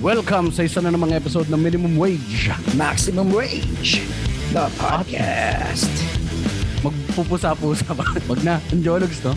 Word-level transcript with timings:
Welcome 0.00 0.56
sa 0.56 0.64
isa 0.64 0.80
na 0.80 0.88
namang 0.88 1.12
episode 1.12 1.52
ng 1.52 1.60
Minimum 1.60 2.00
Wage. 2.00 2.48
Maximum 2.72 3.28
Wage, 3.28 4.00
the 4.56 4.66
podcast. 4.80 5.92
Magpupusa-pusa 6.80 7.92
pa. 7.92 8.08
Wag 8.24 8.40
na. 8.40 8.56
Ang 8.72 8.80
jologs, 8.80 9.20
no? 9.20 9.36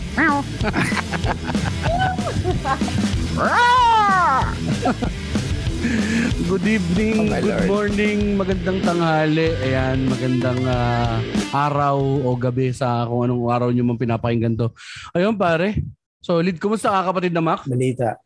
Good 6.50 6.64
evening, 6.66 7.30
Oh 7.30 7.38
good 7.38 7.46
Lord. 7.46 7.68
morning, 7.68 8.18
magandang 8.40 8.80
tanghali. 8.80 9.52
Ayan, 9.60 10.08
magandang 10.08 10.64
ah, 10.64 11.20
araw 11.52 12.00
o 12.00 12.32
gabi 12.34 12.72
sa 12.72 13.04
kung 13.04 13.28
anong 13.28 13.44
araw 13.52 13.68
nyo 13.70 13.84
man 13.84 14.00
pinapakinggan 14.00 14.56
to. 14.56 14.72
Ayun 15.12 15.36
pare, 15.36 15.78
solid. 16.26 16.58
Kumusta 16.58 16.90
ka 16.90 17.06
kapatid 17.06 17.30
na 17.30 17.38
Mac? 17.40 17.62
Balita. 17.62 18.18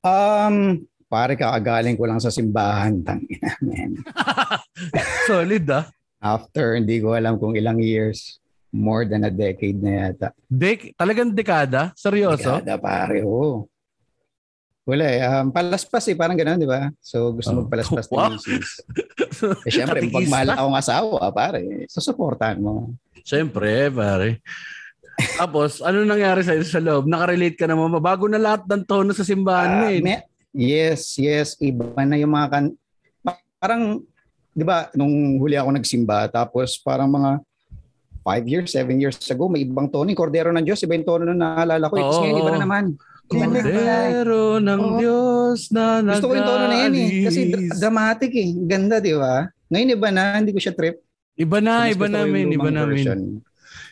Um, 0.00 0.84
pare 1.06 1.34
kakagaling 1.34 1.96
ko 1.96 2.04
lang 2.04 2.20
sa 2.20 2.28
simbahan. 2.28 3.00
Tangina, 3.00 3.56
man. 3.60 3.96
solid 5.28 5.64
ah. 5.70 5.88
After 6.20 6.76
hindi 6.76 7.00
ko 7.00 7.16
alam 7.16 7.40
kung 7.40 7.56
ilang 7.56 7.80
years, 7.80 8.36
more 8.70 9.02
than 9.02 9.24
a 9.24 9.32
decade 9.32 9.80
na 9.80 10.12
yata. 10.12 10.36
Dek, 10.46 10.92
talagang 10.94 11.32
dekada? 11.32 11.96
Seryoso? 11.96 12.60
Kada 12.60 12.76
pare, 12.76 13.24
oo. 13.24 13.64
Wala 14.84 15.04
eh. 15.06 15.20
Um, 15.22 15.48
palaspas 15.48 16.04
eh, 16.06 16.16
parang 16.16 16.34
gano'n, 16.34 16.60
di 16.60 16.66
ba? 16.66 16.88
So 17.00 17.32
gusto 17.32 17.52
Oh. 17.52 17.64
magpalaspas 17.64 18.06
Wow. 18.12 18.30
ng 18.30 18.32
misis. 18.36 18.70
Eh 19.64 19.72
syempre, 19.72 20.04
pag 20.06 20.26
mahal 20.28 20.48
akong 20.52 20.76
asawa, 20.76 21.20
pare, 21.30 21.88
susuportahan 21.88 22.58
mo. 22.58 22.92
Siyempre, 23.22 23.88
pare. 23.88 24.40
Tapos, 25.36 25.80
ano 25.80 26.02
nangyari 26.02 26.40
sa 26.40 26.52
sa 26.60 26.78
loob? 26.78 27.04
Nakarelate 27.04 27.54
ka 27.54 27.64
naman 27.64 27.90
ba? 27.90 28.00
Bago 28.00 28.26
na 28.26 28.36
lahat 28.36 28.64
ng 28.64 28.82
tono 28.82 29.10
sa 29.10 29.22
simbahan 29.22 29.70
Ah, 29.78 29.88
eh. 29.88 30.00
me- 30.00 30.24
yes, 30.50 31.16
yes. 31.16 31.54
Iba 31.56 31.84
na 31.98 32.14
yung 32.14 32.30
mga 32.30 32.48
kan... 32.48 32.64
pa- 33.20 33.38
Parang, 33.56 34.00
di 34.50 34.62
ba, 34.62 34.88
nung 34.92 35.10
huli 35.36 35.54
ako 35.54 35.70
nagsimba, 35.72 36.26
tapos 36.26 36.76
parang 36.76 37.06
mga 37.06 37.38
five 38.20 38.44
years, 38.44 38.68
seven 38.70 38.96
years 38.96 39.16
ago, 39.24 39.46
may 39.46 39.62
ibang 39.62 39.86
tono. 39.86 40.06
Yung 40.06 40.18
Cordero 40.18 40.48
ng 40.48 40.60
Diyos, 40.60 40.80
iba 40.80 40.92
yung 40.92 41.04
tono 41.04 41.24
na 41.24 41.34
naalala 41.34 41.88
ko. 41.88 41.94
eh. 41.94 42.04
Ngayon, 42.04 42.36
iba 42.36 42.50
na 42.50 42.60
naman. 42.60 42.84
Iba 43.30 43.44
na. 43.46 43.58
Cordero 43.58 44.40
ng 44.58 44.80
Oo. 44.80 44.98
Diyos 44.98 45.58
na 45.70 45.82
nag 46.00 46.18
Gusto 46.18 46.28
ko 46.28 46.34
yung 46.34 46.48
tono 46.48 46.64
na 46.66 46.76
yun 46.82 46.94
eh. 46.94 47.08
Kasi 47.24 47.40
dra- 47.48 47.76
dramatic 47.78 48.32
eh. 48.34 48.48
Ganda, 48.64 48.96
di 48.98 49.14
ba? 49.14 49.46
Ngayon 49.70 49.94
iba 49.94 50.08
na, 50.10 50.22
hindi 50.36 50.50
ko 50.50 50.60
siya 50.60 50.74
trip. 50.74 50.98
Iba 51.34 51.58
na, 51.62 51.88
iba 51.88 52.04
yung 52.04 52.12
namin, 52.12 52.44
iba 52.50 52.68
lumang 52.68 52.76
namin. 52.76 53.06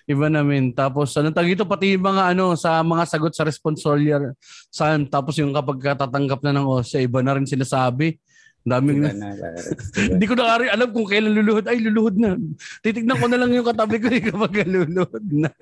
Iba 0.08 0.32
namin. 0.32 0.72
Tapos, 0.72 1.12
anong 1.20 1.36
tag 1.36 1.52
ito? 1.52 1.68
Pati 1.68 1.92
yung 1.92 2.08
mga 2.08 2.32
ano, 2.32 2.56
sa 2.56 2.80
mga 2.80 3.04
sagot 3.04 3.36
sa 3.36 3.44
responsorial 3.44 4.32
psalm. 4.72 5.04
Tapos 5.04 5.36
yung 5.36 5.52
kapag 5.52 5.92
katatanggap 5.92 6.40
na 6.48 6.56
ng 6.56 6.64
OSA, 6.64 7.04
iba 7.04 7.20
na 7.20 7.36
rin 7.36 7.44
sinasabi. 7.44 8.16
Daming 8.64 9.04
na. 9.04 9.12
Hindi 10.16 10.24
ko 10.24 10.32
na 10.32 10.44
nga 10.48 10.56
rin 10.64 10.72
alam 10.72 10.88
kung 10.96 11.04
kailan 11.04 11.36
luluhod. 11.36 11.68
Ay, 11.68 11.84
luluhod 11.84 12.16
na. 12.16 12.40
Titignan 12.80 13.20
ko 13.20 13.28
na 13.28 13.36
lang 13.36 13.52
yung 13.52 13.68
katabi 13.68 14.00
ko 14.00 14.08
eh 14.16 14.24
kapag 14.24 14.64
luluhod 14.64 15.24
na. 15.28 15.52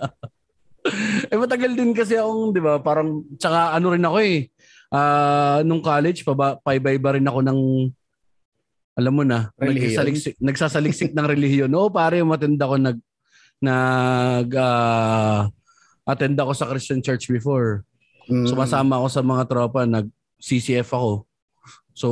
eh, 1.31 1.37
matagal 1.37 1.75
din 1.75 1.91
kasi 1.91 2.15
akong, 2.15 2.55
di 2.55 2.63
ba, 2.63 2.79
parang, 2.79 3.27
tsaka 3.35 3.75
ano 3.75 3.87
rin 3.91 4.07
ako 4.07 4.19
eh. 4.23 4.47
Ah, 4.95 5.59
nung 5.67 5.83
college, 5.83 6.23
paba, 6.23 6.55
paiba-iba 6.63 7.19
rin 7.19 7.27
ako 7.27 7.43
ng, 7.43 7.61
alam 8.97 9.13
mo 9.13 9.27
na, 9.27 9.51
nagsasaliksik, 9.59 10.39
nagsasaliksik 10.39 11.11
ng 11.13 11.27
relihiyon. 11.27 11.71
Oo, 11.75 11.91
pare, 11.91 12.23
umatend 12.23 12.57
ako 12.63 12.79
nag, 12.79 12.99
nag, 13.61 14.49
ah, 14.57 15.49
attend 16.07 16.37
ako 16.39 16.53
sa 16.53 16.69
Christian 16.69 17.01
church 17.03 17.27
before. 17.27 17.83
Mm. 18.27 18.47
Sumasama 18.47 19.01
ako 19.01 19.09
sa 19.09 19.23
mga 19.23 19.43
tropa, 19.47 19.87
nag 19.87 20.07
CCF 20.37 20.91
ako. 20.93 21.13
So, 21.97 22.09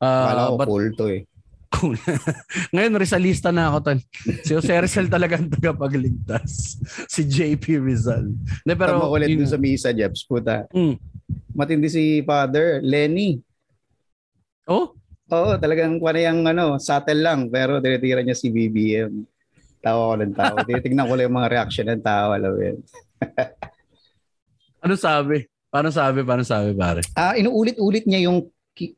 ah, 0.00 0.32
Akala 0.32 0.42
ko 0.48 0.56
but 0.56 0.68
cool 0.68 0.88
to 0.96 1.06
eh. 1.12 1.22
Cool. 1.68 2.00
Ngayon, 2.72 2.96
Rizalista 2.96 3.52
na 3.52 3.68
ako, 3.68 3.78
tol. 3.84 4.00
Si 4.40 4.56
Jose 4.56 4.72
Rizal 4.72 5.12
talaga 5.12 5.36
ang 5.36 5.52
tagapagligtas. 5.52 6.80
Si 7.12 7.28
JP 7.28 7.84
Rizal. 7.84 8.32
De, 8.64 8.72
Pero, 8.72 9.04
Tama 9.04 9.12
ulit 9.12 9.28
yun- 9.28 9.44
dun 9.44 9.52
sa 9.52 9.60
misa, 9.60 9.92
Jeps. 9.92 10.24
Puta. 10.24 10.64
Mm. 10.72 10.96
Matindi 11.52 11.92
si 11.92 12.24
Father, 12.24 12.80
Lenny. 12.80 13.44
Oh, 14.64 14.96
Oo, 15.28 15.60
talagang 15.60 16.00
kuha 16.00 16.16
yung 16.24 16.48
ano, 16.48 16.80
subtle 16.80 17.20
lang, 17.20 17.52
pero 17.52 17.84
tinitira 17.84 18.24
niya 18.24 18.32
si 18.32 18.48
BBM. 18.48 19.28
Tawa 19.78 20.02
ko 20.10 20.14
ng 20.18 20.34
tawa. 20.34 20.56
Tinitingnan 20.66 21.06
ko 21.06 21.14
lang 21.14 21.26
yung 21.30 21.38
mga 21.38 21.52
reaction 21.54 21.86
ng 21.86 22.02
tao, 22.02 22.34
alam 22.34 22.50
mo 22.50 22.60
yun. 22.60 22.78
ano 24.84 24.94
sabi? 24.94 25.46
Paano 25.68 25.88
sabi? 25.92 26.18
Paano 26.24 26.42
sabi, 26.42 26.72
pare? 26.74 27.00
Ah, 27.14 27.36
inuulit-ulit 27.36 28.08
niya 28.08 28.26
yung 28.30 28.48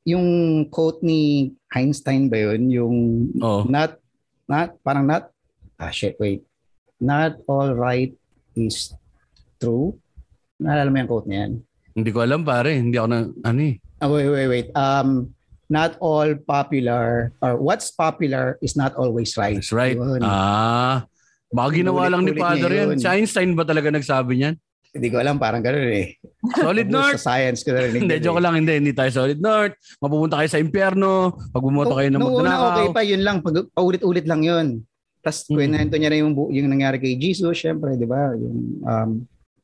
yung 0.05 0.27
quote 0.69 1.01
ni 1.01 1.53
Einstein 1.73 2.29
ba 2.29 2.37
yun? 2.37 2.69
Yung 2.69 2.97
Oh. 3.41 3.65
not, 3.65 3.97
not, 4.45 4.77
parang 4.85 5.09
not, 5.09 5.33
ah 5.81 5.89
shit, 5.89 6.21
wait. 6.21 6.45
Not 7.01 7.41
all 7.49 7.73
right 7.73 8.13
is 8.53 8.93
true. 9.57 9.97
Naalala 10.61 10.93
mo 10.93 11.01
yung 11.01 11.11
quote 11.11 11.29
niyan? 11.33 11.51
Hindi 11.97 12.11
ko 12.13 12.21
alam, 12.21 12.45
pare. 12.45 12.77
Hindi 12.77 13.01
ako 13.01 13.09
na, 13.09 13.19
ano 13.41 13.61
eh. 13.65 13.75
Ah, 13.99 14.09
wait, 14.13 14.29
wait, 14.29 14.49
wait. 14.49 14.69
Um, 14.77 15.33
not 15.71 15.95
all 16.03 16.35
popular, 16.35 17.31
or 17.39 17.55
what's 17.57 17.95
popular 17.95 18.59
is 18.59 18.75
not 18.75 18.93
always 18.99 19.39
right. 19.39 19.55
That's 19.63 19.71
right. 19.71 19.95
Yun. 19.95 20.21
Ah, 20.27 21.07
baka 21.55 21.81
ginawa 21.81 22.11
lang 22.11 22.27
ni 22.27 22.35
Father 22.35 22.69
yan. 22.69 22.99
Si 22.99 23.07
Einstein 23.07 23.55
ba 23.55 23.63
talaga 23.63 23.95
nagsabi 23.95 24.43
niyan? 24.43 24.55
Hindi 24.91 25.07
ko 25.15 25.23
alam, 25.23 25.39
parang 25.39 25.63
gano'n 25.63 25.87
eh. 25.95 26.19
Solid 26.59 26.91
North. 26.91 27.23
Sa 27.23 27.31
science 27.31 27.63
ko 27.63 27.71
narinig. 27.71 28.03
Hindi, 28.03 28.19
joke 28.19 28.43
eh. 28.43 28.45
lang. 28.45 28.55
Hindi, 28.59 28.75
hindi 28.83 28.91
tayo 28.91 29.07
solid 29.15 29.39
North. 29.39 29.79
Mapupunta 30.03 30.43
kayo 30.43 30.51
sa 30.51 30.59
impyerno. 30.59 31.39
Pag 31.55 31.63
bumoto 31.63 31.95
kayo 31.95 32.11
ng 32.11 32.19
no, 32.19 32.27
magnanakaw. 32.27 32.67
okay 32.75 32.87
pa, 32.91 33.03
yun 33.07 33.23
lang. 33.23 33.39
Pag, 33.39 33.71
paulit-ulit 33.71 34.27
lang 34.27 34.43
yun. 34.43 34.83
Tapos 35.23 35.47
Mm. 35.47 35.55
kwento 35.55 35.95
niya 35.95 36.11
na 36.11 36.19
yung, 36.19 36.35
yung 36.35 36.67
nangyari 36.67 36.99
kay 36.99 37.15
Jesus, 37.15 37.55
syempre, 37.55 37.95
di 37.95 38.03
ba? 38.03 38.35
Yung 38.35 38.83
um, 38.83 39.11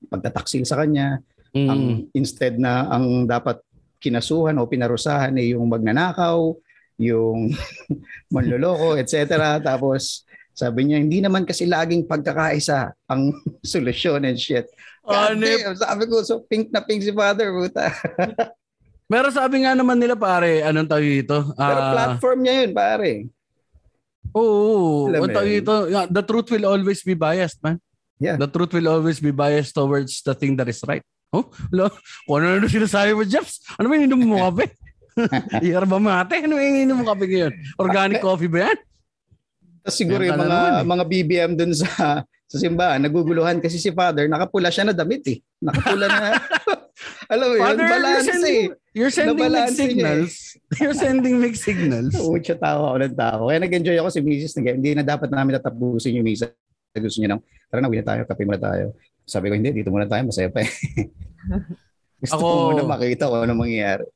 pagtataksil 0.06 0.62
sa 0.62 0.78
kanya. 0.78 1.18
Mm. 1.50 1.68
Ang, 1.74 1.82
instead 2.14 2.54
na 2.62 2.86
ang 2.86 3.26
dapat 3.26 3.58
kinasuhan 4.06 4.54
o 4.62 4.70
pinarusahan 4.70 5.34
ay 5.34 5.58
yung 5.58 5.66
magnanakaw, 5.66 6.54
yung 7.02 7.50
manloloko, 8.34 8.94
etc. 8.94 9.58
Tapos 9.58 10.22
sabi 10.56 10.88
niya, 10.88 11.02
hindi 11.02 11.20
naman 11.20 11.44
kasi 11.44 11.68
laging 11.68 12.08
pagkakaisa 12.08 12.94
ang 13.12 13.34
solusyon 13.76 14.24
and 14.24 14.40
shit. 14.40 14.64
God 15.04 15.36
Ano 15.36 15.44
eh, 15.44 15.60
damn, 15.60 15.76
sabi 15.76 16.02
ko, 16.08 16.24
so 16.24 16.40
pink 16.48 16.72
na 16.72 16.80
pink 16.80 17.04
si 17.04 17.12
Father, 17.12 17.52
puta. 17.52 17.92
Pero 19.12 19.30
sabi 19.30 19.62
nga 19.62 19.76
naman 19.76 20.00
nila 20.00 20.18
pare, 20.18 20.66
anong 20.66 20.90
tawag 20.90 21.06
dito? 21.22 21.54
Pero 21.54 21.78
Ah, 21.78 21.92
platform 21.94 22.42
niya 22.42 22.54
yun, 22.64 22.72
pare. 22.74 23.12
Oo, 24.34 25.06
ang 25.06 25.22
mo 25.22 25.30
tawag 25.30 25.52
dito, 25.62 25.72
the 26.10 26.24
truth 26.26 26.48
will 26.50 26.66
always 26.66 27.06
be 27.06 27.14
biased, 27.14 27.62
man. 27.62 27.78
Yeah. 28.18 28.40
The 28.40 28.48
truth 28.50 28.72
will 28.74 28.88
always 28.88 29.20
be 29.20 29.30
biased 29.30 29.76
towards 29.76 30.24
the 30.24 30.34
thing 30.34 30.56
that 30.58 30.66
is 30.66 30.80
right. 30.88 31.04
Oh, 31.36 31.44
lo, 31.68 31.92
kung 32.24 32.40
ano 32.40 32.64
na 32.64 32.68
sinasabi 32.72 33.12
mo, 33.12 33.28
Jeps? 33.28 33.60
Ano 33.76 33.92
ba 33.92 34.00
ininom 34.00 34.24
mo 34.24 34.40
kape? 34.48 34.72
Yerba 35.64 36.00
mate? 36.00 36.40
Ano 36.40 36.56
ba 36.56 36.62
ininom 36.64 36.96
mo 36.96 37.04
kape 37.12 37.28
ngayon? 37.28 37.52
Organic 37.76 38.24
coffee 38.24 38.48
ba 38.48 38.72
yan? 38.72 38.78
Tapos 39.84 39.96
siguro 40.00 40.22
yung 40.24 40.40
mga, 40.40 40.48
naman 40.48 40.72
eh. 40.80 40.88
mga 40.88 41.04
BBM 41.06 41.52
dun 41.54 41.72
sa 41.76 42.24
sa 42.46 42.62
simbahan, 42.62 43.02
naguguluhan 43.02 43.58
kasi 43.58 43.74
si 43.82 43.90
Father, 43.90 44.30
nakapula 44.30 44.70
siya 44.70 44.86
na 44.86 44.94
damit 44.94 45.26
eh. 45.26 45.42
Nakapula 45.58 46.06
na. 46.06 46.38
Alam 47.32 47.46
mo 47.50 47.54
yun, 47.58 47.62
Father, 47.66 47.82
you're 47.82 47.94
balance 47.98 48.22
eh. 48.22 48.30
sending, 48.30 48.58
you're 48.94 49.12
sending 49.12 49.36
mixed 49.36 49.58
niya 49.58 49.66
eh. 49.66 49.74
signals. 49.74 50.34
You're 50.82 50.98
sending 50.98 51.36
mixed 51.38 51.64
signals. 51.66 52.14
Siya 52.16 52.56
tawa 52.58 52.94
ako 52.94 52.98
ng 53.02 53.18
tao. 53.18 53.42
Kaya 53.50 53.58
nag-enjoy 53.62 53.96
ako 53.98 54.08
si 54.10 54.20
Mrs. 54.22 54.58
Nag- 54.58 54.78
hindi 54.78 54.92
na 54.94 55.04
dapat 55.06 55.30
namin 55.30 55.58
tatapusin 55.58 56.18
yung 56.18 56.26
misa. 56.26 56.50
Gusto 56.96 57.18
niya 57.20 57.34
nang, 57.36 57.42
tara 57.70 57.82
na, 57.82 57.90
uwi 57.90 58.00
na 58.00 58.06
tayo, 58.06 58.22
kape 58.26 58.42
muna 58.46 58.62
tayo. 58.62 58.94
Sabi 59.26 59.50
ko, 59.50 59.58
hindi, 59.58 59.74
dito 59.74 59.90
muna 59.90 60.06
tayo, 60.06 60.22
masaya 60.30 60.46
pa 60.48 60.62
eh. 60.62 60.70
Gusto 62.22 62.38
Ako- 62.38 62.46
ko 62.46 62.70
muna 62.72 62.86
makita 62.86 63.26
kung 63.26 63.42
ano 63.42 63.52
mangyayari. 63.58 64.06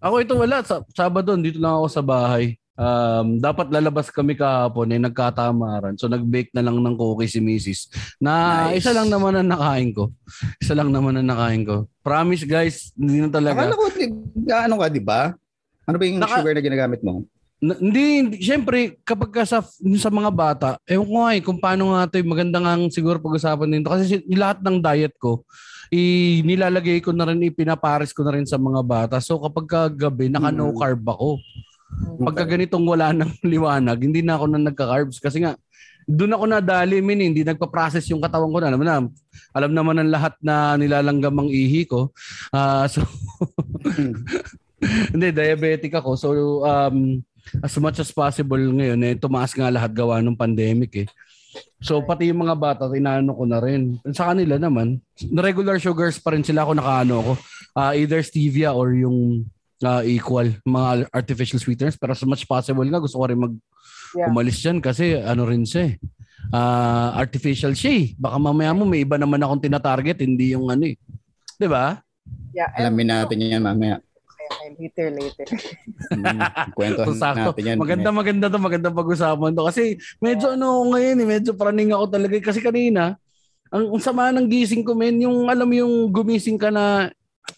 Ako 0.00 0.14
ito 0.24 0.34
wala. 0.34 0.64
Sa, 0.64 0.80
Sabado, 0.96 1.36
dito 1.36 1.60
lang 1.60 1.76
ako 1.76 1.86
sa 1.92 2.00
bahay. 2.00 2.56
Um, 2.80 3.36
dapat 3.36 3.68
lalabas 3.68 4.08
kami 4.08 4.32
kahapon 4.32 4.96
eh, 4.96 4.96
nagkatamaran. 4.96 6.00
So 6.00 6.08
nag-bake 6.08 6.56
na 6.56 6.64
lang 6.64 6.80
ng 6.80 6.96
cookie 6.96 7.28
si 7.28 7.36
Mrs. 7.36 7.92
Na 8.16 8.64
Nice. 8.72 8.80
isa 8.80 8.96
lang 8.96 9.12
naman 9.12 9.36
ang 9.36 9.52
nakain 9.52 9.92
ko. 9.92 10.08
Isa 10.56 10.72
lang 10.72 10.88
naman 10.88 11.20
ang 11.20 11.28
nakain 11.28 11.68
ko. 11.68 11.84
Promise 12.00 12.48
guys, 12.48 12.96
hindi 12.96 13.20
na 13.20 13.28
talaga. 13.28 13.68
Akala 13.68 13.76
ko, 13.76 13.84
ano 14.56 14.74
ka, 14.80 14.86
di 14.88 15.02
ba? 15.04 15.20
Ano 15.84 15.96
ba 16.00 16.04
yung 16.08 16.24
Naka- 16.24 16.40
sugar 16.40 16.56
na 16.56 16.64
ginagamit 16.64 17.04
mo? 17.04 17.28
Na- 17.60 17.76
hindi, 17.76 18.04
hindi, 18.24 18.36
syempre, 18.40 18.96
kapag 19.04 19.30
ka 19.36 19.42
sa, 19.44 19.60
sa 20.00 20.10
mga 20.10 20.30
bata, 20.32 20.68
ewan 20.88 21.04
ko 21.04 21.14
nga 21.20 21.32
eh, 21.36 21.42
kung 21.44 21.60
paano 21.60 21.92
nga 21.92 22.08
ito, 22.08 22.16
eh, 22.16 22.24
maganda 22.24 22.56
nga 22.56 22.72
siguro 22.88 23.20
pag-usapan 23.20 23.68
din 23.68 23.84
to. 23.84 23.92
Kasi 23.92 24.04
si- 24.08 24.24
lahat 24.32 24.64
ng 24.64 24.80
diet 24.80 25.12
ko, 25.20 25.44
i, 25.92 26.40
nilalagay 26.40 27.04
ko 27.04 27.12
na 27.12 27.28
rin, 27.28 27.44
ipinapares 27.44 28.16
ko 28.16 28.24
na 28.24 28.32
rin 28.32 28.48
sa 28.48 28.56
mga 28.56 28.80
bata. 28.80 29.16
So 29.20 29.36
kapag 29.44 29.66
ka 29.68 29.80
gabi, 29.92 30.32
naka 30.32 30.48
no 30.48 30.72
Mm. 30.72 30.78
carb 30.80 31.04
ako. 31.04 31.36
Pagka 32.22 32.48
ganitong 32.48 32.86
wala 32.86 33.12
ng 33.12 33.28
liwanag, 33.52 33.98
hindi 33.98 34.24
na 34.24 34.40
ako 34.40 34.44
na 34.56 34.70
nagka-carbs. 34.70 35.20
Kasi 35.20 35.44
nga, 35.44 35.52
doon 36.08 36.32
ako 36.32 36.44
nadali 36.48 36.98
min, 37.04 37.20
hindi 37.20 37.44
nagpa-process 37.44 38.08
yung 38.08 38.24
katawan 38.24 38.48
ko 38.48 38.58
na. 38.58 38.72
Alam 38.72 38.82
na, 38.82 38.94
alam 39.52 39.72
naman 39.76 40.00
ng 40.00 40.10
lahat 40.10 40.34
na 40.40 40.80
nilalanggam 40.80 41.36
ang 41.36 41.50
ihi 41.52 41.84
ko. 41.84 42.08
Uh, 42.54 42.86
so, 42.88 43.04
hindi, 45.12 45.28
diabetic 45.30 45.92
ako. 45.92 46.10
So, 46.16 46.28
um, 46.64 47.20
as 47.62 47.74
much 47.80 47.98
as 47.98 48.10
possible 48.10 48.60
ngayon, 48.60 49.00
eh, 49.06 49.14
tumaas 49.16 49.52
nga 49.54 49.70
lahat 49.70 49.92
gawa 49.92 50.22
ng 50.22 50.36
pandemic 50.36 51.06
eh. 51.06 51.08
So 51.80 51.98
pati 52.04 52.30
yung 52.30 52.46
mga 52.46 52.56
bata, 52.56 52.86
tinano 52.86 53.34
ko 53.34 53.44
na 53.48 53.58
rin. 53.58 53.98
Sa 54.14 54.30
kanila 54.30 54.60
naman, 54.60 55.00
regular 55.34 55.80
sugars 55.80 56.20
pa 56.20 56.36
rin 56.36 56.44
sila 56.44 56.62
ako 56.62 56.72
nakaano 56.76 57.14
ko. 57.24 57.32
Uh, 57.74 57.92
either 57.96 58.20
stevia 58.22 58.70
or 58.70 58.92
yung 58.94 59.48
uh, 59.82 60.02
equal, 60.04 60.46
mga 60.62 61.08
artificial 61.10 61.58
sweeteners. 61.58 61.96
Pero 61.96 62.12
as 62.14 62.22
much 62.22 62.44
possible 62.44 62.84
nga, 62.86 63.02
gusto 63.02 63.18
ko 63.18 63.26
rin 63.26 63.40
mag 63.40 63.54
yeah. 64.14 64.28
umalis 64.28 64.60
dyan 64.60 64.78
kasi 64.78 65.18
ano 65.18 65.48
rin 65.48 65.64
siya 65.64 65.90
eh. 65.90 65.94
Uh, 66.50 67.16
artificial 67.16 67.72
siya 67.72 67.92
eh. 67.96 68.06
Baka 68.14 68.36
mamaya 68.36 68.70
mo 68.76 68.84
may 68.84 69.02
iba 69.02 69.16
naman 69.16 69.40
akong 69.40 69.64
tinatarget, 69.64 70.22
hindi 70.22 70.52
yung 70.54 70.68
ano 70.68 70.84
eh. 70.86 70.96
Di 71.56 71.66
ba? 71.66 71.98
Yeah, 72.54 72.70
Alamin 72.76 73.10
natin 73.10 73.38
yan 73.42 73.62
mamaya 73.64 73.98
later, 74.78 75.06
later. 75.14 75.46
mm, 76.14 76.40
kwento 76.74 77.02
so, 77.14 77.26
natin 77.34 77.62
yan. 77.62 77.76
Maganda, 77.78 78.08
maganda 78.10 78.46
to, 78.50 78.58
maganda 78.58 78.88
pag-usapan 78.90 79.54
to. 79.54 79.66
Kasi 79.66 79.82
medyo 80.18 80.54
ano 80.54 80.90
ngayon 80.90 81.22
eh, 81.22 81.28
medyo 81.38 81.50
praning 81.54 81.94
ako 81.94 82.04
talaga. 82.10 82.36
Kasi 82.42 82.58
kanina, 82.58 83.16
ang, 83.70 83.94
ang 83.94 84.02
sama 84.02 84.34
ng 84.34 84.46
gising 84.50 84.82
ko 84.82 84.98
men, 84.98 85.22
yung 85.22 85.46
alam 85.46 85.66
mo 85.66 85.74
yung 85.74 86.10
gumising 86.10 86.58
ka 86.58 86.74
na 86.74 87.08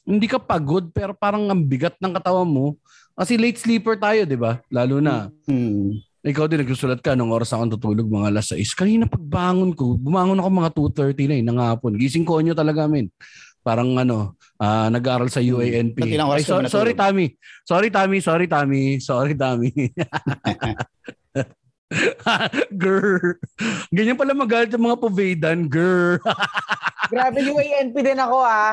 hindi 0.04 0.26
ka 0.28 0.40
pagod 0.40 0.88
pero 0.92 1.16
parang 1.16 1.48
ang 1.48 1.62
bigat 1.64 1.96
ng 2.00 2.12
katawan 2.12 2.48
mo. 2.48 2.66
Kasi 3.12 3.36
late 3.36 3.60
sleeper 3.60 3.96
tayo, 4.00 4.24
di 4.24 4.38
ba? 4.40 4.60
Lalo 4.72 5.00
na. 5.00 5.28
Hmm. 5.44 6.00
Ikaw 6.22 6.46
din 6.46 6.62
nagsusulat 6.62 7.02
ka 7.02 7.18
nung 7.18 7.34
oras 7.34 7.50
akong 7.50 7.74
tutulog 7.74 8.06
mga 8.06 8.30
alas 8.30 8.54
6. 8.54 8.78
Kanina 8.78 9.10
pagbangon 9.10 9.74
ko, 9.74 9.98
bumangon 9.98 10.38
ako 10.38 10.48
mga 10.48 10.70
2.30 11.18 11.28
na 11.28 11.34
eh, 11.34 11.44
ng 11.44 11.58
hapon. 11.60 11.98
Gising 11.98 12.22
ko 12.22 12.38
nyo 12.38 12.54
talaga, 12.54 12.86
men. 12.86 13.10
Parang 13.62 13.94
ano, 13.94 14.35
uh, 14.59 14.91
nag-aaral 14.91 15.31
sa 15.31 15.38
hmm. 15.38 15.50
UANP. 15.55 15.97
Ay, 16.03 16.43
so, 16.43 16.59
sorry, 16.67 16.94
Tommy. 16.99 17.38
Sorry, 17.62 17.88
Tommy. 17.91 18.19
Sorry, 18.19 18.47
Tommy. 18.50 18.99
Sorry, 18.99 19.35
Tommy. 19.38 19.70
Grr. 22.82 23.37
Ganyan 23.93 24.17
pala 24.19 24.32
magalit 24.32 24.73
yung 24.73 24.87
mga 24.88 25.00
puvedan. 25.00 25.69
Grr. 25.69 26.19
Grabe, 27.12 27.44
UANP 27.44 27.93
din 27.93 28.17
ako 28.17 28.41
ah. 28.41 28.73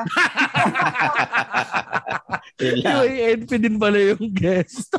UANP 3.04 3.50
din 3.60 3.76
pala 3.76 4.00
yung 4.00 4.32
guest. 4.32 4.96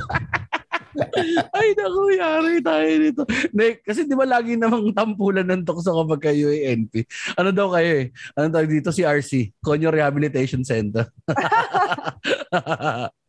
Ay, 1.55 1.75
naku, 1.79 2.03
yari 2.19 2.59
tayo 2.59 2.91
nito. 2.99 3.23
Ne, 3.55 3.79
kasi 3.83 4.07
di 4.07 4.15
ba 4.19 4.27
lagi 4.27 4.59
namang 4.59 4.91
tampulan 4.91 5.47
ng 5.47 5.63
tukso 5.63 5.95
kapag 5.95 6.33
kayo 6.33 6.51
ay 6.51 6.75
NP? 6.83 7.07
Ano 7.39 7.55
daw 7.55 7.71
kayo 7.71 8.07
eh? 8.07 8.07
Ano 8.35 8.51
tawag 8.51 8.71
dito 8.71 8.91
si 8.91 9.07
RC? 9.07 9.63
Conyo 9.63 9.91
Rehabilitation 9.95 10.67
Center. 10.67 11.07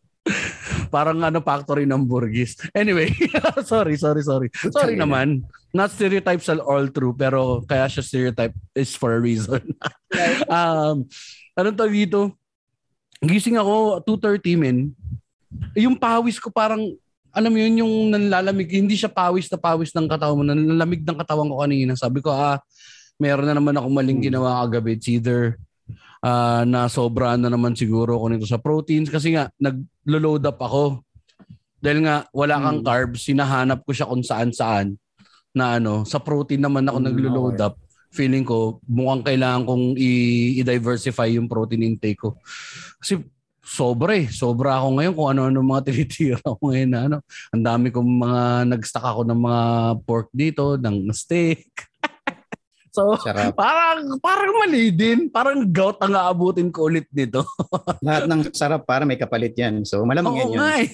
Parang 0.93 1.17
ano 1.23 1.39
factory 1.41 1.87
ng 1.87 2.03
Burgis. 2.03 2.59
Anyway, 2.75 3.09
sorry, 3.71 3.95
sorry, 3.95 4.21
sorry. 4.21 4.49
Sorry 4.53 4.99
naman. 4.99 5.45
Not 5.71 5.95
stereotypes 5.95 6.51
are 6.51 6.59
all 6.59 6.91
true, 6.91 7.15
pero 7.15 7.63
kaya 7.63 7.87
siya 7.87 8.03
stereotype 8.03 8.53
is 8.75 8.91
for 8.93 9.15
a 9.15 9.21
reason. 9.21 9.63
um, 10.51 11.07
anong 11.55 11.77
tawag 11.79 11.95
dito? 11.95 12.35
Gising 13.23 13.55
ako 13.55 14.03
2.30 14.03 14.59
men. 14.59 14.77
Yung 15.77 15.95
pawis 15.95 16.41
ko 16.41 16.51
parang 16.51 16.81
alam 17.31 17.51
mo 17.51 17.57
yun, 17.59 17.83
yung 17.83 17.93
nanlalamig, 18.11 18.67
hindi 18.71 18.99
siya 18.99 19.07
pawis 19.07 19.47
na 19.47 19.55
pawis 19.55 19.95
ng 19.95 20.07
katawan 20.07 20.35
mo, 20.35 20.43
nanlalamig 20.43 21.03
ng 21.07 21.17
katawan 21.17 21.47
ko 21.47 21.63
kanina. 21.63 21.93
Sabi 21.95 22.19
ko, 22.19 22.35
ah, 22.35 22.59
meron 23.15 23.47
na 23.47 23.55
naman 23.55 23.75
ako 23.75 23.87
maling 23.87 24.19
hmm. 24.19 24.27
ginawa 24.27 24.67
kagabi. 24.67 24.99
It's 24.99 25.07
either 25.07 25.55
uh, 26.19 26.67
na 26.67 26.91
sobra 26.91 27.39
na 27.39 27.47
naman 27.47 27.71
siguro 27.73 28.19
ako 28.19 28.25
nito 28.27 28.47
sa 28.47 28.59
proteins 28.59 29.07
kasi 29.07 29.35
nga, 29.35 29.47
nag-load 29.55 30.43
up 30.43 30.59
ako. 30.59 30.83
Dahil 31.81 32.03
nga, 32.05 32.27
wala 32.35 32.55
kang 32.59 32.79
hmm. 32.83 32.87
carbs, 32.87 33.19
sinahanap 33.25 33.79
ko 33.87 33.91
siya 33.95 34.11
kung 34.11 34.21
saan-saan 34.21 34.99
na 35.55 35.79
ano, 35.79 36.03
sa 36.03 36.19
protein 36.19 36.63
naman 36.63 36.87
ako 36.87 36.99
hmm, 36.99 37.07
nag-load 37.07 37.57
okay. 37.57 37.67
up. 37.67 37.75
Feeling 38.11 38.43
ko, 38.43 38.83
mukhang 38.91 39.23
kailangan 39.23 39.63
kong 39.63 39.95
i- 39.95 40.59
i-diversify 40.59 41.31
yung 41.31 41.47
protein 41.47 41.87
intake 41.87 42.19
ko. 42.19 42.35
Kasi 42.99 43.23
sobra 43.61 44.17
eh. 44.17 44.27
Sobra 44.27 44.81
ako 44.81 44.87
ngayon 44.97 45.13
kung 45.13 45.29
ano-ano 45.29 45.57
mga 45.61 45.85
tinitira 45.87 46.41
ko 46.41 46.59
ngayon 46.59 46.89
na 46.91 46.99
ano. 47.07 47.17
Ang 47.53 47.63
dami 47.63 47.87
kong 47.93 48.11
mga 48.19 48.41
nag-stock 48.75 49.05
ako 49.05 49.21
ng 49.29 49.39
mga 49.39 49.63
pork 50.03 50.27
dito, 50.33 50.75
ng 50.75 51.13
steak. 51.13 51.69
so, 52.95 53.15
Sarap. 53.21 53.55
parang 53.55 54.17
parang 54.19 54.51
mali 54.59 54.91
din. 54.91 55.29
Parang 55.29 55.63
gout 55.69 56.01
ang 56.01 56.17
aabutin 56.17 56.73
ko 56.73 56.89
ulit 56.89 57.07
dito. 57.13 57.45
Lahat 58.05 58.25
ng 58.27 58.51
sarap 58.51 58.83
para 58.83 59.05
may 59.05 59.15
kapalit 59.15 59.55
yan. 59.55 59.85
So, 59.85 60.03
malamang 60.03 60.41
yan 60.41 60.49
yun. 60.51 60.61
Eh. 60.81 60.89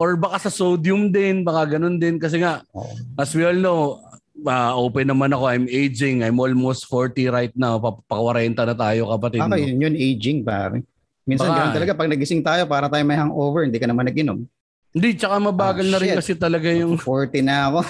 Or 0.00 0.16
baka 0.16 0.48
sa 0.48 0.50
sodium 0.50 1.10
din, 1.10 1.42
baka 1.42 1.76
ganun 1.78 2.00
din. 2.00 2.16
Kasi 2.16 2.40
nga, 2.40 2.62
oh. 2.74 2.90
as 3.18 3.34
we 3.34 3.42
all 3.42 3.58
know, 3.58 3.98
uh, 4.46 4.72
open 4.78 5.10
naman 5.10 5.34
ako. 5.34 5.44
I'm 5.50 5.66
aging. 5.66 6.22
I'm 6.22 6.38
almost 6.38 6.86
40 6.86 7.34
right 7.34 7.54
now. 7.58 7.82
Papaka-40 7.82 8.54
na 8.54 8.76
tayo 8.78 9.10
kapatid. 9.10 9.42
Okay, 9.42 9.62
yun, 9.74 9.82
yun 9.82 9.94
aging 9.98 10.46
pare. 10.46 10.86
Minsan 11.28 11.52
Baka, 11.52 11.58
ganun 11.60 11.76
talaga, 11.76 11.92
pag 11.92 12.08
nagising 12.08 12.40
tayo, 12.40 12.64
para 12.64 12.88
tayo 12.88 13.04
may 13.04 13.20
hangover, 13.20 13.68
hindi 13.68 13.76
ka 13.76 13.84
naman 13.84 14.08
nag-inom. 14.08 14.48
Hindi, 14.96 15.08
tsaka 15.20 15.36
mabagal 15.36 15.84
ah, 15.84 15.92
na 15.92 15.98
rin 16.00 16.10
kasi 16.16 16.32
talaga 16.32 16.72
yung... 16.72 16.96
40 16.96 17.44
na 17.44 17.68
ako. 17.68 17.80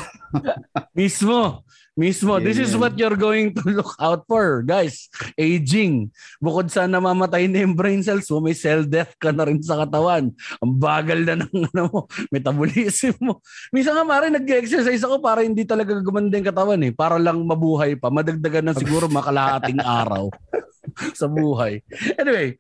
mismo. 0.98 1.62
Mismo. 1.98 2.38
Yeah, 2.38 2.46
This 2.46 2.58
is 2.62 2.72
what 2.78 2.94
you're 2.94 3.18
going 3.18 3.54
to 3.58 3.62
look 3.82 3.94
out 3.98 4.22
for, 4.26 4.62
guys. 4.62 5.10
Aging. 5.34 6.14
Bukod 6.38 6.70
sa 6.70 6.86
namamatay 6.86 7.50
na 7.50 7.66
yung 7.66 7.74
brain 7.74 8.02
cells 8.06 8.30
mo, 8.30 8.38
may 8.38 8.54
cell 8.54 8.86
death 8.86 9.18
ka 9.18 9.34
na 9.34 9.46
rin 9.46 9.58
sa 9.58 9.82
katawan. 9.82 10.30
Ang 10.62 10.72
bagal 10.78 11.26
na 11.26 11.42
ng 11.42 11.50
ano 11.74 11.82
mo, 11.90 12.00
metabolism 12.30 13.18
mo. 13.18 13.42
Minsan 13.74 13.98
nga 13.98 14.06
mare, 14.06 14.30
nag-exercise 14.30 15.02
ako 15.02 15.18
para 15.18 15.42
hindi 15.42 15.66
talaga 15.66 15.94
gumanda 15.98 16.38
yung 16.38 16.50
katawan 16.50 16.82
eh. 16.86 16.94
Para 16.94 17.18
lang 17.18 17.42
mabuhay 17.42 17.98
pa. 17.98 18.14
Madagdagan 18.14 18.70
na 18.70 18.74
siguro 18.78 19.10
makalahating 19.10 19.82
araw 20.02 20.30
sa 21.20 21.26
buhay. 21.30 21.80
Anyway, 22.18 22.58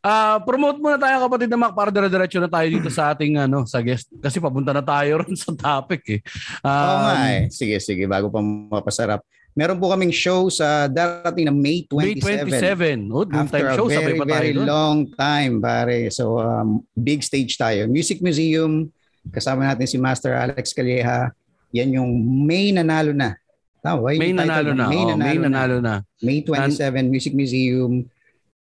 uh, 0.00 0.40
promote 0.42 0.80
muna 0.80 0.96
tayo 0.96 1.28
kapatid 1.28 1.48
na 1.52 1.58
Mac 1.60 1.72
para 1.76 1.92
dire-diretso 1.92 2.40
na 2.40 2.50
tayo 2.50 2.66
dito 2.68 2.88
sa 2.88 3.12
ating 3.12 3.36
ano 3.36 3.68
sa 3.68 3.84
guest 3.84 4.08
kasi 4.18 4.40
papunta 4.40 4.72
na 4.72 4.84
tayo 4.84 5.22
ron 5.22 5.36
sa 5.40 5.52
topic 5.52 6.02
eh. 6.08 6.20
Um, 6.64 6.72
Oo 6.72 6.98
nga 7.04 7.14
um, 7.14 7.28
eh. 7.28 7.40
Sige, 7.52 7.76
sige. 7.80 8.04
Bago 8.08 8.32
pa 8.32 8.40
mapasarap. 8.40 9.20
Meron 9.54 9.78
po 9.78 9.86
kaming 9.86 10.10
show 10.10 10.50
sa 10.50 10.90
darating 10.90 11.46
na 11.46 11.54
May 11.54 11.86
27. 11.86 12.50
May 12.50 12.58
27. 12.58 13.14
Oh, 13.14 13.22
After 13.22 13.62
time 13.62 13.78
show, 13.78 13.86
a 13.86 14.02
very, 14.02 14.18
pa 14.18 14.26
very 14.26 14.50
doon. 14.50 14.66
long 14.66 14.98
time, 15.14 15.62
pare. 15.62 16.10
So, 16.10 16.42
um, 16.42 16.82
big 16.98 17.22
stage 17.22 17.54
tayo. 17.54 17.86
Music 17.86 18.18
Museum, 18.18 18.90
kasama 19.30 19.70
natin 19.70 19.86
si 19.86 19.94
Master 19.94 20.34
Alex 20.34 20.74
Calleja. 20.74 21.30
Yan 21.70 22.02
yung 22.02 22.10
May 22.42 22.74
nanalo 22.74 23.14
na 23.14 23.38
Tama, 23.84 24.16
May 24.16 24.32
nanalo 24.32 24.72
na. 24.72 24.88
May, 24.88 25.04
oh, 25.04 25.12
nanalo, 25.12 25.28
May 25.28 25.36
nanalo 25.36 25.76
na. 25.84 25.94
May 26.24 26.38
27 26.40 26.80
And, 26.96 27.08
Music 27.12 27.36
Museum. 27.36 28.08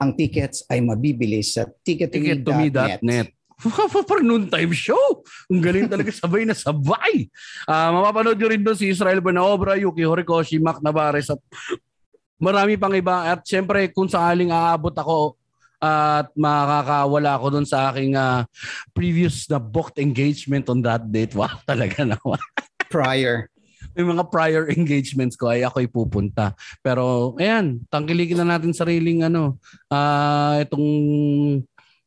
Ang 0.02 0.10
tickets 0.18 0.66
ay 0.66 0.82
mabibili 0.82 1.38
sa 1.46 1.62
tickettome.net. 1.86 2.98
Ticket 2.98 3.30
Parang 4.10 4.26
noon 4.26 4.50
time 4.50 4.74
show. 4.74 5.22
Ang 5.46 5.62
galing 5.62 5.86
talaga 5.86 6.10
sabay 6.10 6.42
na 6.42 6.58
sabay. 6.58 7.30
Uh, 7.70 7.88
mapapanood 7.94 8.34
nyo 8.34 8.48
rin 8.50 8.66
doon 8.66 8.74
si 8.74 8.90
Israel 8.90 9.22
Benaobra, 9.22 9.78
Yuki 9.78 10.02
Horikoshi, 10.02 10.58
Mac 10.58 10.82
Navarez 10.82 11.30
at 11.30 11.38
marami 12.42 12.74
pang 12.74 12.90
iba. 12.90 13.30
At 13.30 13.46
syempre 13.46 13.86
kung 13.94 14.10
sakaling 14.10 14.50
aabot 14.50 14.90
ako 14.90 15.38
at 15.78 16.26
makakawala 16.34 17.38
ako 17.38 17.46
doon 17.54 17.66
sa 17.70 17.94
aking 17.94 18.18
uh, 18.18 18.42
previous 18.90 19.46
na 19.46 19.62
booked 19.62 20.02
engagement 20.02 20.66
on 20.66 20.82
that 20.82 21.06
date. 21.06 21.38
Wow, 21.38 21.62
talaga 21.70 22.02
naman. 22.02 22.42
Prior 22.90 23.51
may 23.92 24.04
mga 24.04 24.24
prior 24.32 24.64
engagements 24.76 25.36
ko 25.36 25.52
ay 25.52 25.64
ako'y 25.64 25.88
pupunta. 25.88 26.56
Pero 26.80 27.36
ayan, 27.36 27.80
tangkilikin 27.92 28.40
na 28.40 28.56
natin 28.56 28.72
sariling 28.72 29.24
ano, 29.28 29.60
uh, 29.92 30.60
itong 30.64 30.88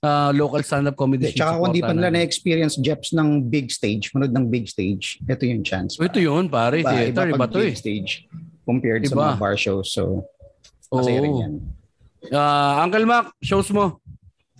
uh, 0.05 0.31
local 0.33 0.61
stand-up 0.61 0.97
comedy. 0.97 1.33
Tsaka 1.33 1.57
kung 1.57 1.73
di 1.73 1.81
pa 1.81 1.93
nila 1.93 2.13
na-experience 2.13 2.77
Jeps 2.77 3.13
ng 3.13 3.49
big 3.49 3.73
stage, 3.73 4.13
manood 4.13 4.33
ng 4.33 4.45
big 4.49 4.69
stage, 4.69 5.17
ito 5.25 5.43
yung 5.45 5.65
chance. 5.65 5.97
Ito 5.97 6.21
yun, 6.21 6.49
pare. 6.49 6.85
Iba, 6.85 6.93
theater, 6.93 7.25
iba, 7.33 7.37
iba 7.41 7.47
to 7.49 7.61
eh. 7.61 7.73
stage 7.73 8.29
compared 8.65 9.05
iba. 9.05 9.13
sa 9.13 9.15
mga 9.15 9.41
bar 9.41 9.57
shows. 9.57 9.89
So, 9.93 10.25
masaya 10.93 11.21
rin 11.25 11.33
yan. 11.37 11.53
Uh, 12.29 12.81
Uncle 12.81 13.05
Mac, 13.05 13.33
shows 13.41 13.69
mo. 13.69 14.01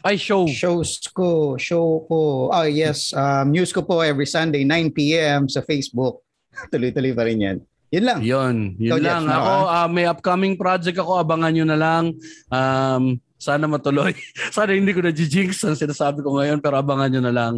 Ay, 0.05 0.21
show. 0.21 0.45
Shows 0.45 1.01
ko, 1.09 1.57
show 1.57 2.05
ko. 2.05 2.53
Oh, 2.53 2.69
yes. 2.69 3.09
Um, 3.09 3.49
news 3.49 3.73
ko 3.73 3.81
po 3.81 4.05
every 4.05 4.29
Sunday, 4.29 4.61
9 4.61 4.93
p.m. 4.93 5.49
sa 5.49 5.65
Facebook. 5.65 6.21
Tuloy-tuloy 6.71 7.13
pa 7.13 7.23
rin 7.27 7.39
yan. 7.39 7.57
Yun 7.93 8.03
lang. 8.03 8.19
Yun. 8.19 8.55
Yun 8.75 8.91
Ikaw, 8.91 8.99
lang. 8.99 9.23
Jeff, 9.23 9.37
ako, 9.39 9.53
uh, 9.69 9.87
may 9.89 10.05
upcoming 10.09 10.55
project 10.57 10.97
ako. 10.99 11.11
Abangan 11.21 11.51
nyo 11.53 11.65
na 11.67 11.77
lang. 11.77 12.03
Um, 12.51 13.03
sana 13.39 13.69
matuloy. 13.69 14.11
sana 14.55 14.73
hindi 14.73 14.91
ko 14.91 15.05
na-jinx 15.05 15.63
ang 15.63 15.77
sinasabi 15.77 16.25
ko 16.25 16.35
ngayon 16.35 16.59
pero 16.59 16.81
abangan 16.81 17.09
nyo 17.13 17.21
na 17.23 17.33
lang. 17.33 17.53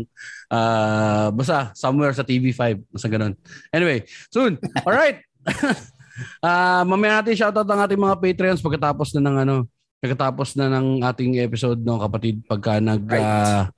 Uh, 0.51 1.31
basta 1.33 1.71
somewhere 1.73 2.13
sa 2.13 2.27
TV5. 2.27 2.85
Basta 2.91 3.07
ganun. 3.07 3.33
Anyway, 3.71 4.03
soon. 4.29 4.59
All 4.85 4.95
right. 4.95 5.23
Ah, 6.41 6.81
mamaya 6.81 7.21
natin 7.21 7.37
shoutout 7.37 7.69
ang 7.69 7.85
ating 7.85 8.01
mga 8.01 8.17
Patreons 8.17 8.57
pagkatapos 8.65 9.13
na 9.13 9.21
ng 9.21 9.37
ano, 9.45 9.55
pagkatapos 10.01 10.57
na 10.57 10.65
ng 10.65 11.05
ating 11.05 11.41
episode 11.41 11.81
no 11.81 12.01
kapatid 12.01 12.41
pagka 12.45 12.81
nag 12.81 13.05
Right. 13.05 13.21
ah, 13.21 13.69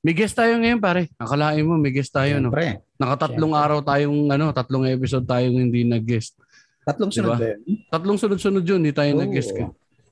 may 0.00 0.14
guest 0.16 0.32
tayo 0.32 0.56
ngayon 0.56 0.80
pare. 0.80 1.12
Akalain 1.20 1.60
mo 1.60 1.76
may 1.76 1.92
guest 1.92 2.08
tayo 2.08 2.40
no. 2.40 2.48
Siyempre. 2.48 2.80
Nakatatlong 2.96 3.52
Siyempre. 3.52 3.66
araw 3.68 3.78
tayong 3.84 4.20
ano, 4.32 4.46
tatlong 4.50 4.84
episode 4.88 5.24
tayong 5.28 5.56
hindi 5.60 5.84
nag-guest. 5.84 6.40
Tatlong 6.80 7.12
sunod 7.12 7.36
Diba? 7.36 7.38
ba 7.38 7.46
yun? 7.52 7.60
Tatlong 7.92 8.18
sunod-sunod 8.18 8.64
yun, 8.64 8.78
hindi 8.80 8.94
tayo 8.96 9.12
Oo. 9.12 9.20
nag-guest. 9.20 9.52
ka. 9.52 9.68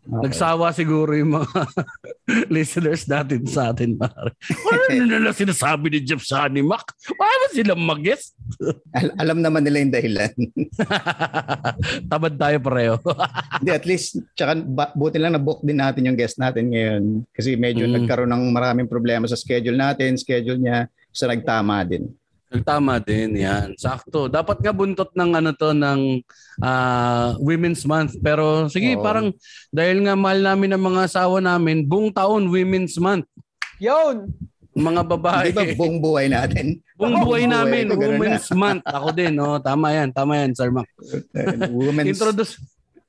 Okay. 0.09 0.25
Nagsawa 0.25 0.73
siguro 0.73 1.13
yung 1.13 1.37
mga 1.37 1.69
listeners 2.55 3.05
natin 3.05 3.45
sa 3.45 3.77
atin, 3.77 3.93
pare. 3.93 4.33
Ano 4.89 5.05
na 5.05 5.21
lang 5.21 5.37
sinasabi 5.37 5.93
ni 5.93 6.01
Jeff 6.01 6.25
sa 6.25 6.49
Animac? 6.49 6.81
Wala 7.13 7.29
ba 7.29 7.47
silang 7.53 7.85
mag-guest? 7.85 8.33
Al- 8.97 9.13
alam 9.21 9.45
naman 9.45 9.69
nila 9.69 9.85
yung 9.85 9.93
dahilan. 9.93 10.33
Tabad 12.11 12.41
tayo 12.41 12.57
pareho. 12.57 12.97
Hindi, 13.61 13.71
at 13.77 13.85
least, 13.85 14.17
tsaka 14.33 14.57
buti 14.97 15.21
lang 15.21 15.37
na-book 15.37 15.61
din 15.61 15.77
natin 15.77 16.09
yung 16.09 16.17
guest 16.17 16.41
natin 16.41 16.73
ngayon. 16.73 17.03
Kasi 17.37 17.61
medyo 17.61 17.85
Mm. 17.85 18.01
nagkaroon 18.03 18.33
ng 18.33 18.45
maraming 18.49 18.89
problema 18.89 19.29
sa 19.29 19.37
schedule 19.37 19.77
natin, 19.77 20.17
schedule 20.17 20.57
niya, 20.57 20.89
sa 21.13 21.29
nagtama 21.29 21.85
din. 21.85 22.09
Tama 22.49 22.97
din, 23.05 23.37
yan. 23.37 23.77
Sakto. 23.77 24.25
Dapat 24.25 24.65
nga 24.65 24.73
buntot 24.73 25.13
ng 25.13 25.31
ano 25.37 25.53
to, 25.53 25.77
ng 25.77 26.25
ah, 26.65 27.37
Women's 27.37 27.85
Month. 27.85 28.17
Pero 28.25 28.73
sige, 28.73 28.97
Oo. 28.97 29.05
parang 29.05 29.29
dahil 29.69 30.01
nga 30.09 30.17
mahal 30.17 30.41
namin 30.41 30.73
ang 30.73 30.83
mga 30.89 31.13
asawa 31.13 31.45
namin, 31.45 31.85
buong 31.85 32.09
taon 32.09 32.49
Women's 32.49 32.97
Month. 32.97 33.29
Yun! 33.77 34.33
Mga 34.73 35.03
babae. 35.05 35.53
Di 35.53 35.57
ba 35.59 35.65
buong 35.77 35.99
buhay 36.01 36.33
natin? 36.33 36.81
Buong 36.97 37.21
buhay 37.21 37.45
Buong 37.45 37.53
namin, 37.53 37.85
buhay 37.85 37.93
ko, 37.93 38.01
ganun 38.01 38.09
na. 38.09 38.17
Women's 38.17 38.49
Month. 38.57 38.85
Ako 38.89 39.09
din, 39.13 39.33
no? 39.37 39.61
Tama 39.61 39.87
yan, 39.93 40.09
tama 40.09 40.33
yan, 40.41 40.51
Sir 40.57 40.73
Mac. 40.73 40.89
Women's... 41.69 42.17
Introduce, 42.17 42.57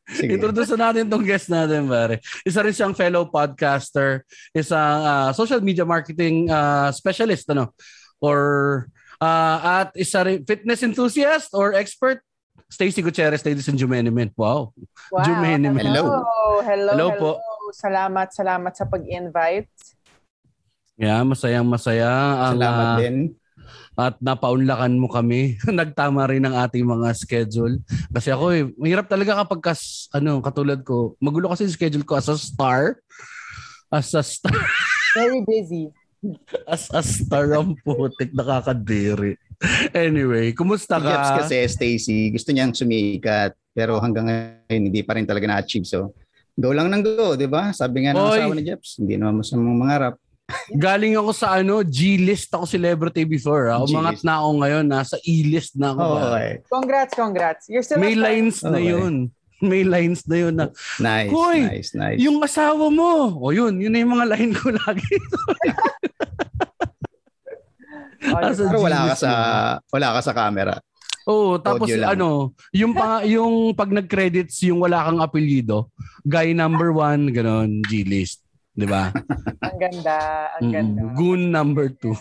Sige. 0.10 0.36
introduce 0.36 0.74
na 0.76 0.90
natin 0.90 1.08
tong 1.08 1.24
guest 1.24 1.48
natin, 1.48 1.88
pare. 1.88 2.20
Isa 2.44 2.60
rin 2.60 2.76
siyang 2.76 2.98
fellow 2.98 3.30
podcaster, 3.30 4.28
isang 4.52 5.00
ah, 5.06 5.32
social 5.32 5.64
media 5.64 5.88
marketing 5.88 6.52
ah, 6.52 6.92
specialist, 6.92 7.48
ano? 7.54 7.72
Or, 8.20 8.90
ah, 9.20 9.84
at 9.84 9.90
isa 9.96 10.24
rin 10.26 10.42
fitness 10.48 10.84
enthusiast 10.84 11.52
or 11.54 11.76
expert, 11.76 12.24
Stacy 12.70 13.02
Gutierrez, 13.02 13.42
ladies 13.42 13.66
and 13.66 13.82
gentlemen. 13.82 14.30
Wow. 14.38 14.72
Wow. 15.10 15.26
Jumene. 15.26 15.74
Hello. 15.74 16.04
Hello. 16.06 16.06
Hello 16.62 16.92
Hello 16.94 17.08
po. 17.18 17.32
Salamat, 17.74 18.30
salamat 18.30 18.74
sa 18.78 18.86
pag-invite. 18.86 19.70
Yeah, 21.00 21.24
masayang 21.26 21.66
masaya. 21.66 22.10
Ang, 22.52 22.60
Salamat 22.60 22.86
ah, 22.86 22.98
din. 23.00 23.18
at 23.98 24.16
napaunlakan 24.22 25.02
mo 25.02 25.08
kami. 25.10 25.58
Nagtama 25.66 26.30
rin 26.30 26.46
ang 26.46 26.62
ating 26.62 26.86
mga 26.86 27.10
schedule. 27.18 27.82
Kasi 28.14 28.30
ako 28.30 28.46
eh, 28.54 28.64
mahirap 28.78 29.10
talaga 29.10 29.42
kapag 29.42 29.74
kas, 29.74 30.12
ano, 30.14 30.38
katulad 30.44 30.84
ko. 30.86 31.18
Magulo 31.18 31.50
kasi 31.50 31.66
yung 31.66 31.74
schedule 31.74 32.06
ko 32.06 32.22
as 32.22 32.30
a 32.30 32.38
star. 32.38 33.02
As 33.90 34.14
a 34.14 34.22
star. 34.22 34.62
Very 35.18 35.42
busy. 35.42 35.90
As 36.66 36.90
a 36.90 37.00
star 37.00 37.48
ang 37.54 37.76
putik. 37.78 38.32
Nakakadiri. 38.32 39.40
Anyway, 39.92 40.52
kumusta 40.52 40.96
Si 40.96 41.04
Jeps 41.04 41.30
ka? 41.30 41.36
kasi, 41.40 41.56
Stacy, 41.66 42.32
gusto 42.32 42.50
niyang 42.50 42.72
sumikat. 42.72 43.56
Pero 43.72 44.00
hanggang 44.00 44.28
ngayon, 44.28 44.82
hindi 44.86 45.02
pa 45.02 45.16
rin 45.16 45.24
talaga 45.24 45.46
na-achieve. 45.46 45.84
So, 45.84 46.12
go 46.54 46.72
lang 46.72 46.88
ng 46.90 47.04
go, 47.04 47.36
di 47.36 47.46
ba? 47.46 47.72
Sabi 47.72 48.04
nga 48.04 48.12
ng 48.12 48.20
Oy. 48.20 48.40
asawa 48.40 48.54
ni 48.54 48.64
Jeps, 48.64 48.98
hindi 48.98 49.16
naman 49.16 49.40
masamang 49.40 49.76
mangarap. 49.76 50.16
Galing 50.72 51.14
ako 51.14 51.30
sa 51.30 51.56
ano, 51.56 51.86
G-list 51.86 52.50
ako 52.50 52.66
celebrity 52.66 53.22
before. 53.22 53.70
Ha? 53.70 53.80
Umangat 53.80 54.18
G-list. 54.18 54.26
na 54.26 54.34
ako 54.42 54.50
ngayon. 54.58 54.86
Nasa 54.86 55.16
E-list 55.22 55.72
na 55.76 55.94
ako. 55.94 56.02
Ba? 56.02 56.20
okay. 56.26 56.52
Congrats, 56.66 57.14
congrats. 57.14 57.64
You're 57.70 57.86
still 57.86 58.02
May 58.02 58.18
lines 58.18 58.60
na 58.60 58.76
Okay. 58.76 58.90
yun. 58.90 59.30
May 59.70 59.84
lines 59.84 60.24
na 60.26 60.38
yun 60.38 60.56
na 60.56 60.66
Nice, 60.98 61.30
Hoy, 61.30 61.60
nice, 61.64 61.92
nice. 61.94 62.20
yung 62.20 62.40
asawa 62.40 62.88
mo. 62.88 63.36
O 63.38 63.52
yun, 63.52 63.76
yun 63.76 63.92
na 63.92 64.00
yung 64.00 64.14
mga 64.14 64.28
line 64.30 64.54
ko 64.54 64.72
lagi. 64.84 65.14
Oh, 68.20 68.36
Pero 68.36 68.84
wala 68.84 69.10
ka 69.10 69.16
sa 69.16 69.32
wala 69.90 70.08
ka 70.16 70.22
sa 70.22 70.34
camera. 70.36 70.76
Oo, 71.24 71.56
tapos 71.58 71.88
Audio 71.88 72.02
lang. 72.02 72.18
ano, 72.18 72.30
yung 72.74 72.92
pa, 72.92 73.22
yung 73.38 73.72
pag 73.74 73.90
nag-credits 73.90 74.66
yung 74.66 74.82
wala 74.82 75.06
kang 75.06 75.22
apelyido, 75.22 75.88
guy 76.26 76.52
number 76.52 76.90
one, 76.90 77.30
ganon, 77.30 77.80
G-list. 77.86 78.42
Di 78.74 78.88
ba? 78.88 79.12
Ang 79.62 79.78
ganda, 79.78 80.18
ang 80.56 80.64
Mm, 80.64 80.72
ganda. 80.72 81.02
Goon 81.14 81.42
number 81.50 81.92
two. 81.92 82.16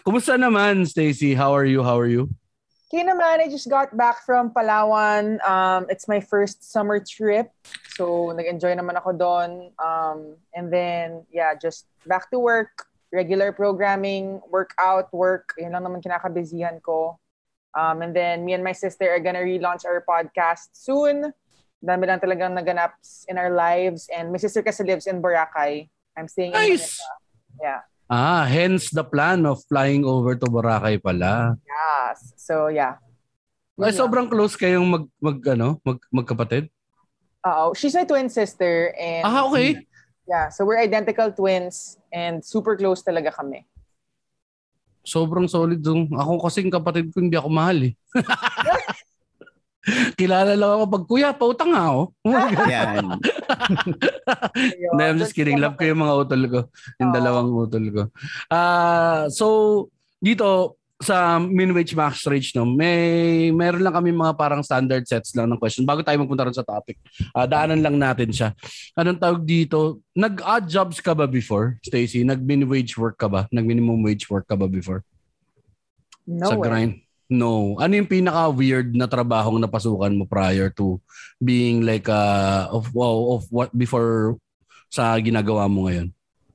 Kumusta 0.00 0.38
naman, 0.38 0.86
Stacy? 0.86 1.34
How 1.34 1.52
are 1.52 1.66
you? 1.66 1.82
How 1.82 1.98
are 1.98 2.08
you? 2.08 2.30
Naman, 3.02 3.42
I 3.42 3.50
just 3.50 3.66
got 3.66 3.96
back 3.96 4.22
from 4.22 4.54
Palawan. 4.54 5.42
Um, 5.42 5.90
it's 5.90 6.06
my 6.06 6.20
first 6.20 6.62
summer 6.62 7.02
trip. 7.02 7.50
So, 7.98 8.30
nag-enjoy 8.30 8.78
naman 8.78 8.94
ako 8.94 9.10
doon. 9.18 9.50
Um, 9.82 10.38
and 10.54 10.70
then, 10.70 11.26
yeah, 11.32 11.58
just 11.58 11.90
back 12.06 12.30
to 12.30 12.38
work. 12.38 12.86
Regular 13.10 13.50
programming, 13.50 14.38
workout, 14.52 15.08
work. 15.10 15.56
Yun 15.58 15.72
lang 15.72 15.82
naman 15.82 16.04
kinakabusyhan 16.04 16.78
ko. 16.84 17.18
Um, 17.74 18.02
and 18.02 18.14
then, 18.14 18.44
me 18.44 18.52
and 18.54 18.62
my 18.62 18.76
sister 18.76 19.10
are 19.10 19.18
gonna 19.18 19.42
relaunch 19.42 19.82
our 19.82 20.04
podcast 20.06 20.76
soon. 20.76 21.32
Dami 21.82 22.04
lang 22.06 22.20
talagang 22.20 22.54
naganap 22.54 22.94
in 23.26 23.38
our 23.38 23.50
lives. 23.50 24.06
And 24.14 24.30
my 24.30 24.38
sister 24.38 24.62
kasi 24.62 24.84
lives 24.84 25.08
in 25.08 25.24
Boracay. 25.24 25.88
I'm 26.14 26.28
staying 26.28 26.52
in 26.52 26.60
Nice! 26.60 27.00
Manila. 27.00 27.16
Yeah. 27.58 27.80
Ah, 28.04 28.44
hence 28.44 28.92
the 28.92 29.04
plan 29.04 29.48
of 29.48 29.64
flying 29.64 30.04
over 30.04 30.36
to 30.36 30.44
Boracay 30.44 31.00
pala. 31.00 31.56
Yes. 31.64 32.36
So, 32.36 32.68
yeah. 32.68 33.00
Ay, 33.80 33.90
lang. 33.90 33.96
sobrang 33.96 34.26
close 34.28 34.54
kayong 34.54 34.86
mag, 34.86 35.04
mag, 35.18 35.38
ano, 35.56 35.80
mag, 35.80 35.98
magkapatid? 36.12 36.68
Oo. 37.48 37.72
She's 37.72 37.96
my 37.96 38.04
twin 38.04 38.28
sister. 38.28 38.92
And 38.94 39.24
Ah, 39.24 39.48
okay. 39.48 39.82
Yeah, 40.24 40.48
so 40.48 40.64
we're 40.64 40.80
identical 40.80 41.32
twins 41.32 42.00
and 42.08 42.40
super 42.40 42.76
close 42.76 43.04
talaga 43.04 43.28
kami. 43.32 43.68
Sobrang 45.04 45.44
solid 45.44 45.84
yung 45.84 46.08
ako 46.16 46.48
kasing 46.48 46.72
kapatid 46.72 47.12
ko 47.12 47.20
hindi 47.20 47.36
ako 47.36 47.48
mahal 47.52 47.92
eh. 47.92 47.92
Kilala 50.16 50.56
lang 50.56 50.70
ako 50.80 50.84
pag 50.88 51.04
kuya, 51.04 51.28
pautang 51.36 51.76
nga 51.76 51.92
ako. 51.92 52.02
Yan. 52.72 53.04
Hindi, 54.90 55.02
I'm 55.04 55.20
just 55.20 55.36
kidding. 55.36 55.60
Love 55.60 55.76
ko 55.76 55.84
yung 55.84 56.00
mga 56.00 56.14
utol 56.24 56.42
ko. 56.48 56.60
Yung 57.00 57.10
Oo. 57.12 57.16
dalawang 57.16 57.50
utol 57.52 57.84
ko. 57.92 58.02
Ah, 58.48 59.28
so, 59.28 59.46
dito, 60.20 60.80
sa 61.04 61.36
Minwage 61.36 61.92
Max 61.92 62.24
Rage, 62.24 62.56
no, 62.56 62.64
may 62.64 63.52
meron 63.52 63.84
lang 63.84 63.92
kami 63.92 64.08
mga 64.14 64.34
parang 64.40 64.64
standard 64.64 65.04
sets 65.04 65.36
lang 65.36 65.52
ng 65.52 65.60
question. 65.60 65.84
Bago 65.84 66.00
tayo 66.00 66.16
magpunta 66.16 66.48
rin 66.48 66.56
sa 66.56 66.64
topic, 66.64 66.96
ah, 67.36 67.44
daanan 67.44 67.84
lang 67.84 68.00
natin 68.00 68.32
siya. 68.32 68.56
Anong 68.96 69.20
tawag 69.20 69.44
dito? 69.44 70.00
Nag-odd 70.16 70.64
jobs 70.64 71.04
ka 71.04 71.12
ba 71.12 71.28
before, 71.28 71.76
Stacy? 71.84 72.24
Nag-minwage 72.24 72.96
work 72.96 73.20
ka 73.20 73.28
ba? 73.28 73.44
Nag-minimum 73.52 74.00
wage 74.00 74.24
work 74.32 74.48
ka 74.48 74.56
ba 74.56 74.64
before? 74.64 75.04
No 76.24 76.48
sa 76.48 76.56
way. 76.56 76.64
grind? 76.64 77.03
No. 77.28 77.80
Ano 77.80 77.96
yung 77.96 78.10
pinaka-weird 78.10 78.92
na 78.92 79.08
trabahong 79.08 79.56
napasukan 79.56 80.12
mo 80.12 80.24
prior 80.28 80.68
to 80.76 81.00
being 81.40 81.80
like 81.80 82.08
uh, 82.08 82.68
of 82.68 82.92
wow, 82.92 83.40
of 83.40 83.48
what 83.48 83.72
before 83.72 84.36
sa 84.92 85.16
ginagawa 85.18 85.64
mo 85.66 85.88
ngayon? 85.88 86.12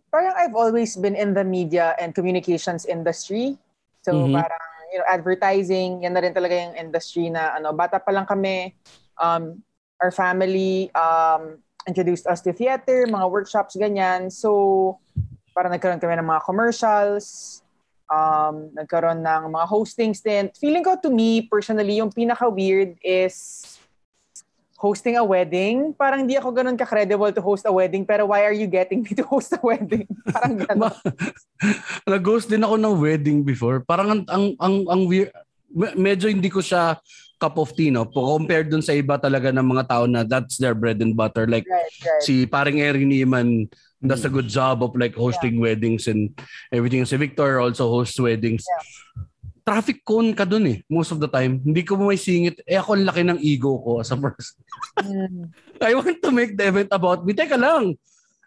Parang 0.09 0.33
I've 0.37 0.57
always 0.57 0.97
been 0.97 1.17
in 1.17 1.33
the 1.33 1.45
media 1.45 1.93
and 1.97 2.13
communications 2.13 2.85
industry. 2.85 3.57
So 4.05 4.13
Mhm. 4.13 4.33
parang 4.37 4.65
you 4.89 4.97
know, 4.97 5.07
advertising, 5.09 6.01
yan 6.01 6.17
na 6.17 6.21
rin 6.25 6.33
talaga 6.33 6.57
yung 6.57 6.73
industry 6.73 7.29
na 7.29 7.53
ano, 7.57 7.73
bata 7.73 8.01
pa 8.01 8.09
lang 8.09 8.25
kami. 8.25 8.73
Um, 9.21 9.61
our 10.01 10.09
family 10.09 10.89
um, 10.97 11.61
introduced 11.85 12.25
us 12.25 12.41
to 12.41 12.53
theater, 12.53 13.05
mga 13.05 13.27
workshops, 13.29 13.77
ganyan. 13.77 14.33
So 14.33 14.97
parang 15.53 15.73
nagkaroon 15.75 16.01
kami 16.01 16.17
ng 16.17 16.29
mga 16.29 16.41
commercials, 16.45 17.59
um, 18.09 18.73
nagkaroon 18.73 19.21
ng 19.21 19.53
mga 19.53 19.65
hosting 19.69 20.11
stint. 20.17 20.57
Feeling 20.57 20.83
ko 20.83 20.97
to 20.97 21.13
me, 21.13 21.45
personally, 21.45 22.01
yung 22.01 22.11
pinaka-weird 22.11 22.97
is 23.05 23.79
hosting 24.79 25.19
a 25.19 25.23
wedding. 25.23 25.93
Parang 25.93 26.25
hindi 26.25 26.35
ako 26.35 26.49
ganun 26.51 26.79
ka-credible 26.79 27.29
to 27.35 27.43
host 27.43 27.67
a 27.69 27.71
wedding, 27.71 28.03
pero 28.03 28.25
why 28.31 28.43
are 28.43 28.55
you 28.55 28.65
getting 28.65 29.05
me 29.05 29.11
to 29.13 29.27
host 29.27 29.53
a 29.53 29.61
wedding? 29.61 30.07
Parang 30.33 30.55
ganun. 30.57 30.95
Nag-ghost 32.07 32.49
din 32.49 32.65
ako 32.65 32.75
ng 32.75 32.95
wedding 32.97 33.39
before. 33.45 33.83
Parang 33.83 34.07
ang 34.09 34.21
ang 34.27 34.45
ang, 34.57 34.75
ang 34.87 35.01
weird 35.05 35.29
me- 35.69 35.95
medyo 35.99 36.31
hindi 36.31 36.49
ko 36.49 36.63
siya 36.63 36.97
cup 37.39 37.55
of 37.59 37.71
tea 37.75 37.91
no. 37.91 38.07
Compared 38.07 38.71
dun 38.71 38.83
sa 38.83 38.95
iba 38.95 39.15
talaga 39.19 39.51
ng 39.51 39.63
mga 39.63 39.83
tao 39.87 40.03
na 40.07 40.23
that's 40.23 40.59
their 40.59 40.75
bread 40.75 40.99
and 40.99 41.15
butter 41.15 41.47
like 41.47 41.67
right, 41.67 41.91
right. 42.03 42.23
si 42.23 42.47
paring 42.47 42.83
Eri 42.83 43.07
Neiman 43.07 43.67
does 43.99 44.23
a 44.23 44.31
good 44.31 44.47
job 44.47 44.83
of 44.83 44.95
like 44.95 45.15
hosting 45.15 45.59
weddings 45.59 46.07
and 46.07 46.31
everything. 46.71 47.03
Si 47.05 47.15
Victor 47.15 47.59
also 47.59 47.89
hosts 47.89 48.19
weddings. 48.19 48.63
Traffic 49.67 50.01
cone 50.01 50.33
ka 50.33 50.47
dun 50.47 50.65
eh, 50.65 50.77
most 50.89 51.11
of 51.11 51.19
the 51.19 51.27
time. 51.27 51.61
Hindi 51.61 51.83
ko 51.83 51.99
may 51.99 52.17
singit. 52.17 52.63
Eh 52.65 52.79
ako 52.79 52.95
ang 52.95 53.05
laki 53.05 53.21
ng 53.27 53.39
ego 53.43 53.77
ko 53.83 53.99
as 53.99 54.09
a 54.09 54.17
person. 54.17 54.57
Mm. 55.03 55.51
I 55.87 55.93
want 55.93 56.19
to 56.23 56.31
make 56.31 56.55
the 56.57 56.65
event 56.67 56.89
about 56.89 57.21
me. 57.27 57.35
Teka 57.35 57.59
lang. 57.59 57.93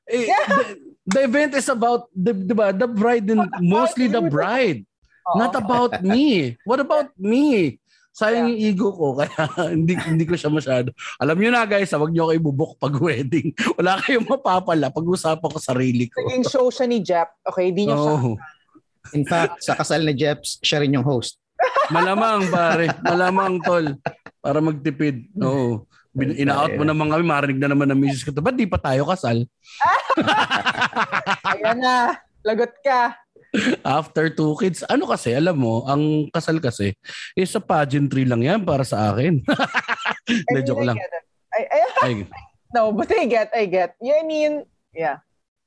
Eh, 0.08 0.26
the, 0.26 0.60
the 1.06 1.20
event 1.24 1.54
is 1.54 1.68
about 1.68 2.10
the, 2.10 2.34
diba, 2.34 2.74
the 2.74 2.88
bride 2.88 3.28
and 3.30 3.46
mostly 3.62 4.10
the 4.10 4.24
bride. 4.24 4.82
Oo. 5.30 5.38
Not 5.38 5.54
about 5.54 6.02
me. 6.02 6.58
What 6.66 6.80
about 6.82 7.14
me? 7.14 7.78
Sayang 8.12 8.52
yung 8.52 8.60
ego 8.60 8.92
ko 8.92 9.06
kaya 9.18 9.72
hindi 9.72 9.96
hindi 9.96 10.24
ko 10.28 10.36
siya 10.36 10.52
masyado. 10.52 10.92
Alam 11.16 11.36
niyo 11.40 11.50
na 11.50 11.64
guys, 11.64 11.90
ah, 11.96 12.00
wag 12.00 12.12
niyo 12.12 12.28
ako 12.28 12.32
ibubok 12.36 12.72
pag 12.76 12.94
wedding. 13.04 13.56
Wala 13.80 13.98
kayong 13.98 14.28
mapapala 14.28 14.92
pag-usapan 14.92 15.48
ko 15.48 15.58
sarili 15.58 16.12
ko. 16.12 16.20
Naging 16.28 16.46
show 16.46 16.68
siya 16.68 16.86
ni 16.86 17.00
Jep. 17.00 17.28
Okay, 17.48 17.72
di 17.72 17.88
niya 17.88 17.96
siya. 17.96 18.14
Oo. 18.20 18.32
In 19.18 19.26
fact, 19.26 19.66
sa 19.66 19.74
kasal 19.74 20.06
ni 20.06 20.14
Jeps, 20.14 20.62
siya 20.62 20.78
rin 20.78 20.94
yung 20.94 21.02
host. 21.02 21.40
Malamang 21.90 22.46
pare, 22.48 22.86
malamang 23.02 23.58
tol 23.58 23.98
para 24.38 24.62
magtipid. 24.62 25.26
Oo. 25.42 25.90
Bin- 26.12 26.36
ina-out 26.36 26.76
mo 26.76 26.84
naman 26.84 27.08
kami, 27.08 27.24
marinig 27.24 27.58
na 27.58 27.72
naman 27.72 27.88
ng 27.88 27.98
misis 27.98 28.22
ko. 28.22 28.30
Ba't 28.36 28.52
di 28.52 28.68
pa 28.68 28.76
tayo 28.76 29.08
kasal? 29.08 29.48
Ayan 31.48 31.80
na. 31.80 32.20
Lagot 32.44 32.74
ka. 32.84 33.16
After 33.84 34.32
two 34.32 34.56
kids, 34.56 34.80
ano 34.88 35.04
kasi, 35.04 35.36
alam 35.36 35.60
mo, 35.60 35.84
ang 35.84 36.32
kasal 36.32 36.56
kasi, 36.56 36.96
is 37.36 37.52
sa 37.52 37.60
pageantry 37.60 38.24
lang 38.24 38.40
yan 38.40 38.60
para 38.64 38.84
sa 38.84 39.12
akin. 39.12 39.44
Hindi, 40.28 40.48
I 40.48 40.52
mean, 40.56 40.64
joke 40.64 40.84
I 40.84 40.86
lang. 40.88 40.96
I, 41.52 41.62
I, 41.68 41.80
Ay, 42.04 42.14
no, 42.72 42.92
but 42.96 43.12
I 43.12 43.28
get, 43.28 43.52
I 43.52 43.68
get. 43.68 43.92
Yeah, 44.00 44.20
I 44.20 44.24
mean, 44.24 44.64
yeah. 44.96 45.20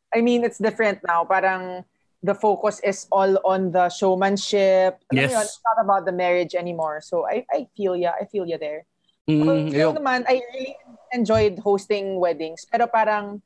I 0.10 0.22
mean, 0.26 0.42
it's 0.42 0.58
different 0.58 1.06
now. 1.06 1.26
Parang 1.30 1.86
the 2.26 2.34
focus 2.34 2.82
is 2.82 3.06
all 3.14 3.38
on 3.46 3.70
the 3.70 3.90
showmanship. 3.90 4.98
Yes. 5.14 5.32
yun, 5.32 5.46
It's 5.46 5.62
not 5.62 5.78
about 5.84 6.10
the 6.10 6.16
marriage 6.16 6.56
anymore. 6.56 7.02
So 7.06 7.28
I, 7.30 7.46
I 7.52 7.68
feel 7.78 7.96
ya. 7.96 8.18
I 8.18 8.26
feel 8.26 8.50
ya 8.50 8.58
there. 8.58 8.90
mm, 9.30 9.74
ayok. 9.74 9.98
naman, 10.02 10.26
I 10.30 10.42
really 10.54 10.74
enjoyed 11.14 11.62
hosting 11.62 12.18
weddings. 12.18 12.66
Pero 12.66 12.90
parang 12.90 13.42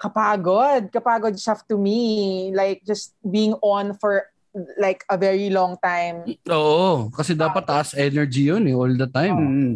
kapagod. 0.00 0.90
Kapagod 0.90 1.34
siya 1.38 1.58
to 1.68 1.78
me. 1.78 2.50
Like, 2.54 2.82
just 2.82 3.14
being 3.22 3.54
on 3.62 3.94
for 3.98 4.30
like 4.78 5.02
a 5.10 5.18
very 5.18 5.50
long 5.50 5.74
time. 5.82 6.22
Oo, 6.46 7.10
kasi 7.10 7.34
dapat 7.34 7.66
taas 7.66 7.90
energy 7.98 8.46
yun 8.46 8.62
eh, 8.70 8.74
all 8.74 8.94
the 8.94 9.10
time. 9.10 9.34
Mm. 9.34 9.74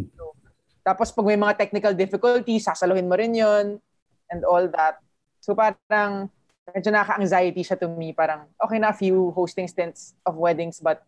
Tapos 0.87 1.10
pag 1.10 1.26
may 1.26 1.37
mga 1.37 1.58
technical 1.58 1.92
difficulties, 1.92 2.64
sasaluhin 2.64 3.10
mo 3.10 3.18
rin 3.18 3.34
yun 3.34 3.82
and 4.30 4.40
all 4.46 4.64
that. 4.70 5.02
So 5.42 5.52
parang 5.58 6.30
medyo 6.70 6.94
naka-anxiety 6.94 7.60
siya 7.66 7.76
to 7.82 7.90
me. 7.90 8.14
Parang 8.14 8.46
okay 8.56 8.78
na 8.78 8.94
a 8.94 8.96
few 8.96 9.34
hosting 9.34 9.66
stints 9.66 10.14
of 10.22 10.38
weddings 10.38 10.78
but 10.78 11.02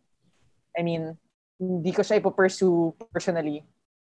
I 0.74 0.82
mean, 0.82 1.14
hindi 1.56 1.90
ko 1.94 2.02
siya 2.02 2.18
ipo-pursue 2.18 2.92
personally. 3.14 3.62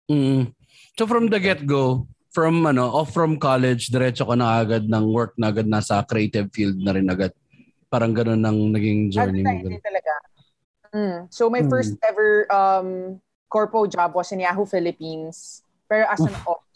Mm. 0.09 0.57
So 0.97 1.07
from 1.07 1.29
the 1.29 1.39
get-go, 1.39 2.09
from 2.31 2.63
ano, 2.67 2.87
off 2.91 3.11
from 3.11 3.37
college, 3.39 3.91
diretso 3.91 4.27
ka 4.27 4.35
na 4.39 4.63
agad 4.63 4.87
ng 4.87 5.05
work 5.11 5.35
na 5.35 5.51
agad 5.51 5.67
nasa 5.67 6.03
creative 6.07 6.51
field 6.55 6.79
na 6.79 6.95
rin 6.95 7.11
agad. 7.11 7.35
Parang 7.91 8.15
ganun 8.15 8.39
ang 8.47 8.71
naging 8.71 9.11
journey 9.11 9.43
mo. 9.43 9.51
Advertising 9.51 9.83
talaga. 9.83 10.13
Mm. 10.95 11.19
So 11.31 11.51
my 11.51 11.63
Hmm. 11.63 11.71
first 11.71 11.95
ever 12.07 12.47
um, 12.51 13.19
corpo 13.51 13.87
job 13.87 14.15
was 14.15 14.31
in 14.31 14.47
Yahoo 14.47 14.67
Philippines. 14.67 15.63
Pero 15.91 16.07
as 16.07 16.23
an 16.23 16.35
ops. 16.47 16.71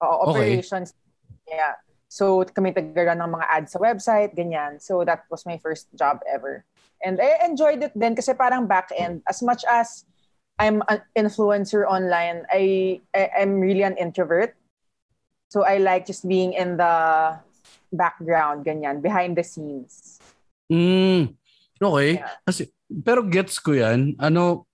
Okay. 0.00 0.32
operations. 0.32 0.96
Yeah. 1.44 1.76
So 2.08 2.40
kami 2.48 2.72
taga 2.72 3.12
ng 3.12 3.30
mga 3.36 3.46
ads 3.52 3.72
sa 3.76 3.78
website, 3.78 4.32
ganyan. 4.32 4.80
So 4.80 5.04
that 5.04 5.28
was 5.28 5.44
my 5.44 5.60
first 5.60 5.92
job 5.92 6.24
ever. 6.24 6.64
And 7.04 7.20
I 7.20 7.44
enjoyed 7.44 7.84
it 7.84 7.92
then 7.92 8.16
kasi 8.16 8.32
parang 8.32 8.64
back 8.64 8.88
end. 8.96 9.20
As 9.28 9.44
much 9.44 9.60
as 9.68 10.08
I'm 10.56 10.80
an 10.88 11.04
influencer 11.16 11.84
online, 11.84 12.44
I, 12.48 13.00
I 13.12 13.44
I'm 13.44 13.60
really 13.60 13.84
an 13.84 13.96
introvert. 14.00 14.56
So 15.50 15.66
I 15.66 15.82
like 15.82 16.06
just 16.06 16.22
being 16.22 16.54
in 16.54 16.78
the 16.78 16.94
background, 17.90 18.62
ganyan, 18.62 19.02
behind 19.02 19.34
the 19.34 19.42
scenes. 19.42 20.22
Mm. 20.70 21.34
Okay. 21.82 22.22
Yeah. 22.22 22.38
Kasi, 22.46 22.70
pero 23.02 23.26
gets 23.26 23.58
ko 23.58 23.74
yan. 23.74 24.14
Ano, 24.22 24.70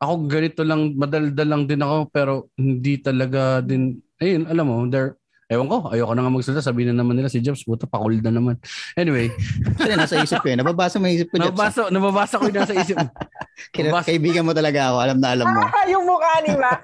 ako 0.00 0.12
ganito 0.24 0.64
lang, 0.64 0.96
madaldal 0.96 1.48
lang 1.48 1.62
din 1.68 1.84
ako, 1.84 2.08
pero 2.08 2.48
hindi 2.56 2.96
talaga 2.96 3.60
din, 3.60 4.00
ayun, 4.16 4.48
alam 4.48 4.64
mo, 4.64 4.76
there, 4.88 5.20
ewan 5.52 5.68
ko, 5.68 5.92
ayoko 5.92 6.12
na 6.16 6.24
nga 6.24 6.32
magsalita, 6.32 6.64
sabihin 6.64 6.96
na 6.96 7.04
naman 7.04 7.16
nila 7.16 7.28
si 7.28 7.44
Jobs, 7.44 7.64
buta 7.68 7.84
pakul 7.84 8.16
na 8.20 8.32
naman. 8.32 8.56
Anyway, 8.96 9.28
Kasi 9.76 9.92
nasa 10.00 10.16
isip 10.20 10.40
ko 10.40 10.48
yun. 10.48 10.64
Nababasa 10.64 10.96
mo 10.96 11.08
yung 11.12 11.16
isip 11.20 11.28
ko, 11.28 11.36
Jeps. 11.40 11.48
nababasa, 11.52 11.80
nababasa 11.92 12.40
ko 12.40 12.44
yung 12.48 12.56
nasa 12.56 12.74
isip. 12.76 12.96
Nababasa- 13.76 14.08
Kaibigan 14.08 14.44
mo 14.48 14.52
talaga 14.56 14.80
ako. 14.92 14.96
Alam 15.00 15.18
na 15.20 15.28
alam 15.32 15.46
mo. 15.48 15.60
Ah, 15.64 15.84
yung 15.92 16.04
mukha 16.08 16.32
ni 16.44 16.52
Mac. 16.56 16.82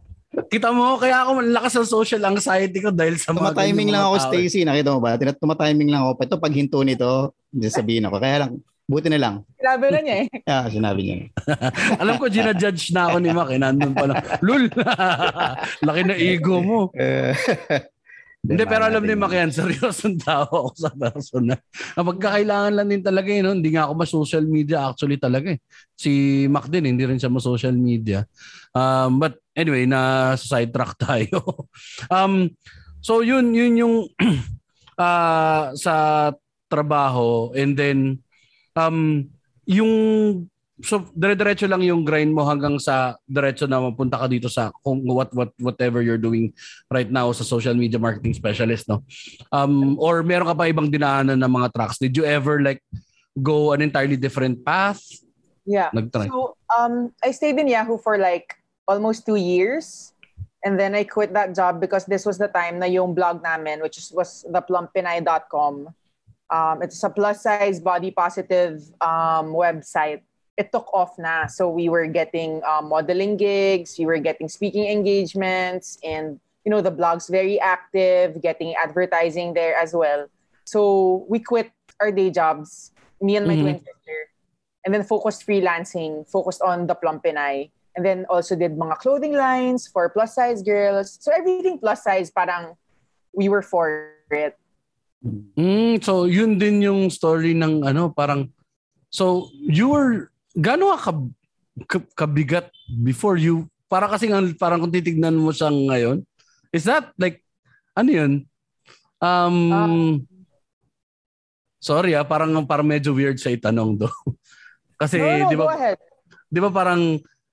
Kita 0.36 0.68
mo, 0.68 1.00
kaya 1.00 1.24
ako 1.24 1.40
malakas 1.40 1.72
ang 1.80 1.88
social 1.88 2.20
anxiety 2.28 2.84
ko 2.84 2.92
dahil 2.92 3.16
sa 3.16 3.32
mga 3.32 3.56
Tumatiming 3.56 3.88
lang 3.88 4.04
ako. 4.04 4.16
Stacy. 4.28 4.68
Nakita 4.68 4.92
mo 4.92 5.00
ba? 5.00 5.16
Tumatiming 5.16 5.88
lang 5.88 6.04
ako. 6.04 6.12
Ito, 6.20 6.36
pag 6.36 6.52
hinto 6.52 6.84
nito, 6.84 7.32
hindi 7.48 7.72
sabihin 7.72 8.04
ako. 8.04 8.16
Kaya 8.20 8.36
lang, 8.44 8.52
buti 8.84 9.08
na 9.08 9.18
lang. 9.18 9.34
Sinabi 9.56 9.84
na 9.88 9.98
niya 10.04 10.16
eh. 10.20 10.26
Kaya 10.44 10.60
sinabi 10.76 11.00
niya. 11.02 11.16
Alam 12.04 12.14
ko, 12.20 12.28
ginajudge 12.28 12.92
na 12.92 13.08
ako 13.08 13.16
ni 13.24 13.30
Mac. 13.32 13.48
Eh, 13.48 13.60
nandun 13.60 13.96
pa 13.96 14.04
lang. 14.04 14.20
Lul! 14.44 14.68
Laki 15.88 16.02
na 16.04 16.14
ego 16.20 16.60
mo. 16.60 16.92
Eh, 18.46 18.54
Hindi, 18.54 18.64
pero 18.70 18.86
alam 18.86 19.02
ni 19.02 19.18
yan, 19.18 19.50
seryosong 19.50 20.22
tao 20.22 20.70
ako 20.70 20.70
sa 20.78 20.90
personal. 20.94 21.58
Ang 21.98 22.06
magkakailangan 22.14 22.72
lang 22.78 22.88
din 22.94 23.02
talaga 23.02 23.28
yun, 23.34 23.42
no? 23.42 23.56
hindi 23.58 23.74
nga 23.74 23.90
ako 23.90 23.92
ma-social 23.98 24.44
media 24.46 24.86
actually 24.86 25.18
talaga 25.18 25.50
eh. 25.50 25.60
Si 25.98 26.46
Mac 26.46 26.70
din, 26.70 26.86
hindi 26.86 27.02
rin 27.02 27.18
siya 27.18 27.26
ma-social 27.26 27.74
media. 27.74 28.22
Um, 28.70 29.18
but 29.18 29.42
anyway, 29.58 29.82
na 29.82 30.34
sidetrack 30.38 30.94
tayo. 31.02 31.66
um, 32.06 32.46
so 33.02 33.26
yun, 33.26 33.50
yun 33.50 33.74
yung 33.82 33.94
ah, 35.02 35.74
sa 35.74 36.30
trabaho 36.70 37.50
and 37.50 37.74
then 37.74 38.22
um, 38.78 39.26
yung 39.66 39.90
so 40.84 41.08
dire-diretso 41.16 41.64
lang 41.64 41.80
yung 41.80 42.04
grind 42.04 42.32
mo 42.36 42.44
hanggang 42.44 42.76
sa 42.76 43.16
diretso 43.24 43.64
na 43.64 43.80
mapunta 43.80 44.20
ka 44.20 44.28
dito 44.28 44.52
sa 44.52 44.68
kung 44.84 45.00
what 45.08 45.32
what 45.32 45.52
whatever 45.56 46.04
you're 46.04 46.20
doing 46.20 46.52
right 46.92 47.08
now 47.08 47.32
sa 47.32 47.44
social 47.44 47.72
media 47.72 47.96
marketing 47.96 48.36
specialist 48.36 48.84
no 48.84 49.00
um 49.56 49.96
or 49.96 50.20
meron 50.20 50.48
ka 50.48 50.56
pa 50.56 50.68
ibang 50.68 50.92
dinaanan 50.92 51.40
ng 51.40 51.52
mga 51.52 51.72
tracks 51.72 51.96
did 51.96 52.12
you 52.12 52.28
ever 52.28 52.60
like 52.60 52.84
go 53.40 53.72
an 53.72 53.80
entirely 53.80 54.20
different 54.20 54.60
path 54.64 55.00
Yeah. 55.66 55.90
nagtry 55.90 56.30
So, 56.30 56.54
um, 56.70 57.12
I 57.20 57.34
stayed 57.34 57.58
in 57.58 57.66
Yahoo 57.66 57.98
for 57.98 58.16
like 58.16 58.54
almost 58.86 59.26
two 59.26 59.36
years. 59.36 60.14
And 60.64 60.78
then 60.78 60.94
I 60.94 61.04
quit 61.04 61.34
that 61.34 61.54
job 61.54 61.78
because 61.82 62.06
this 62.06 62.26
was 62.26 62.38
the 62.38 62.48
time 62.48 62.78
na 62.78 62.86
yung 62.86 63.14
blog 63.14 63.42
namin, 63.42 63.82
which 63.82 63.98
was 64.10 64.42
theplumpinay.com. 64.50 65.94
Um, 66.50 66.76
it's 66.82 67.02
a 67.02 67.10
plus 67.10 67.42
size 67.42 67.78
body 67.78 68.10
positive 68.10 68.82
um, 68.98 69.54
website. 69.54 70.25
It 70.56 70.72
took 70.72 70.88
off 70.92 71.18
na. 71.20 71.46
So 71.46 71.68
we 71.68 71.88
were 71.88 72.06
getting 72.08 72.64
um, 72.64 72.88
modeling 72.88 73.36
gigs, 73.36 73.96
we 73.98 74.06
were 74.06 74.18
getting 74.18 74.48
speaking 74.48 74.88
engagements, 74.88 75.98
and 76.02 76.40
you 76.64 76.70
know 76.72 76.80
the 76.80 76.90
blog's 76.90 77.28
very 77.28 77.60
active, 77.60 78.40
getting 78.40 78.74
advertising 78.74 79.52
there 79.52 79.76
as 79.76 79.92
well. 79.92 80.26
So 80.64 81.24
we 81.28 81.38
quit 81.40 81.70
our 82.00 82.10
day 82.10 82.30
jobs, 82.30 82.92
me 83.20 83.36
and 83.36 83.46
my 83.46 83.56
Mhm. 83.56 83.62
twin 83.62 83.78
sister, 83.78 84.18
and 84.84 84.92
then 84.96 85.04
focused 85.04 85.46
freelancing, 85.46 86.24
focused 86.28 86.60
on 86.64 86.88
the 86.88 86.96
Plumpinay. 86.96 87.70
And 87.96 88.04
then 88.04 88.28
also 88.28 88.56
did 88.56 88.76
mga 88.76 89.00
clothing 89.00 89.32
lines 89.32 89.88
for 89.88 90.08
plus 90.12 90.36
size 90.36 90.60
girls. 90.60 91.16
So 91.20 91.32
everything 91.32 91.80
plus 91.80 92.04
size, 92.04 92.28
parang 92.28 92.76
we 93.32 93.48
were 93.48 93.64
for 93.64 94.12
it. 94.32 94.56
Mm, 95.24 96.04
so 96.04 96.28
yun 96.28 96.60
din 96.60 96.84
yung 96.84 97.08
story 97.08 97.56
ng 97.56 97.88
ano 97.88 98.12
parang 98.12 98.52
so 99.08 99.48
you 99.56 99.88
were 99.88 100.28
gaano 100.56 100.96
ka, 100.96 101.12
ka- 101.86 102.10
kabigat 102.16 102.72
before 103.04 103.36
you 103.36 103.68
para 103.86 104.08
kasi 104.08 104.26
nga 104.26 104.40
parang 104.56 104.80
kung 104.80 104.90
titignan 104.90 105.36
mo 105.36 105.52
siya 105.52 105.68
ngayon 105.70 106.24
is 106.72 106.82
that 106.82 107.12
like 107.20 107.44
ano 107.94 108.10
yun 108.10 108.32
um 109.20 110.24
sorry 111.78 112.16
ah 112.16 112.24
parang 112.26 112.50
parang 112.66 112.88
medyo 112.88 113.12
weird 113.14 113.38
sa 113.38 113.52
itanong 113.52 113.94
do 114.00 114.08
kasi 114.96 115.20
no, 115.20 115.28
no, 115.28 115.48
di 115.52 115.56
go 115.56 115.64
ba 115.68 115.74
ahead. 115.76 115.98
di 116.48 116.58
ba 116.58 116.70
parang 116.72 117.02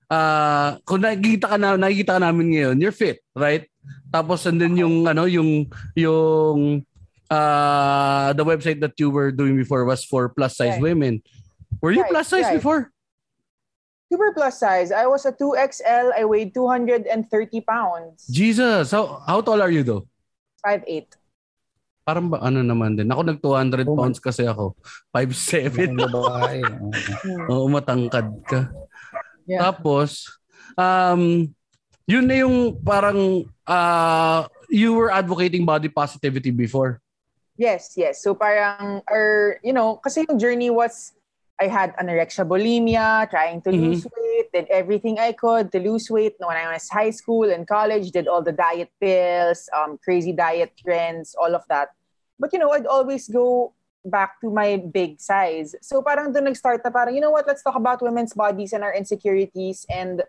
ah 0.07 0.79
kung 0.87 1.03
nakikita 1.03 1.53
ka 1.53 1.57
na 1.59 1.75
nakikita 1.75 2.17
ka 2.17 2.21
namin 2.23 2.47
ngayon 2.55 2.75
you're 2.79 2.95
fit 2.95 3.19
right 3.35 3.67
tapos 4.09 4.47
and 4.47 4.57
then 4.57 4.73
yung 4.79 5.03
ano 5.03 5.27
yung 5.27 5.67
yung 5.93 6.81
uh 7.27 8.29
the 8.33 8.45
website 8.45 8.79
that 8.79 8.95
you 8.95 9.11
were 9.11 9.29
doing 9.29 9.57
before 9.59 9.83
was 9.83 10.05
for 10.07 10.31
plus 10.31 10.55
size 10.55 10.79
Right. 10.79 10.93
women 10.95 11.19
were 11.81 11.91
you 11.91 12.05
Right, 12.05 12.13
plus 12.15 12.27
size 12.31 12.47
right. 12.47 12.57
before 12.57 12.92
Super 14.13 14.29
plus 14.29 14.61
size. 14.61 14.93
I 14.93 15.09
was 15.09 15.25
a 15.25 15.33
2XL. 15.33 16.13
I 16.13 16.21
weighed 16.21 16.53
230 16.53 17.09
pounds. 17.65 18.29
Jesus 18.29 18.93
how 18.93 19.25
how 19.25 19.41
tall 19.41 19.57
are 19.57 19.73
you 19.73 19.81
though 19.81 20.05
5'8". 20.61 21.17
parang 22.05 22.29
ba 22.29 22.37
ano 22.45 22.61
naman 22.61 22.93
din 22.93 23.09
ako 23.09 23.21
nag 23.25 23.39
200 23.41 23.89
Oh, 23.89 23.97
pounds 23.97 24.21
kasi 24.21 24.45
ako 24.45 24.77
5'7 25.09 25.97
Ang 25.97 25.97
babae. 25.97 26.61
oo. 26.61 26.93
Hmm. 26.93 27.45
Oo, 27.49 27.65
matangkad 27.71 28.27
ka. 28.45 28.69
Yeah. 29.49 29.65
Tapos, 29.65 30.27
um, 30.77 31.47
yun 32.05 32.25
na 32.27 32.43
yung 32.43 32.75
parang 32.79 33.47
uh, 33.65 34.39
you 34.69 34.93
were 34.93 35.09
advocating 35.09 35.65
body 35.65 35.87
positivity 35.87 36.51
before. 36.51 36.99
Yes, 37.55 37.95
yes. 37.95 38.19
So 38.21 38.35
parang, 38.35 38.99
or, 39.07 39.57
you 39.63 39.71
know, 39.71 39.95
kasi 39.97 40.27
yung 40.27 40.35
journey 40.37 40.69
was 40.69 41.15
I 41.61 41.67
had 41.69 41.93
anorexia 42.01 42.45
bulimia, 42.47 43.29
trying 43.29 43.61
to 43.61 43.69
Mhm. 43.69 43.79
lose 43.81 44.03
weight, 44.09 44.49
did 44.51 44.67
everything 44.73 45.19
I 45.21 45.33
could 45.37 45.69
to 45.71 45.79
lose 45.79 46.09
weight 46.09 46.33
when 46.41 46.57
I 46.57 46.73
was 46.73 46.89
high 46.89 47.13
school 47.13 47.45
and 47.49 47.67
college, 47.67 48.09
did 48.09 48.27
all 48.27 48.41
the 48.41 48.51
diet 48.55 48.89
pills, 48.99 49.69
um, 49.69 49.99
crazy 50.01 50.33
diet 50.33 50.73
trends, 50.81 51.35
all 51.37 51.53
of 51.53 51.61
that. 51.69 51.93
But 52.41 52.51
you 52.53 52.59
know, 52.59 52.73
I'd 52.73 52.89
always 52.89 53.29
go 53.29 53.73
back 54.03 54.41
to 54.41 54.49
my 54.49 54.81
big 54.81 55.21
size. 55.21 55.77
So 55.79 56.01
parang 56.01 56.33
doon 56.33 56.49
nag-start 56.49 56.81
na 56.83 56.89
parang, 56.91 57.13
you 57.15 57.21
know 57.21 57.31
what, 57.31 57.47
let's 57.47 57.61
talk 57.63 57.77
about 57.77 58.01
women's 58.01 58.33
bodies 58.33 58.73
and 58.73 58.83
our 58.83 58.91
insecurities 58.91 59.85
and 59.87 60.25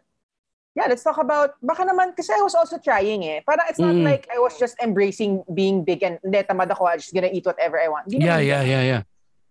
yeah, 0.76 0.86
let's 0.90 1.02
talk 1.02 1.18
about, 1.18 1.54
baka 1.62 1.86
naman, 1.86 2.14
kasi 2.18 2.34
I 2.34 2.42
was 2.42 2.54
also 2.54 2.78
trying 2.78 3.22
eh. 3.24 3.40
Parang 3.46 3.66
it's 3.70 3.78
not 3.80 3.94
Mm. 3.94 4.04
like 4.04 4.26
I 4.28 4.38
was 4.42 4.58
just 4.58 4.74
embracing 4.82 5.42
being 5.54 5.82
big 5.86 6.02
and 6.02 6.18
hindi, 6.20 6.42
tamad 6.44 6.68
ako, 6.70 6.86
I'm 6.86 6.98
just 7.00 7.14
gonna 7.14 7.32
eat 7.32 7.46
whatever 7.46 7.80
I 7.80 7.88
want. 7.88 8.10
Yeah, 8.12 8.38
naman 8.38 8.46
yeah, 8.46 8.62
yeah, 8.62 8.82
yeah. 8.84 9.02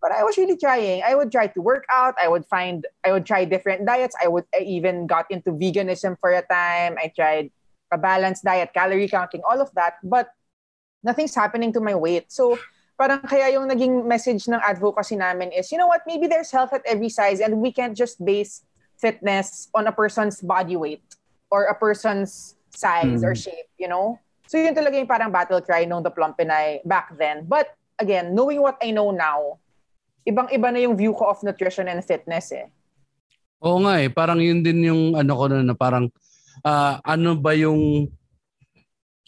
But 0.03 0.11
I 0.11 0.27
was 0.27 0.35
really 0.35 0.59
trying. 0.59 0.99
I 0.99 1.15
would 1.15 1.31
try 1.31 1.47
to 1.47 1.61
work 1.63 1.87
out. 1.87 2.19
I 2.19 2.27
would 2.27 2.43
find, 2.45 2.83
I 3.07 3.15
would 3.15 3.23
try 3.23 3.47
different 3.47 3.87
diets. 3.87 4.19
I 4.19 4.27
would 4.27 4.43
I 4.51 4.67
even 4.67 5.07
got 5.07 5.31
into 5.31 5.55
veganism 5.55 6.19
for 6.19 6.35
a 6.35 6.43
time. 6.43 6.99
I 6.99 7.07
tried 7.15 7.55
a 7.87 7.97
balanced 7.97 8.43
diet, 8.43 8.75
calorie 8.75 9.07
counting, 9.07 9.39
all 9.47 9.63
of 9.63 9.71
that. 9.79 10.03
But 10.03 10.27
nothing's 11.07 11.33
happening 11.33 11.71
to 11.71 11.79
my 11.79 11.95
weight. 11.95 12.27
So 12.35 12.59
parang 12.99 13.23
kaya 13.23 13.47
yung 13.55 13.71
naging 13.71 14.03
message 14.03 14.43
ng 14.51 14.59
advocacy 14.59 15.15
namin 15.15 15.55
is, 15.55 15.71
you 15.71 15.79
know 15.79 15.87
what, 15.87 16.03
maybe 16.05 16.27
there's 16.27 16.51
health 16.51 16.73
at 16.75 16.83
every 16.85 17.09
size 17.09 17.39
and 17.39 17.63
we 17.63 17.71
can't 17.71 17.95
just 17.95 18.19
base 18.19 18.67
fitness 18.99 19.71
on 19.73 19.87
a 19.87 19.91
person's 19.95 20.43
body 20.43 20.75
weight 20.75 21.03
or 21.49 21.71
a 21.71 21.75
person's 21.75 22.55
size 22.75 23.23
or 23.23 23.31
Mhm. 23.31 23.43
shape, 23.43 23.69
you 23.79 23.87
know? 23.87 24.19
So 24.51 24.59
yun 24.59 24.75
talaga 24.75 24.99
yung 24.99 25.07
parang 25.07 25.31
battle 25.31 25.63
cry 25.63 25.87
nung 25.87 26.03
The 26.03 26.11
Plump 26.11 26.37
Pinay 26.37 26.83
back 26.83 27.15
then. 27.17 27.47
But 27.47 27.71
again, 27.97 28.35
knowing 28.35 28.61
what 28.61 28.77
I 28.83 28.91
know 28.91 29.11
now, 29.11 29.62
ibang-iba 30.23 30.67
na 30.71 30.79
yung 30.83 30.95
view 30.95 31.11
ko 31.15 31.31
of 31.31 31.43
nutrition 31.43 31.87
and 31.87 32.03
fitness 32.03 32.51
eh. 32.55 32.67
Oo 33.63 33.79
nga 33.87 34.03
eh, 34.03 34.11
parang 34.11 34.43
yun 34.43 34.59
din 34.59 34.91
yung 34.91 35.15
ano 35.15 35.33
ko 35.39 35.45
na, 35.47 35.63
na 35.63 35.75
parang 35.75 36.11
ah, 36.63 36.99
ano 37.03 37.35
ba 37.39 37.55
yung 37.55 38.11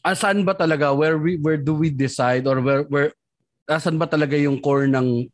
asan 0.06 0.46
ba 0.46 0.54
talaga 0.54 0.94
where 0.94 1.18
we 1.18 1.40
where 1.42 1.58
do 1.58 1.74
we 1.74 1.90
decide 1.90 2.46
or 2.46 2.62
where 2.62 2.86
where 2.94 3.10
asan 3.66 3.98
ba 3.98 4.06
talaga 4.06 4.38
yung 4.38 4.62
core 4.62 4.86
ng 4.86 5.26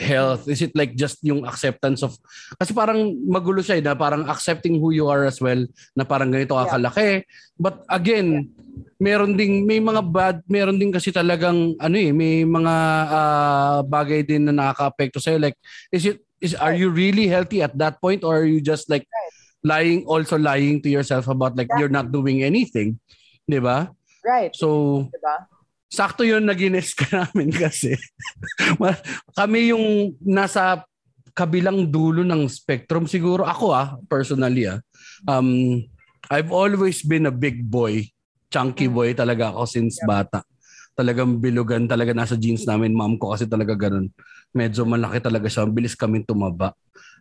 health? 0.00 0.48
Is 0.48 0.64
it 0.64 0.72
like 0.72 0.96
just 0.96 1.20
yung 1.20 1.44
acceptance 1.44 2.00
of 2.00 2.16
kasi 2.56 2.72
parang 2.72 3.14
magulo 3.28 3.60
siya 3.60 3.78
eh, 3.78 3.84
na 3.84 3.94
parang 3.94 4.24
accepting 4.26 4.80
who 4.80 4.90
you 4.90 5.06
are 5.06 5.28
as 5.28 5.38
well 5.38 5.60
na 5.94 6.02
parang 6.02 6.32
ganito 6.32 6.56
ka 6.56 6.66
Yeah. 6.66 7.22
But 7.60 7.84
again, 7.92 8.48
meron 8.96 9.36
ding 9.36 9.68
may 9.68 9.78
mga 9.78 10.02
bad, 10.08 10.36
meron 10.48 10.80
din 10.80 10.90
kasi 10.92 11.12
talagang 11.12 11.76
ano 11.76 11.96
eh, 12.00 12.10
may 12.10 12.48
mga 12.48 12.74
ah, 13.12 13.78
bagay 13.84 14.24
din 14.24 14.48
na 14.48 14.56
nakaka-apekto 14.56 15.20
sa'yo 15.20 15.36
like 15.36 15.56
is 15.92 16.08
it 16.08 16.24
is 16.40 16.56
are 16.56 16.72
you 16.72 16.88
really 16.88 17.28
healthy 17.28 17.60
at 17.60 17.76
that 17.76 18.00
point 18.00 18.24
or 18.24 18.40
are 18.40 18.48
you 18.48 18.64
just 18.64 18.88
like 18.88 19.04
lying 19.60 20.08
also 20.08 20.40
lying 20.40 20.80
to 20.80 20.88
yourself 20.88 21.28
about 21.28 21.52
like 21.52 21.68
you're 21.76 21.92
not 21.92 22.08
doing 22.08 22.40
anything 22.40 22.96
'di 23.44 23.60
ba 23.60 23.92
Right. 24.20 24.52
so 24.56 25.04
diba? 25.08 25.36
Sakto 25.90 26.22
yun 26.22 26.46
na 26.46 26.54
gines 26.54 26.94
ka 26.94 27.04
namin 27.18 27.50
kasi. 27.50 27.98
Kami 29.34 29.74
yung 29.74 30.14
nasa 30.22 30.86
kabilang 31.34 31.90
dulo 31.90 32.22
ng 32.22 32.46
spectrum. 32.46 33.10
Siguro 33.10 33.42
ako 33.42 33.74
ah 33.74 33.98
personally 34.06 34.70
ah. 34.70 34.78
Um 35.26 35.82
I've 36.30 36.54
always 36.54 37.02
been 37.02 37.26
a 37.26 37.34
big 37.34 37.66
boy. 37.66 38.06
Chunky 38.54 38.86
boy 38.86 39.18
talaga 39.18 39.50
ako 39.50 39.66
since 39.66 39.98
bata. 40.06 40.46
Talagang 40.94 41.42
bilugan 41.42 41.90
talaga. 41.90 42.14
Nasa 42.14 42.38
jeans 42.38 42.62
namin 42.62 42.94
mom 42.94 43.18
ko 43.18 43.34
kasi 43.34 43.50
talaga 43.50 43.74
ganun. 43.74 44.14
Medyo 44.54 44.86
malaki 44.86 45.18
talaga 45.18 45.50
siya. 45.50 45.66
Bilis 45.66 45.98
kami 45.98 46.22
tumaba. 46.22 46.70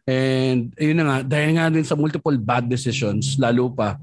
And 0.06 0.74
yun 0.78 1.02
na 1.02 1.06
nga 1.06 1.18
dahil 1.26 1.50
nga 1.58 1.74
din 1.74 1.86
sa 1.86 1.98
multiple 1.98 2.38
bad 2.38 2.66
decisions 2.66 3.38
lalo 3.38 3.70
pa 3.70 4.00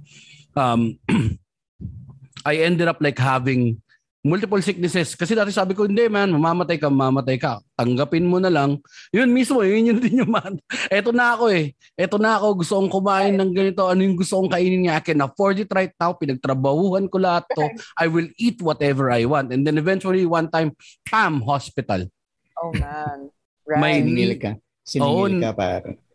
um 0.55 0.95
I 2.47 2.63
ended 2.63 2.87
up 2.87 3.03
like 3.03 3.19
having 3.19 3.83
multiple 4.27 4.59
sicknesses. 4.59 5.15
Kasi 5.15 5.33
dati 5.39 5.55
sabi 5.55 5.73
ko, 5.73 5.87
hindi 5.87 6.11
man, 6.11 6.35
mamamatay 6.35 6.77
ka, 6.77 6.91
mamamatay 6.91 7.39
ka. 7.39 7.63
Tanggapin 7.79 8.27
mo 8.27 8.43
na 8.43 8.51
lang. 8.51 8.83
Yun 9.15 9.31
mismo, 9.31 9.63
yun 9.63 9.95
yun 9.95 9.99
din 10.03 10.27
yung 10.27 10.33
man. 10.35 10.59
Eto 10.93 11.15
na 11.15 11.39
ako 11.39 11.55
eh. 11.55 11.73
Eto 11.95 12.19
na 12.19 12.37
ako, 12.37 12.67
gusto 12.67 12.73
kong 12.83 12.93
kumain 12.93 13.35
ng 13.39 13.55
ganito. 13.55 13.87
Ano 13.87 14.03
yung 14.03 14.19
gusto 14.19 14.43
kong 14.43 14.51
kainin 14.51 14.85
niya? 14.85 14.99
I 14.99 15.05
can 15.07 15.23
afford 15.23 15.63
it 15.63 15.71
right 15.71 15.95
now. 15.97 16.13
Pinagtrabahuhan 16.19 17.07
ko 17.07 17.17
lahat 17.23 17.47
to. 17.55 17.65
I 18.03 18.11
will 18.11 18.29
eat 18.37 18.59
whatever 18.59 19.09
I 19.15 19.25
want. 19.25 19.55
And 19.55 19.63
then 19.63 19.79
eventually, 19.79 20.27
one 20.27 20.51
time, 20.51 20.75
pam, 21.07 21.41
hospital. 21.47 22.11
Oh 22.59 22.75
man. 22.75 23.31
Right. 23.67 23.83
May- 23.83 23.99
Siningil 23.99 24.33
ka. 24.39 24.53
Siningil 24.87 25.43
ka. 25.43 25.53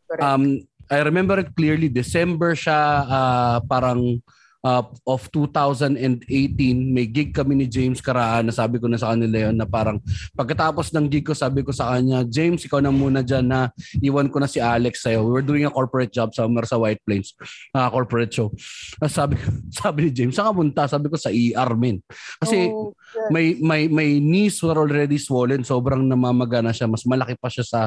Correct. 0.07 0.23
Um, 0.23 0.63
I 0.87 1.03
remember 1.03 1.35
it 1.39 1.51
clearly. 1.51 1.91
December 1.91 2.55
siya, 2.55 2.79
ah, 3.07 3.57
parang 3.67 4.23
uh, 4.65 4.83
of 5.05 5.29
2018, 5.29 6.01
may 6.89 7.05
gig 7.05 7.33
kami 7.33 7.53
ni 7.57 7.67
James 7.69 8.01
Karaan 8.01 8.49
na 8.49 8.53
sabi 8.53 8.81
ko 8.81 8.89
na 8.89 8.97
sa 8.97 9.13
kanila 9.13 9.49
yon 9.49 9.55
na 9.57 9.69
parang 9.69 10.01
pagkatapos 10.33 10.89
ng 10.93 11.05
gig 11.09 11.25
ko, 11.25 11.37
sabi 11.37 11.61
ko 11.61 11.69
sa 11.69 11.93
kanya, 11.93 12.25
James, 12.25 12.65
ikaw 12.65 12.81
na 12.81 12.89
muna 12.89 13.21
dyan 13.21 13.45
na 13.45 13.69
iwan 14.01 14.29
ko 14.29 14.41
na 14.41 14.49
si 14.49 14.57
Alex 14.57 15.05
sa'yo. 15.05 15.21
We 15.25 15.31
were 15.37 15.45
doing 15.45 15.65
a 15.65 15.73
corporate 15.73 16.13
job 16.13 16.33
somewhere 16.33 16.65
sa 16.65 16.81
White 16.81 17.01
Plains, 17.05 17.33
uh, 17.77 17.89
corporate 17.89 18.33
show. 18.33 18.49
Tapos 18.97 19.13
sabi, 19.13 19.35
sabi 19.81 19.99
ni 20.07 20.11
James, 20.13 20.33
saan 20.33 20.49
ka 20.49 20.57
punta? 20.57 20.81
Sabi 20.89 21.09
ko 21.11 21.17
sa 21.17 21.29
ER, 21.29 21.71
men. 21.77 22.01
Kasi 22.41 22.71
Oh, 22.71 22.93
good. 22.93 23.29
may 23.33 23.45
may 23.59 23.81
may 23.91 24.09
knees 24.21 24.61
were 24.63 24.77
already 24.77 25.19
swollen 25.19 25.65
sobrang 25.67 26.07
namamaga 26.07 26.63
na 26.63 26.71
siya 26.71 26.87
mas 26.87 27.03
malaki 27.03 27.35
pa 27.35 27.51
siya 27.51 27.65
sa 27.67 27.81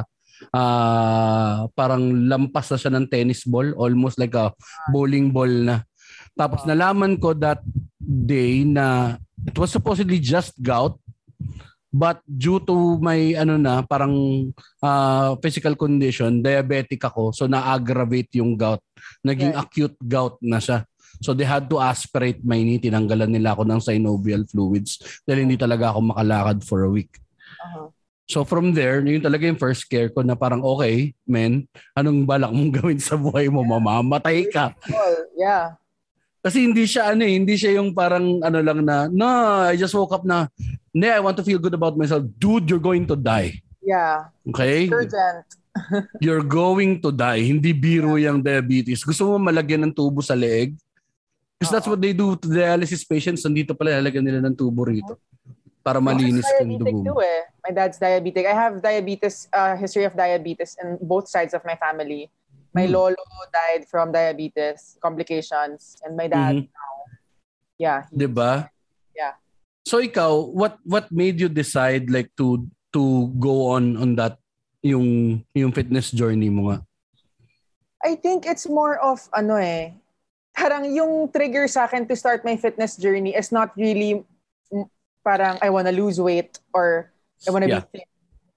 ah 0.50 1.64
parang 1.78 2.26
lampas 2.26 2.68
na 2.68 2.78
siya 2.78 2.92
ng 2.92 3.06
tennis 3.06 3.46
ball 3.46 3.70
almost 3.78 4.18
like 4.18 4.34
a 4.34 4.50
bowling 4.90 5.30
ball 5.30 5.48
na 5.48 5.86
tapos 6.34 6.66
nalaman 6.66 7.16
ko 7.18 7.32
that 7.32 7.62
day 8.02 8.62
na 8.66 9.16
it 9.46 9.54
was 9.54 9.70
supposedly 9.70 10.18
just 10.18 10.54
gout 10.60 10.98
but 11.94 12.18
due 12.26 12.58
to 12.58 12.98
my 12.98 13.38
ano 13.38 13.54
na 13.54 13.86
parang 13.86 14.50
ah, 14.82 15.38
physical 15.38 15.78
condition 15.78 16.42
diabetic 16.42 16.98
ako 17.06 17.30
so 17.30 17.46
na-aggravate 17.46 18.34
yung 18.42 18.58
gout 18.58 18.82
naging 19.22 19.54
Right. 19.54 19.62
acute 19.62 19.96
gout 20.02 20.36
na 20.42 20.58
siya 20.58 20.82
So 21.22 21.30
they 21.32 21.46
had 21.46 21.70
to 21.70 21.78
aspirate 21.78 22.42
my 22.42 22.58
knee. 22.58 22.82
Tinanggalan 22.82 23.30
nila 23.30 23.54
ako 23.54 23.62
ng 23.68 23.80
synovial 23.80 24.42
fluids 24.48 24.98
dahil 25.22 25.46
hindi 25.46 25.54
talaga 25.54 25.94
ako 25.94 26.10
makalakad 26.10 26.58
for 26.66 26.82
a 26.82 26.90
week. 26.90 27.16
Uh-huh. 27.62 27.88
So 28.24 28.42
from 28.42 28.72
there, 28.72 29.04
yun 29.04 29.20
talaga 29.20 29.44
yung 29.44 29.60
first 29.60 29.84
scare 29.84 30.08
ko 30.08 30.24
na 30.24 30.32
parang 30.32 30.64
okay, 30.64 31.12
men, 31.28 31.68
anong 31.92 32.24
balak 32.24 32.50
mong 32.50 32.72
gawin 32.80 32.98
sa 32.98 33.20
buhay 33.20 33.52
mo? 33.52 33.60
Mamamatay 33.62 34.48
ka. 34.48 34.72
Yeah. 35.36 35.76
Kasi 36.44 36.68
hindi 36.68 36.84
siya 36.84 37.16
ano 37.16 37.24
eh, 37.24 37.40
hindi 37.40 37.56
siya 37.56 37.80
yung 37.80 37.96
parang 37.96 38.44
ano 38.44 38.58
lang 38.60 38.84
na, 38.84 39.08
no, 39.08 39.24
I 39.64 39.80
just 39.80 39.96
woke 39.96 40.12
up 40.12 40.28
na, 40.28 40.44
hindi, 40.92 41.08
I 41.08 41.24
want 41.24 41.40
to 41.40 41.46
feel 41.46 41.56
good 41.56 41.72
about 41.72 41.96
myself. 41.96 42.20
Dude, 42.36 42.68
you're 42.68 42.84
going 42.84 43.08
to 43.08 43.16
die. 43.16 43.64
Yeah. 43.80 44.28
Okay? 44.52 44.92
Urgent. 44.92 45.48
You're 46.22 46.46
going 46.46 47.02
to 47.02 47.10
die. 47.10 47.50
Hindi 47.50 47.74
biro 47.74 48.14
yung 48.14 48.38
diabetes. 48.38 49.02
Gusto 49.02 49.26
mo 49.26 49.42
malagyan 49.42 49.82
ng 49.82 49.92
tubo 49.92 50.22
sa 50.22 50.38
leeg? 50.38 50.78
Because 51.58 51.72
that's 51.74 51.88
what 51.90 51.98
they 51.98 52.14
do 52.14 52.38
to 52.38 52.46
dialysis 52.46 53.02
patients. 53.02 53.42
Nandito 53.42 53.74
pala 53.74 53.98
lalagyan 53.98 54.22
nila 54.22 54.38
ng 54.46 54.54
tubo 54.54 54.86
rito. 54.86 55.18
Para 55.82 55.98
malinis 55.98 56.46
I'm 56.56 56.70
yung 56.70 56.78
dugo 56.78 57.12
too 57.12 57.20
eh. 57.26 57.42
My 57.66 57.74
dad's 57.74 57.98
diabetic. 57.98 58.46
I 58.46 58.54
have 58.54 58.78
diabetes, 58.78 59.50
uh, 59.50 59.74
history 59.74 60.06
of 60.06 60.14
diabetes 60.14 60.78
in 60.78 60.94
both 61.02 61.26
sides 61.26 61.52
of 61.52 61.66
my 61.66 61.74
family. 61.74 62.30
My 62.74 62.90
Hmm. 62.90 62.98
lolo 62.98 63.22
died 63.54 63.86
from 63.86 64.10
diabetes 64.10 64.98
complications, 64.98 65.94
and 66.02 66.18
my 66.18 66.26
dad 66.26 66.58
Mhm. 66.58 66.66
now, 66.74 66.94
yeah, 67.78 68.02
he- 68.10 68.18
'Di 68.18 68.26
ba? 68.26 68.66
Yeah. 69.14 69.38
So 69.86 70.02
ikaw, 70.02 70.50
what 70.50 70.82
what 70.82 71.06
made 71.14 71.38
you 71.38 71.46
decide 71.46 72.10
like 72.10 72.34
to 72.34 72.66
to 72.90 73.30
go 73.38 73.70
on 73.78 73.94
on 73.94 74.18
that 74.18 74.42
yung 74.82 75.38
yung 75.54 75.70
fitness 75.70 76.10
journey 76.10 76.50
mo 76.50 76.74
nga? 76.74 76.78
I 78.02 78.18
think 78.18 78.42
it's 78.44 78.66
more 78.66 78.98
of 78.98 79.22
ano 79.30 79.54
eh, 79.54 79.94
parang 80.52 80.82
yung 80.90 81.30
trigger 81.30 81.70
sa 81.70 81.86
akin 81.86 82.10
to 82.10 82.18
start 82.18 82.42
my 82.42 82.58
fitness 82.58 82.98
journey 82.98 83.32
is 83.38 83.54
not 83.54 83.70
really 83.78 84.26
parang 85.22 85.56
I 85.62 85.70
wanna 85.70 85.94
lose 85.94 86.18
weight 86.20 86.58
or 86.74 87.14
I 87.46 87.54
wanna 87.54 87.70
Yeah. 87.70 87.86
be 87.86 88.02
fit. 88.02 88.08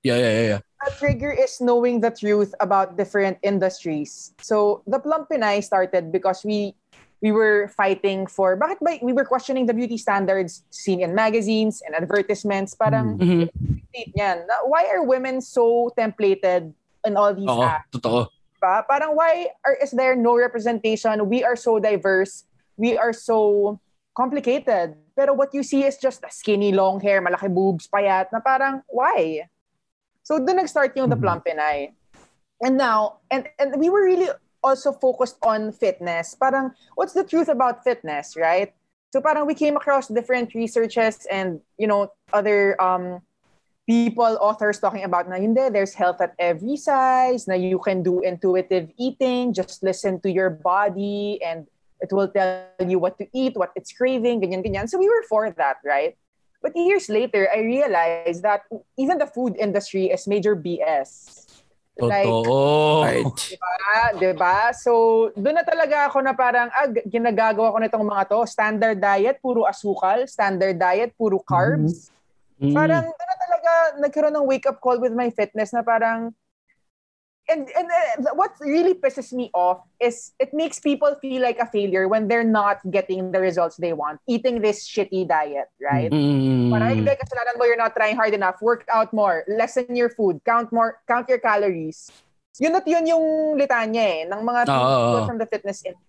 Yeah, 0.04 0.18
yeah, 0.20 0.34
yeah, 0.34 0.48
yeah. 0.58 0.62
The 0.88 0.96
trigger 0.96 1.36
is 1.36 1.60
knowing 1.60 2.00
the 2.00 2.12
truth 2.16 2.56
about 2.64 2.96
different 2.96 3.44
industries. 3.44 4.32
So 4.40 4.88
the 4.88 5.00
Plump 5.04 5.28
Pinay 5.28 5.60
started 5.60 6.16
because 6.16 6.48
we 6.48 6.80
we 7.20 7.36
were 7.36 7.68
fighting 7.76 8.24
for 8.24 8.56
bakit 8.56 8.80
ba 8.80 8.96
we 9.04 9.12
were 9.12 9.28
questioning 9.28 9.68
the 9.68 9.76
beauty 9.76 10.00
standards 10.00 10.64
seen 10.72 11.04
in 11.04 11.12
magazines 11.12 11.84
and 11.84 11.92
advertisements. 11.92 12.72
Parang 12.72 13.20
Mhm. 13.20 13.52
state 13.92 14.16
niyan. 14.16 14.48
na 14.48 14.64
Why 14.64 14.88
are 14.88 15.04
women 15.04 15.44
so 15.44 15.92
templated 16.00 16.72
in 17.04 17.20
all 17.20 17.36
these 17.36 17.52
Oo, 17.52 17.68
acts? 17.68 17.92
totoo. 17.92 18.32
ba? 18.64 18.88
Parang 18.88 19.12
why 19.12 19.52
are, 19.68 19.76
is 19.84 19.92
there 19.92 20.16
no 20.16 20.40
representation? 20.40 21.20
We 21.28 21.44
are 21.44 21.60
so 21.60 21.84
diverse. 21.84 22.48
We 22.80 22.96
are 22.96 23.12
so 23.12 23.76
complicated. 24.16 24.96
Pero 25.20 25.36
what 25.36 25.52
you 25.52 25.68
see 25.68 25.84
is 25.84 26.00
just 26.00 26.24
a 26.24 26.32
skinny, 26.32 26.72
long 26.72 27.04
hair, 27.04 27.20
malaki 27.20 27.52
boobs, 27.52 27.92
payat, 27.92 28.32
na 28.32 28.40
parang, 28.40 28.88
why? 28.88 29.52
So 30.28 30.44
doon 30.44 30.60
nag-start 30.60 30.92
yung 31.00 31.08
The. 31.08 31.16
Plump 31.16 31.48
Pinay. 31.48 31.96
and 32.60 32.76
now, 32.76 33.24
and, 33.32 33.48
and 33.60 33.80
we 33.80 33.88
were 33.88 34.04
really 34.04 34.28
also 34.60 34.92
focused 34.92 35.40
on 35.40 35.72
fitness. 35.72 36.36
Parang, 36.36 36.76
what's 36.96 37.14
the 37.14 37.24
truth 37.24 37.48
about 37.48 37.86
fitness, 37.88 38.36
right? 38.36 38.76
So 39.14 39.22
parang 39.22 39.48
we 39.48 39.56
came 39.56 39.78
across 39.78 40.10
different 40.12 40.54
researches 40.54 41.26
and, 41.32 41.62
you 41.78 41.88
know, 41.88 42.12
other 42.34 42.76
um, 42.82 43.22
people, 43.88 44.38
authors 44.42 44.80
talking 44.84 45.06
about 45.06 45.30
na 45.30 45.40
hindi, 45.40 45.70
there's 45.72 45.94
health 45.94 46.20
at 46.20 46.36
every 46.40 46.76
size, 46.76 47.48
na 47.48 47.56
you 47.56 47.80
can 47.80 48.04
do 48.04 48.20
intuitive 48.20 48.92
eating, 48.98 49.54
just 49.54 49.82
listen 49.82 50.20
to 50.20 50.30
your 50.30 50.50
body 50.50 51.40
and 51.40 51.68
it 52.02 52.12
will 52.12 52.28
tell 52.28 52.68
you 52.86 53.00
what 53.00 53.18
to 53.18 53.28
eat, 53.32 53.56
what 53.56 53.72
it's 53.78 53.94
craving, 53.94 54.42
ganyan, 54.42 54.60
ganyan. 54.60 54.90
So 54.90 55.00
we 55.00 55.08
were 55.08 55.24
for 55.30 55.50
that, 55.52 55.78
right? 55.86 56.18
But 56.68 56.76
years 56.76 57.08
later, 57.08 57.48
I 57.48 57.64
realized 57.64 58.44
that 58.44 58.68
even 59.00 59.16
the 59.16 59.32
food 59.32 59.56
industry 59.56 60.12
is 60.12 60.28
major 60.28 60.52
BS. 60.52 61.48
Like, 61.96 62.28
Totoo. 62.28 63.08
Right. 63.08 63.24
Diba? 63.24 64.04
Diba? 64.20 64.76
So, 64.76 65.32
doon 65.32 65.56
na 65.56 65.64
talaga 65.64 66.12
ako 66.12 66.28
na 66.28 66.36
parang, 66.36 66.68
ah, 66.76 66.92
ginagagawa 67.08 67.72
ko 67.72 67.80
nitong 67.80 68.04
mga 68.04 68.24
to. 68.28 68.44
Standard 68.44 69.00
diet, 69.00 69.40
puro 69.40 69.64
asukal. 69.64 70.28
Standard 70.28 70.76
diet, 70.76 71.16
puro 71.16 71.40
carbs. 71.40 72.12
Mm. 72.60 72.76
Parang, 72.76 73.08
doon 73.08 73.30
na 73.32 73.38
talaga 73.40 73.72
nagkaroon 74.04 74.36
ng 74.36 74.48
wake-up 74.52 74.84
call 74.84 75.00
with 75.00 75.16
my 75.16 75.32
fitness 75.32 75.72
na 75.72 75.88
parang, 75.88 76.36
and, 77.50 77.68
and 77.78 77.88
uh, 78.28 78.34
what 78.34 78.54
really 78.60 78.94
pisses 78.94 79.32
me 79.34 79.50
off 79.54 79.80
is 80.00 80.32
it 80.40 80.54
makes 80.54 80.80
people 80.80 81.16
feel 81.22 81.42
like 81.42 81.60
a 81.60 81.66
failure 81.66 82.08
when 82.08 82.28
they're 82.28 82.44
not 82.44 82.80
getting 82.92 83.32
the 83.32 83.40
results 83.40 83.78
they 83.78 83.94
want. 83.94 84.20
Eating 84.28 84.62
this 84.62 84.88
shitty 84.88 85.28
diet, 85.28 85.72
right? 85.82 86.12
Mm. 86.12 86.72
Parang 86.72 86.90
hindi 86.90 87.12
kasalanan 87.12 87.58
mo 87.58 87.66
you're 87.66 87.80
not 87.80 87.96
trying 87.96 88.16
hard 88.16 88.34
enough. 88.34 88.62
Work 88.62 88.86
out 88.94 89.14
more. 89.14 89.44
Lessen 89.48 89.96
your 89.96 90.10
food. 90.10 90.42
Count 90.46 90.72
more. 90.72 91.00
Count 91.08 91.30
your 91.30 91.40
calories. 91.40 92.12
Yun 92.60 92.76
at 92.76 92.88
yun 92.88 93.06
yung 93.06 93.26
litanya 93.56 94.02
eh, 94.02 94.22
ng 94.26 94.42
mga 94.42 94.62
Oo, 94.66 94.74
people 94.74 95.26
from 95.30 95.38
the 95.38 95.46
fitness 95.46 95.86
industry. 95.86 96.06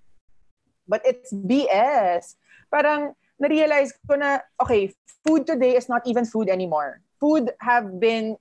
But 0.89 1.05
it's 1.05 1.29
BS. 1.29 2.41
Parang 2.73 3.13
na-realize 3.37 3.93
ko 4.09 4.17
na, 4.17 4.41
okay, 4.57 4.97
food 5.23 5.45
today 5.45 5.77
is 5.77 5.93
not 5.93 6.03
even 6.09 6.25
food 6.25 6.49
anymore. 6.49 7.05
Food 7.21 7.53
have 7.61 8.01
been, 8.01 8.41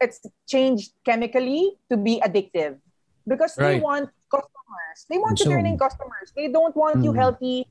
it's 0.00 0.20
changed 0.48 0.92
chemically 1.04 1.76
to 1.90 1.96
be 1.96 2.20
addictive. 2.24 2.78
Because 3.26 3.54
they 3.56 3.80
want 3.80 4.10
customers. 4.30 4.98
They 5.10 5.18
want 5.18 5.36
Consume. 5.36 5.52
returning 5.52 5.76
customers. 5.78 6.32
They 6.36 6.48
don't 6.48 6.74
want 6.76 7.02
you 7.02 7.12
Mm. 7.12 7.18
healthy. 7.18 7.66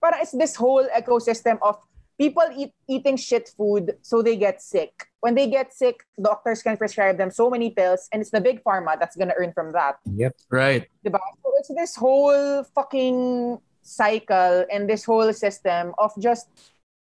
But 0.00 0.14
it's 0.20 0.32
this 0.32 0.56
whole 0.56 0.82
ecosystem 0.90 1.58
of 1.62 1.78
people 2.18 2.44
eat, 2.56 2.72
eating 2.88 3.16
shit 3.16 3.48
food 3.56 3.96
so 4.02 4.20
they 4.20 4.36
get 4.36 4.60
sick. 4.60 4.92
When 5.20 5.34
they 5.36 5.46
get 5.48 5.72
sick, 5.72 6.02
doctors 6.20 6.60
can 6.62 6.76
prescribe 6.76 7.16
them 7.16 7.30
so 7.30 7.48
many 7.48 7.70
pills 7.70 8.08
and 8.12 8.20
it's 8.20 8.30
the 8.32 8.40
big 8.40 8.64
pharma 8.64 8.98
that's 8.98 9.14
gonna 9.16 9.34
earn 9.38 9.52
from 9.52 9.72
that. 9.72 9.96
Yep. 10.16 10.34
Right. 10.50 10.88
Diba? 11.04 11.20
So 11.42 11.48
it's 11.60 11.70
this 11.76 11.94
whole 11.96 12.64
fucking 12.74 13.58
cycle 13.82 14.64
and 14.72 14.88
this 14.88 15.04
whole 15.04 15.32
system 15.32 15.94
of 15.98 16.12
just 16.18 16.48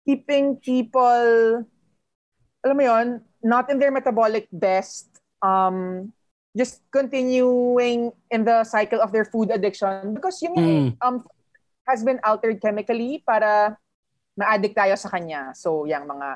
keeping 0.06 0.56
people, 0.56 1.64
alam 2.62 2.76
mo 2.76 2.82
yon, 2.82 3.08
not 3.42 3.70
in 3.70 3.78
their 3.78 3.90
metabolic 3.90 4.46
best, 4.52 5.11
um, 5.42 6.12
just 6.57 6.81
continuing 6.92 8.12
in 8.31 8.44
the 8.44 8.62
cycle 8.64 9.00
of 9.00 9.11
their 9.12 9.24
food 9.24 9.50
addiction 9.50 10.14
because 10.14 10.40
yun 10.40 10.52
nga 10.55 10.62
eh, 10.64 10.81
Mm. 10.81 10.90
um, 11.02 11.16
has 11.88 12.05
been 12.07 12.20
altered 12.22 12.61
chemically 12.62 13.22
para 13.26 13.76
ma-addict 14.38 14.76
tayo 14.78 14.94
sa 14.96 15.11
kanya. 15.11 15.50
So, 15.52 15.85
yung 15.85 16.07
mga, 16.07 16.28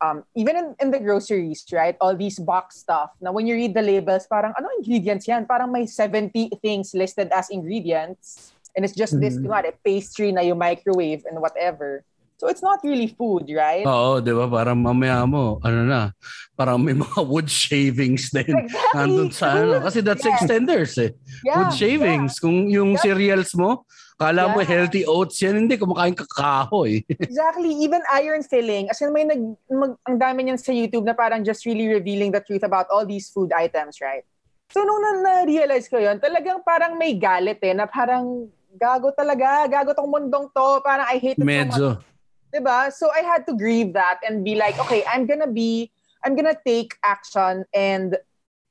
um, 0.00 0.24
even 0.34 0.56
in, 0.56 0.66
in 0.80 0.88
the 0.90 0.98
groceries, 0.98 1.62
right? 1.70 1.94
All 2.00 2.16
these 2.16 2.38
box 2.40 2.80
stuff. 2.80 3.12
Now, 3.20 3.30
when 3.36 3.46
you 3.46 3.54
read 3.54 3.74
the 3.74 3.82
labels, 3.82 4.26
parang, 4.26 4.54
ano 4.56 4.72
ingredients 4.78 5.28
yan? 5.28 5.44
Parang 5.46 5.70
may 5.70 5.86
70 5.86 6.56
things 6.64 6.94
listed 6.94 7.28
as 7.30 7.50
ingredients. 7.50 8.54
And 8.74 8.84
it's 8.86 8.94
just 8.94 9.18
this, 9.20 9.36
Mhm. 9.36 9.46
kunwari, 9.46 9.70
pastry 9.84 10.30
na 10.32 10.40
you 10.40 10.54
microwave 10.54 11.26
and 11.26 11.38
whatever. 11.42 12.02
So, 12.38 12.46
it's 12.46 12.62
not 12.62 12.78
really 12.86 13.10
food, 13.10 13.50
right? 13.50 13.82
Oo, 13.82 14.22
di 14.22 14.30
ba? 14.30 14.46
Parang 14.46 14.78
mamaya 14.78 15.26
mo, 15.26 15.58
ano 15.58 15.82
na, 15.82 16.14
parang 16.54 16.78
may 16.78 16.94
mga 16.94 17.18
wood 17.26 17.50
shavings 17.50 18.30
din. 18.30 18.54
Exactly. 18.54 18.94
Nandun 18.94 19.30
sa 19.34 19.58
ano. 19.58 19.82
Kasi 19.82 19.98
that's 20.00 20.22
Yes. 20.22 20.32
extenders 20.38 20.94
eh. 21.02 21.10
Yeah, 21.42 21.66
wood 21.66 21.74
shavings. 21.74 22.38
Kung 22.38 22.70
yung 22.70 22.94
Yeah. 22.94 23.02
cereals 23.02 23.50
mo, 23.58 23.82
kala 24.14 24.54
mo 24.54 24.62
Yeah. 24.62 24.70
healthy 24.70 25.02
oats 25.02 25.42
yan, 25.42 25.66
hindi, 25.66 25.74
kumakain 25.74 26.14
ka 26.14 26.22
kahoy. 26.30 27.02
Exactly. 27.26 27.74
Even 27.82 28.06
iron 28.14 28.46
filling. 28.46 28.86
As 28.86 29.02
in, 29.02 29.10
may 29.10 29.26
nag, 29.26 29.42
mag, 29.66 29.98
ang 30.06 30.16
dami 30.16 30.46
niyan 30.46 30.62
sa 30.62 30.70
YouTube 30.70 31.10
na 31.10 31.18
parang 31.18 31.42
just 31.42 31.66
really 31.66 31.90
revealing 31.90 32.30
the 32.30 32.38
truth 32.38 32.62
about 32.62 32.86
all 32.94 33.02
these 33.02 33.26
food 33.34 33.50
items, 33.50 33.98
right? 33.98 34.22
So, 34.70 34.86
nung 34.86 35.02
na- 35.02 35.42
na-realize 35.42 35.90
ko 35.90 35.98
yon 35.98 36.22
talagang 36.22 36.62
parang 36.62 36.94
may 36.94 37.18
galit 37.18 37.58
eh, 37.62 37.74
na 37.74 37.90
parang 37.90 38.46
gago 38.78 39.10
talaga, 39.10 39.66
gago 39.66 39.90
tong 39.90 40.06
mundong 40.06 40.46
to, 40.54 40.68
parang 40.86 41.02
I 41.02 41.18
hate 41.18 41.34
it 41.34 41.42
so 41.42 41.50
much. 41.66 41.98
Diba? 42.54 42.92
So, 42.92 43.10
I 43.10 43.20
had 43.20 43.46
to 43.46 43.54
grieve 43.54 43.92
that 43.92 44.20
and 44.26 44.44
be 44.44 44.54
like, 44.54 44.78
okay, 44.78 45.04
I'm 45.04 45.26
gonna 45.26 45.50
be, 45.50 45.90
I'm 46.24 46.34
gonna 46.34 46.56
take 46.66 46.96
action 47.04 47.64
and 47.74 48.16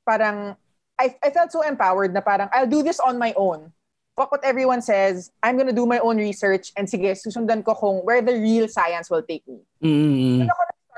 parang, 0.06 0.56
I, 0.98 1.14
I 1.22 1.30
felt 1.30 1.52
so 1.52 1.62
empowered 1.62 2.12
na 2.12 2.20
parang, 2.20 2.48
I'll 2.52 2.66
do 2.66 2.82
this 2.82 2.98
on 3.00 3.18
my 3.18 3.32
own. 3.36 3.72
Fuck 4.16 4.32
what 4.32 4.42
everyone 4.42 4.82
says. 4.82 5.30
I'm 5.42 5.56
gonna 5.56 5.72
do 5.72 5.86
my 5.86 6.00
own 6.00 6.18
research 6.18 6.72
and 6.76 6.88
sige, 6.88 7.14
susundan 7.14 7.64
ko 7.64 7.74
kung 7.74 8.02
where 8.02 8.20
the 8.20 8.34
real 8.34 8.66
science 8.66 9.10
will 9.10 9.22
take 9.22 9.46
me. 9.46 9.62
Mm. 9.82 10.48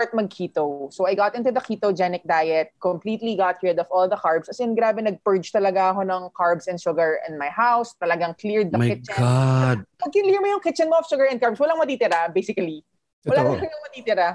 Start 0.01 0.17
mag-keto. 0.17 0.89
So 0.97 1.05
I 1.05 1.13
got 1.13 1.37
into 1.37 1.53
the 1.53 1.61
ketogenic 1.61 2.25
diet, 2.25 2.73
completely 2.81 3.37
got 3.37 3.61
rid 3.61 3.77
of 3.77 3.85
all 3.93 4.09
the 4.09 4.17
carbs. 4.17 4.49
As 4.49 4.57
in, 4.57 4.73
grabe, 4.73 5.05
nag-purge 5.05 5.53
talaga 5.53 5.93
ako 5.93 6.09
ng 6.09 6.33
carbs 6.33 6.73
and 6.73 6.81
sugar 6.81 7.21
in 7.29 7.37
my 7.37 7.53
house. 7.53 7.93
Talagang 8.01 8.33
cleared 8.41 8.73
the 8.73 8.81
My 8.81 8.97
kitchen. 8.97 9.21
God. 9.21 9.85
Pag 10.01 10.09
clear 10.17 10.41
mo 10.41 10.57
yung 10.57 10.65
kitchen 10.65 10.89
mo 10.89 10.97
of 10.97 11.05
sugar 11.05 11.29
and 11.29 11.37
carbs, 11.37 11.61
walang 11.61 11.77
matitira, 11.77 12.33
basically. 12.33 12.81
Wala 13.29 13.45
Totoo. 13.45 13.61
talagang 13.61 13.83
matitira. 13.93 14.29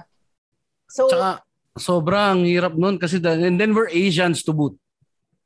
So, 0.85 1.09
Tsaka, 1.09 1.41
sobrang 1.81 2.45
hirap 2.45 2.77
nun 2.77 3.01
kasi 3.01 3.17
and 3.17 3.57
then 3.57 3.73
we're 3.73 3.89
Asians 3.89 4.45
to 4.45 4.53
boot. 4.53 4.77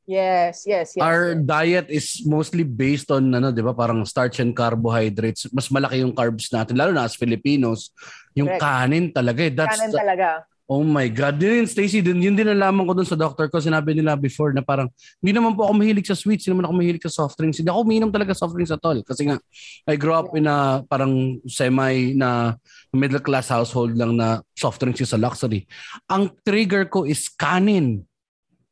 yes, 0.04 0.68
yes, 0.68 0.98
yes. 0.98 1.00
Our 1.00 1.32
yes. 1.32 1.48
diet 1.48 1.86
is 1.88 2.06
mostly 2.28 2.66
based 2.66 3.08
on 3.08 3.30
ano, 3.32 3.54
'di 3.54 3.62
ba? 3.64 3.72
Parang 3.72 4.04
starch 4.04 4.42
and 4.42 4.52
carbohydrates. 4.52 5.48
Mas 5.48 5.72
malaki 5.72 6.04
yung 6.04 6.12
carbs 6.12 6.52
natin 6.52 6.76
lalo 6.76 6.92
na 6.92 7.08
as 7.08 7.16
Filipinos. 7.16 7.88
Yung 8.38 8.48
Correct. 8.48 8.62
kanin 8.62 9.06
talaga 9.10 9.40
eh. 9.42 9.52
That's 9.52 9.74
Kanin 9.78 9.90
the- 9.90 10.00
talaga. 10.00 10.28
Oh 10.70 10.86
my 10.86 11.10
God. 11.10 11.42
Yun, 11.42 11.66
Stacy, 11.66 11.98
din, 11.98 12.22
yun 12.22 12.38
din 12.38 12.46
nalaman 12.46 12.86
ko 12.86 12.94
dun 12.94 13.02
sa 13.02 13.18
doctor 13.18 13.50
ko. 13.50 13.58
Sinabi 13.58 13.90
nila 13.90 14.14
before 14.14 14.54
na 14.54 14.62
parang, 14.62 14.86
hindi 15.18 15.34
naman 15.34 15.58
po 15.58 15.66
ako 15.66 15.74
mahilig 15.74 16.06
sa 16.06 16.14
sweets. 16.14 16.46
Hindi 16.46 16.54
naman 16.54 16.70
ako 16.70 16.74
mahilig 16.78 17.02
sa 17.10 17.10
soft 17.10 17.34
drinks. 17.34 17.58
Hindi 17.58 17.74
ako 17.74 17.82
uminom 17.82 18.14
talaga 18.14 18.38
soft 18.38 18.54
drinks 18.54 18.70
at 18.70 18.78
all. 18.86 19.02
Kasi 19.02 19.26
nga, 19.26 19.42
I 19.90 19.98
grew 19.98 20.14
up 20.14 20.30
in 20.38 20.46
a 20.46 20.86
parang 20.86 21.42
semi 21.50 22.14
na 22.14 22.54
middle 22.94 23.18
class 23.18 23.50
household 23.50 23.98
lang 23.98 24.14
na 24.14 24.46
soft 24.54 24.78
drinks 24.78 25.02
is 25.02 25.10
a 25.10 25.18
luxury. 25.18 25.66
Ang 26.06 26.30
trigger 26.46 26.86
ko 26.86 27.02
is 27.02 27.26
kanin. 27.26 28.06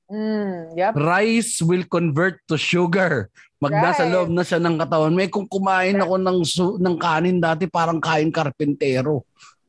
Mm, 0.09 0.73
yep. 0.73 0.93
Rice 0.97 1.61
will 1.61 1.85
convert 1.85 2.41
to 2.49 2.57
sugar. 2.57 3.29
Mag 3.61 3.77
nasa 3.77 4.07
Right. 4.07 4.13
loob 4.17 4.33
na 4.33 4.41
siya 4.41 4.57
ng 4.57 4.81
katawan. 4.81 5.13
May 5.13 5.29
kung 5.29 5.45
kumain 5.45 6.01
ako 6.01 6.15
ng, 6.17 6.39
su- 6.47 6.79
ng 6.81 6.97
kanin 6.97 7.39
dati, 7.39 7.69
parang 7.69 8.01
kain 8.01 8.33
karpentero. 8.33 9.27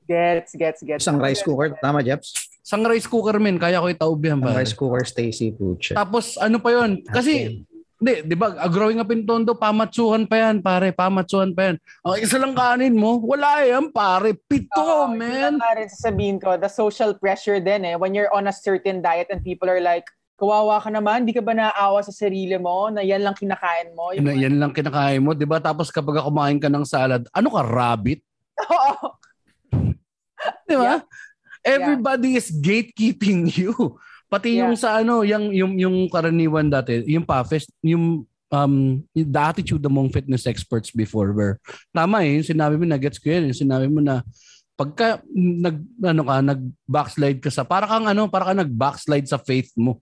Gets, 0.08 0.56
gets, 0.56 0.82
gets. 0.82 1.02
Isang 1.04 1.20
rice 1.20 1.44
cooker. 1.44 1.76
Tama, 1.78 2.02
Jeps? 2.02 2.34
Sang 2.64 2.86
rice 2.86 3.06
cooker 3.06 3.38
men, 3.42 3.58
kaya 3.58 3.82
ko. 3.82 3.90
Ang 3.90 4.42
pare. 4.42 4.62
rice 4.62 4.74
cooker, 4.74 5.04
Stacy 5.04 5.52
Pucha. 5.52 5.98
Tapos 5.98 6.38
ano 6.38 6.62
pa 6.62 6.70
yon? 6.72 7.02
Kasi 7.02 7.66
hindi, 8.00 8.14
'di 8.24 8.36
ba? 8.38 8.56
Growing 8.72 9.02
up 9.04 9.12
in 9.12 9.28
Tondo, 9.28 9.58
pamatsuhan 9.58 10.24
pa 10.24 10.50
yan, 10.50 10.64
pare, 10.64 10.96
pamatsuhan 10.96 11.52
pa 11.52 11.74
yan. 11.74 11.76
Ang 12.06 12.18
isa 12.22 12.38
lang 12.40 12.56
kanin 12.56 12.96
mo, 12.96 13.20
wala 13.20 13.66
yan, 13.66 13.92
pare. 13.92 14.38
Pito, 14.38 14.80
Oo, 14.80 15.12
man. 15.12 15.60
Nga 15.60 15.72
rin 15.76 15.90
sasabihin 15.90 16.38
ko, 16.40 16.56
the 16.56 16.72
social 16.72 17.12
pressure 17.18 17.60
din 17.60 17.84
eh. 17.84 17.96
When 18.00 18.16
you're 18.16 18.32
on 18.32 18.48
a 18.48 18.56
certain 18.56 19.02
diet 19.04 19.28
and 19.34 19.44
people 19.44 19.68
are 19.68 19.82
like, 19.84 20.08
kawawa 20.40 20.80
ka 20.80 20.88
naman, 20.88 21.28
di 21.28 21.36
ka 21.36 21.44
ba 21.44 21.52
naawa 21.52 22.00
sa 22.00 22.16
sarili 22.16 22.56
mo 22.56 22.88
na 22.88 23.04
yan 23.04 23.20
lang 23.20 23.36
kinakain 23.36 23.92
mo? 23.92 24.16
Yan, 24.16 24.40
yan 24.40 24.56
lang 24.56 24.72
kinakain 24.72 25.20
mo, 25.20 25.36
'di 25.36 25.44
ba? 25.44 25.60
Tapos 25.60 25.92
kapag 25.92 26.24
kumain 26.24 26.58
ka 26.58 26.72
ng 26.72 26.88
salad, 26.88 27.28
ano 27.36 27.48
ka, 27.52 27.62
rabbit? 27.68 28.24
Oo. 28.72 29.20
'Di 30.64 30.76
ba? 30.80 31.04
Everybody 31.60 32.40
is 32.40 32.48
gatekeeping 32.50 33.52
you. 33.60 33.76
Pati 34.32 34.62
yung 34.62 34.80
sa 34.80 35.04
ano, 35.04 35.28
yung 35.28 35.52
yung 35.52 35.74
yung 35.76 35.98
karaniwan 36.08 36.72
dati, 36.72 37.04
yung 37.10 37.28
PAFES, 37.28 37.68
yung 37.84 38.24
um 38.50 38.74
the 39.14 39.42
attitude 39.42 39.84
among 39.86 40.10
fitness 40.10 40.50
experts 40.50 40.90
before 40.90 41.30
where 41.38 41.62
tama 41.94 42.26
eh, 42.26 42.42
yung 42.42 42.48
sinabi 42.48 42.82
mo 42.82 42.86
na 42.88 42.98
gets 42.98 43.22
ko 43.22 43.30
yan, 43.30 43.50
yung 43.52 43.60
sinabi 43.60 43.86
mo 43.90 44.02
na 44.02 44.26
pagka 44.80 45.20
nag 45.36 45.84
ano 46.00 46.22
ka, 46.24 46.36
nag 46.40 46.62
backslide 46.88 47.44
ka 47.44 47.52
sa 47.52 47.68
para 47.68 47.84
kang 47.84 48.08
ano, 48.08 48.32
para 48.32 48.48
kang 48.48 48.64
nag 48.64 48.72
backslide 48.72 49.28
sa 49.28 49.36
faith 49.36 49.76
mo. 49.76 50.00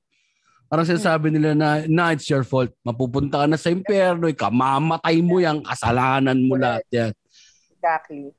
Parang 0.67 0.83
sinasabi 0.83 1.31
nila 1.31 1.55
na, 1.55 1.69
na 1.87 2.11
it's 2.11 2.27
your 2.27 2.43
fault. 2.43 2.71
Mapupunta 2.83 3.43
ka 3.43 3.47
na 3.47 3.55
sa 3.55 3.71
impyerno, 3.71 4.27
ikamamatay 4.27 5.23
mo 5.23 5.39
yan, 5.39 5.63
kasalanan 5.63 6.35
mo 6.43 6.59
lahat 6.59 6.83
yan 6.91 7.11
Exactly. 7.79 8.35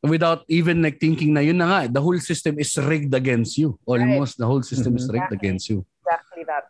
without 0.00 0.48
even 0.48 0.80
like 0.80 0.96
thinking 0.96 1.36
na 1.36 1.44
yun 1.44 1.60
na 1.60 1.68
nga, 1.68 1.80
the 1.92 2.00
whole 2.00 2.16
system 2.18 2.56
is 2.56 2.72
rigged 2.80 3.12
against 3.12 3.58
you. 3.58 3.76
Almost 3.84 4.38
the 4.40 4.46
whole 4.46 4.62
system 4.64 4.96
is 4.96 5.04
rigged 5.12 5.28
Exactly. 5.28 5.38
against 5.38 5.66
you. 5.68 5.84
Exactly 6.06 6.42
that. 6.48 6.64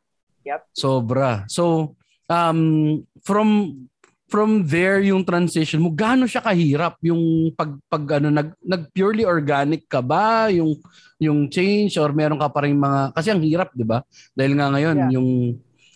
Yep. 0.48 0.60
Sobra. 0.74 1.44
So, 1.46 1.94
um, 2.26 3.04
from 3.22 3.87
from 4.28 4.68
there 4.68 5.00
yung 5.00 5.24
transition 5.24 5.80
mo, 5.80 5.88
gaano 5.88 6.28
siya 6.28 6.44
kahirap 6.44 7.00
yung 7.00 7.50
pag 7.56 7.72
pag 7.88 8.20
ano 8.20 8.28
nag 8.28 8.52
nag 8.60 8.92
purely 8.92 9.24
organic 9.24 9.88
ka 9.88 10.04
ba 10.04 10.52
yung 10.52 10.76
yung 11.16 11.48
change 11.48 11.96
or 11.96 12.12
meron 12.12 12.38
ka 12.38 12.46
pa 12.52 12.68
rin 12.68 12.76
mga 12.76 13.16
kasi 13.16 13.32
ang 13.32 13.40
hirap, 13.40 13.72
'di 13.72 13.88
ba? 13.88 14.04
Dahil 14.36 14.52
nga 14.54 14.68
ngayon 14.68 14.96
Yeah. 15.00 15.10
yung 15.16 15.28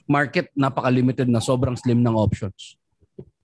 market 0.09 0.51
napaka-limited 0.57 1.29
na 1.29 1.39
sobrang 1.45 1.77
slim 1.77 2.01
ng 2.01 2.17
options. 2.17 2.81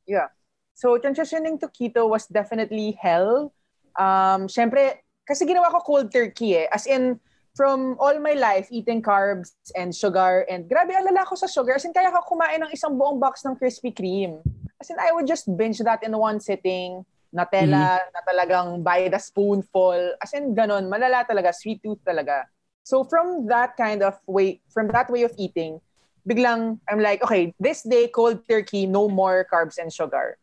Yeah. 0.09 0.33
So 0.73 0.97
transitioning 0.99 1.61
to 1.61 1.69
keto 1.69 2.09
was 2.09 2.27
definitely 2.27 2.97
hell. 2.99 3.53
Um, 3.99 4.49
syempre, 4.49 5.05
kasi 5.29 5.45
ginawa 5.45 5.69
ko 5.69 5.85
cold 5.85 6.09
turkey 6.09 6.65
eh. 6.65 6.67
As 6.73 6.87
in, 6.89 7.21
from 7.59 7.99
all 7.99 8.15
my 8.23 8.39
life, 8.39 8.71
eating 8.71 9.03
carbs 9.03 9.59
and 9.75 9.91
sugar. 9.91 10.47
And 10.47 10.71
grabe, 10.71 10.95
alala 10.95 11.27
ko 11.27 11.35
sa 11.35 11.51
sugar. 11.51 11.75
As 11.75 11.85
in, 11.85 11.91
kaya 11.91 12.15
ko 12.15 12.23
kumain 12.23 12.63
ng 12.63 12.71
isang 12.71 12.95
buong 12.95 13.19
box 13.19 13.43
ng 13.43 13.59
Krispy 13.59 13.91
Kreme. 13.91 14.39
As 14.81 14.91
in, 14.91 14.99
I 14.99 15.11
would 15.13 15.27
just 15.27 15.51
binge 15.57 15.79
that 15.79 16.03
in 16.03 16.17
one 16.17 16.41
sitting. 16.41 17.05
Nutella 17.35 18.01
na 18.01 18.21
talagang 18.25 18.83
by 18.83 19.09
the 19.09 19.19
spoonful. 19.19 20.15
As 20.23 20.33
in, 20.33 20.55
ganun. 20.55 20.89
Malala 20.89 21.27
talaga. 21.29 21.53
Sweet 21.55 21.83
tooth 21.83 22.01
talaga. 22.07 22.49
So 22.89 23.05
from 23.05 23.47
that 23.53 23.77
kind 23.77 24.03
of 24.03 24.17
way, 24.27 24.61
from 24.73 24.89
that 24.97 25.11
way 25.11 25.23
of 25.23 25.35
eating, 25.37 25.81
biglang 26.25 26.81
I'm 26.89 27.01
like, 27.01 27.23
okay, 27.23 27.53
this 27.61 27.83
day, 27.83 28.09
cold 28.09 28.49
turkey, 28.49 28.87
no 28.87 29.09
more 29.09 29.45
carbs 29.45 29.77
and 29.77 29.93
sugar. 29.93 30.39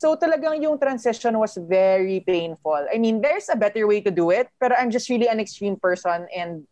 So 0.00 0.16
talagang 0.16 0.64
yung 0.64 0.80
transition 0.80 1.36
was 1.36 1.60
very 1.60 2.24
painful. 2.24 2.88
I 2.88 2.96
mean, 2.96 3.20
there's 3.20 3.52
a 3.52 3.56
better 3.56 3.84
way 3.84 4.00
to 4.00 4.10
do 4.10 4.30
it, 4.30 4.48
pero 4.56 4.72
I'm 4.80 4.88
just 4.88 5.12
really 5.12 5.28
an 5.28 5.40
extreme 5.40 5.76
person 5.76 6.24
and 6.32 6.64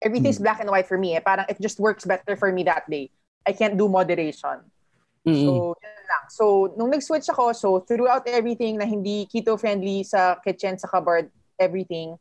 everything's 0.00 0.38
black 0.40 0.60
and 0.60 0.70
white 0.70 0.88
for 0.88 0.96
me. 0.96 1.12
Eh. 1.16 1.20
Parang 1.20 1.44
it 1.44 1.60
just 1.60 1.78
works 1.78 2.08
better 2.08 2.36
for 2.36 2.48
me 2.50 2.64
that 2.64 2.88
day. 2.88 3.10
I 3.44 3.52
can't 3.52 3.76
do 3.76 3.88
moderation. 3.88 4.64
Mm-mm. 5.28 5.44
So, 5.44 5.76
yun 5.76 6.04
lang. 6.08 6.24
So, 6.32 6.44
nung 6.76 6.90
nag-switch 6.90 7.28
ako, 7.28 7.52
so 7.52 7.68
throughout 7.84 8.24
everything 8.28 8.80
na 8.80 8.88
hindi 8.88 9.28
keto-friendly 9.28 10.04
sa 10.08 10.40
kitchen, 10.40 10.78
sa 10.80 10.88
cupboard, 10.88 11.28
everything, 11.60 12.16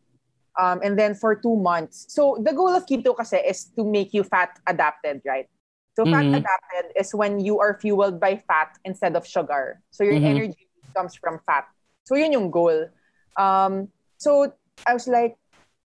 um, 0.60 0.82
and 0.84 1.00
then 1.00 1.16
for 1.16 1.40
two 1.40 1.56
months. 1.56 2.06
So, 2.12 2.36
the 2.44 2.52
goal 2.52 2.76
of 2.76 2.86
keto 2.86 3.16
kasi 3.16 3.38
is 3.38 3.72
to 3.80 3.86
make 3.88 4.12
you 4.12 4.24
fat 4.28 4.60
adapted, 4.68 5.22
right? 5.24 5.48
So, 5.96 6.06
fat 6.06 6.28
Mhm. 6.28 6.44
adapted 6.44 6.86
is 7.00 7.16
when 7.16 7.40
you 7.40 7.58
are 7.64 7.80
fueled 7.80 8.20
by 8.20 8.44
fat 8.46 8.76
instead 8.86 9.16
of 9.16 9.26
sugar. 9.26 9.82
So, 9.90 10.04
your 10.04 10.20
Mhm. 10.20 10.30
energy 10.30 10.68
comes 10.94 11.16
from 11.16 11.40
fat. 11.48 11.66
So, 12.06 12.14
yun 12.14 12.34
yung 12.34 12.52
goal. 12.52 12.90
Um, 13.38 13.90
so, 14.18 14.54
I 14.86 14.94
was 14.94 15.08
like, 15.08 15.38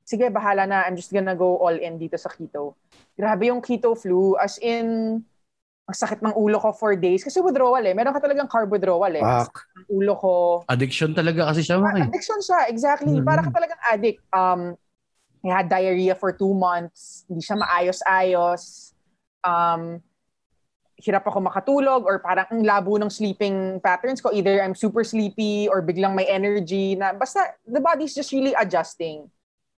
sige, 0.06 0.30
bahala 0.30 0.70
na. 0.70 0.86
I'm 0.86 0.96
just 0.96 1.14
gonna 1.14 1.36
go 1.36 1.58
all 1.58 1.74
in 1.74 1.98
dito 1.98 2.18
sa 2.18 2.30
keto. 2.30 2.78
Grabe 3.18 3.50
yung 3.50 3.62
keto 3.62 3.98
flu. 3.98 4.38
As 4.38 4.58
in, 4.62 5.22
ang 5.86 5.94
sakit 5.96 6.20
ng 6.26 6.34
ulo 6.34 6.58
ko 6.58 6.74
for 6.74 6.98
days. 6.98 7.22
Kasi 7.22 7.38
withdrawal 7.46 7.86
eh. 7.86 7.94
Meron 7.94 8.14
ka 8.18 8.22
talagang 8.22 8.50
carb 8.50 8.74
withdrawal 8.74 9.14
eh. 9.14 9.22
Ang 9.22 9.46
Fuck. 9.46 9.54
sakit 9.54 9.70
ng 9.78 9.88
ulo 9.94 10.14
ko. 10.18 10.34
Addiction 10.66 11.14
talaga 11.14 11.46
kasi 11.54 11.62
siya, 11.62 11.78
Maki. 11.78 12.10
Addiction 12.10 12.42
siya, 12.42 12.60
exactly. 12.66 13.14
Mhm. 13.14 13.26
Para 13.26 13.46
ka 13.46 13.54
talagang 13.54 13.82
addict. 13.86 14.22
Um, 14.34 14.74
I 15.46 15.62
had 15.62 15.70
diarrhea 15.70 16.18
for 16.18 16.34
two 16.34 16.58
months. 16.58 17.30
Hindi 17.30 17.46
siya 17.46 17.62
maayos-ayos. 17.62 18.98
Um, 19.46 20.02
hirap 20.98 21.28
ako 21.30 21.38
makatulog 21.46 22.02
or 22.10 22.18
parang 22.18 22.50
ang 22.50 22.66
labo 22.66 22.98
ng 22.98 23.14
sleeping 23.14 23.78
patterns 23.78 24.26
ko. 24.26 24.34
Either 24.34 24.58
I'm 24.58 24.74
super 24.74 25.06
sleepy 25.06 25.70
or 25.70 25.86
biglang 25.86 26.18
may 26.18 26.26
energy 26.26 26.98
na 26.98 27.14
basta 27.14 27.46
the 27.62 27.78
body's 27.78 28.18
just 28.18 28.34
really 28.34 28.58
adjusting. 28.58 29.30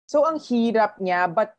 So 0.06 0.22
ang 0.22 0.38
hirap 0.38 1.02
niya 1.02 1.26
but 1.26 1.50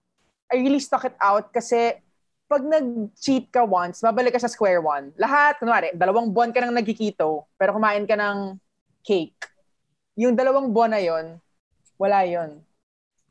I 0.47 0.63
really 0.63 0.79
stuck 0.79 1.03
it 1.03 1.19
out 1.19 1.51
kasi 1.51 1.99
pag 2.47 2.63
nag-cheat 2.63 3.51
ka 3.51 3.61
once, 3.61 3.99
babalik 3.99 4.31
ka 4.31 4.39
sa 4.39 4.47
square 4.47 4.79
one. 4.79 5.11
Lahat, 5.15 5.59
kunwari, 5.59 5.91
dalawang 5.91 6.31
buwan 6.31 6.55
ka 6.55 6.63
nang 6.63 6.71
nagkikito, 6.73 7.43
pero 7.53 7.75
kumain 7.75 8.07
ka 8.07 8.15
ng 8.15 8.55
cake. 9.03 9.35
Yung 10.15 10.31
dalawang 10.33 10.71
buwan 10.71 10.95
na 10.95 11.01
yon, 11.03 11.35
wala 11.95 12.23
yon. 12.23 12.63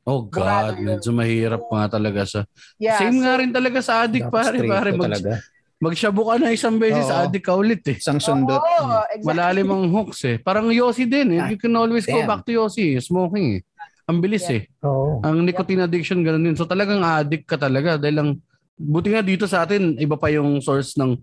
Oh 0.07 0.23
Burado 0.23 0.71
God, 0.71 0.79
yun. 0.79 0.87
medyo 0.87 1.11
mahirap 1.11 1.63
nga 1.67 1.85
talaga 1.91 2.23
sa. 2.23 2.41
Yeah, 2.79 3.01
Same 3.01 3.19
so- 3.19 3.25
nga 3.25 3.33
rin 3.41 3.51
talaga 3.51 3.79
sa 3.83 4.05
addict, 4.05 4.29
pare. 4.31 4.61
Pare, 4.63 4.91
mag, 4.95 5.11
talaga. 5.11 5.43
magshabu 5.83 6.23
ka 6.23 6.35
na 6.39 6.55
isang 6.55 6.77
beses, 6.77 7.09
Oo. 7.09 7.17
addict 7.27 7.43
ka 7.43 7.57
ulit 7.57 7.83
eh. 7.89 7.97
Isang 7.99 8.21
sundot. 8.21 8.61
Oo, 8.61 9.01
exactly. 9.11 9.27
Malalim 9.27 9.67
ang 9.67 9.85
hooks 9.91 10.21
eh. 10.25 10.37
Parang 10.39 10.71
Yossi 10.71 11.09
din 11.09 11.35
eh. 11.35 11.41
Ah, 11.41 11.51
You 11.51 11.59
can 11.59 11.75
always 11.75 12.07
go 12.07 12.23
damn. 12.23 12.29
back 12.29 12.47
to 12.47 12.55
Yossi. 12.55 12.95
Smoking 12.97 13.59
eh. 13.59 13.61
Ang 14.07 14.23
bilis 14.23 14.47
Yeah. 14.47 14.63
eh. 14.63 14.87
Oo. 14.87 15.19
Ang 15.21 15.43
nicotine 15.43 15.83
addiction, 15.83 16.23
ganun 16.23 16.45
din. 16.45 16.55
So 16.55 16.71
talagang 16.71 17.03
addict 17.03 17.43
ka 17.43 17.59
talaga. 17.59 17.99
Dahil 17.99 18.15
lang, 18.15 18.29
buti 18.77 19.09
nga 19.13 19.25
dito 19.25 19.49
sa 19.49 19.65
atin, 19.65 19.97
iba 19.97 20.21
pa 20.21 20.29
yung 20.29 20.61
source 20.61 20.95
ng 21.01 21.17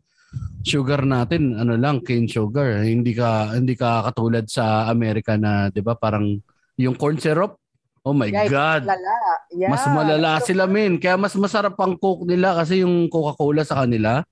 sugar 0.65 1.05
natin. 1.05 1.55
Ano 1.55 1.77
lang, 1.77 2.01
cane 2.01 2.25
sugar. 2.25 2.81
Hindi 2.81 3.13
ka, 3.13 3.53
hindi 3.53 3.77
ka 3.77 4.09
katulad 4.09 4.49
sa 4.49 4.89
Amerika 4.89 5.37
na, 5.37 5.69
di 5.69 5.79
ba, 5.79 5.93
parang 5.93 6.41
yung 6.77 6.97
corn 6.97 7.21
syrup. 7.21 7.61
Oh 8.03 8.11
my 8.11 8.27
Yeah, 8.27 8.51
God. 8.51 8.83
Lala. 8.83 9.15
Yeah. 9.53 9.71
Mas 9.71 9.87
malala 9.87 10.43
sila, 10.43 10.67
men. 10.67 10.99
Kaya 10.99 11.15
mas 11.15 11.31
masarap 11.39 11.79
ang 11.79 11.95
coke 11.95 12.27
nila 12.27 12.51
kasi 12.51 12.83
yung 12.83 13.07
Coca-Cola 13.07 13.63
sa 13.63 13.85
kanila. 13.85 14.27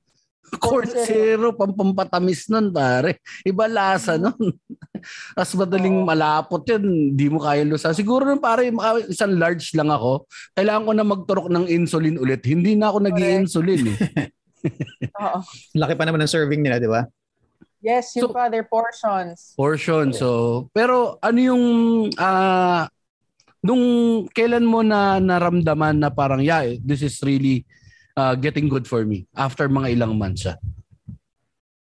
Corn 0.59 0.83
syrup, 1.07 1.55
ang 1.63 1.71
pampatamis 1.71 2.51
nun, 2.51 2.75
pare. 2.75 3.23
Iba 3.47 3.71
lasa 3.71 4.19
nun. 4.19 4.35
As 5.39 5.55
madaling 5.55 6.03
malapot 6.03 6.61
yun, 6.67 7.15
di 7.15 7.31
mo 7.31 7.39
kaya 7.39 7.63
lusa. 7.63 7.95
Siguro 7.95 8.27
nun, 8.27 8.43
pare, 8.43 8.67
isang 9.07 9.39
large 9.39 9.71
lang 9.71 9.87
ako. 9.87 10.27
Kailangan 10.51 10.83
ko 10.83 10.91
na 10.91 11.05
magturok 11.07 11.47
ng 11.47 11.65
insulin 11.71 12.19
ulit. 12.19 12.43
Hindi 12.43 12.75
na 12.75 12.91
ako 12.91 12.97
nag 12.99 13.15
insulin 13.15 13.95
eh. 13.95 13.97
Oo. 15.23 15.39
Laki 15.79 15.93
pa 15.95 16.03
naman 16.03 16.19
ng 16.21 16.31
serving 16.31 16.59
nila, 16.59 16.77
di 16.77 16.91
ba? 16.91 17.07
Yes, 17.81 18.13
yung 18.13 18.29
So- 18.29 18.35
pa, 18.35 18.45
their 18.51 18.67
portions. 18.67 19.57
Portion. 19.57 20.13
So, 20.13 20.69
pero 20.69 21.17
ano 21.23 21.39
yung 21.41 21.63
ah 22.21 22.85
nung 23.61 23.83
kailan 24.29 24.65
mo 24.65 24.85
na 24.85 25.17
naramdaman 25.17 25.97
na 25.97 26.09
parang 26.13 26.41
yeah, 26.41 26.77
this 26.81 27.01
is 27.01 27.17
really 27.25 27.65
uh, 28.21 28.35
getting 28.37 28.69
good 28.69 28.85
for 28.85 29.01
me 29.01 29.25
after 29.33 29.65
mga 29.65 29.97
ilang 29.97 30.21
months 30.21 30.45
siya. 30.45 30.55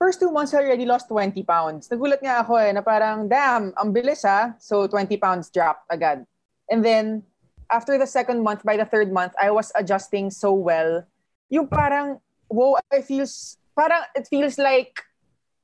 First 0.01 0.19
two 0.19 0.33
months, 0.33 0.51
I 0.51 0.65
already 0.65 0.83
lost 0.83 1.07
20 1.07 1.39
pounds. 1.47 1.87
Nagulat 1.87 2.19
nga 2.19 2.43
ako 2.43 2.59
eh, 2.59 2.75
na 2.75 2.83
parang, 2.83 3.29
damn, 3.29 3.71
ang 3.79 3.89
bilis 3.95 4.27
ha. 4.27 4.51
So, 4.59 4.83
20 4.89 5.15
pounds 5.15 5.47
dropped 5.47 5.87
agad. 5.87 6.27
And 6.67 6.83
then, 6.83 7.23
after 7.71 7.95
the 7.95 8.09
second 8.09 8.43
month, 8.43 8.67
by 8.67 8.75
the 8.75 8.83
third 8.83 9.15
month, 9.15 9.31
I 9.39 9.47
was 9.47 9.71
adjusting 9.79 10.27
so 10.27 10.51
well. 10.51 11.07
Yung 11.47 11.71
parang, 11.71 12.19
wow, 12.51 12.83
I 12.91 12.99
feels, 12.99 13.55
parang 13.71 14.03
it 14.11 14.27
feels 14.27 14.59
like 14.59 14.91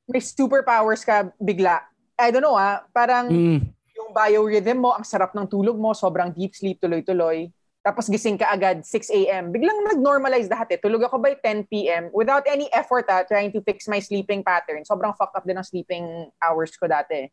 may 0.08 0.24
superpowers 0.24 1.04
ka 1.04 1.28
bigla. 1.36 1.84
I 2.16 2.32
don't 2.32 2.42
know 2.42 2.56
ah, 2.56 2.80
parang 2.96 3.28
Mm. 3.28 3.60
yung 3.92 4.10
biorhythm 4.16 4.80
mo, 4.80 4.96
ang 4.96 5.04
sarap 5.04 5.36
ng 5.36 5.44
tulog 5.52 5.76
mo, 5.76 5.92
sobrang 5.92 6.32
deep 6.32 6.56
sleep, 6.56 6.80
tuloy-tuloy. 6.80 7.52
Tapos 7.80 8.12
gising 8.12 8.36
ka 8.36 8.52
agad, 8.52 8.84
6 8.84 9.08
a.m. 9.08 9.48
Biglang 9.48 9.80
nag-normalize 9.88 10.52
lahat 10.52 10.76
eh. 10.76 10.78
Tulog 10.78 11.00
ako 11.00 11.16
by 11.16 11.32
10 11.40 11.64
p.m. 11.64 12.12
without 12.12 12.44
any 12.44 12.68
effort 12.76 13.08
ah, 13.08 13.24
trying 13.24 13.48
to 13.48 13.64
fix 13.64 13.88
my 13.88 14.04
sleeping 14.04 14.44
pattern. 14.44 14.84
Sobrang 14.84 15.16
fuck 15.16 15.32
up 15.32 15.48
din 15.48 15.56
ang 15.56 15.64
sleeping 15.64 16.28
hours 16.44 16.76
ko 16.76 16.84
dati. 16.84 17.24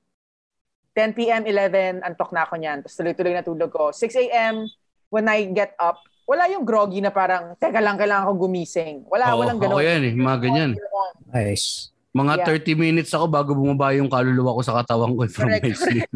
10 0.95 1.13
p.m., 1.13 1.43
11, 1.43 1.99
antok 1.99 2.31
na 2.31 2.47
ako 2.47 2.55
niyan. 2.57 2.79
Tapos 2.79 2.95
tuloy-tuloy 2.95 3.33
na 3.35 3.43
tulog 3.43 3.69
ko. 3.69 3.91
6 3.91 4.07
a.m., 4.31 4.63
when 5.11 5.27
I 5.27 5.51
get 5.51 5.75
up, 5.77 5.99
wala 6.23 6.47
yung 6.47 6.63
groggy 6.63 7.03
na 7.03 7.11
parang, 7.11 7.53
teka 7.59 7.83
lang, 7.83 7.99
kailangan 7.99 8.31
ko 8.31 8.47
gumising. 8.47 9.03
Wala, 9.05 9.35
Oo, 9.35 9.43
walang 9.43 9.59
ganun. 9.59 9.77
ako 9.77 9.83
yan 9.83 10.01
eh, 10.03 10.13
mga 10.15 10.37
ganyan. 10.41 10.71
Nice. 11.27 11.91
Mga 12.15 12.33
Yeah. 12.39 12.73
30 12.73 12.73
minutes 12.73 13.11
ako 13.13 13.25
bago 13.29 13.51
bumaba 13.53 13.93
yung 13.93 14.09
kaluluwa 14.09 14.55
ko 14.57 14.61
sa 14.63 14.79
katawan 14.79 15.13
ko 15.13 15.21
eh, 15.27 15.31
from 15.31 15.51
Correct, 15.53 15.63
my 15.69 15.75
sleep. 15.75 16.09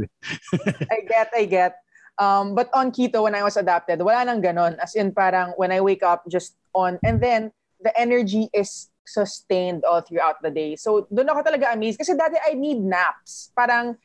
I 0.88 1.00
get, 1.06 1.30
I 1.36 1.44
get. 1.46 1.74
Um, 2.22 2.54
but 2.54 2.70
on 2.78 2.94
keto, 2.94 3.26
when 3.26 3.34
I 3.34 3.42
was 3.42 3.58
adapted, 3.58 3.98
wala 3.98 4.22
nang 4.22 4.46
ganon. 4.46 4.78
As 4.78 4.94
in 4.94 5.10
parang 5.10 5.58
when 5.58 5.74
I 5.74 5.82
wake 5.82 6.06
up, 6.06 6.22
just 6.30 6.54
on. 6.78 7.02
And 7.02 7.18
then, 7.18 7.50
the 7.82 7.90
energy 7.98 8.46
is 8.54 8.94
sustained 9.10 9.82
all 9.82 10.06
throughout 10.06 10.38
the 10.46 10.54
day. 10.54 10.78
So, 10.78 11.10
doon 11.10 11.34
ako 11.34 11.50
talaga 11.50 11.74
amazed. 11.74 11.98
Kasi 11.98 12.14
dati 12.14 12.38
I 12.38 12.54
need 12.54 12.78
naps. 12.78 13.50
Parang, 13.58 13.98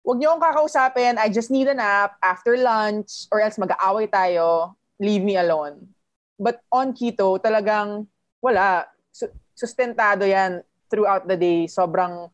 wag 0.00 0.16
niyo 0.16 0.32
akong 0.32 0.44
kakausapin. 0.48 1.20
I 1.20 1.28
just 1.28 1.52
need 1.52 1.68
a 1.68 1.76
nap 1.76 2.16
after 2.24 2.56
lunch 2.56 3.28
or 3.28 3.44
else 3.44 3.60
mag-aaway 3.60 4.08
tayo. 4.08 4.72
Leave 4.96 5.20
me 5.20 5.36
alone. 5.36 5.92
But 6.40 6.64
on 6.72 6.96
keto, 6.96 7.36
talagang 7.36 8.08
wala. 8.40 8.88
Su- 9.12 9.36
sustentado 9.52 10.24
yan 10.24 10.64
throughout 10.88 11.28
the 11.28 11.36
day. 11.36 11.68
Sobrang 11.68 12.32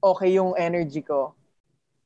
okay 0.00 0.40
yung 0.40 0.56
energy 0.56 1.04
ko. 1.04 1.36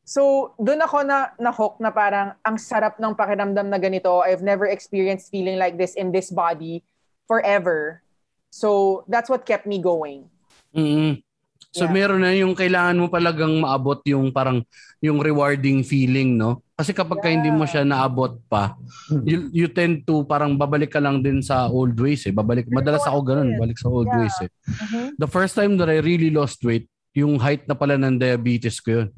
So, 0.05 0.53
doon 0.61 0.85
ako 0.85 1.01
na 1.09 1.33
na-hook 1.41 1.81
na 1.81 1.89
parang 1.89 2.37
ang 2.45 2.61
sarap 2.61 3.01
ng 3.01 3.17
pakiramdam 3.17 3.73
na 3.73 3.81
ganito. 3.81 4.21
I've 4.21 4.45
never 4.45 4.69
experienced 4.69 5.33
feeling 5.33 5.57
like 5.57 5.81
this 5.81 5.97
in 5.97 6.13
this 6.13 6.29
body 6.29 6.85
forever. 7.25 8.05
So, 8.53 9.03
that's 9.09 9.33
what 9.33 9.49
kept 9.49 9.65
me 9.65 9.81
going. 9.81 10.29
mm 10.77 11.25
So 11.75 11.91
Yeah. 11.91 12.07
meron 12.07 12.23
na 12.23 12.31
yung 12.31 12.55
kailangan 12.55 12.95
mo 12.95 13.11
palagang 13.11 13.59
maabot 13.59 13.99
yung 14.07 14.31
parang 14.31 14.63
yung 15.03 15.19
rewarding 15.19 15.83
feeling, 15.83 16.39
no? 16.39 16.63
Kasi 16.79 16.95
kapag 16.95 17.19
ka 17.19 17.27
hindi 17.27 17.51
mo 17.51 17.67
siya 17.67 17.83
naabot 17.83 18.39
pa, 18.47 18.79
you, 19.27 19.51
you 19.51 19.67
tend 19.67 20.07
to 20.07 20.23
parang 20.23 20.55
babalik 20.55 20.95
ka 20.95 21.03
lang 21.03 21.19
din 21.19 21.43
sa 21.43 21.67
old 21.67 21.99
ways 21.99 22.23
eh. 22.31 22.35
Babalik, 22.35 22.71
madalas 22.71 23.03
ako 23.03 23.27
ganun, 23.27 23.59
balik 23.59 23.75
sa 23.75 23.91
old 23.91 24.07
Yeah. 24.07 24.23
ways 24.23 24.39
eh. 24.39 24.51
Mhm. 24.71 25.19
The 25.19 25.27
first 25.27 25.59
time 25.59 25.75
that 25.83 25.91
I 25.91 25.99
really 25.99 26.31
lost 26.31 26.63
weight, 26.63 26.87
yung 27.11 27.43
height 27.43 27.67
na 27.67 27.75
pala 27.75 27.99
ng 27.99 28.23
diabetes 28.23 28.79
ko 28.79 29.03
yun. 29.03 29.09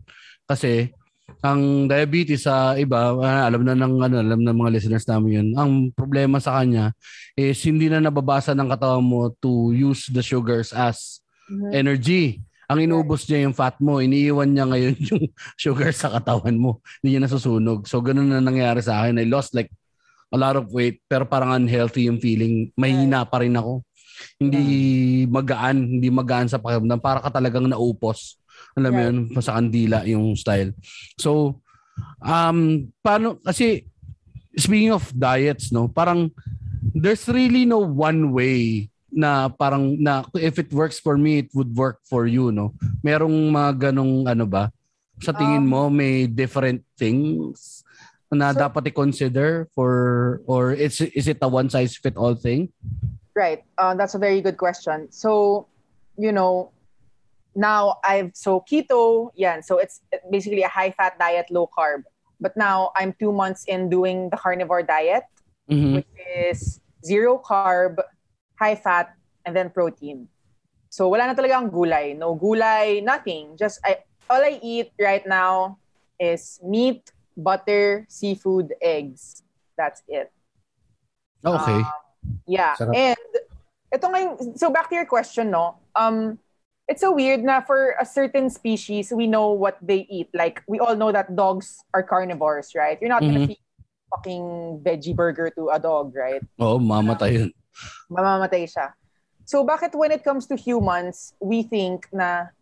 Kasi 0.47 0.95
ang 1.43 1.87
diabetes 1.87 2.47
sa 2.47 2.79
iba, 2.79 3.13
ah, 3.19 3.47
alam 3.47 3.67
na 3.67 3.75
ng 3.75 3.95
ano, 3.99 4.17
alam 4.23 4.41
ng 4.41 4.57
mga 4.57 4.71
listeners 4.79 5.07
namin 5.07 5.31
yun. 5.31 5.49
Ang 5.59 5.71
problema 5.91 6.39
sa 6.39 6.59
kanya 6.59 6.95
is 7.35 7.59
hindi 7.67 7.91
na 7.91 7.99
nababasa 7.99 8.55
ng 8.55 8.71
katawan 8.71 9.03
mo 9.03 9.35
to 9.39 9.71
use 9.71 10.07
the 10.11 10.23
sugars 10.23 10.71
as 10.71 11.19
Mhm. 11.47 11.71
energy. 11.71 12.25
Ang 12.67 12.91
inuubos 12.91 13.23
niya 13.31 13.47
yung 13.47 13.55
fat 13.55 13.79
mo, 13.79 14.03
iniiwan 14.03 14.51
niya 14.51 14.67
ngayon 14.67 14.95
yung 15.15 15.23
sugar 15.55 15.95
sa 15.95 16.11
katawan 16.11 16.59
mo. 16.59 16.83
Hindi 16.99 17.15
niya 17.15 17.23
nasusunog. 17.27 17.87
So 17.87 18.03
ganun 18.03 18.27
na 18.27 18.43
nangyari 18.43 18.83
sa 18.83 19.03
akin. 19.03 19.23
I 19.23 19.27
lost 19.31 19.55
like 19.55 19.71
a 20.35 20.39
lot 20.39 20.59
of 20.59 20.67
weight 20.75 20.99
pero 21.07 21.23
parang 21.23 21.55
unhealthy 21.55 22.11
yung 22.11 22.19
feeling. 22.19 22.75
Mahina 22.75 23.23
pa 23.23 23.47
rin 23.47 23.55
ako. 23.55 23.87
Hindi 24.43 24.65
magaan, 25.31 25.77
hindi 26.01 26.09
magaan 26.11 26.51
sa 26.51 26.59
pakiramdam. 26.59 26.99
Para 26.99 27.23
ka 27.23 27.31
talagang 27.31 27.71
naupos. 27.71 28.41
Alam 28.77 28.91
mo 28.93 29.01
Right. 29.01 29.09
yun, 29.09 29.19
sa 29.41 29.57
kandila 29.57 29.99
yung 30.05 30.37
style. 30.37 30.77
So, 31.17 31.65
um, 32.21 32.93
paano, 33.01 33.41
kasi 33.41 33.89
speaking 34.53 34.93
of 34.93 35.09
diets, 35.17 35.73
no, 35.73 35.89
parang 35.89 36.29
there's 36.93 37.25
really 37.27 37.65
no 37.65 37.81
one 37.81 38.37
way 38.37 38.89
na 39.09 39.49
parang 39.49 39.97
na 39.97 40.29
if 40.37 40.61
it 40.61 40.69
works 40.77 41.01
for 41.01 41.17
me 41.17 41.41
it 41.41 41.51
would 41.57 41.73
work 41.73 42.05
for 42.05 42.29
you 42.29 42.53
no 42.53 42.75
merong 43.01 43.49
mga 43.49 43.89
ganong 43.89 44.29
ano 44.29 44.45
ba 44.45 44.69
sa 45.25 45.33
tingin 45.33 45.65
Um, 45.65 45.73
mo 45.73 45.83
may 45.89 46.29
different 46.29 46.85
things 47.01 47.81
na 48.29 48.53
So- 48.53 48.61
dapat 48.61 48.93
i-consider 48.93 49.73
for 49.73 49.93
or 50.45 50.77
is 50.77 51.01
is 51.17 51.31
it 51.31 51.41
a 51.41 51.49
one 51.49 51.73
size 51.73 51.97
fit 51.97 52.19
all 52.21 52.37
thing 52.37 52.69
Right. 53.33 53.65
Uh, 53.77 53.93
that's 53.93 54.17
a 54.17 54.21
very 54.21 54.41
good 54.41 54.57
question. 54.57 55.13
So, 55.13 55.65
you 56.17 56.33
know, 56.33 56.73
now 57.57 57.97
I've 58.05 58.31
so 58.37 58.61
keto, 58.61 59.33
yeah. 59.35 59.61
So 59.65 59.79
it's 59.79 60.01
basically 60.31 60.63
a 60.63 60.69
high 60.69 60.93
fat 60.93 61.19
diet, 61.19 61.49
low 61.51 61.69
carb. 61.73 62.05
But 62.39 62.57
now 62.57 62.93
I'm 62.95 63.17
two 63.19 63.33
months 63.33 63.65
in 63.65 63.89
doing 63.89 64.29
the 64.29 64.37
carnivore 64.37 64.85
diet, 64.85 65.25
Mhm. 65.73 65.97
which 65.97 66.13
is 66.37 66.81
zero 67.01 67.41
carb, 67.41 67.97
high 68.61 68.77
fat, 68.77 69.17
and 69.49 69.57
then 69.57 69.73
protein. 69.73 70.29
So 70.93 71.09
wala 71.09 71.27
na 71.27 71.35
talaga 71.35 71.57
ang 71.57 71.73
gulay. 71.73 72.13
No 72.13 72.37
gulay, 72.37 73.01
nothing. 73.01 73.57
Just 73.57 73.81
I, 73.83 74.05
all 74.29 74.45
I 74.45 74.61
eat 74.63 74.93
right 75.01 75.25
now 75.25 75.81
is 76.21 76.61
meat, 76.63 77.09
butter, 77.37 78.05
seafood, 78.09 78.77
eggs. 78.81 79.43
That's 79.77 80.05
it. 80.09 80.29
okay 81.45 81.85
Um, 81.85 82.41
yeah. 82.49 82.75
Sarap. 82.77 82.97
And 82.97 83.31
ito 83.93 84.07
ngayon, 84.09 84.59
so 84.59 84.69
back 84.73 84.89
to 84.91 84.97
your 84.97 85.07
question, 85.07 85.53
no? 85.53 85.79
Um, 85.95 86.41
it's 86.89 87.01
so 87.03 87.13
weird 87.13 87.43
na 87.43 87.61
for 87.61 87.95
a 88.01 88.07
certain 88.07 88.51
species, 88.51 89.13
we 89.13 89.27
know 89.27 89.51
what 89.51 89.77
they 89.83 90.07
eat. 90.11 90.31
Like, 90.35 90.63
we 90.67 90.79
all 90.79 90.95
know 90.95 91.11
that 91.13 91.35
dogs 91.35 91.83
are 91.95 92.03
carnivores, 92.03 92.75
right? 92.75 92.99
You're 93.01 93.11
not 93.11 93.23
gonna 93.23 93.43
Mhm. 93.43 93.55
feed 93.55 93.63
fucking 94.15 94.81
veggie 94.87 95.15
burger 95.15 95.51
to 95.59 95.71
a 95.71 95.79
dog, 95.83 96.15
right? 96.15 96.43
oo 96.63 96.79
mamatay 96.79 97.33
yun 97.43 97.51
Mamamatay 98.07 98.71
siya. 98.71 98.95
So 99.45 99.67
bakit 99.67 99.95
when 99.95 100.15
it 100.15 100.23
comes 100.23 100.47
to 100.47 100.55
humans, 100.55 101.35
we 101.43 101.63
think 101.67 102.07
na 102.15 102.55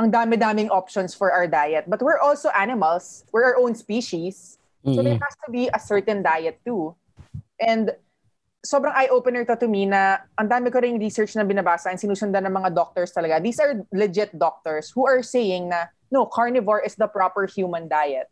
ang 0.00 0.08
dami-daming 0.12 0.68
options 0.72 1.12
for 1.12 1.32
our 1.32 1.44
diet. 1.46 1.84
But 1.88 2.00
we're 2.00 2.20
also 2.20 2.48
animals. 2.56 3.24
We're 3.32 3.52
our 3.52 3.56
own 3.60 3.76
species. 3.76 4.56
So 4.84 5.04
there 5.04 5.16
Mhm. 5.16 5.24
has 5.24 5.36
to 5.44 5.48
be 5.52 5.68
a 5.72 5.80
certain 5.80 6.20
diet 6.24 6.60
too. 6.64 6.96
And 7.60 7.96
sobrang 8.66 8.92
eye-opener 8.92 9.46
to 9.46 9.54
to 9.54 9.68
me 9.70 9.86
na 9.86 10.18
ang 10.34 10.50
dami 10.50 10.74
ko 10.74 10.82
rin 10.82 10.98
research 10.98 11.38
na 11.38 11.46
binabasa 11.46 11.94
and 11.94 12.02
sinusundan 12.02 12.42
ng 12.42 12.54
mga 12.54 12.74
doctors 12.74 13.14
talaga. 13.14 13.38
These 13.38 13.62
are 13.62 13.86
legit 13.94 14.34
doctors 14.34 14.90
who 14.90 15.06
are 15.06 15.22
saying 15.22 15.70
na, 15.70 15.86
no, 16.10 16.26
carnivore 16.26 16.82
is 16.82 16.98
the 16.98 17.06
proper 17.06 17.46
human 17.46 17.86
diet. 17.86 18.26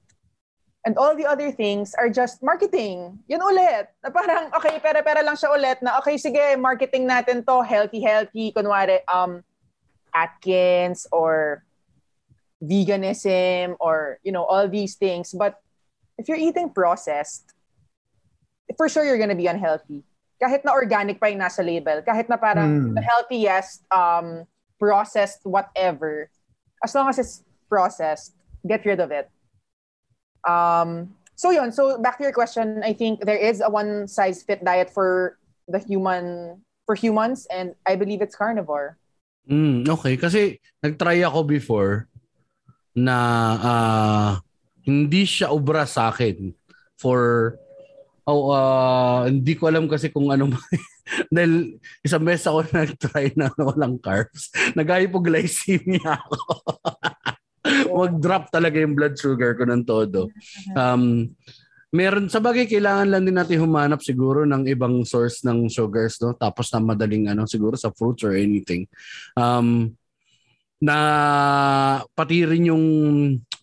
And 0.85 0.99
all 0.99 1.17
the 1.17 1.25
other 1.25 1.49
things 1.49 1.95
are 1.97 2.11
just 2.13 2.43
marketing. 2.43 3.17
Yun 3.25 3.41
ulit. 3.41 3.89
Na 4.05 4.11
parang, 4.13 4.53
okay, 4.53 4.77
pera-pera 4.83 5.25
lang 5.25 5.39
siya 5.39 5.57
ulit 5.57 5.81
na, 5.81 5.97
okay, 6.03 6.19
sige, 6.21 6.61
marketing 6.61 7.09
natin 7.09 7.41
to, 7.47 7.65
healthy-healthy, 7.65 8.53
kunwari, 8.53 9.01
um, 9.09 9.41
Atkins 10.13 11.09
or 11.11 11.65
veganism 12.63 13.75
or, 13.81 14.21
you 14.23 14.31
know, 14.31 14.45
all 14.45 14.69
these 14.69 14.95
things. 14.95 15.33
But 15.33 15.57
if 16.19 16.29
you're 16.29 16.39
eating 16.39 16.71
processed, 16.71 17.51
for 18.77 18.89
sure 18.89 19.05
you're 19.05 19.19
gonna 19.19 19.35
be 19.35 19.47
unhealthy. 19.47 20.05
Kahit 20.45 20.61
na 20.61 20.77
organic 20.77 21.17
pa 21.17 21.33
yung 21.33 21.41
nasa 21.41 21.65
label, 21.65 22.05
kahit 22.05 22.29
na 22.29 22.37
parang 22.37 22.69
Hmm. 22.69 22.93
the 22.93 23.01
healthiest, 23.01 23.81
um, 23.89 24.45
processed 24.77 25.41
whatever, 25.49 26.29
as 26.85 26.93
long 26.93 27.09
as 27.09 27.17
it's 27.17 27.41
processed, 27.73 28.37
get 28.69 28.85
rid 28.85 29.01
of 29.01 29.09
it. 29.09 29.33
Um, 30.45 31.17
so 31.33 31.49
yun, 31.49 31.73
so 31.73 31.97
back 31.97 32.21
to 32.21 32.29
your 32.29 32.37
question, 32.37 32.85
I 32.85 32.93
think 32.93 33.25
there 33.25 33.41
is 33.41 33.65
a 33.65 33.73
one 33.73 34.05
size 34.05 34.45
fit 34.45 34.61
diet 34.61 34.93
for 34.93 35.41
the 35.65 35.81
human 35.81 36.61
for 36.85 36.93
humans 36.93 37.49
and 37.49 37.73
I 37.89 37.97
believe 37.97 38.21
it's 38.21 38.37
carnivore. 38.37 39.01
Mm, 39.49 39.89
okay, 39.89 40.21
kasi 40.21 40.61
nag-try 40.85 41.25
ako 41.25 41.49
before 41.49 42.13
na 42.93 43.17
ah, 43.65 44.33
hindi 44.85 45.25
siya 45.25 45.49
obra 45.49 45.89
sa 45.89 46.13
akin 46.13 46.53
for 47.01 47.57
oh, 48.29 48.53
ah, 48.53 49.29
hindi 49.29 49.55
ko 49.57 49.69
alam 49.69 49.85
kasi 49.89 50.09
kung 50.09 50.33
ano 50.33 50.49
dahil 51.35 51.77
isang 52.01 52.25
beses 52.25 52.49
ako 52.49 52.65
nag-try 52.77 53.37
na 53.37 53.53
walang 53.61 54.01
carbs. 54.01 54.51
Nag-hypoglycemia 54.73 56.17
ako. 56.25 56.41
Mag-drop 57.95 58.53
talaga 58.53 58.77
yung 58.81 58.97
blood 58.97 59.17
sugar 59.17 59.57
ko 59.57 59.65
ng 59.69 59.85
todo. 59.85 60.29
Um, 60.77 61.33
meron 61.95 62.27
sa 62.27 62.43
bagay 62.43 62.67
kailangan 62.67 63.07
lang 63.07 63.23
din 63.23 63.39
natin 63.39 63.63
humanap 63.63 64.03
siguro 64.03 64.43
ng 64.43 64.67
ibang 64.67 65.07
source 65.07 65.47
ng 65.47 65.71
sugars 65.71 66.19
no 66.19 66.35
tapos 66.35 66.67
na 66.75 66.83
madaling 66.83 67.31
ano 67.31 67.47
siguro 67.47 67.79
sa 67.79 67.95
fruits 67.95 68.27
or 68.27 68.35
anything 68.35 68.83
um 69.39 69.95
na 70.83 70.97
pati 72.19 72.43
rin 72.43 72.75
yung 72.75 72.85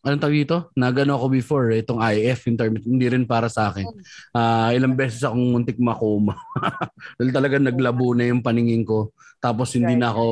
anong 0.02 0.22
tawag 0.22 0.38
dito 0.42 0.58
nagano 0.74 1.14
ako 1.16 1.26
before 1.30 1.70
eh, 1.72 1.82
itong 1.82 2.02
IF 2.02 2.50
intermittent 2.50 2.90
hindi 2.90 3.08
rin 3.08 3.26
para 3.26 3.48
sa 3.48 3.70
akin 3.70 3.86
Ah, 4.32 4.72
ilang 4.72 4.96
beses 4.96 5.22
akong 5.22 5.52
muntik 5.54 5.78
makoma 5.78 6.40
dahil 7.20 7.32
talaga 7.32 7.60
naglabo 7.60 8.16
na 8.16 8.30
yung 8.30 8.42
paningin 8.42 8.82
ko 8.82 9.12
tapos 9.38 9.74
hindi 9.74 9.94
na 9.94 10.10
ako 10.10 10.26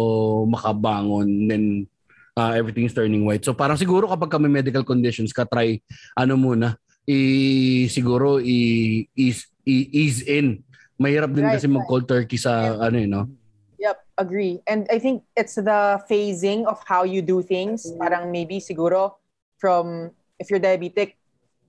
makabangon 0.47 1.27
then 1.45 1.85
ah, 2.33 2.55
everything's 2.55 2.95
turning 2.95 3.25
white 3.25 3.43
so 3.43 3.53
parang 3.53 3.77
siguro 3.77 4.09
kapag 4.09 4.31
kami 4.31 4.47
medical 4.49 4.81
conditions 4.81 5.29
ka 5.29 5.43
try 5.45 5.77
ano 6.15 6.33
muna 6.33 6.73
i 7.09 7.19
siguro 7.89 8.37
i 8.37 8.57
ease, 9.17 9.49
i- 9.65 9.89
ease 9.89 10.21
in. 10.29 10.61
Mahirap 10.99 11.33
din 11.33 11.49
Right, 11.49 11.57
kasi 11.57 11.65
mag 11.65 11.87
cold 11.89 12.05
turkey 12.05 12.37
sa 12.37 12.77
ano 12.77 12.97
eh, 13.01 13.07
no. 13.09 13.25
Yep, 13.79 13.97
agree. 14.19 14.59
And 14.67 14.85
I 14.91 14.99
think 14.99 15.23
it's 15.33 15.55
the 15.55 15.97
phasing 16.05 16.67
of 16.67 16.83
how 16.85 17.07
you 17.07 17.23
do 17.23 17.39
things. 17.41 17.87
Parang 17.97 18.29
maybe 18.29 18.59
siguro 18.59 19.15
from 19.59 20.11
if 20.39 20.49
you're 20.49 20.59
diabetic 20.59 21.19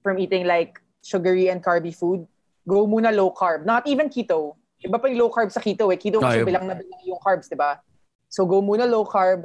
from 0.03 0.19
eating 0.19 0.47
like 0.47 0.81
sugary 1.03 1.49
and 1.49 1.63
carby 1.63 1.95
food, 1.95 2.27
go 2.67 2.87
muna 2.87 3.13
low 3.15 3.31
carb. 3.31 3.67
Not 3.67 3.87
even 3.87 4.09
keto. 4.09 4.57
Iba 4.81 4.97
pa 4.97 5.09
yung 5.11 5.19
low 5.19 5.31
carb 5.31 5.53
sa 5.53 5.61
keto 5.61 5.93
eh. 5.93 5.99
Keto 5.99 6.23
kasi 6.23 6.41
Ay, 6.41 6.47
bilang 6.47 6.65
na 6.65 6.79
bilang 6.79 7.03
yung 7.05 7.21
carbs, 7.21 7.51
di 7.51 7.59
ba? 7.59 7.83
So 8.31 8.47
go 8.47 8.63
muna 8.63 8.89
low 8.89 9.05
carb, 9.05 9.45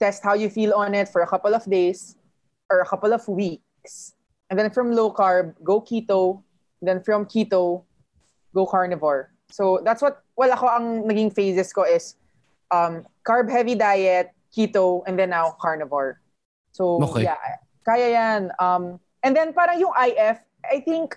test 0.00 0.24
how 0.24 0.34
you 0.34 0.50
feel 0.50 0.74
on 0.74 0.96
it 0.96 1.06
for 1.06 1.22
a 1.22 1.28
couple 1.28 1.54
of 1.54 1.62
days 1.68 2.16
or 2.72 2.80
a 2.80 2.88
couple 2.88 3.12
of 3.12 3.22
weeks. 3.28 4.16
And 4.50 4.58
then 4.58 4.72
from 4.72 4.90
low 4.90 5.12
carb, 5.12 5.54
go 5.62 5.80
keto. 5.80 6.42
Then 6.82 7.04
from 7.04 7.26
keto, 7.26 7.84
go 8.54 8.66
carnivore. 8.66 9.30
So 9.52 9.80
that's 9.84 10.02
what, 10.02 10.24
well 10.34 10.50
ako 10.50 10.66
ang 10.66 10.86
naging 11.06 11.30
phases 11.30 11.72
ko 11.72 11.84
is 11.84 12.16
um, 12.72 13.06
carb 13.22 13.46
heavy 13.46 13.76
diet, 13.76 14.32
keto, 14.50 15.04
and 15.06 15.18
then 15.18 15.30
now 15.30 15.54
carnivore. 15.60 16.18
So 16.72 16.98
Okay. 17.04 17.28
yeah, 17.28 17.38
kaya 17.84 18.08
yan. 18.16 18.40
Um, 18.56 18.98
and 19.20 19.36
then 19.36 19.52
parang 19.52 19.78
yung 19.78 19.92
IF, 19.92 20.40
I 20.64 20.80
think 20.80 21.14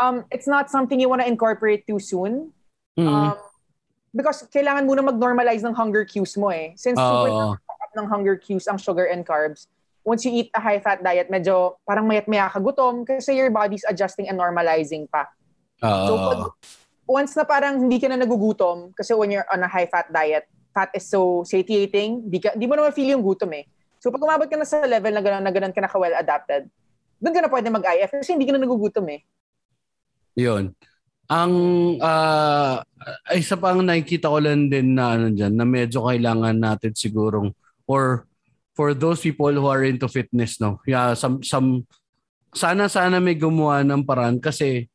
um, 0.00 0.24
it's 0.32 0.48
not 0.48 0.72
something 0.72 0.98
you 0.98 1.08
want 1.08 1.22
to 1.22 1.28
incorporate 1.28 1.86
too 1.86 2.00
soon. 2.00 2.50
Mm. 2.98 3.06
Um, 3.06 3.38
because 4.14 4.46
kailangan 4.48 4.86
muna 4.86 5.04
mag-normalize 5.04 5.62
ng 5.62 5.74
hunger 5.74 6.06
cues 6.06 6.38
mo 6.38 6.48
eh. 6.48 6.72
Since 6.78 6.98
super 6.98 7.30
Oo. 7.30 7.58
up 7.58 7.92
ng 7.94 8.06
hunger 8.06 8.38
cues 8.38 8.66
ang 8.66 8.78
sugar 8.78 9.10
and 9.10 9.26
carbs, 9.26 9.66
once 10.06 10.22
you 10.22 10.30
eat 10.30 10.48
a 10.54 10.60
high-fat 10.62 11.02
diet, 11.02 11.26
medyo 11.28 11.76
parang 11.82 12.06
mayat 12.06 12.30
maya 12.30 12.46
ka 12.46 12.62
gutom 12.62 13.02
kasi 13.02 13.34
your 13.34 13.50
body's 13.50 13.82
adjusting 13.90 14.30
and 14.30 14.38
normalizing 14.38 15.10
pa. 15.10 15.26
Oo. 15.82 16.06
So, 16.06 16.12
pag- 16.14 16.54
once 17.04 17.34
na 17.34 17.44
parang 17.44 17.82
hindi 17.82 17.98
ka 17.98 18.08
na 18.08 18.16
nagugutom, 18.22 18.94
kasi 18.94 19.12
when 19.12 19.34
you're 19.34 19.48
on 19.50 19.66
a 19.66 19.68
high-fat 19.68 20.08
diet, 20.14 20.46
fat 20.70 20.90
is 20.94 21.06
so 21.10 21.42
satiating, 21.42 22.30
di, 22.30 22.38
ka, 22.38 22.54
di 22.54 22.66
mo 22.70 22.78
naman 22.78 22.94
feel 22.94 23.10
yung 23.10 23.22
gutom 23.22 23.50
eh. 23.54 23.66
So 24.04 24.12
pag 24.12 24.20
umabot 24.20 24.44
ka 24.44 24.60
na 24.60 24.68
sa 24.68 24.84
level 24.84 25.16
na 25.16 25.24
gano'n, 25.24 25.40
na 25.40 25.48
gano'n 25.48 25.72
ka 25.72 25.80
na 25.80 25.88
well 25.96 26.12
adapted, 26.12 26.68
doon 27.24 27.32
ka 27.32 27.40
na 27.40 27.48
pwede 27.48 27.72
mag-IF 27.72 28.12
kasi 28.20 28.36
hindi 28.36 28.44
ka 28.44 28.52
na 28.52 28.60
nagugutom 28.60 29.08
eh. 29.16 29.24
Yun. 30.36 30.76
Ang 31.32 31.54
uh, 32.04 32.84
isa 33.32 33.56
pang 33.56 33.80
nakikita 33.80 34.28
ko 34.28 34.44
lang 34.44 34.68
din 34.68 34.92
na 34.92 35.16
ano 35.16 35.32
dyan, 35.32 35.56
na 35.56 35.64
medyo 35.64 36.04
kailangan 36.04 36.52
natin 36.52 36.92
sigurong 36.92 37.56
or 37.88 38.28
for 38.76 38.92
those 38.92 39.24
people 39.24 39.48
who 39.48 39.64
are 39.64 39.88
into 39.88 40.04
fitness 40.04 40.60
no. 40.60 40.84
Yeah, 40.84 41.16
some 41.16 41.40
some 41.40 41.88
sana 42.52 42.92
sana 42.92 43.24
may 43.24 43.40
gumawa 43.40 43.88
ng 43.88 44.04
paraan 44.04 44.36
kasi 44.36 44.92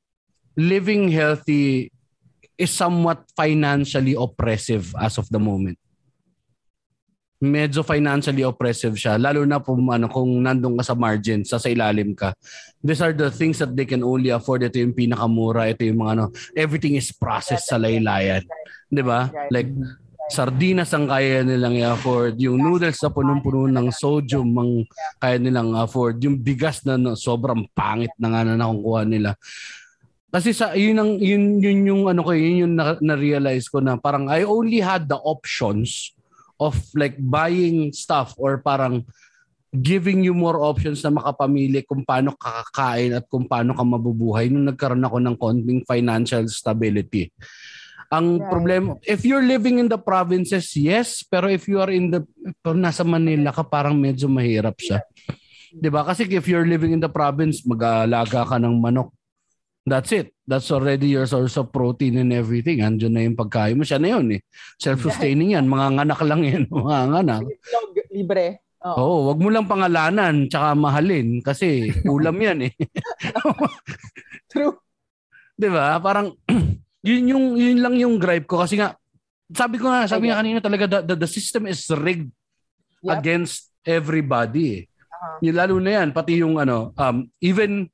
living 0.53 1.09
healthy 1.09 1.89
is 2.61 2.69
somewhat 2.69 3.25
financially 3.33 4.13
oppressive 4.13 4.93
as 5.01 5.17
of 5.17 5.25
the 5.33 5.41
moment. 5.41 5.81
Medyo 7.39 7.87
financially 7.87 8.43
oppressive 8.43 8.99
siya 8.99 9.15
lalo 9.15 9.47
na 9.47 9.63
kung 9.63 9.79
ano 9.87 10.11
kung 10.11 10.43
nandoon 10.43 10.75
ka 10.83 10.91
sa 10.91 10.95
margin, 10.95 11.47
sa 11.47 11.55
sa 11.55 11.71
ilalim 11.71 12.11
ka. 12.11 12.35
These 12.83 12.99
are 12.99 13.15
the 13.15 13.31
things 13.31 13.63
that 13.63 13.71
they 13.71 13.87
can 13.87 14.03
only 14.03 14.27
afford. 14.27 14.67
Ito 14.67 14.75
yung 14.75 14.91
pinakamura, 14.91 15.71
ito 15.71 15.87
yung 15.87 16.03
mga 16.03 16.11
ano, 16.19 16.25
everything 16.51 16.99
is 16.99 17.15
processed 17.15 17.71
sa 17.71 17.79
laylayan. 17.79 18.43
'Di 18.91 19.03
ba? 19.07 19.31
Like 19.47 19.71
sardinas 20.29 20.93
ang 20.93 21.09
kaya 21.09 21.41
nilang 21.41 21.73
i-afford, 21.81 22.37
yung 22.37 22.61
noodles 22.61 23.01
na 23.01 23.09
punong-puno 23.09 23.65
ng 23.65 23.89
sodium 23.89 24.49
ang 24.61 24.71
kaya 25.17 25.41
nilang 25.41 25.73
afford, 25.73 26.21
yung 26.21 26.37
bigas 26.37 26.85
na 26.85 27.01
no, 27.01 27.17
sobrang 27.17 27.65
pangit 27.73 28.13
na 28.21 28.29
nga 28.29 28.45
na 28.45 28.53
nakukuha 28.53 29.09
nila. 29.09 29.33
Kasi 30.29 30.53
sa 30.53 30.77
yun 30.77 31.01
ang 31.01 31.11
yun 31.17 31.57
yun 31.57 31.79
yung 31.89 32.03
ano 32.05 32.21
ko 32.21 32.37
yun 32.37 32.61
yung 32.61 32.73
na, 32.77 32.93
na-realize 33.01 33.65
ko 33.65 33.81
na 33.81 33.97
parang 33.97 34.29
I 34.29 34.45
only 34.45 34.77
had 34.77 35.09
the 35.09 35.17
options 35.17 36.13
of 36.59 36.75
like 36.93 37.15
buying 37.17 37.95
stuff 37.95 38.35
or 38.35 38.59
parang 38.59 39.07
giving 39.71 40.25
you 40.25 40.33
more 40.33 40.59
options 40.59 41.01
na 41.05 41.13
makapamili 41.13 41.85
kung 41.85 42.01
paano 42.03 42.33
kakakain 42.35 43.15
at 43.15 43.25
kung 43.29 43.45
paano 43.45 43.71
ka 43.77 43.85
mabubuhay 43.85 44.49
nung 44.49 44.65
nagkaroon 44.67 45.05
ako 45.05 45.17
ng 45.21 45.35
konting 45.37 45.81
financial 45.85 46.43
stability. 46.49 47.29
Ang 48.09 48.41
right. 48.41 48.49
problem, 48.49 48.83
if 49.05 49.21
you're 49.21 49.45
living 49.45 49.77
in 49.77 49.85
the 49.85 50.01
provinces, 50.01 50.73
yes, 50.73 51.21
pero 51.21 51.45
if 51.45 51.69
you 51.69 51.77
are 51.77 51.93
in 51.93 52.09
the, 52.09 52.25
pero 52.65 52.73
nasa 52.73 53.05
Manila 53.05 53.53
ka, 53.53 53.61
parang 53.61 53.93
medyo 53.93 54.25
mahirap 54.25 54.81
siya. 54.81 55.05
Yeah. 55.05 55.37
'Di 55.69 55.89
ba? 55.93 56.01
Kasi 56.01 56.25
if 56.25 56.49
you're 56.49 56.65
living 56.65 56.97
in 56.97 57.01
the 57.01 57.11
province, 57.11 57.61
mag-aalaga 57.61 58.45
ka 58.45 58.57
ng 58.57 58.81
manok, 58.81 59.13
That's 59.89 60.13
it. 60.13 60.37
That's 60.45 60.69
already 60.69 61.09
your 61.09 61.25
source 61.25 61.57
of 61.57 61.73
protein 61.73 62.21
and 62.21 62.29
everything. 62.29 62.85
Andiyan 62.85 63.13
na 63.13 63.25
yung 63.25 63.37
pagkain 63.37 63.75
mo. 63.75 63.83
Siya 63.83 63.97
na 63.97 64.13
yun 64.15 64.37
eh. 64.37 64.41
Self-sustaining 64.77 65.57
yan. 65.57 65.65
Mga 65.65 65.87
nganak 65.97 66.21
lang 66.23 66.41
yan. 66.45 66.63
Mga 66.73 66.97
nganak. 67.11 67.43
Libre. 68.13 68.69
Oo, 68.79 68.95
oh. 68.95 69.03
oh, 69.03 69.19
wag 69.33 69.39
mo 69.43 69.51
lang 69.51 69.67
pangalanan 69.67 70.47
tsaka 70.47 70.71
mahalin 70.71 71.43
kasi 71.43 71.91
ulam 72.07 72.39
yan 72.39 72.71
eh. 72.71 72.73
True. 74.51 74.79
'Di 75.59 75.67
ba? 75.67 75.99
Parang 75.99 76.31
yun 77.07 77.23
yung 77.27 77.45
yun 77.59 77.83
lang 77.83 77.99
yung 77.99 78.15
gripe 78.15 78.47
ko 78.47 78.63
kasi 78.63 78.79
nga 78.79 78.95
sabi 79.51 79.83
ko 79.83 79.91
nga, 79.91 80.07
sabi 80.07 80.31
nga 80.31 80.39
kanina 80.39 80.63
talaga 80.63 80.87
the, 80.87 80.99
the, 81.11 81.15
the 81.27 81.29
system 81.29 81.67
is 81.67 81.83
rigged 81.91 82.31
yep. 83.03 83.19
against 83.19 83.67
everybody. 83.83 84.65
Eh. 84.71 84.81
Uh-huh. 84.87 85.37
Yung 85.43 85.57
lalo 85.59 85.75
na 85.83 85.91
yan 85.99 86.07
pati 86.15 86.39
yung 86.39 86.55
ano 86.55 86.95
um 86.95 87.27
even 87.43 87.91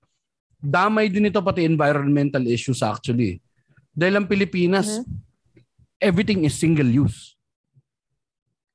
damay 0.65 1.07
din 1.13 1.29
ito 1.29 1.37
pati 1.39 1.63
environmental 1.63 2.41
issues 2.49 2.81
actually. 2.81 3.39
Dahil 3.93 4.19
ang 4.19 4.27
Pilipinas, 4.27 4.99
mm-hmm. 4.99 5.13
everything 6.01 6.43
is 6.43 6.57
single 6.57 6.89
use. 6.89 7.37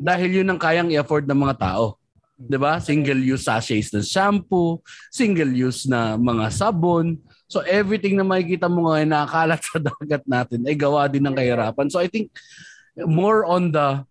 Dahil 0.00 0.40
yun 0.40 0.48
ang 0.48 0.56
kayang 0.56 0.88
i-afford 0.88 1.28
ng 1.28 1.36
mga 1.36 1.56
tao. 1.60 2.00
'Di 2.40 2.56
ba? 2.56 2.80
Single 2.80 3.20
use 3.20 3.44
sachets 3.44 3.92
ng 3.92 4.06
shampoo, 4.06 4.80
single 5.12 5.52
use 5.52 5.84
na 5.84 6.16
mga 6.16 6.48
sabon. 6.48 7.20
So 7.44 7.60
everything 7.68 8.16
na 8.16 8.24
makikita 8.24 8.70
mo 8.70 8.88
ngayon 8.88 9.12
nakakalat 9.12 9.60
sa 9.68 9.76
dagat 9.76 10.24
natin 10.24 10.64
ay 10.64 10.72
gawa 10.78 11.04
din 11.10 11.26
ng 11.28 11.36
kahirapan. 11.36 11.92
So 11.92 12.00
I 12.00 12.08
think 12.08 12.32
more 12.96 13.44
on 13.44 13.76
the 13.76 14.08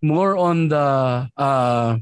more 0.00 0.40
on 0.40 0.72
the 0.72 0.86
uh, 1.36 2.00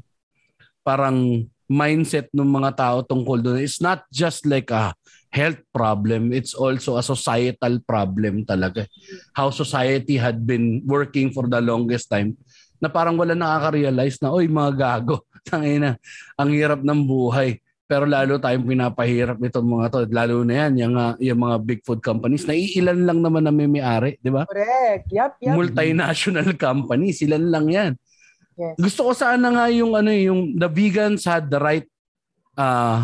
parang 0.87 1.49
mindset 1.67 2.31
ng 2.31 2.47
mga 2.47 2.71
tao 2.79 2.97
tungkol 3.03 3.41
doon. 3.41 3.59
It's 3.65 3.83
not 3.83 4.07
just 4.15 4.47
like 4.47 4.71
a 4.71 4.95
health 5.35 5.59
problem, 5.75 6.31
it's 6.31 6.55
also 6.55 6.95
a 6.95 7.03
societal 7.03 7.83
problem 7.83 8.47
talaga. 8.47 8.87
How 9.35 9.51
society 9.51 10.15
had 10.15 10.47
been 10.47 10.87
working 10.87 11.35
for 11.35 11.51
the 11.51 11.59
longest 11.59 12.07
time 12.07 12.39
na 12.79 12.87
parang 12.87 13.19
wala 13.19 13.35
nakaka-realize 13.35 14.23
na, 14.23 14.31
oy 14.31 14.47
mga 14.47 14.73
gago, 14.79 15.27
tangina, 15.51 15.99
ang 16.39 16.55
hirap 16.55 16.87
ng 16.87 17.03
buhay. 17.03 17.59
Pero 17.85 18.09
lalo 18.09 18.41
tayong 18.41 18.65
pinapahirap 18.65 19.37
nitong 19.37 19.69
mga 19.69 19.87
to. 19.93 19.99
Lalo 20.09 20.41
na 20.41 20.55
yan, 20.65 20.73
yung, 20.81 20.95
uh, 20.97 21.13
yung 21.21 21.41
mga 21.43 21.57
big 21.61 21.81
food 21.85 22.01
companies 22.01 22.49
na 22.49 22.57
iilan 22.57 23.05
lang 23.05 23.21
naman 23.21 23.45
na 23.45 23.53
may 23.53 23.69
may-ari, 23.69 24.17
di 24.25 24.33
ba? 24.33 24.49
Correct. 24.49 25.13
Yep, 25.13 25.33
yep. 25.45 25.53
Multinational 25.53 26.49
companies, 26.71 27.21
ilan 27.21 27.45
lang 27.53 27.67
yan. 27.69 27.93
Yes. 28.55 28.79
Gusto 28.79 29.11
ko 29.11 29.13
sana 29.13 29.51
nga 29.51 29.67
yung 29.67 29.99
ano 29.99 30.15
yung 30.15 30.55
the 30.55 30.71
vegans 30.71 31.27
had 31.27 31.51
the 31.51 31.59
right 31.59 31.91
uh, 32.55 33.03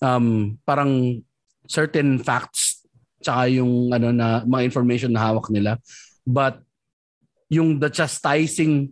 um 0.00 0.56
parang 0.64 1.20
certain 1.66 2.18
facts 2.18 2.86
tsaka 3.20 3.50
yung 3.50 3.90
ano 3.90 4.10
na 4.14 4.42
mga 4.46 4.62
information 4.66 5.10
na 5.12 5.22
hawak 5.22 5.50
nila 5.50 5.78
but 6.26 6.62
yung 7.50 7.78
the 7.78 7.90
chastising 7.90 8.90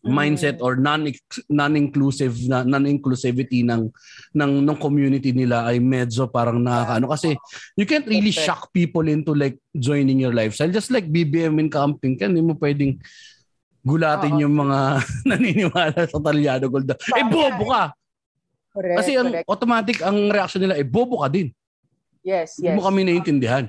mindset 0.00 0.56
mm. 0.56 0.64
or 0.64 0.80
non 0.80 1.04
non-inclusive 1.52 2.32
na 2.48 2.64
non-inclusivity 2.64 3.60
ng 3.60 3.92
ng 4.32 4.52
ng 4.64 4.78
community 4.80 5.28
nila 5.36 5.68
ay 5.68 5.76
medyo 5.76 6.24
parang 6.24 6.56
nakakaano 6.56 7.12
kasi 7.12 7.36
you 7.76 7.84
can't 7.84 8.08
really 8.08 8.32
shock 8.32 8.72
people 8.72 9.04
into 9.04 9.36
like 9.36 9.60
joining 9.76 10.16
your 10.16 10.32
lifestyle 10.32 10.72
just 10.72 10.88
like 10.88 11.04
BBM 11.04 11.60
in 11.60 11.68
camping 11.68 12.16
kan 12.16 12.32
hindi 12.32 12.40
mo 12.40 12.56
pwedeng 12.56 12.96
gulatin 13.80 14.40
yung 14.40 14.56
mga 14.56 14.78
naniniwala 15.28 16.00
sa 16.04 16.20
Talyado 16.20 16.68
Gold. 16.68 16.92
Eh 17.16 17.24
bobo 17.24 17.72
ka. 17.72 17.84
Correct, 18.70 18.96
Kasi 19.02 19.10
ang 19.18 19.28
correct. 19.32 19.48
automatic 19.50 19.96
ang 20.04 20.18
reaction 20.30 20.60
nila 20.62 20.76
eh 20.78 20.86
bobo 20.86 21.24
ka 21.24 21.28
din. 21.32 21.48
Yes, 22.22 22.56
yes. 22.60 22.76
Hindi 22.76 22.80
mo 22.80 22.84
kami 22.88 23.00
naiintindihan. 23.04 23.64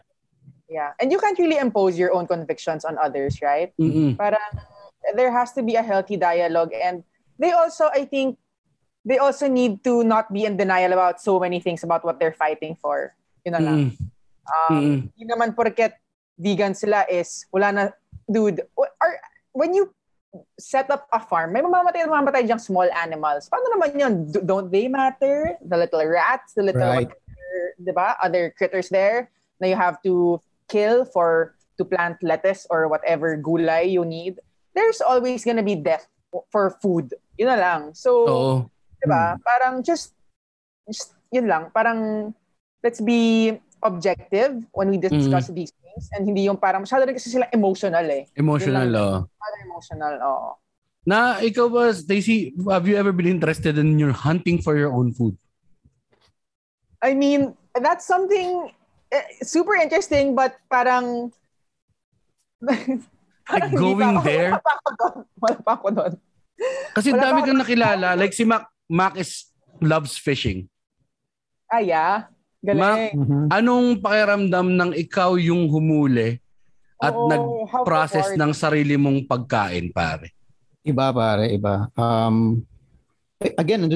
Yeah. 0.72 0.95
And 0.99 1.12
you 1.12 1.20
can't 1.20 1.38
really 1.39 1.60
impose 1.60 1.99
your 1.99 2.16
own 2.16 2.28
convictions 2.28 2.86
on 2.86 2.97
others, 2.97 3.43
right? 3.43 3.76
Mm-mm. 3.76 4.16
Parang 4.16 4.39
there 5.16 5.32
has 5.32 5.52
to 5.54 5.64
be 5.64 5.76
a 5.76 5.84
healthy 5.84 6.16
dialogue 6.16 6.72
and 6.72 7.04
they 7.39 7.52
also 7.52 7.91
I 7.91 8.06
think 8.06 8.39
they 9.04 9.18
also 9.18 9.52
need 9.52 9.84
to 9.84 10.04
not 10.04 10.32
be 10.32 10.45
in 10.45 10.56
denial 10.56 10.93
about 10.93 11.20
so 11.20 11.39
many 11.39 11.60
things 11.60 11.84
about 11.84 12.06
what 12.06 12.20
they're 12.20 12.36
fighting 12.36 12.78
for. 12.80 13.16
Yun 13.43 13.52
na 13.52 13.60
lang. 13.60 13.80
Mm. 13.80 13.91
Um, 14.47 14.72
mm. 14.72 14.97
Hindi 15.12 15.24
naman 15.28 15.56
porket 15.56 15.99
vegan 16.39 16.72
sila 16.72 17.04
is 17.12 17.45
wala 17.52 17.72
na 17.72 17.84
dude 18.32 18.64
or 18.78 18.88
when 19.52 19.76
you 19.76 19.91
set 20.60 20.89
up 20.89 21.08
a 21.12 21.20
farm, 21.20 21.52
may 21.52 21.62
mamamatay 21.62 22.08
at 22.08 22.10
mamamatay 22.10 22.47
diyang 22.47 22.62
small 22.62 22.88
animals. 22.95 23.52
Paano 23.52 23.68
naman 23.76 23.99
yun? 23.99 24.14
don't 24.47 24.72
they 24.72 24.88
matter? 24.88 25.60
The 25.60 25.76
little 25.76 26.06
rats, 26.08 26.56
the 26.56 26.64
little 26.64 26.88
right. 26.88 27.12
Di 27.78 27.91
ba? 27.91 28.18
Other 28.22 28.54
critters 28.56 28.89
there 28.89 29.30
na 29.60 29.68
you 29.68 29.78
have 29.78 30.02
to 30.04 30.41
kill 30.68 31.06
for 31.06 31.56
to 31.78 31.84
plant 31.86 32.18
lettuce 32.22 32.66
or 32.70 32.88
whatever 32.88 33.38
gulay 33.38 33.89
you 33.89 34.06
need. 34.06 34.39
There's 34.74 35.02
always 35.02 35.43
gonna 35.43 35.66
be 35.66 35.76
death 35.76 36.08
for 36.52 36.78
food. 36.80 37.14
Yun 37.36 37.52
na 37.52 37.60
lang. 37.60 37.82
So, 37.93 38.70
di 39.02 39.08
ba? 39.10 39.36
Hmm. 39.36 39.43
Parang 39.43 39.74
just, 39.84 40.16
just, 40.88 41.16
yun 41.34 41.47
lang. 41.47 41.74
Parang, 41.76 42.32
let's 42.84 43.02
be 43.02 43.58
objective 43.84 44.62
when 44.72 44.89
we 44.89 44.97
discuss 44.97 45.49
mm. 45.49 45.56
these 45.58 45.74
things 45.74 46.06
and 46.14 46.26
hindi 46.26 46.45
yung 46.45 46.58
parang 46.58 46.86
masyado 46.86 47.06
rin 47.10 47.18
kasi 47.18 47.34
sila 47.34 47.49
emotional 47.49 48.06
eh. 48.06 48.30
Emotional, 48.38 48.89
oh. 48.93 49.18
Masyado 49.26 49.56
emotional, 49.66 50.14
oo. 50.22 50.38
Oh. 50.38 50.54
Na 51.02 51.41
ikaw 51.41 51.66
ba, 51.66 51.89
Stacy, 51.89 52.54
have 52.70 52.86
you 52.86 52.93
ever 52.93 53.10
been 53.10 53.26
interested 53.26 53.82
in 53.82 53.97
your 53.97 54.14
hunting 54.14 54.62
for 54.62 54.78
your 54.78 54.93
own 54.93 55.10
food? 55.18 55.34
I 57.02 57.18
mean, 57.18 57.58
that's 57.76 58.06
something 58.06 58.70
uh, 59.12 59.28
super 59.41 59.76
interesting 59.76 60.38
but 60.38 60.56
parang 60.70 61.34
like 62.62 63.74
going 63.74 64.22
there 64.22 64.56
wala 64.56 64.62
pa 64.62 64.74
ako 64.78 64.89
doon. 64.95 65.18
Wala 65.41 65.60
pa 65.60 65.72
ako 65.76 65.88
doon. 65.91 66.14
Kasi 66.93 67.10
wala 67.12 67.22
dami 67.22 67.39
kang 67.41 67.60
nakilala. 67.60 68.08
Like 68.14 68.34
si 68.38 68.45
Mac, 68.45 68.70
Mac 68.86 69.18
is 69.18 69.49
loves 69.82 70.16
fishing. 70.16 70.70
Ah, 71.72 71.82
yeah? 71.82 72.30
Galing. 72.62 72.78
Mac, 72.78 72.99
mm-hmm. 73.18 73.45
anong 73.49 73.88
pakiramdam 73.97 74.68
ng 74.78 74.91
ikaw 74.93 75.34
yung 75.41 75.66
humuli 75.66 76.38
at 77.02 77.18
Oo, 77.18 77.26
nag-process 77.26 78.38
ng 78.38 78.54
sarili 78.54 78.93
mong 78.93 79.26
pagkain, 79.26 79.89
pare? 79.89 80.38
Iba, 80.86 81.10
pare. 81.10 81.49
Iba. 81.49 81.89
Um, 81.97 82.62
again, 83.58 83.89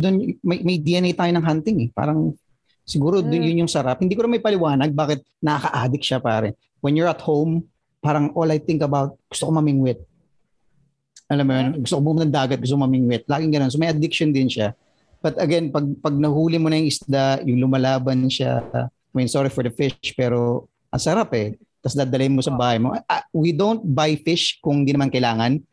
doon 0.00 0.14
may, 0.40 0.58
may 0.64 0.76
DNA 0.80 1.12
tayo 1.12 1.30
ng 1.34 1.44
hunting 1.44 1.78
eh. 1.84 1.88
Parang 1.92 2.32
siguro 2.84 3.20
mm. 3.24 3.32
yun 3.32 3.62
yung 3.66 3.72
sarap. 3.72 4.00
Hindi 4.00 4.14
ko 4.16 4.24
na 4.24 4.30
may 4.32 4.42
paliwanag 4.44 4.92
bakit 4.92 5.24
nakaka-addict 5.40 6.04
siya 6.04 6.20
pare. 6.20 6.56
When 6.84 6.94
you're 6.94 7.08
at 7.08 7.24
home, 7.24 7.64
parang 8.04 8.32
all 8.36 8.48
I 8.52 8.60
think 8.60 8.84
about 8.84 9.16
gusto 9.32 9.48
ko 9.48 9.52
mamingwit. 9.56 10.04
Alam 11.32 11.44
mo 11.48 11.52
yun, 11.56 11.68
gusto 11.80 11.96
ko 11.96 12.00
pumunta 12.04 12.28
ng 12.28 12.36
dagat, 12.36 12.60
gusto 12.60 12.76
ko 12.76 12.84
mamingwit. 12.84 13.24
Laging 13.24 13.52
ganun. 13.52 13.72
So 13.72 13.80
may 13.80 13.88
addiction 13.88 14.28
din 14.28 14.52
siya. 14.52 14.76
But 15.24 15.40
again, 15.40 15.72
pag, 15.72 15.88
pag 16.04 16.12
nahuli 16.12 16.60
mo 16.60 16.68
na 16.68 16.76
yung 16.76 16.88
isda, 16.92 17.40
yung 17.48 17.64
lumalaban 17.64 18.28
siya, 18.28 18.60
I 18.76 19.12
mean, 19.16 19.24
sorry 19.24 19.48
for 19.48 19.64
the 19.64 19.72
fish, 19.72 20.12
pero 20.12 20.68
ang 20.92 21.00
sarap 21.00 21.32
eh. 21.32 21.56
Tapos 21.80 21.96
dadalhin 21.96 22.36
mo 22.36 22.44
sa 22.44 22.52
bahay 22.52 22.76
mo. 22.76 22.92
Ah, 23.08 23.24
we 23.32 23.56
don't 23.56 23.80
buy 23.80 24.20
fish 24.20 24.60
kung 24.60 24.84
hindi 24.84 24.92
naman 24.92 25.08
kailangan. 25.08 25.64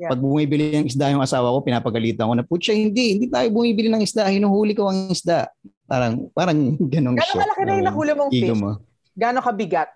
Yeah. 0.00 0.08
Pag 0.08 0.24
bumibili 0.24 0.72
ng 0.72 0.88
isda 0.88 1.12
yung 1.12 1.20
asawa 1.20 1.52
ko, 1.52 1.60
pinapagalitan 1.60 2.24
ko 2.24 2.32
na, 2.32 2.40
putya, 2.40 2.72
hindi, 2.72 3.20
hindi 3.20 3.28
tayo 3.28 3.52
bumibili 3.52 3.92
ng 3.92 4.00
isda, 4.00 4.32
hinuhuli 4.32 4.72
ko 4.72 4.88
ang 4.88 5.12
isda. 5.12 5.52
Parang, 5.84 6.24
parang 6.32 6.56
ganun 6.92 7.20
Gano'ng 7.20 7.28
siya. 7.28 7.40
malaki 7.44 7.62
na 7.62 7.72
yung 7.76 7.86
nahuli 7.92 8.12
mong 8.16 8.32
fish? 8.32 8.56
mo. 8.56 8.70
Gano'ng 9.12 9.44
kabigat? 9.44 9.92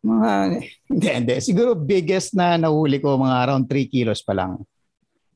Mga, 0.00 0.30
hindi, 0.88 1.08
hindi. 1.12 1.34
Siguro 1.44 1.76
biggest 1.76 2.32
na 2.32 2.56
nahuli 2.56 2.96
ko, 2.96 3.20
mga 3.20 3.36
around 3.44 3.68
3 3.68 3.92
kilos 3.92 4.24
pa 4.24 4.32
lang. 4.32 4.56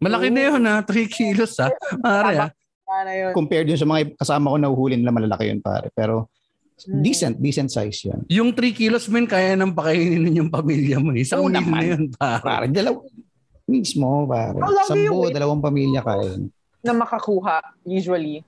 Malaki 0.00 0.32
na 0.32 0.40
yun 0.48 0.64
ha, 0.64 0.80
3 0.80 0.88
kilos 1.12 1.52
ha. 1.60 1.68
Pare 2.00 2.32
ha. 2.40 2.48
Ano 2.88 3.10
yun? 3.12 3.32
Compared 3.36 3.68
yun 3.68 3.76
sa 3.76 3.84
mga 3.84 4.16
kasama 4.16 4.48
ko 4.48 4.56
na 4.56 4.72
uhuli 4.72 4.96
nila, 4.96 5.12
malalaki 5.12 5.52
yun 5.52 5.60
pare. 5.60 5.92
Pero 5.92 6.32
Hmm. 6.76 7.00
decent, 7.00 7.40
decent 7.40 7.72
size 7.72 8.04
yun. 8.04 8.20
Yung 8.28 8.52
3 8.52 8.68
kilos 8.68 9.08
men, 9.08 9.24
kaya 9.24 9.56
nang 9.56 9.72
pakainin 9.72 10.28
yung 10.36 10.52
pamilya 10.52 11.00
mo. 11.00 11.08
Isang 11.16 11.40
Oo 11.40 11.48
meal 11.48 11.64
naman. 11.64 11.72
na 11.72 11.88
yun 11.88 12.02
pare. 12.12 12.40
Pare, 12.44 12.64
dalaw 12.68 13.00
mismo, 13.66 14.24
pare. 14.30 14.56
You 14.62 14.86
Sambo, 14.86 15.26
dalawang 15.28 15.60
pamilya 15.60 16.00
kain. 16.00 16.48
Na 16.86 16.94
makakuha, 16.94 17.62
usually. 17.82 18.46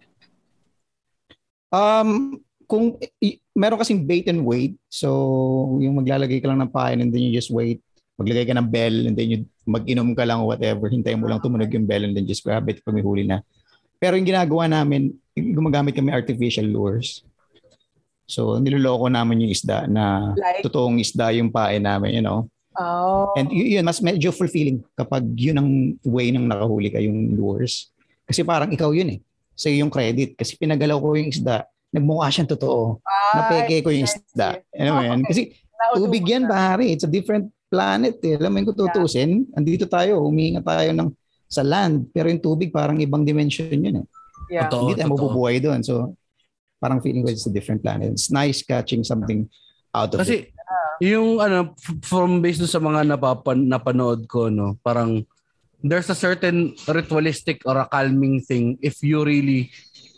Um, 1.69 2.39
kung 2.65 2.97
i- 3.21 3.43
meron 3.53 3.77
kasing 3.83 4.07
bait 4.07 4.31
and 4.31 4.47
wait, 4.47 4.79
so 4.89 5.77
yung 5.83 5.99
maglalagay 6.01 6.39
ka 6.41 6.49
lang 6.49 6.63
ng 6.63 6.73
pain 6.73 7.03
and 7.03 7.11
then 7.11 7.21
you 7.27 7.35
just 7.35 7.51
wait. 7.51 7.83
Maglagay 8.19 8.47
ka 8.47 8.55
ng 8.57 8.71
bell 8.71 8.95
and 9.11 9.15
then 9.15 9.29
you 9.31 9.39
mag-inom 9.63 10.15
ka 10.15 10.25
lang 10.25 10.43
or 10.43 10.55
whatever. 10.55 10.89
Hintayin 10.89 11.21
mo 11.21 11.27
lang 11.29 11.43
tumunog 11.43 11.71
yung 11.71 11.87
bell 11.87 12.03
and 12.07 12.15
then 12.15 12.27
just 12.27 12.43
grab 12.43 12.67
it 12.71 12.81
pag 12.83 12.95
may 12.95 13.05
huli 13.05 13.27
na. 13.27 13.43
Pero 13.99 14.15
yung 14.15 14.27
ginagawa 14.27 14.71
namin, 14.71 15.11
gumagamit 15.35 15.95
kami 15.95 16.15
artificial 16.15 16.67
lures. 16.67 17.27
So, 18.29 18.61
niloloko 18.61 19.09
namin 19.09 19.49
yung 19.49 19.53
isda 19.55 19.89
na 19.89 20.35
Like, 20.37 20.63
totoong 20.63 21.01
isda 21.01 21.33
yung 21.35 21.51
pain 21.51 21.83
namin, 21.83 22.21
you 22.21 22.25
know. 22.25 22.47
Oh. 22.79 23.35
And 23.35 23.51
y- 23.51 23.77
yun, 23.77 23.85
mas 23.85 23.99
medyo 23.99 24.31
fulfilling 24.31 24.81
kapag 24.95 25.27
yun 25.35 25.57
ang 25.59 25.69
way 26.03 26.31
ng 26.31 26.47
nakahuli 26.47 26.89
ka 26.89 26.99
yung 26.99 27.35
lures. 27.35 27.91
Kasi 28.25 28.43
parang 28.43 28.71
ikaw 28.71 28.91
yun 28.91 29.15
eh. 29.15 29.19
Sa'yo 29.53 29.83
yung 29.83 29.91
credit. 29.91 30.39
Kasi 30.39 30.55
pinagalaw 30.55 30.97
ko 30.97 31.19
yung 31.19 31.29
isda. 31.29 31.67
Nagmukha 31.91 32.29
siyang 32.31 32.51
totoo. 32.51 33.01
Ah, 33.03 33.51
Napeke 33.51 33.83
ko 33.83 33.91
yung 33.91 34.07
isda. 34.07 34.61
Ano 34.77 34.91
mo 34.95 35.03
yan? 35.03 35.21
Kasi 35.25 35.57
tubig 35.97 36.23
yan, 36.23 36.47
pare. 36.47 36.87
It's 36.87 37.03
a 37.03 37.11
different 37.11 37.51
planet 37.67 38.21
eh. 38.23 38.37
Alam 38.37 38.51
mo 38.53 38.57
yung 38.61 38.69
kung 38.71 38.81
tutusin, 38.87 39.31
andito 39.53 39.85
tayo, 39.85 40.23
humihinga 40.23 40.63
tayo 40.63 40.95
ng 40.95 41.09
sa 41.49 41.65
land. 41.65 42.13
Pero 42.13 42.29
yung 42.29 42.39
tubig 42.39 42.71
parang 42.71 43.01
ibang 43.01 43.25
dimension 43.25 43.73
yun 43.73 44.05
eh. 44.05 44.07
Yeah. 44.49 44.69
Totoo, 44.69 44.81
Hindi 44.85 44.95
tayo 44.97 45.09
totoo. 45.11 45.17
mabubuhay 45.29 45.57
doon. 45.59 45.81
So, 45.83 46.13
parang 46.79 47.03
feeling 47.03 47.25
ko 47.25 47.33
it's 47.33 47.49
a 47.49 47.53
different 47.53 47.83
planet. 47.83 48.15
It's 48.15 48.31
nice 48.31 48.63
catching 48.63 49.03
something 49.03 49.49
out 49.91 50.13
of 50.15 50.21
it. 50.23 50.53
Yung 50.99 51.39
ano 51.39 51.75
from 52.03 52.43
based 52.43 52.65
sa 52.67 52.83
mga 52.83 53.07
napapan, 53.07 53.71
napanood 53.71 54.27
ko 54.27 54.51
no, 54.51 54.75
parang 54.83 55.23
there's 55.79 56.11
a 56.11 56.19
certain 56.19 56.75
ritualistic 56.91 57.63
or 57.63 57.79
a 57.79 57.87
calming 57.87 58.43
thing 58.43 58.75
if 58.83 58.99
you 58.99 59.23
really 59.23 59.71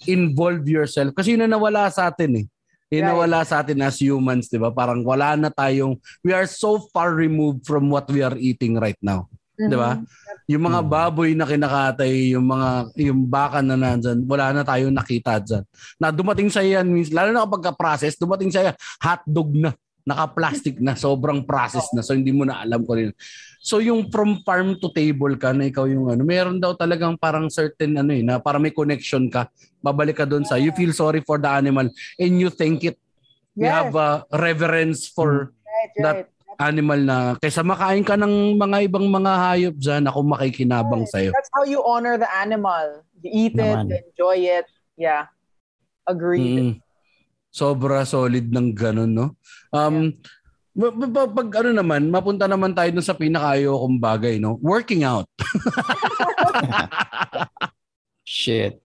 involve 0.09 0.65
yourself 0.65 1.13
kasi 1.13 1.37
yun 1.37 1.45
na 1.45 1.53
nawala 1.53 1.93
sa 1.93 2.09
atin 2.09 2.45
eh. 2.45 2.47
Yun 2.91 3.07
Right. 3.07 3.13
nawala 3.13 3.45
sa 3.47 3.61
atin 3.63 3.79
as 3.85 4.01
humans, 4.01 4.49
'di 4.49 4.59
ba? 4.59 4.73
Parang 4.73 5.05
wala 5.05 5.37
na 5.37 5.53
tayong 5.53 5.95
we 6.25 6.33
are 6.33 6.49
so 6.49 6.81
far 6.91 7.13
removed 7.15 7.63
from 7.63 7.87
what 7.93 8.09
we 8.11 8.25
are 8.25 8.35
eating 8.41 8.81
right 8.81 8.99
now. 8.99 9.29
Di 9.61 9.77
ba? 9.77 10.01
Yung 10.49 10.65
mga 10.65 10.81
Mm. 10.83 10.89
baboy 10.89 11.31
na 11.37 11.45
kinakatay, 11.45 12.33
yung 12.33 12.49
mga 12.49 12.69
yung 12.97 13.21
baka 13.29 13.61
na 13.61 13.77
nandyan, 13.77 14.25
wala 14.25 14.57
na 14.57 14.65
tayong 14.65 14.97
nakita 14.97 15.37
dyan. 15.39 15.65
Na 16.01 16.09
dumating 16.09 16.49
sa 16.49 16.65
yan, 16.65 16.89
means, 16.89 17.13
lalo 17.13 17.29
na 17.31 17.45
kapag 17.45 17.69
ka-process, 17.71 18.17
dumating 18.17 18.49
sa 18.49 18.65
yan, 18.73 18.77
hotdog 18.99 19.53
na, 19.55 19.71
naka-plastic 20.05 20.79
na, 20.81 20.97
sobrang 21.01 21.45
process 21.45 21.89
na, 21.93 22.01
so 22.05 22.15
hindi 22.17 22.33
mo 22.33 22.45
na 22.45 22.61
alam 22.63 22.83
ko 22.85 22.97
rin. 22.97 23.13
So 23.61 23.77
yung 23.77 24.09
from 24.09 24.41
farm 24.41 24.81
to 24.81 24.89
table 24.89 25.37
ka 25.37 25.53
na 25.53 25.69
ikaw 25.69 25.85
yung 25.85 26.09
ano, 26.09 26.25
meron 26.25 26.57
daw 26.57 26.73
talagang 26.73 27.21
parang 27.21 27.53
certain 27.53 27.93
ano 28.01 28.13
eh, 28.17 28.25
na 28.25 28.41
para 28.41 28.57
may 28.57 28.73
connection 28.73 29.29
ka, 29.29 29.53
babalik 29.81 30.17
ka 30.17 30.25
doon 30.25 30.49
sa, 30.49 30.57
you 30.57 30.73
feel 30.73 30.93
sorry 30.93 31.21
for 31.21 31.37
the 31.37 31.49
animal 31.49 31.85
and 32.17 32.33
you 32.41 32.49
thank 32.49 32.85
it. 32.85 32.97
You 33.53 33.67
Yes. 33.69 33.77
have 33.77 33.93
a 33.99 34.11
reverence 34.33 35.11
for 35.11 35.51
Right, 35.61 35.93
that 36.01 36.17
right. 36.25 36.29
animal 36.61 37.01
na 37.01 37.17
kaysa 37.37 37.61
makain 37.61 38.05
ka 38.05 38.17
ng 38.17 38.57
mga 38.57 38.89
ibang 38.89 39.05
mga 39.09 39.33
hayop 39.33 39.75
dyan, 39.77 40.03
ako 40.09 40.19
makikinabang 40.25 41.05
sa'yo. 41.09 41.33
That's 41.33 41.53
how 41.53 41.65
you 41.65 41.81
honor 41.85 42.17
the 42.17 42.29
animal. 42.29 43.05
You 43.21 43.31
eat 43.33 43.55
Naman. 43.57 43.89
it, 43.93 44.01
you 44.01 44.01
enjoy 44.13 44.39
it. 44.45 44.67
Yeah. 44.97 45.29
Agreed. 46.05 46.81
Mm. 46.81 46.90
Sobra 47.51 48.07
solid 48.07 48.47
ng 48.49 48.71
ganun, 48.73 49.11
no? 49.11 49.27
Um, 49.75 50.15
ba- 50.71 51.27
pag 51.27 51.51
ano 51.61 51.71
naman, 51.75 52.07
mapunta 52.09 52.47
naman 52.47 52.71
tayo 52.73 52.95
dun 52.95 53.03
sa 53.03 53.19
pinakaayo 53.19 53.75
kong 53.75 53.99
bagay, 53.99 54.39
no? 54.39 54.55
Working 54.63 55.03
out. 55.03 55.27
Shit. 58.25 58.79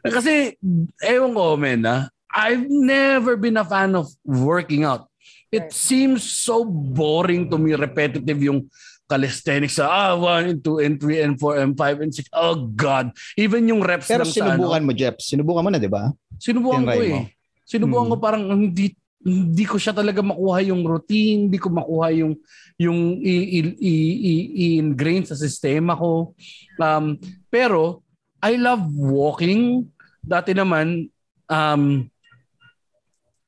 Kasi, 0.00 0.56
ewan 1.00 1.32
ko, 1.32 1.56
men, 1.56 1.84
ah, 1.84 2.08
I've 2.28 2.66
never 2.66 3.36
been 3.36 3.56
a 3.56 3.64
fan 3.64 3.94
of 3.94 4.10
working 4.24 4.84
out. 4.84 5.08
It 5.48 5.70
Right. 5.70 5.72
seems 5.72 6.26
so 6.26 6.66
boring 6.66 7.46
to 7.46 7.56
me, 7.56 7.78
repetitive 7.78 8.42
yung 8.42 8.66
calisthenics 9.06 9.78
sa 9.78 9.86
ah, 9.86 10.12
1 10.18 10.50
and 10.50 10.60
2 10.60 10.82
and 10.82 10.96
3 10.98 11.22
and 11.22 11.34
4 11.38 11.62
and 11.62 11.72
5 11.78 12.02
and 12.02 12.10
6. 12.10 12.26
Oh 12.34 12.66
God. 12.74 13.14
Even 13.38 13.68
yung 13.70 13.84
reps 13.84 14.10
Pero 14.10 14.26
lang 14.26 14.32
sa 14.34 14.50
ano. 14.50 14.58
sinubukan 14.58 14.82
mo, 14.82 14.92
Jeff. 14.92 15.16
Sinubukan 15.22 15.62
mo 15.62 15.70
na, 15.70 15.78
di 15.78 15.86
ba? 15.86 16.10
Sinubukan 16.36 16.82
ko 16.82 16.90
Tinry 16.90 17.08
mo. 17.08 17.20
Eh. 17.64 17.68
Sinubukan 17.68 18.06
Hmm. 18.06 18.12
ko 18.12 18.16
parang 18.20 18.44
hindi 18.52 18.92
hindi 19.24 19.64
ko 19.64 19.80
siya 19.80 19.96
talaga 19.96 20.20
makuha 20.20 20.60
yung 20.68 20.84
routine, 20.84 21.48
hindi 21.48 21.56
ko 21.56 21.72
makuha 21.72 22.12
yung 22.12 22.36
yung 22.76 23.24
i-ingrain 23.24 25.24
sa 25.24 25.32
sistema 25.32 25.96
ko. 25.96 26.36
Um, 26.76 27.16
pero 27.48 28.04
I 28.44 28.60
love 28.60 28.84
walking. 28.92 29.88
Dati 30.20 30.52
naman 30.52 31.08
um, 31.48 32.04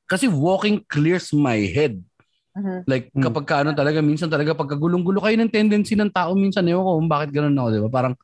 kasi 0.09 0.25
walking 0.25 0.81
clears 0.89 1.29
my 1.29 1.61
head. 1.69 2.01
Mhm. 2.57 2.89
Like 2.89 3.13
Hmm. 3.13 3.29
kapag 3.29 3.45
ka 3.45 3.61
ano 3.61 3.77
talaga 3.77 4.01
minsan 4.01 4.33
talaga 4.33 4.57
pagkagulong-gulo 4.57 5.21
kayo 5.21 5.37
ng 5.37 5.53
tendency 5.53 5.93
ng 5.93 6.09
tao 6.09 6.33
minsan 6.33 6.65
ewan 6.65 6.81
ko 6.81 6.97
bakit 7.05 7.29
ganoon 7.29 7.53
ako, 7.53 7.69
'di 7.69 7.85
ba? 7.85 7.93
Parang 7.93 8.17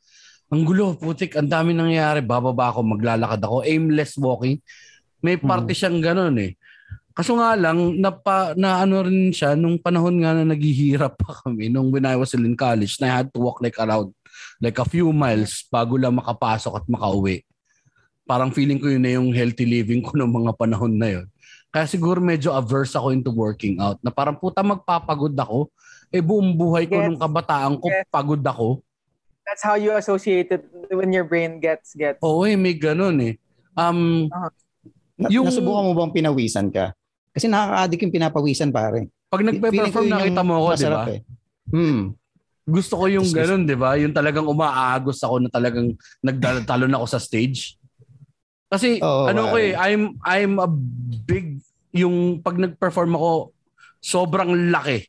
ang 0.53 0.69
gulo, 0.69 0.93
putik, 0.93 1.33
ang 1.33 1.49
dami 1.49 1.73
nangyayari, 1.73 2.21
bababa 2.21 2.69
ako, 2.69 2.85
maglalakad 2.85 3.41
ako, 3.41 3.65
aimless 3.65 4.13
walking. 4.21 4.61
May 5.23 5.39
parte 5.39 5.71
siyang 5.71 6.03
ganoon 6.03 6.35
eh. 6.43 6.51
Kaso 7.15 7.39
nga 7.39 7.55
lang, 7.55 7.95
napa, 7.95 8.51
na 8.59 8.83
ano 8.83 9.07
rin 9.07 9.31
siya, 9.31 9.55
nung 9.55 9.79
panahon 9.79 10.19
nga 10.19 10.35
na 10.35 10.43
naghihirap 10.43 11.15
pa 11.15 11.39
kami, 11.45 11.71
nung 11.71 11.87
when 11.93 12.03
I 12.03 12.19
was 12.19 12.35
still 12.35 12.43
in 12.43 12.59
college, 12.59 12.99
na 12.99 13.07
I 13.07 13.13
had 13.23 13.29
to 13.31 13.39
walk 13.39 13.63
like 13.63 13.79
around, 13.79 14.11
like 14.59 14.75
a 14.75 14.83
few 14.83 15.13
miles 15.15 15.63
bago 15.71 15.95
lang 15.95 16.19
makapasok 16.19 16.83
at 16.83 16.85
makauwi. 16.91 17.47
Parang 18.27 18.51
feeling 18.51 18.81
ko 18.81 18.91
yun 18.91 18.99
na 18.99 19.15
yung 19.15 19.31
healthy 19.31 19.63
living 19.63 20.03
ko 20.03 20.11
ng 20.19 20.27
mga 20.27 20.51
panahon 20.59 20.91
na 20.99 21.07
yun. 21.21 21.27
Kaya 21.71 21.87
siguro 21.87 22.19
medyo 22.19 22.51
averse 22.51 22.97
ako 22.97 23.15
into 23.15 23.31
working 23.31 23.79
out. 23.79 24.01
Na 24.03 24.11
parang 24.11 24.35
puta 24.35 24.59
magpapagod 24.59 25.33
ako. 25.39 25.71
Eh 26.13 26.21
buong 26.21 26.53
buhay 26.53 26.85
ko 26.85 26.99
Yes. 26.99 27.07
nung 27.07 27.19
kabataan 27.19 27.79
ko, 27.79 27.87
Yes. 27.89 28.05
pagod 28.11 28.43
ako. 28.43 28.83
That's 29.43 29.63
how 29.65 29.75
you 29.75 29.91
associate 29.95 30.49
it 30.53 30.63
when 30.93 31.11
your 31.11 31.27
brain 31.27 31.59
gets 31.59 31.93
gets. 31.93 32.21
Oo 32.23 32.47
eh, 32.47 32.55
may 32.55 32.73
ganun 32.77 33.19
eh. 33.21 33.33
Um, 33.75 34.29
Na- 35.15 35.29
Yung- 35.29 35.45
Nasubukan 35.45 35.83
mo 35.83 35.93
bang 35.93 36.13
pinawisan 36.13 36.67
ka? 36.69 36.93
Kasi 37.33 37.49
nakaka-addict 37.49 38.01
yung 38.03 38.15
pinapawisan, 38.15 38.69
pare. 38.69 39.09
pag 39.25 39.41
nagpe-perform, 39.41 40.05
nakita 40.05 40.41
mo 40.45 40.61
ako, 40.61 40.69
di 40.77 40.85
ba? 40.85 41.03
eh. 41.09 41.19
Hmm. 41.73 42.13
Gusto 42.63 42.93
ko 42.95 43.05
yung 43.09 43.25
ganun, 43.27 43.65
di 43.65 43.73
ba? 43.73 43.97
Yung 43.97 44.13
talagang 44.13 44.45
umaagos 44.45 45.17
ako 45.19 45.41
na 45.41 45.49
talagang 45.49 45.97
nagtalon 46.21 46.93
ako 46.93 47.05
sa 47.09 47.17
stage. 47.17 47.75
Kasi 48.69 49.01
Oo, 49.01 49.25
ano 49.25 49.49
ko 49.49 49.57
eh, 49.57 49.73
I'm, 49.73 50.13
I'm 50.21 50.57
a 50.57 50.69
big, 51.25 51.61
yung 51.91 52.41
pag 52.41 52.57
nag-perform 52.57 53.13
ako, 53.13 53.31
sobrang 53.97 54.69
laki. 54.69 55.05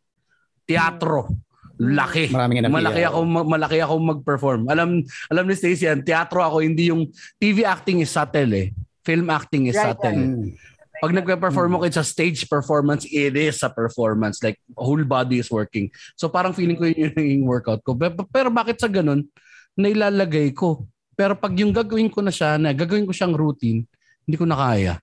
Teatro. 0.65 1.29
Laki. 1.77 2.31
Maraming. 2.31 2.71
Malaki 2.71 3.03
ako 3.03 3.19
ma- 3.25 3.49
malaki 3.51 3.79
ako 3.83 3.95
mag-perform. 3.99 4.61
Alam 4.71 5.03
alam 5.27 5.45
ni 5.45 5.53
Stacey 5.53 5.85
yan, 5.85 6.01
teatro 6.01 6.39
ako 6.39 6.63
hindi 6.63 6.89
yung 6.89 7.11
TV 7.37 7.67
acting 7.67 7.99
is 7.99 8.09
subtle 8.09 8.53
eh. 8.55 8.71
Film 9.05 9.29
acting 9.29 9.69
is 9.69 9.77
Right, 9.77 9.93
subtle. 9.93 10.11
right. 10.11 10.25
Hmm. 10.25 10.49
Pag 11.05 11.13
nagpe-perform 11.21 11.77
ako, 11.77 11.85
it's 11.85 12.01
a 12.01 12.07
stage 12.07 12.49
performance. 12.49 13.05
It 13.05 13.37
is 13.37 13.61
a 13.61 13.69
performance. 13.69 14.41
Like, 14.41 14.57
whole 14.73 15.05
body 15.05 15.43
is 15.43 15.53
working. 15.53 15.93
So, 16.17 16.33
parang 16.33 16.57
feeling 16.57 16.81
ko 16.81 16.89
yun 16.89 17.13
yung 17.13 17.45
workout 17.45 17.85
ko. 17.85 17.93
Pero, 17.93 18.25
pero 18.25 18.49
bakit 18.49 18.81
sa 18.81 18.89
ganun, 18.89 19.29
nailalagay 19.77 20.57
ko. 20.57 20.89
Pero 21.13 21.37
pag 21.37 21.53
yung 21.61 21.77
gagawin 21.77 22.09
ko 22.09 22.25
na 22.25 22.33
siya, 22.33 22.57
na 22.57 22.73
gagawin 22.73 23.05
ko 23.05 23.13
siyang 23.13 23.37
routine, 23.37 23.85
hindi 24.25 24.37
ko 24.39 24.49
na 24.49 24.57
kaya. 24.57 24.95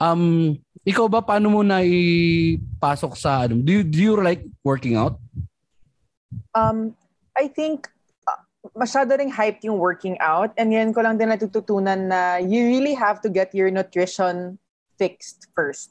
Um, 0.00 0.56
ikaw 0.88 1.10
ba, 1.10 1.20
paano 1.20 1.52
mo 1.52 1.60
na 1.60 1.84
ipasok 1.84 3.12
sa, 3.18 3.44
ano, 3.44 3.60
do 3.60 3.70
you, 3.70 3.82
do 3.84 3.98
you 4.00 4.14
like 4.16 4.46
working 4.64 4.96
out? 4.96 5.20
Um, 6.56 6.96
I 7.36 7.52
think 7.52 7.91
masyado 8.70 9.18
ring 9.18 9.30
hyped 9.32 9.64
yung 9.66 9.78
working 9.78 10.14
out. 10.22 10.54
And 10.56 10.70
yan 10.72 10.94
ko 10.94 11.02
lang 11.02 11.18
din 11.18 11.28
natututunan 11.34 12.06
na 12.06 12.38
you 12.38 12.62
really 12.70 12.94
have 12.94 13.18
to 13.26 13.28
get 13.28 13.50
your 13.54 13.70
nutrition 13.70 14.58
fixed 14.98 15.50
first. 15.54 15.90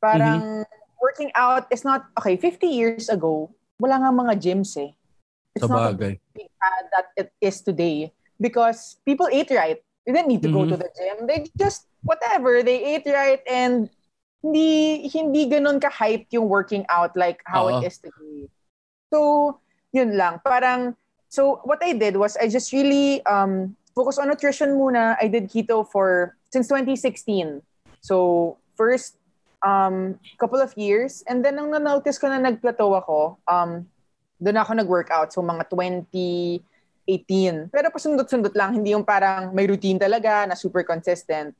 Parang 0.00 0.64
working 1.00 1.32
out 1.34 1.64
is 1.72 1.84
not, 1.84 2.08
okay, 2.20 2.36
50 2.36 2.68
years 2.68 3.08
ago, 3.08 3.48
wala 3.80 3.96
nga 4.00 4.12
mga 4.12 4.34
gyms 4.36 4.76
eh. 4.76 4.92
It's 5.56 5.64
not 5.66 5.96
Sabagay. 5.96 6.20
big 6.36 6.50
fad 6.60 6.84
that 6.92 7.06
it 7.16 7.32
is 7.40 7.60
today 7.64 8.12
because 8.38 9.00
people 9.04 9.26
ate 9.32 9.50
right. 9.50 9.80
They 10.06 10.12
didn't 10.12 10.28
need 10.28 10.44
to 10.44 10.52
go 10.52 10.64
Mhm. 10.64 10.72
to 10.72 10.76
the 10.76 10.90
gym. 10.96 11.26
They 11.26 11.48
just, 11.58 11.88
whatever, 12.04 12.62
they 12.62 12.96
ate 12.96 13.08
right 13.08 13.40
and 13.48 13.88
hindi, 14.40 15.04
hindi 15.12 15.48
ganun 15.48 15.80
ka-hyped 15.80 16.32
yung 16.32 16.48
working 16.48 16.84
out 16.88 17.12
like 17.16 17.44
how 17.44 17.68
Oo. 17.68 17.80
it 17.80 17.92
is 17.92 18.00
today. 18.00 18.48
So, 19.12 19.60
yun 19.92 20.16
lang. 20.16 20.40
Parang, 20.40 20.96
so 21.30 21.62
what 21.64 21.80
I 21.80 21.94
did 21.94 22.18
was 22.18 22.36
I 22.36 22.50
just 22.50 22.74
really 22.74 23.24
um, 23.24 23.78
focus 23.94 24.18
on 24.18 24.28
nutrition 24.28 24.74
muna. 24.74 25.16
I 25.20 25.28
did 25.28 25.50
keto 25.50 25.86
for, 25.86 26.36
since 26.50 26.68
2016. 26.68 27.62
So, 28.00 28.56
first 28.76 29.16
um, 29.62 30.18
couple 30.38 30.60
of 30.60 30.72
years. 30.76 31.22
And 31.28 31.44
then, 31.44 31.56
nung 31.56 31.70
na-notice 31.70 32.18
ko 32.18 32.28
na 32.28 32.40
nag-plateau 32.40 32.96
ako, 32.96 33.38
um, 33.44 33.84
doon 34.40 34.56
ako 34.56 34.72
nag-workout. 34.72 35.32
So, 35.32 35.44
mga 35.44 35.68
2018. 35.68 37.68
Pero 37.68 37.86
pasundot-sundot 37.92 38.56
lang. 38.56 38.80
Hindi 38.80 38.96
yung 38.96 39.04
parang 39.04 39.52
may 39.52 39.68
routine 39.68 40.00
talaga 40.00 40.48
na 40.48 40.56
super 40.56 40.82
consistent. 40.82 41.52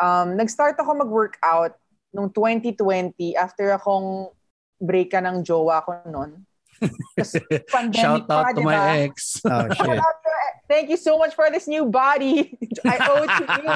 Um, 0.00 0.34
nag-start 0.34 0.74
ako 0.80 1.06
mag-workout 1.06 1.78
nung 2.10 2.32
2020 2.34 3.38
after 3.38 3.70
akong 3.78 4.34
break 4.80 5.14
ka 5.14 5.22
ng 5.22 5.46
jowa 5.46 5.84
ko 5.86 6.02
noon. 6.08 6.42
Pandemic 7.72 8.00
Shout 8.00 8.24
out 8.30 8.44
pa, 8.44 8.52
to 8.52 8.60
di 8.60 8.64
my 8.64 9.04
ex. 9.04 9.40
Oh, 9.44 9.68
Shout 9.76 9.76
shit. 9.76 10.00
out 10.00 10.16
to- 10.24 10.30
Thank 10.70 10.86
you 10.86 10.96
so 10.96 11.18
much 11.18 11.34
for 11.34 11.50
this 11.50 11.66
new 11.66 11.90
body. 11.90 12.54
I 12.86 12.96
owe 13.10 13.26
it 13.26 13.30
to 13.42 13.44
you. 13.58 13.66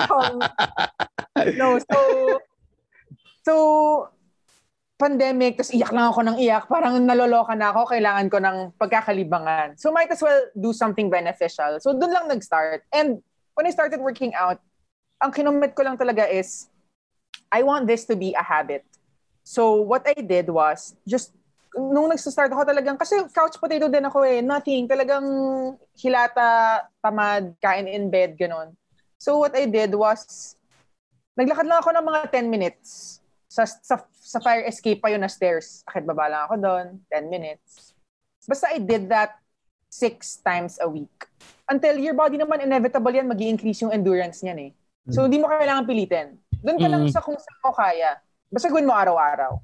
Um, 0.00 0.40
no, 1.60 1.76
so, 1.76 1.98
so, 3.44 3.54
pandemic, 4.96 5.60
tapos 5.60 5.76
iyak 5.76 5.92
lang 5.92 6.08
ako 6.08 6.24
ng 6.24 6.36
iyak. 6.40 6.64
Parang 6.72 6.96
naloloka 7.04 7.52
na 7.52 7.68
ako, 7.68 7.92
kailangan 7.92 8.32
ko 8.32 8.40
ng 8.40 8.56
pagkakalibangan. 8.80 9.76
So, 9.76 9.92
might 9.92 10.08
as 10.08 10.24
well 10.24 10.40
do 10.56 10.72
something 10.72 11.12
beneficial. 11.12 11.76
So, 11.84 11.92
dun 11.92 12.16
lang 12.16 12.32
nag-start. 12.32 12.88
And 12.88 13.20
when 13.52 13.68
I 13.68 13.76
started 13.76 14.00
working 14.00 14.32
out, 14.32 14.56
ang 15.20 15.36
kinumit 15.36 15.76
ko 15.76 15.84
lang 15.84 16.00
talaga 16.00 16.24
is, 16.24 16.72
I 17.52 17.60
want 17.60 17.84
this 17.84 18.08
to 18.08 18.16
be 18.16 18.32
a 18.32 18.40
habit. 18.40 18.88
So, 19.46 19.86
what 19.86 20.02
I 20.02 20.18
did 20.18 20.50
was, 20.50 20.98
just, 21.06 21.30
nung 21.70 22.10
nag-start 22.10 22.50
ako 22.50 22.66
talagang, 22.66 22.98
kasi 22.98 23.14
couch 23.30 23.54
potato 23.62 23.86
din 23.86 24.02
ako 24.02 24.26
eh, 24.26 24.42
nothing, 24.42 24.90
talagang 24.90 25.22
hilata, 25.94 26.82
tamad, 26.98 27.54
kain 27.62 27.86
in 27.86 28.10
bed, 28.10 28.34
ganun. 28.34 28.74
So, 29.22 29.38
what 29.38 29.54
I 29.54 29.70
did 29.70 29.94
was, 29.94 30.58
naglakad 31.38 31.62
lang 31.62 31.78
ako 31.78 31.94
ng 31.94 32.06
mga 32.10 32.20
10 32.34 32.50
minutes. 32.50 33.22
Sa, 33.46 33.62
sa, 33.62 34.02
sa 34.10 34.42
fire 34.42 34.66
escape 34.66 34.98
pa 34.98 35.14
yun 35.14 35.22
na 35.22 35.30
stairs. 35.30 35.86
Akit 35.86 36.02
baba 36.02 36.26
lang 36.26 36.42
ako 36.50 36.54
doon, 36.58 36.86
10 37.06 37.30
minutes. 37.30 37.94
Basta 38.50 38.74
I 38.74 38.82
did 38.82 39.06
that 39.06 39.38
six 39.86 40.42
times 40.42 40.82
a 40.82 40.90
week. 40.90 41.14
Until 41.70 41.94
your 42.02 42.18
body 42.18 42.34
naman, 42.34 42.66
inevitable 42.66 43.14
yan, 43.14 43.30
mag 43.30 43.38
increase 43.38 43.78
yung 43.86 43.94
endurance 43.94 44.42
niyan 44.42 44.58
eh. 44.58 44.72
So, 45.14 45.30
hindi 45.30 45.38
mo 45.38 45.46
kailangan 45.46 45.86
pilitin. 45.86 46.34
Doon 46.66 46.82
ka 46.82 46.88
lang 46.90 47.06
Mm. 47.06 47.14
sa 47.14 47.22
kung 47.22 47.38
saan 47.38 47.62
mo 47.62 47.70
kaya. 47.70 48.18
Basta 48.50 48.70
gawin 48.70 48.86
mo 48.86 48.94
araw-araw. 48.94 49.58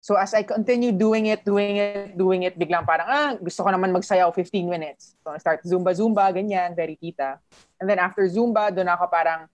So, 0.00 0.16
as 0.16 0.32
I 0.32 0.48
continue 0.48 0.96
doing 0.96 1.28
it, 1.28 1.44
doing 1.44 1.76
it, 1.76 2.16
doing 2.16 2.48
it, 2.48 2.56
biglang 2.56 2.88
parang, 2.88 3.04
ah, 3.04 3.30
gusto 3.36 3.60
ko 3.60 3.68
naman 3.68 3.92
magsayaw 3.92 4.32
15 4.32 4.64
minutes. 4.64 5.12
So, 5.20 5.36
I 5.36 5.36
start 5.36 5.60
Zumba-Zumba, 5.60 6.32
ganyan, 6.32 6.72
very 6.72 6.96
tita. 6.96 7.36
And 7.76 7.84
then 7.84 8.00
after 8.00 8.24
Zumba, 8.24 8.72
doon 8.72 8.88
ako 8.88 9.12
parang, 9.12 9.44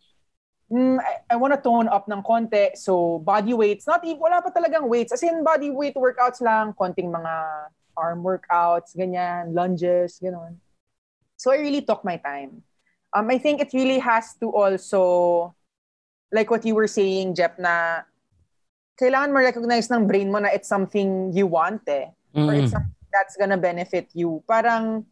mm, 0.71 1.03
I, 1.03 1.35
I 1.35 1.35
want 1.35 1.51
to 1.51 1.59
tone 1.59 1.91
up 1.91 2.07
ng 2.07 2.23
konti. 2.23 2.79
So, 2.79 3.19
body 3.27 3.59
weights, 3.59 3.91
not 3.91 4.07
even, 4.07 4.23
wala 4.23 4.39
pa 4.39 4.55
talagang 4.55 4.87
weights. 4.87 5.11
As 5.11 5.27
in, 5.27 5.43
body 5.43 5.75
weight 5.75 5.99
workouts 5.99 6.39
lang, 6.39 6.79
konting 6.79 7.11
mga 7.11 7.35
arm 7.99 8.23
workouts, 8.23 8.95
ganyan, 8.95 9.51
lunges, 9.51 10.23
gano'n. 10.23 10.55
So, 11.35 11.51
I 11.51 11.59
really 11.59 11.83
took 11.83 12.07
my 12.07 12.23
time. 12.23 12.63
Um, 13.11 13.27
I 13.35 13.43
think 13.43 13.59
it 13.59 13.75
really 13.75 13.99
has 13.99 14.39
to 14.39 14.47
also, 14.47 15.59
like 16.31 16.55
what 16.55 16.63
you 16.63 16.79
were 16.79 16.87
saying, 16.87 17.35
Jep, 17.35 17.59
na 17.59 18.07
kailangan 18.97 19.31
mo 19.31 19.39
recognize 19.39 19.93
ng 19.93 20.09
brain 20.09 20.33
mo 20.33 20.41
na 20.41 20.51
it's 20.51 20.69
something 20.69 21.31
you 21.37 21.45
want 21.45 21.85
eh. 21.87 22.11
Or 22.33 22.53
Mm. 22.53 22.65
it's 22.65 22.73
something 22.73 23.09
that's 23.13 23.37
gonna 23.37 23.61
benefit 23.61 24.09
you. 24.17 24.41
Parang, 24.49 25.05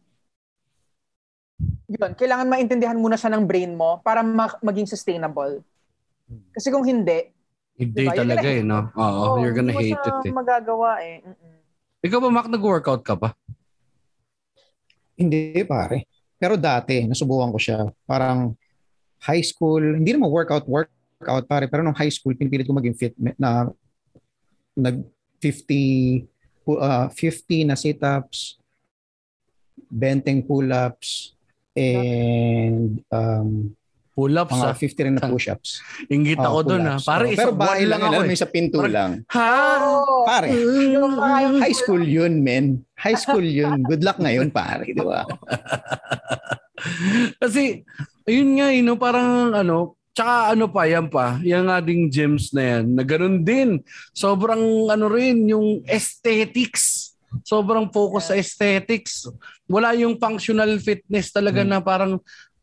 yun, 1.85 2.11
kailangan 2.17 2.49
maintindihan 2.49 2.97
muna 2.97 3.17
siya 3.17 3.33
ng 3.37 3.45
brain 3.45 3.77
mo 3.77 4.01
para 4.01 4.25
ma- 4.25 4.57
maging 4.61 4.89
sustainable. 4.89 5.61
Kasi 6.51 6.73
kung 6.73 6.85
hindi, 6.85 7.31
Hindi 7.75 8.07
Diba? 8.07 8.15
Talaga 8.15 8.47
eh, 8.47 8.63
no? 8.63 8.87
Oo, 8.95 9.35
oh, 9.35 9.43
you're 9.43 9.51
gonna 9.51 9.75
hindi 9.75 9.91
mo 9.91 9.99
hate 9.99 9.99
siya 9.99 10.15
it 10.23 10.27
eh. 10.31 10.31
magagawa 10.31 10.91
eh. 11.03 11.17
Mm-mm. 11.27 11.55
Ikaw 12.07 12.19
ba, 12.23 12.29
Mac, 12.31 12.47
nag-workout 12.47 13.03
ka 13.03 13.19
pa? 13.19 13.35
Hindi 15.19 15.59
pare. 15.67 16.07
Pero 16.39 16.55
dati, 16.55 17.03
nasubukan 17.03 17.51
ko 17.51 17.59
siya. 17.59 17.79
Parang 18.07 18.55
high 19.27 19.43
school, 19.43 19.99
hindi 19.99 20.15
naman 20.15 20.31
workout, 20.31 20.63
workout 21.17 21.45
pare. 21.45 21.65
Pero 21.65 21.81
nung 21.81 21.95
high 21.95 22.11
school, 22.11 22.35
pinipilit 22.35 22.67
ko 22.67 22.73
maging 22.73 22.95
fit 22.95 23.13
na 23.37 23.69
nag 24.75 25.03
50 25.39 26.25
pu- 26.61 26.79
uh, 26.79 27.07
50 27.11 27.69
na 27.69 27.75
sit-ups, 27.75 28.57
benteng 29.87 30.41
pull-ups, 30.41 31.35
and 31.73 33.03
um, 33.09 33.71
Pull-ups 34.15 34.47
mga 34.47 34.71
ah. 34.71 34.79
50 34.79 35.05
rin 35.05 35.15
na 35.19 35.27
push-ups. 35.27 35.83
Ingit 36.07 36.39
Oh, 36.39 36.47
ako 36.55 36.59
doon 36.71 36.87
ah. 36.87 36.95
pull-ups. 36.95 37.03
Pare, 37.03 37.23
Oh, 37.27 37.27
isang 37.27 37.35
pero 37.35 37.51
buwan 37.51 37.67
bahay 37.67 37.83
lang 37.83 37.99
lang, 37.99 38.07
ako 38.07 38.15
mo, 38.15 38.31
eh. 38.31 38.39
sa 38.39 38.47
pinto 38.47 38.77
Parang- 38.79 38.95
lang. 38.95 39.11
Ha? 39.27 39.51
Oh, 39.75 40.23
Pare, 40.23 40.47
high 41.59 41.75
school 41.75 41.99
yun, 41.99 42.33
men. 42.39 42.65
High 42.95 43.19
school 43.19 43.43
yun. 43.43 43.83
Good 43.83 44.07
luck 44.07 44.15
ngayon, 44.15 44.55
pare. 44.55 44.87
Di 44.87 45.03
ba? 45.03 45.27
Kasi, 47.43 47.83
ayun 48.23 48.49
nga, 48.55 48.67
eh, 48.71 48.79
no, 48.79 48.95
parang 48.95 49.51
ano, 49.51 49.99
tsaka 50.15 50.55
ano 50.55 50.71
pa, 50.71 50.87
yan 50.87 51.11
pa, 51.11 51.37
yan 51.43 51.67
nga 51.67 51.83
ding 51.83 52.07
gyms 52.07 52.55
na 52.55 52.63
yan, 52.79 52.95
na 52.95 53.03
ganun 53.03 53.43
din. 53.43 53.83
Sobrang 54.15 54.87
ano 54.87 55.11
rin, 55.11 55.43
yung 55.45 55.83
aesthetics. 55.85 57.11
Sobrang 57.43 57.91
focus 57.91 58.31
sa 58.31 58.39
aesthetics. 58.39 59.27
Wala 59.67 59.91
yung 59.91 60.15
functional 60.15 60.79
fitness 60.79 61.35
talaga 61.35 61.61
Hmm. 61.61 61.69
na 61.69 61.79
parang 61.83 62.15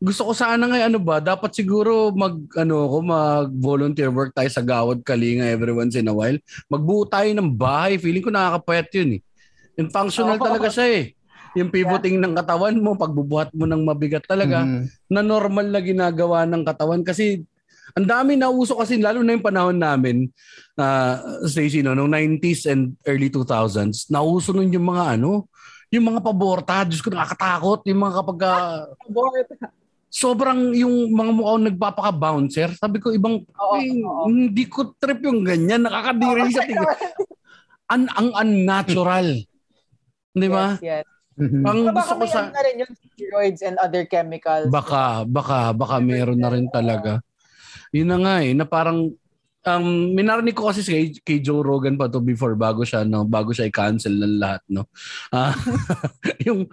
gusto 0.03 0.25
ko 0.25 0.33
sana 0.33 0.65
nga 0.65 0.89
ano 0.89 0.97
ba, 0.99 1.21
dapat 1.21 1.53
siguro 1.53 2.11
mag 2.11 2.35
ano 2.57 2.89
ko 2.89 2.97
mag 2.99 3.47
volunteer 3.53 4.09
work 4.11 4.33
tayo 4.35 4.49
sa 4.49 4.59
Gawad 4.59 4.99
Kalinga 5.05 5.47
every 5.47 5.71
once 5.71 5.93
in 5.95 6.09
a 6.09 6.15
while. 6.15 6.35
Magbuo 6.67 7.05
tayo 7.07 7.29
ng 7.31 7.53
bahay, 7.53 7.95
feeling 7.95 8.19
ko 8.19 8.33
nakakapayat 8.33 8.89
yun 8.97 9.09
eh. 9.15 9.21
Yung 9.77 9.93
functional 9.93 10.35
Oo. 10.35 10.43
talaga 10.43 10.67
siya 10.67 10.87
eh. 10.89 11.05
Yung 11.53 11.69
pivoting 11.69 12.17
ng 12.17 12.33
katawan 12.33 12.73
mo, 12.75 12.93
pagbubuhat 12.93 13.53
mo 13.53 13.63
ng 13.63 13.81
mabigat 13.83 14.25
talaga, 14.25 14.65
Mhm. 14.65 14.89
na 15.07 15.21
normal 15.21 15.67
na 15.67 15.79
ginagawa 15.79 16.43
ng 16.43 16.63
katawan. 16.63 17.01
Kasi 17.01 17.45
ang 17.93 18.07
dami 18.07 18.33
na 18.33 18.49
uso 18.49 18.73
kasi, 18.73 18.97
lalo 18.97 19.21
na 19.21 19.37
yung 19.37 19.45
panahon 19.45 19.77
namin, 19.77 20.25
uh, 20.75 21.13
Stacey, 21.45 21.85
no, 21.85 21.93
noong 21.93 22.09
90s 22.09 22.65
and 22.65 22.97
early 23.03 23.29
2000s, 23.29 24.09
nauso 24.09 24.49
nun 24.49 24.73
yung 24.73 24.87
mga 24.87 25.13
ano, 25.13 25.45
yung 25.93 26.09
mga 26.09 26.25
paborta, 26.25 26.81
Diyos 26.83 27.05
ko 27.05 27.13
nakakatakot, 27.13 27.85
yung 27.85 28.01
mga 28.01 28.13
kapag 28.17 28.39
Bored. 29.05 29.45
sobrang 30.09 30.73
yung 30.73 31.09
mga 31.09 31.31
mukhang 31.33 31.63
nagpapaka-bouncer. 31.69 32.69
Sabi 32.73 32.97
ko, 32.97 33.09
ibang, 33.09 33.45
Oo, 33.45 33.75
eh, 33.77 33.93
oo. 34.01 34.25
hindi 34.25 34.65
ko 34.65 34.97
trip 34.97 35.21
yung 35.21 35.45
ganyan, 35.45 35.85
nakakadiri 35.85 36.49
sa 36.49 36.65
tingin. 36.69 36.85
An 37.85 38.09
ang 38.09 38.29
unnatural. 38.33 39.37
Di 40.33 40.49
ba? 40.49 40.81
Yes, 40.81 41.05
yes. 41.05 41.05
Mhm. 41.33 41.61
Ang 41.65 41.79
Baka 41.89 42.13
gusto 42.13 42.13
ko 42.21 42.25
sa... 42.29 42.49
na 42.53 42.61
rin 42.61 42.83
yung 42.85 42.93
steroids 42.93 43.61
and 43.65 43.77
other 43.81 44.05
chemicals. 44.05 44.69
Baka, 44.69 45.25
baka, 45.25 45.73
baka 45.73 45.95
meron 45.97 46.37
na 46.37 46.53
rin 46.53 46.69
talaga. 46.69 47.19
Yun 47.89 48.09
na 48.09 48.17
nga 48.21 48.35
eh, 48.45 48.53
na 48.53 48.65
parang, 48.69 49.09
um, 49.65 49.87
minarinig 50.13 50.53
ko 50.53 50.69
kasi 50.69 50.85
kay, 50.85 51.05
kay 51.25 51.37
Joe 51.41 51.65
Rogan 51.65 51.97
pa 51.97 52.09
to 52.09 52.21
before 52.21 52.53
bago 52.53 52.85
siya, 52.85 53.01
no, 53.07 53.25
bago 53.25 53.49
siya 53.49 53.69
i-cancel 53.69 54.13
ng 54.13 54.37
lahat, 54.37 54.61
no. 54.69 54.85
Ah, 55.33 55.53
yung, 56.47 56.69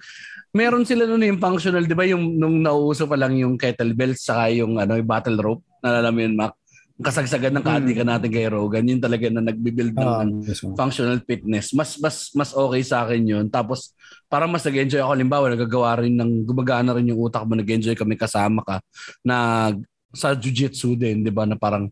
meron 0.52 0.84
sila 0.84 1.08
nun 1.08 1.24
yung 1.24 1.40
functional, 1.40 1.88
di 1.88 1.96
ba, 1.96 2.04
yung 2.04 2.36
nung 2.36 2.61
nauuso 2.61 3.08
pa 3.08 3.16
lang 3.16 3.36
yung 3.38 3.56
kettlebells 3.56 4.20
saka 4.20 4.52
yung, 4.52 4.76
ano, 4.76 4.98
yung 5.00 5.08
battle 5.08 5.40
rope, 5.40 5.64
nalala 5.80 6.12
mo 6.12 6.20
yun, 6.20 6.36
Mac? 6.36 6.59
Kasagsagan 7.01 7.57
ng 7.57 7.64
kaadikan 7.64 8.05
natin 8.05 8.28
kay 8.28 8.44
Rogan, 8.44 8.84
yun 8.84 9.01
talaga 9.01 9.24
na 9.32 9.40
nagbibuild 9.40 9.96
ng 9.96 10.12
ano, 10.20 10.32
mismo. 10.44 10.76
functional 10.76 11.16
fitness. 11.24 11.72
Mas 11.72 11.96
mas 11.96 12.28
mas 12.36 12.51
okay 12.53 12.82
sa 12.84 13.09
akin 13.09 13.22
'yun. 13.24 13.44
Tapos 13.48 13.96
para 14.28 14.44
mas 14.44 14.61
nag-enjoy 14.62 15.01
ako 15.01 15.12
limbawa, 15.16 15.48
nagagawa 15.48 16.05
rin 16.05 16.14
ng 16.14 16.44
gumagana 16.44 16.92
rin 16.92 17.09
yung 17.09 17.18
utak 17.24 17.42
mo, 17.48 17.57
nag-enjoy 17.57 17.96
kami 17.96 18.20
kasama 18.20 18.61
ka 18.62 18.84
na 19.24 19.70
sa 20.12 20.36
jiu-jitsu 20.36 20.94
din, 20.94 21.24
'di 21.24 21.32
ba, 21.32 21.48
na 21.48 21.57
parang 21.57 21.88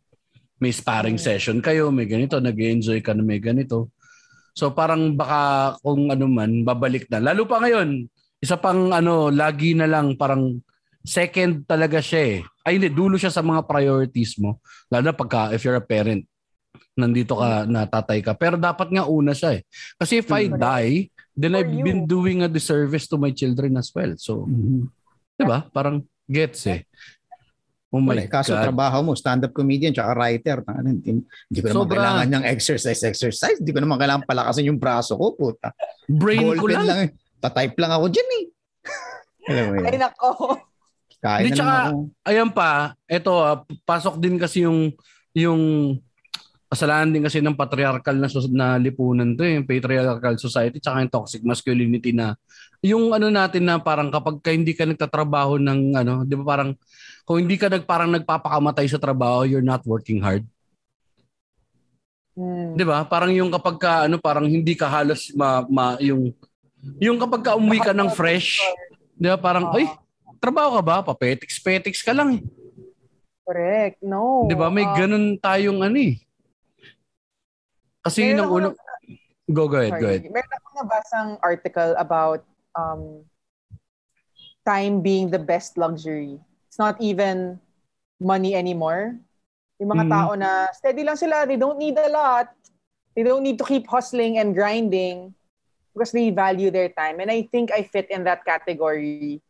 may 0.59 0.75
sparring 0.75 1.17
Mm. 1.17 1.25
session 1.25 1.57
kayo, 1.63 1.89
may 1.89 2.05
ganito, 2.05 2.37
nag-enjoy 2.43 2.99
ka 3.01 3.15
na 3.15 3.23
may 3.23 3.39
ganito. 3.39 3.95
So 4.59 4.75
parang 4.75 5.15
baka 5.15 5.75
kung 5.81 6.11
ano 6.11 6.27
man, 6.27 6.67
babalik 6.67 7.07
na. 7.09 7.23
Lalo 7.23 7.47
pa 7.47 7.63
ngayon, 7.63 8.11
isa 8.43 8.59
pang 8.59 8.91
ano, 8.91 9.31
lagi 9.31 9.73
na 9.79 9.87
lang 9.87 10.19
parang 10.19 10.59
second 11.07 11.63
talaga 11.65 12.03
siya 12.03 12.23
eh. 12.27 12.39
Ay 12.69 12.77
hindi, 12.77 12.93
dulo 12.93 13.17
siya 13.17 13.33
sa 13.33 13.41
mga 13.41 13.65
priorities 13.65 14.37
mo. 14.37 14.61
Lalo 14.93 15.09
na 15.09 15.17
pagka 15.17 15.57
if 15.57 15.65
you're 15.65 15.73
a 15.73 15.81
parent, 15.81 16.29
nandito 16.93 17.33
ka, 17.33 17.65
na 17.65 17.89
tatay 17.89 18.21
ka. 18.21 18.37
Pero 18.37 18.61
dapat 18.61 18.93
nga 18.93 19.09
una 19.09 19.33
siya 19.33 19.57
eh. 19.57 19.63
Kasi 19.97 20.21
if 20.21 20.29
I 20.29 20.53
Correct. 20.53 20.61
die, 20.61 20.95
then 21.33 21.57
For 21.57 21.65
I've 21.65 21.73
you. 21.73 21.81
been 21.81 22.03
doing 22.05 22.45
a 22.45 22.51
disservice 22.51 23.09
to 23.09 23.17
my 23.17 23.33
children 23.33 23.81
as 23.81 23.89
well. 23.89 24.13
So, 24.21 24.45
Mhm. 24.45 24.85
di 25.35 25.45
ba? 25.47 25.65
Parang 25.71 26.05
gets 26.29 26.69
eh. 26.69 26.85
Oh 27.89 28.05
my 28.05 28.13
Wala, 28.13 28.21
eh. 28.21 28.29
Kaso 28.29 28.53
God. 28.53 28.69
trabaho 28.69 29.01
mo, 29.01 29.17
stand-up 29.17 29.57
comedian, 29.57 29.97
tsaka 29.97 30.13
writer. 30.13 30.61
Ano, 30.69 30.93
Hindi, 30.93 31.25
hindi 31.25 31.59
ko 31.65 31.73
naman 31.73 31.79
Sobra. 31.81 31.95
kailangan 31.97 32.29
ng 32.29 32.45
exercise, 32.45 33.01
exercise. 33.01 33.57
Hindi 33.57 33.73
ko 33.73 33.81
naman 33.81 33.97
kailangan 33.97 34.29
palakasin 34.29 34.69
yung 34.69 34.77
braso 34.77 35.17
ko, 35.17 35.33
puta. 35.33 35.73
Brain 36.05 36.53
ko 36.53 36.69
Ballpen 36.69 36.85
lang. 36.85 36.85
lang. 36.85 36.99
Tatype 37.41 37.81
lang 37.81 37.93
ako 37.97 38.05
dyan 38.13 38.29
eh. 38.29 38.45
Alam 39.49 39.65
mo 39.65 39.73
Ay 39.73 39.97
yun. 39.97 40.01
nako. 40.05 40.29
Kain 41.19 41.43
Hindi, 41.43 41.51
na 41.51 41.57
tsaka- 41.59 41.71
naman 41.75 41.91
ako. 41.91 41.99
Ayan 42.31 42.51
pa, 42.55 42.71
eto 43.11 43.33
ah, 43.43 43.59
pasok 43.83 44.15
din 44.23 44.39
kasi 44.39 44.63
yung 44.63 44.95
yung 45.35 45.63
kasalanan 46.69 47.11
din 47.11 47.25
kasi 47.25 47.41
ng 47.41 47.57
patriarchal 47.57 48.17
na, 48.21 48.29
sus- 48.29 48.53
na 48.53 48.77
lipunan 48.77 49.33
to, 49.33 49.41
eh, 49.41 49.57
yung 49.57 49.65
patriarchal 49.65 50.37
society 50.37 50.79
tsaka 50.79 51.01
yung 51.01 51.11
toxic 51.15 51.41
masculinity 51.41 52.13
na 52.13 52.37
yung 52.85 53.11
ano 53.11 53.33
natin 53.33 53.67
na 53.67 53.81
parang 53.83 54.13
kapag 54.13 54.39
ka 54.39 54.53
hindi 54.55 54.77
ka 54.77 54.87
nagtatrabaho 54.87 55.59
ng 55.59 55.81
ano, 55.99 56.23
'di 56.23 56.35
ba 56.39 56.45
parang 56.47 56.71
kung 57.27 57.43
hindi 57.43 57.59
ka 57.59 57.67
nag 57.67 57.83
parang 57.89 58.15
nagpapakamatay 58.15 58.87
sa 58.87 59.03
trabaho, 59.03 59.43
you're 59.43 59.65
not 59.65 59.83
working 59.83 60.23
hard. 60.23 60.47
Hmm. 62.39 62.79
'Di 62.79 62.85
ba? 62.87 63.03
Parang 63.03 63.35
yung 63.35 63.51
kapag 63.51 63.77
ka 63.83 63.93
ano, 64.07 64.23
parang 64.23 64.47
hindi 64.47 64.79
ka 64.79 64.87
halos 64.87 65.35
ma, 65.35 65.67
ma- 65.67 65.99
yung 65.99 66.31
yung 67.03 67.19
kapag 67.19 67.43
ka 67.43 67.59
umuwi 67.59 67.83
ka 67.83 67.91
ng 67.91 68.15
fresh, 68.15 68.63
'di 69.19 69.27
ba? 69.35 69.39
Parang 69.41 69.75
ay, 69.75 69.91
trabaho 70.39 70.79
ka 70.79 70.83
ba? 70.83 70.97
Papetiks-petiks 71.03 72.03
ka 72.03 72.15
lang 72.15 72.39
eh. 72.39 72.43
Correct. 73.45 73.99
No. 74.05 74.45
'Di 74.47 74.55
ba? 74.55 74.69
May 74.69 74.85
Um, 74.85 74.95
ganun 74.95 75.27
tayong 75.41 75.81
ano 75.81 75.99
eh. 75.99 76.21
Kasi 78.05 78.33
yun 78.33 78.41
ang 78.41 78.53
unang 78.53 78.75
Go, 79.49 79.65
go 79.65 79.81
ahead, 79.81 79.97
sorry. 79.97 80.03
go 80.05 80.09
ahead. 80.13 80.23
Meron 80.29 80.53
akong 80.61 80.77
nabasang 80.77 81.31
article 81.41 81.93
about 81.97 82.45
um, 82.77 83.25
time 84.69 85.01
being 85.01 85.33
the 85.33 85.41
best 85.41 85.81
luxury. 85.81 86.37
It's 86.69 86.77
not 86.77 87.01
even 87.01 87.57
money 88.21 88.53
anymore. 88.53 89.17
Yung 89.81 89.89
mga 89.89 90.05
Mhm. 90.05 90.13
tao 90.13 90.31
na 90.37 90.69
steady 90.77 91.01
lang 91.01 91.17
sila, 91.17 91.49
they 91.49 91.57
don't 91.57 91.81
need 91.81 91.97
a 91.97 92.13
lot. 92.13 92.53
They 93.17 93.25
don't 93.25 93.41
need 93.41 93.57
to 93.57 93.65
keep 93.65 93.89
hustling 93.89 94.37
and 94.37 94.53
grinding 94.53 95.33
because 95.97 96.13
they 96.13 96.29
value 96.29 96.69
their 96.69 96.93
time. 96.93 97.17
And 97.25 97.33
I 97.33 97.49
think 97.49 97.73
I 97.73 97.89
fit 97.89 98.13
in 98.13 98.29
that 98.29 98.45
category 98.45 99.41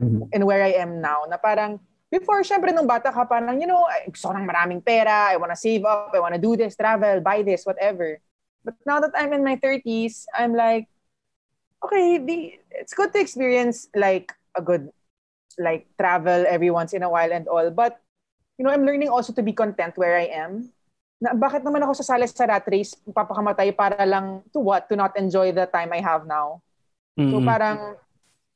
Mhm. 0.00 0.28
and 0.32 0.42
where 0.44 0.62
I 0.62 0.76
am 0.76 1.00
now. 1.00 1.24
Na 1.28 1.36
parang, 1.40 1.80
before, 2.12 2.42
syempre, 2.44 2.72
nung 2.72 2.86
bata 2.88 3.08
ka, 3.12 3.24
parang, 3.24 3.60
you 3.60 3.66
know, 3.68 3.84
gusto 4.08 4.28
ko 4.28 4.34
ng 4.36 4.46
maraming 4.48 4.84
pera, 4.84 5.32
I 5.32 5.36
wanna 5.40 5.56
save 5.56 5.84
up, 5.84 6.12
I 6.12 6.20
wanna 6.20 6.40
do 6.40 6.56
this, 6.56 6.76
travel, 6.76 7.20
buy 7.20 7.42
this, 7.42 7.64
whatever. 7.64 8.20
But 8.64 8.76
now 8.84 9.00
that 9.00 9.14
I'm 9.16 9.32
in 9.32 9.44
my 9.44 9.56
30s, 9.56 10.26
I'm 10.36 10.52
like, 10.54 10.88
okay, 11.84 12.18
the, 12.18 12.36
it's 12.72 12.94
good 12.94 13.12
to 13.14 13.20
experience 13.20 13.88
like 13.94 14.32
a 14.56 14.62
good, 14.62 14.90
like 15.58 15.86
travel 15.98 16.44
every 16.48 16.70
once 16.70 16.92
in 16.92 17.02
a 17.02 17.10
while 17.10 17.32
and 17.32 17.48
all. 17.48 17.70
But, 17.70 17.98
you 18.58 18.64
know, 18.64 18.70
I'm 18.72 18.84
learning 18.84 19.08
also 19.08 19.32
to 19.32 19.42
be 19.42 19.52
content 19.52 19.96
where 19.96 20.16
I 20.16 20.28
am. 20.32 20.68
Na, 21.20 21.32
bakit 21.32 21.64
naman 21.64 21.80
ako 21.84 21.96
sasali 21.96 22.28
sa 22.28 22.44
rat 22.44 22.66
race, 22.68 22.92
papakamatay 23.08 23.72
para 23.76 24.04
lang 24.04 24.44
to 24.52 24.60
what? 24.60 24.88
To 24.90 24.96
not 24.96 25.16
enjoy 25.16 25.52
the 25.52 25.64
time 25.66 25.92
I 25.92 26.00
have 26.04 26.26
now. 26.28 26.60
So 27.32 27.40
Mm-mm. 27.40 27.46
parang 27.48 27.96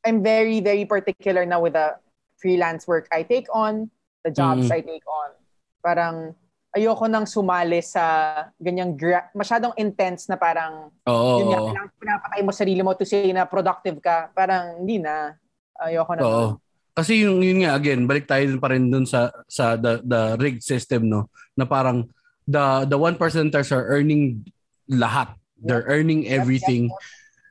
I'm 0.06 0.24
very, 0.24 0.60
very 0.64 0.84
particular 0.88 1.44
na 1.44 1.60
with 1.60 1.76
the 1.76 1.96
freelance 2.40 2.88
work 2.88 3.08
I 3.12 3.22
take 3.22 3.48
on, 3.52 3.92
the 4.24 4.32
jobs 4.32 4.68
Mm. 4.68 4.76
I 4.76 4.80
take 4.80 5.06
on. 5.06 5.30
Parang 5.84 6.16
ayoko 6.72 7.04
nang 7.10 7.26
sumali 7.28 7.82
sa 7.84 8.32
ganyang 8.56 8.96
gra- 8.96 9.28
masyadong 9.36 9.74
intense 9.76 10.30
na 10.30 10.40
parang 10.40 10.88
Oo. 11.04 11.32
yun 11.42 11.48
nga, 11.52 11.60
kailangan 11.66 11.90
pinapatay 12.00 12.40
mo 12.46 12.50
sarili 12.54 12.80
mo 12.80 12.94
to 12.96 13.04
say 13.04 13.28
na 13.34 13.44
productive 13.44 14.00
ka. 14.00 14.32
Parang 14.32 14.80
hindi 14.80 15.02
na. 15.02 15.36
Ayoko 15.76 16.12
na. 16.16 16.22
Oo. 16.24 16.46
Kasi 16.96 17.24
yung 17.24 17.40
yun 17.40 17.64
nga 17.64 17.76
again, 17.76 18.04
balik 18.04 18.28
tayo 18.28 18.50
pa 18.60 18.72
rin 18.72 18.90
dun 18.92 19.06
sa 19.06 19.30
sa 19.48 19.78
the 19.78 20.02
the 20.04 20.36
rigged 20.36 20.60
system 20.60 21.08
no 21.08 21.30
na 21.56 21.64
parang 21.64 22.08
the 22.44 22.84
the 22.88 22.98
one 22.98 23.14
percenters 23.16 23.70
are 23.72 23.88
earning 23.88 24.44
lahat. 24.90 25.32
They're 25.60 25.86
earning 25.86 26.26
everything. 26.28 26.88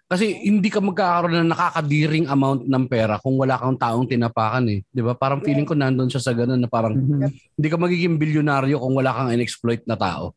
Kasi 0.10 0.42
hindi 0.42 0.74
ka 0.74 0.82
magkakaroon 0.82 1.38
ng 1.46 1.52
nakakadiring 1.54 2.26
amount 2.26 2.66
ng 2.66 2.86
pera 2.90 3.22
kung 3.22 3.38
wala 3.38 3.62
kang 3.62 3.78
taong 3.78 4.10
tinapakan 4.10 4.66
eh. 4.66 4.80
'Di 4.90 5.06
ba? 5.06 5.14
Parang 5.14 5.38
feeling 5.46 5.70
ko 5.70 5.78
nandun 5.78 6.10
siya 6.10 6.18
sa 6.18 6.34
ganun 6.34 6.58
na 6.58 6.66
parang 6.66 6.98
Mhm. 6.98 7.30
hindi 7.30 7.68
ka 7.70 7.78
magiging 7.78 8.18
bilyonaryo 8.18 8.82
kung 8.82 8.98
wala 8.98 9.14
kang 9.14 9.30
in-exploit 9.30 9.86
na 9.86 9.94
tao. 9.94 10.34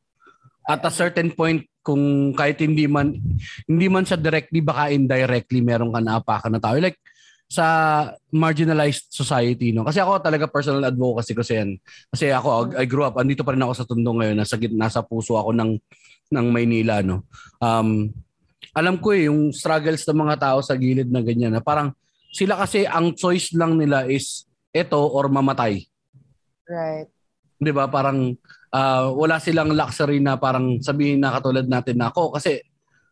At 0.69 0.85
a 0.85 0.93
certain 0.93 1.33
point, 1.33 1.65
kung 1.81 2.37
kahit 2.37 2.61
hindi 2.61 2.85
man 2.85 3.17
hindi 3.65 3.87
man 3.89 4.05
siya 4.05 4.21
directly, 4.21 4.61
baka 4.61 4.93
indirectly 4.93 5.65
meron 5.65 5.89
ka 5.89 6.05
naapakan 6.05 6.53
na 6.53 6.61
tao. 6.61 6.77
Like 6.77 7.01
sa 7.49 7.65
marginalized 8.33 9.13
society, 9.13 9.73
no? 9.73 9.85
Kasi 9.85 10.01
ako 10.01 10.25
talaga 10.25 10.49
personal 10.49 10.89
advocacy 10.89 11.33
ko 11.37 11.45
yan. 11.45 11.77
Kasi 12.09 12.33
ako, 12.33 12.73
I 12.81 12.89
grew 12.89 13.05
up, 13.05 13.21
andito 13.21 13.45
pa 13.45 13.53
rin 13.53 13.61
ako 13.61 13.73
sa 13.77 13.85
Tondo 13.85 14.17
ngayon, 14.17 14.41
nasa, 14.41 14.57
nasa 14.73 15.05
puso 15.05 15.37
ako 15.37 15.53
ng, 15.53 15.77
ng 16.33 16.47
Maynila, 16.49 17.05
no? 17.05 17.29
Um, 17.61 18.09
alam 18.71 18.97
ko 19.03 19.11
eh, 19.11 19.27
yung 19.27 19.51
struggles 19.51 20.07
ng 20.07 20.19
mga 20.23 20.37
tao 20.39 20.59
sa 20.63 20.79
gilid 20.79 21.11
na 21.11 21.21
ganyan, 21.21 21.51
na 21.51 21.63
parang 21.63 21.91
sila 22.31 22.57
kasi 22.63 22.87
ang 22.87 23.13
choice 23.19 23.53
lang 23.59 23.77
nila 23.77 24.07
is 24.07 24.47
eto 24.71 25.03
or 25.03 25.27
mamatay. 25.29 25.85
Right. 26.65 27.11
'di 27.63 27.71
ba 27.71 27.87
parang 27.87 28.35
ah, 28.75 29.11
wala 29.15 29.39
silang 29.39 29.71
luxury 29.71 30.19
na 30.19 30.35
parang 30.35 30.83
sabihin 30.83 31.23
na 31.23 31.39
katulad 31.39 31.71
natin 31.71 32.03
na 32.03 32.11
ako 32.11 32.35
kasi 32.35 32.59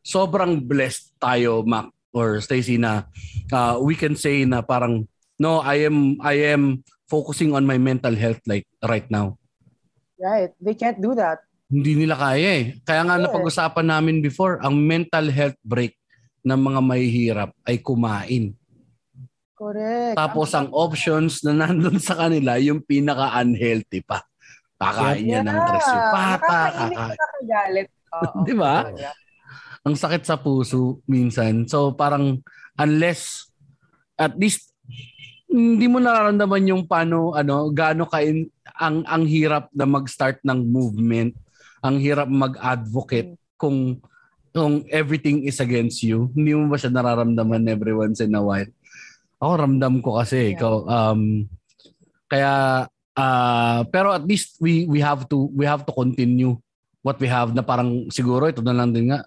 sobrang 0.02 0.58
blessed 0.58 1.14
tayo 1.22 1.62
Mac 1.62 1.94
or 2.10 2.42
Stacy 2.42 2.74
na 2.74 3.06
ah, 3.54 3.78
we 3.78 3.94
can 3.94 4.18
say 4.18 4.42
na 4.42 4.58
parang 4.66 5.06
no 5.38 5.62
I 5.62 5.86
am 5.86 6.18
I 6.18 6.50
am 6.50 6.82
focusing 7.06 7.54
on 7.54 7.62
my 7.62 7.78
mental 7.78 8.14
health 8.18 8.42
like 8.50 8.66
right 8.82 9.06
now 9.06 9.38
Right. 10.20 10.52
They 10.60 10.76
can't 10.76 11.00
do 11.00 11.16
that. 11.16 11.40
Hindi 11.70 11.92
nila 11.94 12.18
kaya 12.18 12.50
eh 12.60 12.64
kaya 12.82 13.06
nga 13.06 13.16
Sure. 13.16 13.24
napag-usapan 13.30 13.86
namin 13.86 14.16
before 14.18 14.58
ang 14.60 14.74
mental 14.74 15.30
health 15.30 15.56
break 15.62 15.94
ng 16.42 16.58
mga 16.58 16.80
mahihirap 16.82 17.50
ay 17.64 17.78
kumain 17.78 18.52
Correct. 19.54 20.18
tapos 20.18 20.50
ang 20.52 20.68
options 20.74 21.46
na 21.46 21.54
nandun 21.54 22.02
sa 22.02 22.18
kanila 22.18 22.58
yung 22.58 22.82
pinaka-unhealthy 22.82 24.02
pa 24.02 24.26
kakain 24.80 25.22
niya 25.28 25.44
ng 25.44 25.58
tres 25.68 25.86
yung 25.92 26.08
pata 26.10 26.58
kakain. 26.72 27.16
Di 28.48 28.54
ba? 28.56 28.88
Ang 29.84 29.94
sakit 29.94 30.24
sa 30.24 30.40
puso 30.40 31.04
minsan. 31.04 31.68
So 31.68 31.92
parang 31.92 32.40
unless 32.80 33.52
at 34.16 34.34
least 34.40 34.72
hindi 35.46 35.84
mo 35.86 36.00
nararamdaman 36.00 36.70
yung 36.72 36.82
paano 36.88 37.36
ano 37.36 37.68
gaano 37.70 38.08
kain 38.08 38.48
ang 38.80 39.04
ang 39.04 39.28
hirap 39.28 39.68
na 39.76 39.84
mag-start 39.84 40.40
ng 40.42 40.64
movement, 40.64 41.36
ang 41.80 41.96
hirap 42.00 42.28
mag-advocate 42.28 43.36
kung 43.56 44.00
kung 44.50 44.82
everything 44.90 45.46
is 45.46 45.62
against 45.62 46.02
you. 46.02 46.28
Hindi 46.34 46.58
mo 46.58 46.66
ba 46.68 46.76
siya 46.76 46.90
nararamdaman 46.90 47.70
every 47.70 47.94
once 47.94 48.18
in 48.20 48.34
a 48.34 48.42
while? 48.42 48.68
Ako 49.40 49.52
ramdam 49.56 50.02
ko 50.04 50.18
kasi 50.20 50.52
Yeah. 50.52 50.52
ikaw 50.58 50.74
um 50.84 51.46
kaya 52.30 52.52
ah, 53.16 53.80
pero 53.90 54.14
at 54.14 54.26
least 54.26 54.58
we 54.58 54.86
we 54.90 54.98
have 55.00 55.26
to 55.30 55.48
we 55.54 55.64
have 55.64 55.82
to 55.86 55.94
continue 55.94 56.58
what 57.00 57.16
we 57.16 57.26
have 57.30 57.56
na 57.56 57.64
parang 57.64 58.10
siguro 58.12 58.50
ito 58.50 58.60
na 58.60 58.76
lang 58.76 58.92
din 58.92 59.10
nga 59.14 59.24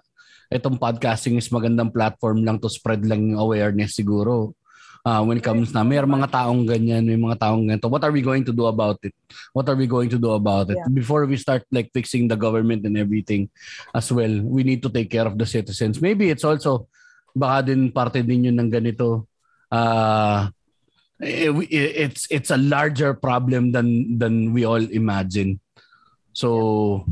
itong 0.54 0.78
podcasting 0.78 1.42
is 1.42 1.50
magandang 1.50 1.90
platform 1.90 2.46
lang 2.46 2.62
to 2.62 2.70
spread 2.70 3.02
lang 3.02 3.34
yung 3.34 3.42
awareness 3.42 3.98
siguro. 3.98 4.54
Uh, 5.04 5.20
when 5.20 5.36
it 5.36 5.44
comes 5.44 5.76
na 5.76 5.84
may 5.84 6.00
mga 6.00 6.32
taong 6.32 6.64
ganyan, 6.64 7.04
may 7.04 7.20
mga 7.20 7.36
taong 7.36 7.68
ganito. 7.68 7.92
What 7.92 8.08
are 8.08 8.16
we 8.16 8.24
going 8.24 8.48
to 8.48 8.56
do 8.56 8.72
about 8.72 9.04
it? 9.04 9.12
What 9.52 9.68
are 9.68 9.76
we 9.76 9.84
going 9.84 10.08
to 10.08 10.16
do 10.16 10.32
about 10.32 10.72
it? 10.72 10.80
Yeah. 10.80 10.88
Before 10.88 11.28
we 11.28 11.36
start 11.36 11.68
like 11.76 11.92
fixing 11.92 12.32
the 12.32 12.40
government 12.40 12.88
and 12.88 12.96
everything 12.96 13.52
as 13.92 14.08
well, 14.16 14.32
we 14.40 14.64
need 14.64 14.80
to 14.80 14.88
take 14.88 15.12
care 15.12 15.28
of 15.28 15.36
the 15.36 15.44
citizens. 15.44 16.00
Maybe 16.00 16.32
it's 16.32 16.48
also 16.48 16.88
baka 17.36 17.68
din 17.68 17.92
parte 17.92 18.24
din 18.24 18.48
yun 18.48 18.56
ng 18.56 18.72
ganito. 18.72 19.28
Uh, 19.68 20.48
it's 21.20 22.24
it's 22.32 22.52
a 22.52 22.60
larger 22.60 23.12
problem 23.12 23.76
than 23.76 24.16
than 24.16 24.56
we 24.56 24.64
all 24.64 24.88
imagine. 24.88 25.60
So 26.32 27.04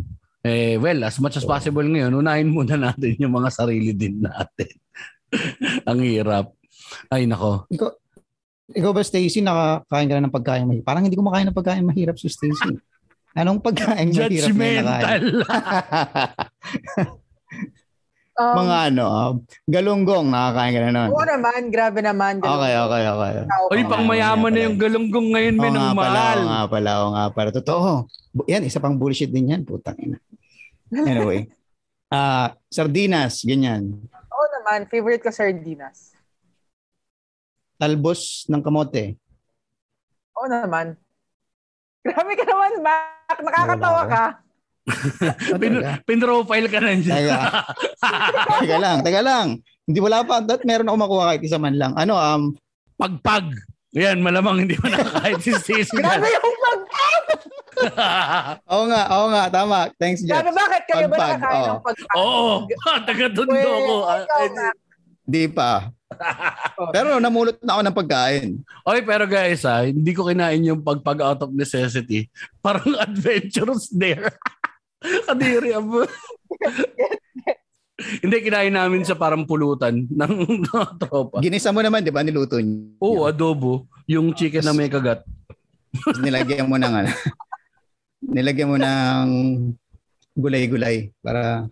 eh, 0.47 0.77
well, 0.77 1.03
as 1.03 1.19
much 1.19 1.37
as 1.37 1.45
possible 1.45 1.83
ngayon, 1.83 2.15
unahin 2.17 2.49
muna 2.55 2.79
natin 2.79 3.19
yung 3.19 3.35
mga 3.35 3.49
sarili 3.51 3.93
din 3.93 4.23
natin. 4.23 4.71
Ang 5.91 6.01
hirap. 6.07 6.55
Ay, 7.11 7.27
nako. 7.27 7.65
Ikaw, 7.71 7.89
ikaw 8.71 8.91
ba, 8.95 9.01
Stacy, 9.03 9.43
nakakain 9.43 10.07
ka 10.07 10.13
na 10.17 10.23
ng 10.27 10.35
pagkain 10.35 10.65
mahirap? 10.67 10.85
Parang 10.87 11.03
hindi 11.03 11.17
ko 11.17 11.23
makain 11.25 11.47
ng 11.49 11.57
pagkain 11.57 11.85
mahirap 11.85 12.15
si 12.15 12.31
Stacy. 12.31 12.77
Anong 13.35 13.63
pagkain 13.63 14.11
mahirap 14.11 14.51
na 14.51 14.83
nakain? 14.83 15.21
Judgmental. 15.21 15.23
Um, 18.41 18.65
Mga 18.65 18.77
ano, 18.89 19.05
ah, 19.11 19.31
galunggong, 19.69 20.31
nakakain 20.31 20.73
ka 20.73 20.79
na 20.81 20.89
nun. 20.89 21.09
Oo 21.13 21.25
naman, 21.27 21.61
grabe 21.69 21.99
naman. 22.01 22.39
Okay, 22.41 22.73
okay, 22.73 23.03
okay. 23.11 23.33
Oy, 23.69 23.83
pang 23.85 24.07
mayaman 24.07 24.49
na 24.55 24.61
yung 24.65 24.79
galunggong 24.81 25.29
ngayon, 25.35 25.55
men, 25.59 25.75
ang 25.77 25.93
pala, 25.93 26.09
mahal. 26.09 26.39
oo 26.39 26.47
nga 26.47 26.63
pala, 26.65 26.91
oo 26.95 27.09
nga 27.11 27.25
pala. 27.29 27.49
Totoo. 27.53 27.89
Yan, 28.49 28.63
isa 28.65 28.79
pang 28.81 28.95
bullshit 28.97 29.29
din 29.29 29.51
yan. 29.51 29.61
Putang 29.61 29.99
ina. 30.01 30.17
Anyway. 30.91 31.47
Ah, 32.11 32.59
sardinas, 32.67 33.39
ganyan. 33.47 33.95
Oo 34.11 34.45
naman, 34.59 34.83
favorite 34.91 35.23
ko 35.23 35.31
sardinas. 35.31 36.10
Talbos 37.81 38.45
ng 38.45 38.61
kamote. 38.61 39.17
Oo 40.37 40.45
naman. 40.45 40.93
Grabe 42.05 42.37
ka 42.37 42.45
naman, 42.45 42.71
Mac. 42.85 43.37
Nakakatawa 43.41 44.01
ka. 44.05 44.23
Pin, 45.61 45.81
pinrofile 46.05 46.69
ka 46.69 46.77
na 46.77 46.93
dyan. 46.93 47.25
Teka. 47.25 47.41
teka 48.61 48.77
lang, 48.77 48.97
teka 49.01 49.21
lang. 49.25 49.47
Hindi 49.89 49.97
wala 49.97 50.21
pa. 50.21 50.45
Dat 50.45 50.61
meron 50.61 50.93
ako 50.93 50.97
makuha 50.97 51.23
kahit 51.33 51.41
isa 51.41 51.57
man 51.57 51.73
lang. 51.73 51.97
Ano, 51.97 52.13
um, 52.17 52.53
Pagpag. 53.01 53.49
Yan, 53.97 54.21
malamang 54.21 54.69
hindi 54.69 54.77
mo 54.77 54.85
nakakain 54.93 55.41
si 55.41 55.51
Stacey. 55.57 55.97
Grabe 55.97 56.29
yung 56.29 56.57
pag... 56.61 56.79
oo 58.69 58.83
nga, 58.85 59.01
oo 59.09 59.25
nga, 59.33 59.43
tama. 59.49 59.89
Thanks, 59.97 60.21
Jeff. 60.21 60.37
Grabe, 60.37 60.53
bakit 60.53 60.83
kayo 60.85 61.09
ba 61.09 61.17
Pagpag, 61.17 61.33
nakakain 61.33 61.57
oo. 61.57 61.65
ng 61.65 61.81
pagpag? 61.81 62.13
Oo, 62.13 62.49
taga-tondo 63.09 63.57
ko. 63.57 63.73
Well, 64.05 64.21
ikaw, 64.21 64.41
Mac. 64.53 64.75
Di 65.25 65.43
pa. 65.49 65.89
Pero 66.95 67.17
namulot 67.17 67.57
na 67.61 67.77
ako 67.77 67.81
ng 67.81 67.97
pagkain. 67.97 68.49
Okay, 68.83 69.01
pero 69.05 69.23
guys, 69.29 69.63
ah, 69.67 69.85
hindi 69.85 70.11
ko 70.11 70.27
kinain 70.27 70.61
yung 70.65 70.81
pagpag 70.81 71.21
out 71.21 71.41
of 71.45 71.53
necessity. 71.53 72.27
Parang 72.65 72.97
adventurous 72.97 73.89
there. 73.91 74.33
Kadiri 75.27 75.73
abo. 75.73 76.05
hindi, 78.21 78.37
kinain 78.41 78.73
namin 78.73 79.01
sa 79.01 79.17
parang 79.17 79.49
pulutan 79.49 80.05
ng 80.05 80.33
tropa. 81.01 81.41
Ginisa 81.41 81.73
mo 81.73 81.81
naman, 81.81 82.05
di 82.05 82.13
ba, 82.13 82.21
niluto 82.21 82.61
niyo. 82.61 82.97
Oo, 83.01 83.25
adobo. 83.25 83.89
Yung 84.05 84.33
chicken 84.37 84.61
na 84.61 84.77
may 84.77 84.89
kagat. 84.89 85.25
Nilagyan 86.21 86.69
mo 86.69 86.77
ng 86.77 86.93
ano. 86.93 87.11
nilagyan 88.21 88.69
mo 88.69 88.77
ng 88.77 89.27
gulay-gulay 90.37 91.09
para 91.25 91.65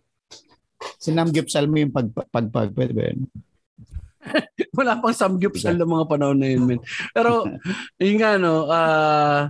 sinamgyupsal 0.98 1.70
mo 1.70 1.78
yung 1.78 1.94
pag, 1.94 2.10
pagpag. 2.34 2.74
Pwede 2.74 2.94
ba 2.98 3.04
yun? 3.14 3.30
Wala 4.78 5.00
pang 5.00 5.16
samgyupsal 5.16 5.76
ng 5.78 5.90
mga 5.90 6.06
panahon 6.10 6.40
na 6.40 6.48
yun, 6.50 6.64
men. 6.66 6.82
Pero, 7.12 7.46
yun 8.02 8.18
nga, 8.22 8.38
no, 8.38 8.70
ah, 8.70 9.50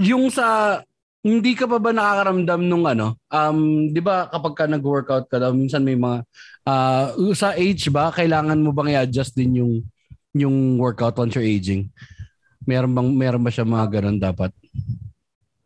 yung 0.00 0.28
sa, 0.28 0.80
hindi 1.24 1.56
ka 1.56 1.64
pa 1.64 1.80
ba 1.80 1.90
nakakaramdam 1.90 2.60
nung 2.68 2.84
ano, 2.84 3.16
um, 3.32 3.88
di 3.88 4.00
ba 4.04 4.28
kapag 4.28 4.54
ka 4.54 4.64
nag-workout 4.68 5.26
ka 5.28 5.40
daw, 5.40 5.56
minsan 5.56 5.80
may 5.80 5.96
mga, 5.96 6.22
ah, 6.68 7.12
sa 7.32 7.56
age 7.56 7.88
ba, 7.88 8.12
kailangan 8.12 8.60
mo 8.60 8.70
bang 8.70 8.98
i-adjust 8.98 9.32
din 9.34 9.64
yung, 9.64 9.74
yung 10.34 10.76
workout 10.76 11.16
once 11.16 11.34
you're 11.34 11.46
aging? 11.46 11.88
Meron 12.64 12.92
bang, 12.92 13.08
meron 13.12 13.44
ba 13.44 13.52
siya 13.52 13.64
mga 13.64 14.00
ganun 14.00 14.18
dapat? 14.20 14.50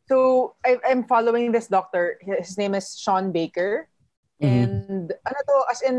So, 0.08 0.56
I, 0.64 0.80
I'm 0.88 1.04
following 1.04 1.52
this 1.52 1.68
doctor. 1.68 2.16
His 2.24 2.56
name 2.56 2.72
is 2.72 2.96
Sean 2.96 3.28
Baker. 3.28 3.86
Mhm. 4.40 4.48
And 4.48 5.06
ano 5.12 5.38
to, 5.44 5.56
as 5.68 5.80
in 5.82 5.98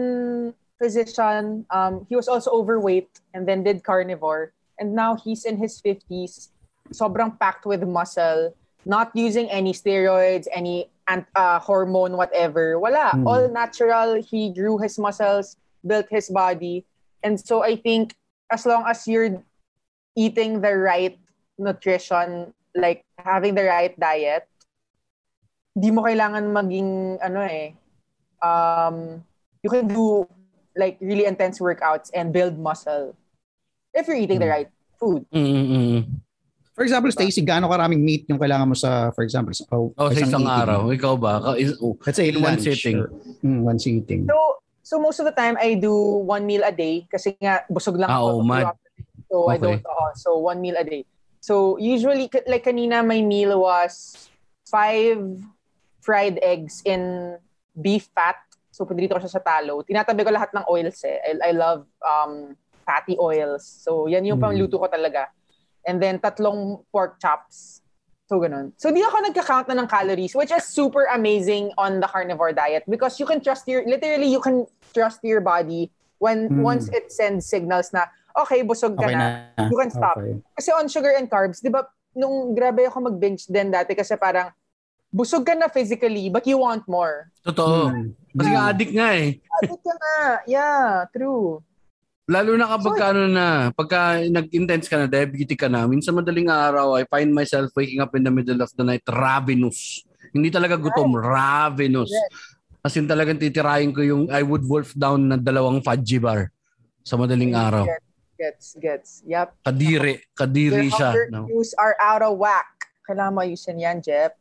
physician, 0.80 1.66
um, 1.70 2.06
he 2.10 2.16
was 2.16 2.28
also 2.28 2.50
overweight 2.52 3.20
and 3.34 3.48
then 3.48 3.64
did 3.64 3.84
carnivore. 3.84 4.54
And 4.80 4.96
now 4.96 5.16
he's 5.16 5.44
in 5.44 5.58
his 5.58 5.82
50s, 5.82 6.50
sobrang 6.96 7.38
packed 7.38 7.66
with 7.66 7.84
muscle, 7.84 8.56
not 8.86 9.12
using 9.14 9.52
any 9.52 9.74
steroids, 9.74 10.48
any 10.56 10.90
ant- 11.08 11.28
uh, 11.36 11.60
hormone, 11.60 12.16
whatever. 12.16 12.80
Wala. 12.80 13.12
Hmm. 13.12 13.28
All 13.28 13.46
natural. 13.52 14.24
He 14.24 14.54
grew 14.54 14.80
his 14.80 14.98
muscles, 14.98 15.58
built 15.86 16.08
his 16.10 16.30
body. 16.30 16.86
And 17.22 17.36
so 17.36 17.62
I 17.62 17.76
think 17.76 18.16
as 18.50 18.66
long 18.66 18.86
as 18.88 19.06
you're 19.06 19.44
eating 20.16 20.62
the 20.62 20.76
right 20.78 21.20
nutrition, 21.60 22.54
like 22.74 23.04
having 23.20 23.56
the 23.56 23.68
right 23.68 23.94
diet, 24.00 24.48
di 25.76 25.92
mo 25.92 26.04
kailangan 26.04 26.50
maging 26.50 27.20
ano 27.22 27.40
eh, 27.46 27.72
um, 28.42 29.22
you 29.64 29.70
can 29.70 29.88
do 29.88 30.26
like 30.80 30.96
really 31.04 31.28
intense 31.28 31.60
workouts 31.60 32.08
and 32.16 32.32
build 32.32 32.56
muscle 32.56 33.12
if 33.92 34.08
you're 34.08 34.16
eating 34.16 34.40
the 34.40 34.48
Hmm. 34.48 34.56
right 34.56 34.70
food. 34.96 35.28
Mm-mm. 35.30 36.08
For 36.72 36.88
example, 36.88 37.12
Stacy, 37.12 37.44
gaano 37.44 37.68
karaming 37.68 38.00
meat 38.00 38.24
yung 38.32 38.40
kailangan 38.40 38.64
mo 38.64 38.72
sa, 38.72 39.12
for 39.12 39.28
example, 39.28 39.52
sa, 39.52 39.68
oh, 39.76 39.92
O 40.00 40.08
sa 40.08 40.16
isang 40.16 40.48
eating? 40.48 40.64
araw. 40.64 40.88
Ikaw 40.88 41.14
ba? 41.20 41.34
Ka- 41.44 41.60
is- 41.60 41.76
oh, 41.84 42.00
Let's 42.08 42.16
say 42.16 42.32
In 42.32 42.40
one 42.40 42.56
sitting. 42.56 43.04
Mm, 43.44 43.68
one 43.68 43.76
sitting. 43.76 44.24
So, 44.24 44.40
so 44.80 44.96
most 44.96 45.20
of 45.20 45.28
the 45.28 45.36
time 45.36 45.60
I 45.60 45.76
do 45.76 45.92
one 46.24 46.48
meal 46.48 46.64
a 46.64 46.72
day 46.72 47.04
kasi 47.12 47.36
nga 47.36 47.68
busog 47.68 48.00
lang 48.00 48.08
Ah, 48.08 48.24
ako. 48.24 48.40
oh. 48.40 48.72
So 49.30 49.36
I 49.52 49.60
Okay. 49.60 49.62
don't, 49.62 49.84
oo, 49.84 50.06
so 50.16 50.30
one 50.40 50.64
meal 50.64 50.80
a 50.80 50.88
day. 50.88 51.04
So 51.44 51.76
usually, 51.76 52.32
like 52.48 52.64
kanina, 52.64 53.04
my 53.04 53.20
meal 53.20 53.60
was 53.60 54.16
five 54.66 55.20
fried 56.00 56.40
eggs 56.40 56.80
in 56.88 57.36
beef 57.76 58.08
fat. 58.16 58.40
So 58.80 58.88
pinrito 58.88 59.12
ko 59.12 59.20
siya 59.20 59.36
sa 59.36 59.44
talo. 59.44 59.84
Tinatabi 59.84 60.24
ko 60.24 60.32
lahat 60.32 60.56
ng 60.56 60.64
oils 60.72 61.04
eh. 61.04 61.20
I, 61.20 61.52
I 61.52 61.52
love 61.52 61.84
um, 62.00 62.56
fatty 62.88 63.20
oils. 63.20 63.68
So 63.68 64.08
yan 64.08 64.24
yung 64.24 64.40
Mm. 64.40 64.48
pangluto 64.48 64.80
ko 64.80 64.88
talaga. 64.88 65.28
And 65.84 66.00
then 66.00 66.24
tatlong 66.24 66.88
pork 66.88 67.20
chops. 67.20 67.84
So 68.32 68.40
ganun. 68.40 68.72
So 68.80 68.88
di 68.88 69.04
ako 69.04 69.20
nagka-count 69.28 69.68
na 69.68 69.84
ng 69.84 69.92
calories, 69.92 70.32
which 70.32 70.56
is 70.56 70.64
super 70.64 71.12
amazing 71.12 71.76
on 71.76 72.00
the 72.00 72.08
carnivore 72.08 72.56
diet 72.56 72.88
because 72.88 73.20
you 73.20 73.28
can 73.28 73.44
trust 73.44 73.68
your, 73.68 73.84
literally 73.84 74.32
you 74.32 74.40
can 74.40 74.64
trust 74.96 75.20
your 75.28 75.44
body 75.44 75.92
when 76.24 76.48
Mm. 76.48 76.64
once 76.64 76.88
it 76.96 77.12
sends 77.12 77.52
signals 77.52 77.92
na, 77.92 78.08
okay, 78.40 78.64
busog 78.64 78.96
ka 78.96 79.12
Okay 79.12 79.20
na. 79.20 79.52
na. 79.60 79.68
You 79.68 79.76
can 79.76 79.92
stop. 79.92 80.16
Okay. 80.16 80.40
Kasi 80.56 80.72
on 80.72 80.88
sugar 80.88 81.12
and 81.20 81.28
carbs, 81.28 81.60
di 81.60 81.68
ba, 81.68 81.84
nung 82.16 82.56
grabe 82.56 82.88
ako 82.88 83.12
mag-binge 83.12 83.44
din 83.52 83.76
dati 83.76 83.92
kasi 83.92 84.16
parang 84.16 84.56
busog 85.10 85.46
ka 85.46 85.58
na 85.58 85.70
physically 85.70 86.30
but 86.30 86.46
you 86.46 86.58
want 86.58 86.86
more. 86.86 87.34
Totoo. 87.42 87.90
Mm. 87.90 88.08
Kasi 88.38 88.50
nga 88.54 88.64
addict 88.70 88.94
nga 88.94 89.10
eh. 89.18 89.42
Sabi 89.42 89.76
ka 89.82 89.94
nga. 89.98 90.18
Yeah, 90.46 91.10
true. 91.10 91.66
Lalo 92.30 92.54
na 92.54 92.70
kapag 92.70 92.94
ka, 92.94 93.06
ano 93.10 93.26
na, 93.26 93.74
pagka 93.74 94.22
nag-intense 94.22 94.86
ka 94.86 95.02
na, 95.02 95.10
diabetic 95.10 95.58
ka 95.58 95.66
na, 95.66 95.90
minsan 95.90 96.14
madaling 96.14 96.46
araw, 96.46 96.94
I 96.94 97.10
find 97.10 97.34
myself 97.34 97.74
waking 97.74 98.06
up 98.06 98.14
in 98.14 98.22
the 98.22 98.30
middle 98.30 98.62
of 98.62 98.70
the 98.78 98.86
night 98.86 99.02
ravenous. 99.10 100.06
Hindi 100.30 100.54
talaga 100.54 100.78
gutom, 100.78 101.18
ravenous. 101.18 102.14
As 102.86 102.94
in 103.02 103.10
talagang 103.10 103.42
titirahin 103.42 103.90
ko 103.90 104.06
yung 104.06 104.24
I 104.30 104.46
would 104.46 104.62
wolf 104.62 104.94
down 104.94 105.26
na 105.26 105.42
dalawang 105.42 105.82
fudgy 105.82 106.22
bar 106.22 106.54
sa 107.02 107.18
madaling 107.18 107.58
araw. 107.58 107.90
Gets, 108.38 108.78
gets. 108.78 109.10
Yep. 109.26 109.66
Kadiri, 109.66 110.22
kadiri 110.38 110.88
Your 110.88 110.96
siya. 110.96 111.10
hunger 111.12 111.28
No? 111.34 111.50
cues 111.50 111.74
are 111.82 111.98
out 111.98 112.22
of 112.22 112.38
whack. 112.38 112.70
Kailangan 113.10 113.34
mo 113.34 113.42
ayusin 113.42 113.82
yan, 113.82 114.06
Jeff. 114.06 114.38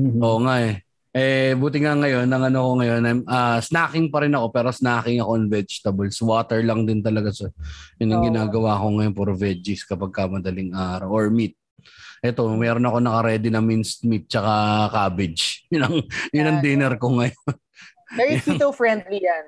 Mhm. 0.00 0.20
Oo 0.22 0.38
nga 0.46 0.56
eh. 0.64 0.74
Eh, 1.12 1.52
buti 1.60 1.76
nga 1.84 1.92
ngayon, 1.92 2.24
ang 2.24 2.48
ano 2.48 2.58
ko 2.64 2.70
ngayon, 2.80 3.02
I'm, 3.04 3.20
ah, 3.28 3.60
snacking 3.60 4.08
pa 4.08 4.24
rin 4.24 4.32
ako, 4.32 4.48
pero 4.48 4.72
snacking 4.72 5.20
ako 5.20 5.30
on 5.36 5.44
vegetables. 5.52 6.16
Water 6.24 6.64
lang 6.64 6.88
din 6.88 7.04
talaga. 7.04 7.28
So, 7.28 7.52
yun 8.00 8.16
ang 8.16 8.24
Oo. 8.24 8.28
ginagawa 8.32 8.80
ko 8.80 8.86
ngayon, 8.96 9.12
puro 9.12 9.36
veggies 9.36 9.84
kapag 9.84 10.08
ka 10.08 10.24
madaling 10.24 10.72
araw. 10.72 11.12
Or 11.12 11.28
meat. 11.28 11.52
Ito, 12.24 12.48
meron 12.56 12.88
ako 12.88 12.96
naka-ready 13.04 13.52
na 13.52 13.60
minced 13.60 14.08
meat 14.08 14.24
tsaka 14.24 14.88
cabbage. 14.88 15.60
Yun 15.74 15.82
ang, 15.84 15.96
yun 16.32 16.46
ang 16.48 16.58
Yan. 16.62 16.64
dinner 16.64 16.94
ko 16.96 17.12
ngayon. 17.18 17.44
Very 18.16 18.38
keto-friendly 18.46 19.20
yan. 19.20 19.46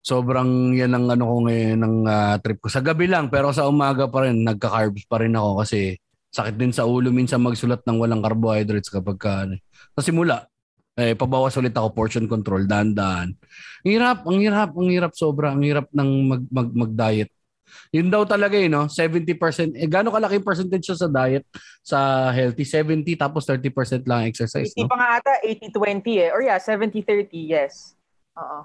Sobrang 0.00 0.72
yan 0.72 0.94
ang 0.94 1.10
ano 1.10 1.24
ko 1.26 1.36
ngayon 1.50 1.78
ng 1.82 1.96
ah, 2.06 2.38
trip 2.40 2.62
ko. 2.64 2.70
Sa 2.70 2.80
gabi 2.80 3.10
lang, 3.10 3.28
pero 3.28 3.50
sa 3.52 3.66
umaga 3.68 4.06
pa 4.08 4.24
rin, 4.24 4.40
nagka-carbs 4.40 5.04
pa 5.04 5.20
rin 5.20 5.34
ako 5.36 5.66
kasi 5.66 5.98
sakit 6.36 6.54
din 6.60 6.72
sa 6.76 6.84
ulo 6.84 7.08
minsan 7.08 7.40
magsulat 7.40 7.80
ng 7.88 7.96
walang 7.96 8.20
carbohydrates 8.20 8.92
kapag 8.92 9.16
ka, 9.16 9.48
ano. 9.48 9.56
Sa 9.96 10.04
simula, 10.04 10.44
eh, 10.96 11.16
pabawas 11.16 11.56
ulit 11.56 11.72
ako 11.72 11.96
portion 11.96 12.28
control, 12.28 12.68
dahan-dahan. 12.68 13.32
Ang 13.84 13.92
hirap, 13.92 14.24
ang 14.28 14.40
hirap, 14.40 14.70
ang 14.76 14.88
hirap 14.92 15.12
sobra. 15.16 15.52
Ang 15.52 15.64
hirap 15.64 15.88
ng 15.92 16.10
mag, 16.28 16.42
mag, 16.48 16.68
mag-diet. 16.72 17.32
Yun 17.92 18.08
daw 18.08 18.24
talaga 18.24 18.56
eh, 18.56 18.68
no? 18.68 18.88
70%. 18.88 19.76
Eh, 19.76 19.88
gano'ng 19.88 20.14
kalaki 20.14 20.40
percentage 20.40 20.88
siya 20.88 20.98
sa 21.04 21.08
diet 21.08 21.44
sa 21.84 22.30
healthy? 22.32 22.64
70 22.64 23.16
tapos 23.16 23.44
30% 23.44 24.08
lang 24.08 24.28
exercise, 24.28 24.72
80 24.72 24.86
no? 24.86 24.88
pa 24.88 24.96
nga 24.96 25.10
ata, 25.20 25.32
80-20 25.44 26.24
eh. 26.24 26.28
Or 26.32 26.40
yeah, 26.40 26.60
70-30, 26.60 27.28
yes. 27.32 27.96
Oo. 28.38 28.64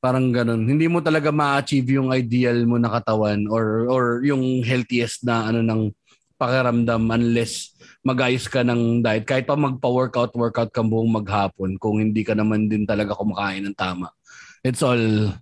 Parang 0.00 0.30
ganun. 0.30 0.62
Hindi 0.64 0.86
mo 0.86 1.02
talaga 1.02 1.28
ma-achieve 1.34 1.98
yung 1.98 2.14
ideal 2.14 2.64
mo 2.64 2.78
na 2.78 2.92
katawan 2.92 3.48
or 3.50 3.90
or 3.90 4.04
yung 4.22 4.62
healthiest 4.62 5.26
na 5.26 5.50
ano 5.50 5.64
ng 5.64 5.90
pakiramdam 6.36 7.02
unless 7.10 7.72
magayos 8.00 8.46
ka 8.46 8.60
ng 8.60 9.00
diet. 9.00 9.24
Kahit 9.24 9.44
pa 9.44 9.56
magpa-workout, 9.56 10.36
workout 10.36 10.70
ka 10.70 10.80
buong 10.80 11.10
maghapon 11.10 11.76
kung 11.76 11.98
hindi 11.98 12.22
ka 12.22 12.36
naman 12.36 12.68
din 12.68 12.84
talaga 12.84 13.16
kumakain 13.16 13.64
ng 13.64 13.76
tama. 13.76 14.12
It's 14.60 14.80
all 14.80 15.32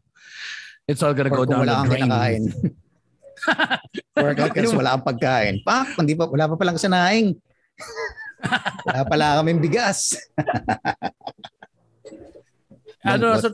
it's 0.86 1.02
all 1.02 1.12
gonna 1.12 1.34
Or 1.34 1.42
go 1.42 1.44
down 1.44 1.62
wala 1.62 1.82
the 1.82 1.88
drain. 1.90 2.02
kinakain. 2.06 2.44
Workout 4.24 4.52
kasi 4.54 4.72
wala 4.72 4.94
kang 4.96 5.06
pagkain. 5.10 5.54
Pak, 5.60 5.98
hindi 6.00 6.14
pa, 6.14 6.24
wala 6.24 6.48
pa 6.48 6.56
palang 6.56 6.78
sanaing. 6.80 7.34
wala 8.88 9.00
pala 9.04 9.26
kaming 9.42 9.60
bigas. 9.60 10.14
Ano 13.04 13.36
sa 13.36 13.52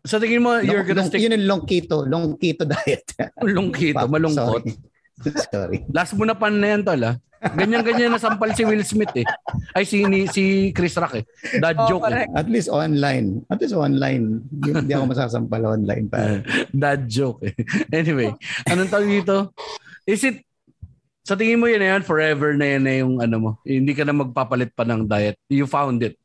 Sa 0.00 0.16
tingin 0.16 0.40
mo, 0.40 0.56
you're 0.60 0.80
gonna 0.84 1.04
long, 1.04 1.08
stick 1.12 1.20
Yun 1.20 1.36
yung 1.36 1.44
long 1.48 1.62
keto, 1.64 2.08
long 2.08 2.32
keto 2.36 2.64
diet. 2.64 3.04
long 3.44 3.68
keto, 3.68 4.00
malungkot. 4.08 4.64
Sorry. 4.64 4.72
Sorry. 5.52 5.84
Last 5.92 6.16
mo 6.16 6.24
na 6.24 6.34
pan 6.34 6.56
na 6.56 6.76
yan, 6.76 6.82
tol, 6.82 7.02
ah. 7.04 7.16
Ganyan-ganyan 7.40 8.12
na 8.12 8.20
sampal 8.20 8.52
si 8.52 8.68
Will 8.68 8.84
Smith 8.84 9.16
eh. 9.16 9.24
Ay, 9.72 9.88
si, 9.88 10.04
ni, 10.04 10.28
si 10.28 10.76
Chris 10.76 10.92
Rock 11.00 11.24
eh. 11.24 11.24
Dad 11.56 11.72
Oh, 11.80 11.88
joke 11.88 12.12
eh. 12.12 12.28
At 12.36 12.52
least 12.52 12.68
online. 12.68 13.40
At 13.48 13.64
least 13.64 13.72
online. 13.72 14.44
Hindi, 14.60 14.92
ako 14.92 15.08
masasampal 15.08 15.64
online. 15.64 16.04
Pa. 16.12 16.44
Dad 16.84 17.08
joke 17.08 17.48
eh. 17.48 17.56
Anyway, 17.88 18.28
anong 18.68 18.92
tawag 18.92 19.08
dito? 19.08 19.56
Is 20.04 20.20
it, 20.20 20.44
sa 21.24 21.32
tingin 21.32 21.56
mo 21.56 21.64
yun 21.64 21.80
na 21.80 21.96
yan, 21.96 22.04
forever 22.04 22.52
na 22.52 22.76
yan 22.76 22.82
na 22.84 22.94
yung 23.00 23.14
ano 23.24 23.36
mo. 23.40 23.50
Hindi 23.64 23.96
ka 23.96 24.04
na 24.04 24.12
magpapalit 24.12 24.76
pa 24.76 24.84
ng 24.84 25.08
diet. 25.08 25.40
You 25.48 25.64
found 25.64 26.04
it. 26.04 26.20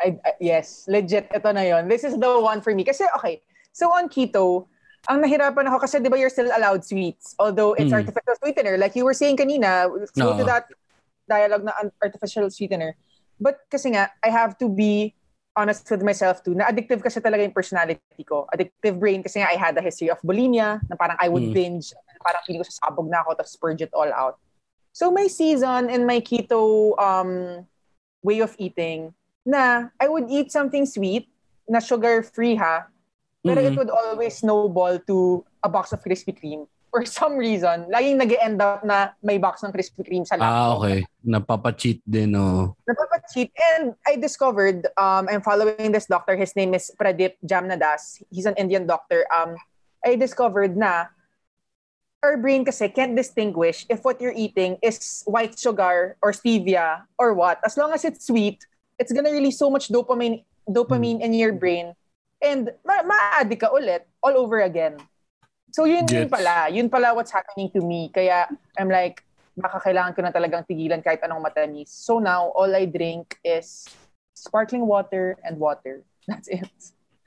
I, 0.00 0.16
I- 0.24 0.40
yes, 0.40 0.88
legit, 0.88 1.28
ito 1.28 1.50
na 1.52 1.68
yon. 1.68 1.84
This 1.84 2.00
is 2.00 2.16
the 2.16 2.32
one 2.40 2.64
for 2.64 2.72
me. 2.72 2.80
Kasi, 2.80 3.04
okay, 3.20 3.44
so 3.76 3.92
on 3.92 4.08
keto, 4.08 4.69
ang 5.08 5.24
nahirapan 5.24 5.64
ako 5.72 5.88
kasi 5.88 5.96
di 6.02 6.12
ba 6.12 6.18
you're 6.20 6.32
still 6.32 6.50
allowed 6.52 6.84
sweets 6.84 7.32
although 7.40 7.72
it's 7.72 7.88
Mm. 7.92 8.04
artificial 8.04 8.36
sweetener. 8.36 8.76
Like 8.76 8.92
you 8.92 9.04
were 9.08 9.16
saying 9.16 9.40
kanina 9.40 9.88
true 10.12 10.36
to 10.36 10.44
that 10.44 10.68
dialogue 11.24 11.64
na 11.64 11.72
artificial 12.02 12.50
sweetener. 12.52 12.98
But 13.40 13.64
kasi 13.72 13.96
nga 13.96 14.12
I 14.20 14.28
have 14.28 14.60
to 14.60 14.68
be 14.68 15.16
honest 15.56 15.88
with 15.88 16.04
myself 16.04 16.44
too 16.44 16.52
na 16.52 16.68
addictive 16.68 17.00
kasi 17.00 17.18
talaga 17.18 17.42
yung 17.42 17.56
personality 17.56 18.22
ko. 18.28 18.44
Addictive 18.52 19.00
brain 19.00 19.24
kasi 19.24 19.40
nga 19.40 19.48
I 19.48 19.56
had 19.56 19.72
a 19.78 19.82
history 19.82 20.12
of 20.12 20.20
bulimia 20.20 20.84
na 20.84 20.94
parang 21.00 21.16
I 21.16 21.32
would 21.32 21.48
Mm. 21.48 21.56
binge 21.56 21.96
parang 22.20 22.44
feeling 22.44 22.60
ko 22.60 22.68
sasabog 22.68 23.08
na 23.08 23.24
ako 23.24 23.40
tapos 23.40 23.56
purge 23.56 23.80
it 23.80 23.92
all 23.96 24.10
out. 24.12 24.36
So 24.92 25.08
my 25.08 25.30
season 25.32 25.88
and 25.88 26.04
my 26.04 26.20
keto 26.20 26.92
um 27.00 27.64
way 28.20 28.44
of 28.44 28.52
eating 28.60 29.16
na 29.48 29.88
I 29.96 30.12
would 30.12 30.28
eat 30.28 30.52
something 30.52 30.84
sweet 30.84 31.24
na 31.64 31.80
sugar 31.80 32.20
free 32.20 32.60
ha 32.60 32.92
pero 33.42 33.60
it 33.60 33.72
Mhm. 33.72 33.78
would 33.78 33.92
always 33.92 34.36
snowball 34.36 34.98
to 35.06 35.44
a 35.64 35.68
box 35.68 35.92
of 35.92 36.00
Krispy 36.04 36.36
Kreme. 36.36 36.66
For 36.90 37.06
some 37.06 37.38
reason, 37.38 37.86
laging 37.86 38.18
nag 38.18 38.34
end 38.42 38.58
up 38.58 38.82
na 38.82 39.14
may 39.22 39.38
box 39.38 39.62
ng 39.62 39.70
Krispy 39.70 40.02
Kreme 40.02 40.26
sa 40.26 40.34
Ah, 40.34 40.42
laptop. 40.42 40.78
okay. 40.82 40.98
Napapa-cheat 41.22 42.02
din, 42.02 42.34
oh. 42.34 42.74
Napapacheat. 42.82 43.54
And 43.78 43.94
I 44.02 44.18
discovered, 44.18 44.90
um, 44.98 45.30
I'm 45.30 45.38
following 45.40 45.94
this 45.94 46.10
doctor, 46.10 46.34
his 46.34 46.56
name 46.58 46.74
is 46.74 46.90
Pradip 46.98 47.38
Jamnadas. 47.46 48.26
He's 48.34 48.44
an 48.44 48.58
Indian 48.58 48.90
doctor. 48.90 49.22
Um, 49.30 49.54
I 50.02 50.18
discovered 50.18 50.74
na 50.76 51.14
our 52.26 52.36
brain 52.36 52.66
kasi 52.66 52.88
can't 52.90 53.14
distinguish 53.14 53.86
if 53.88 54.02
what 54.04 54.20
you're 54.20 54.34
eating 54.36 54.76
is 54.82 55.22
white 55.30 55.54
sugar 55.56 56.18
or 56.20 56.32
stevia 56.32 57.06
or 57.16 57.32
what. 57.32 57.62
As 57.64 57.78
long 57.78 57.94
as 57.94 58.04
it's 58.04 58.26
sweet, 58.26 58.66
it's 58.98 59.12
gonna 59.14 59.30
release 59.32 59.56
so 59.56 59.70
much 59.70 59.88
dopamine 59.88 60.42
dopamine 60.68 61.22
in 61.22 61.32
your 61.32 61.54
brain 61.54 61.94
and 62.40 62.72
ma- 62.82 63.04
ma-addict 63.04 63.60
ka 63.60 63.68
ulit 63.70 64.04
all 64.24 64.36
over 64.36 64.60
again. 64.64 64.96
So 65.70 65.86
yun 65.86 66.08
yun 66.10 66.26
Gets. 66.26 66.32
pala. 66.34 66.66
Yun 66.68 66.88
pala 66.90 67.14
what's 67.14 67.30
happening 67.30 67.70
to 67.76 67.80
me. 67.80 68.10
Kaya 68.10 68.50
I'm 68.74 68.90
like, 68.90 69.22
baka 69.54 69.78
kailangan 69.78 70.16
ko 70.16 70.20
na 70.24 70.32
talagang 70.34 70.66
tigilan 70.66 71.04
kahit 71.04 71.22
anong 71.22 71.44
matamis. 71.44 71.92
So 71.92 72.18
now, 72.18 72.50
all 72.56 72.72
I 72.74 72.88
drink 72.90 73.38
is 73.44 73.86
sparkling 74.34 74.82
water 74.88 75.36
and 75.44 75.60
water. 75.60 76.02
That's 76.28 76.48
it. 76.48 76.66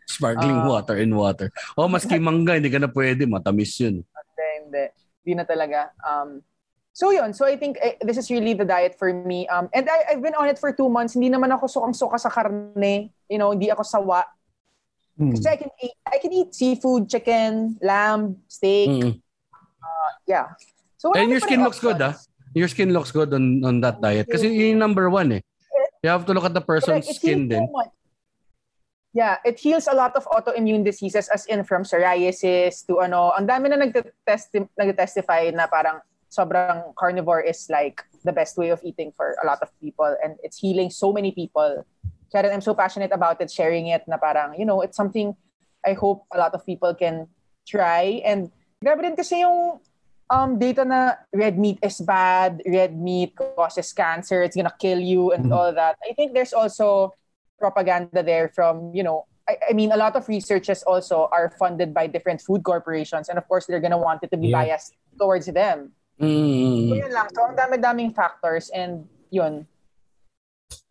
Sparkling 0.09 0.59
Ah. 0.59 0.68
water 0.68 0.97
and 0.99 1.16
water. 1.16 1.53
Oh, 1.78 1.88
maski 1.88 2.20
mangga, 2.26 2.59
hindi 2.59 2.68
ka 2.74 2.82
na 2.84 2.91
pwede. 2.91 3.24
Matamis 3.30 3.80
yun. 3.80 4.03
Hindi, 4.03 4.47
hindi. 4.59 4.86
Hindi 5.24 5.34
na 5.39 5.45
talaga. 5.47 5.80
Um, 6.03 6.43
so 6.91 7.16
yun. 7.16 7.32
So 7.32 7.47
I 7.47 7.55
think 7.55 7.80
eh, 7.80 7.95
this 8.03 8.20
is 8.20 8.28
really 8.28 8.53
the 8.57 8.68
diet 8.68 8.99
for 8.99 9.14
me. 9.14 9.47
Um, 9.47 9.70
and 9.72 9.88
I, 9.88 10.11
I've 10.14 10.22
been 10.22 10.36
on 10.36 10.51
it 10.51 10.59
for 10.59 10.74
two 10.76 10.89
months. 10.91 11.16
Hindi 11.16 11.32
naman 11.32 11.53
ako 11.55 11.70
sukang-suka 11.72 12.20
sa 12.20 12.28
karne. 12.28 13.14
You 13.32 13.39
know, 13.39 13.55
hindi 13.55 13.72
ako 13.72 13.88
sawa. 13.88 14.28
Hmm. 15.18 15.32
Kasi 15.38 15.47
I 15.49 15.57
can 15.57 15.72
eat, 15.78 15.95
I 16.09 16.18
can 16.18 16.32
eat 16.34 16.49
seafood, 16.55 17.09
chicken, 17.09 17.78
lamb, 17.82 18.41
steak. 18.49 18.89
Mm. 18.89 19.22
Yeah. 20.26 20.57
So 20.97 21.14
And 21.14 21.30
your 21.30 21.39
skin 21.39 21.61
looks 21.61 21.80
good, 21.80 22.01
ah. 22.01 22.18
Your 22.53 22.68
skin 22.70 22.93
looks 22.93 23.11
good 23.11 23.34
on 23.34 23.61
on 23.66 23.82
that 23.82 24.01
diet. 24.01 24.30
Kasi 24.30 24.49
yun 24.49 24.78
number 24.80 25.09
one 25.09 25.41
eh. 25.41 25.43
You 26.03 26.09
have 26.11 26.26
to 26.28 26.34
look 26.34 26.43
at 26.43 26.53
the 26.53 26.61
person's 26.61 27.05
Correct. 27.07 27.20
Skin 27.22 27.47
din. 27.47 27.64
so 27.64 27.72
much. 27.72 27.91
Yeah, 29.14 29.38
it 29.45 29.61
heals 29.61 29.86
a 29.86 29.93
lot 29.93 30.18
of 30.18 30.26
autoimmune 30.26 30.84
diseases 30.84 31.30
as 31.30 31.45
in 31.45 31.64
from 31.64 31.86
psoriasis 31.86 32.82
to 32.89 33.05
ano, 33.05 33.30
ang 33.38 33.45
dami 33.45 33.70
na 33.70 33.78
nagtesti- 33.78 34.74
nagtestify 34.74 35.53
na 35.53 35.70
parang 35.70 36.01
sobrang 36.34 36.91
carnivore 36.97 37.45
is 37.45 37.70
like 37.70 38.01
the 38.26 38.34
best 38.34 38.57
way 38.57 38.74
of 38.74 38.82
eating 38.82 39.14
for 39.14 39.38
a 39.38 39.45
lot 39.45 39.61
of 39.61 39.70
people 39.78 40.09
and 40.26 40.41
it's 40.41 40.57
healing 40.57 40.89
so 40.89 41.14
many 41.14 41.30
people. 41.30 41.86
Rin 42.42 42.50
I'm 42.50 42.62
so 42.66 42.74
passionate 42.74 43.12
about 43.14 43.38
it, 43.42 43.52
sharing 43.52 43.88
it 43.94 44.02
na 44.08 44.18
parang, 44.18 44.58
you 44.58 44.66
know, 44.66 44.82
it's 44.82 44.98
something 44.98 45.36
I 45.86 45.94
hope 45.94 46.26
a 46.34 46.38
lot 46.38 46.56
of 46.56 46.66
people 46.66 46.96
can 46.96 47.28
try. 47.68 48.24
And 48.26 48.50
grabe 48.82 49.06
rin 49.06 49.16
kasi 49.16 49.46
yung 49.46 49.80
um, 50.34 50.58
data 50.58 50.82
na 50.82 51.14
red 51.30 51.60
meat 51.60 51.78
is 51.84 52.02
bad, 52.02 52.64
red 52.66 52.98
meat 52.98 53.38
causes 53.38 53.94
cancer, 53.94 54.42
it's 54.42 54.56
gonna 54.56 54.74
kill 54.80 54.98
you 54.98 55.30
and 55.30 55.46
Mhm. 55.46 55.54
all 55.54 55.70
that. 55.70 56.02
I 56.02 56.18
think 56.18 56.34
there's 56.34 56.54
also 56.58 57.14
propaganda 57.62 58.24
there 58.26 58.50
from, 58.50 58.90
you 58.98 59.04
know, 59.04 59.30
I, 59.46 59.58
I 59.70 59.74
mean, 59.78 59.92
a 59.92 59.98
lot 60.00 60.16
of 60.16 60.26
researches 60.28 60.82
also 60.84 61.30
are 61.30 61.54
funded 61.60 61.94
by 61.94 62.08
different 62.08 62.42
food 62.42 62.64
corporations. 62.64 63.30
And 63.30 63.38
of 63.38 63.46
course, 63.48 63.68
they're 63.68 63.84
gonna 63.84 64.02
want 64.02 64.24
it 64.24 64.32
to 64.32 64.38
be 64.42 64.50
Yeah. 64.50 64.66
biased 64.66 64.98
towards 65.22 65.46
them. 65.46 65.94
So 66.18 66.26
Mm. 66.26 66.98
yun 66.98 67.12
lang. 67.14 67.28
So 67.36 67.46
ang 67.46 67.56
dami-daming 67.60 68.16
factors 68.16 68.72
and 68.74 69.06
yun. 69.30 69.68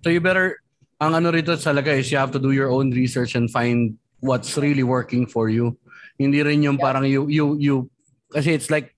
So 0.05 0.11
you 0.13 0.21
better, 0.21 0.62
ang 1.03 1.19
ano 1.19 1.35
rito 1.35 1.51
talaga 1.59 1.91
is 1.91 2.07
you 2.15 2.19
have 2.23 2.31
to 2.31 2.39
do 2.39 2.55
your 2.55 2.71
own 2.71 2.95
research 2.95 3.35
and 3.35 3.51
find 3.51 3.99
what's 4.23 4.55
really 4.55 4.87
working 4.87 5.27
for 5.27 5.51
you. 5.51 5.75
Hindi 6.15 6.47
rin 6.47 6.63
yung 6.63 6.79
Yeah. 6.79 6.87
parang 6.87 7.05
you, 7.11 7.27
you, 7.27 7.47
you, 7.59 7.75
kasi 8.31 8.55
it's 8.55 8.71
like 8.71 8.95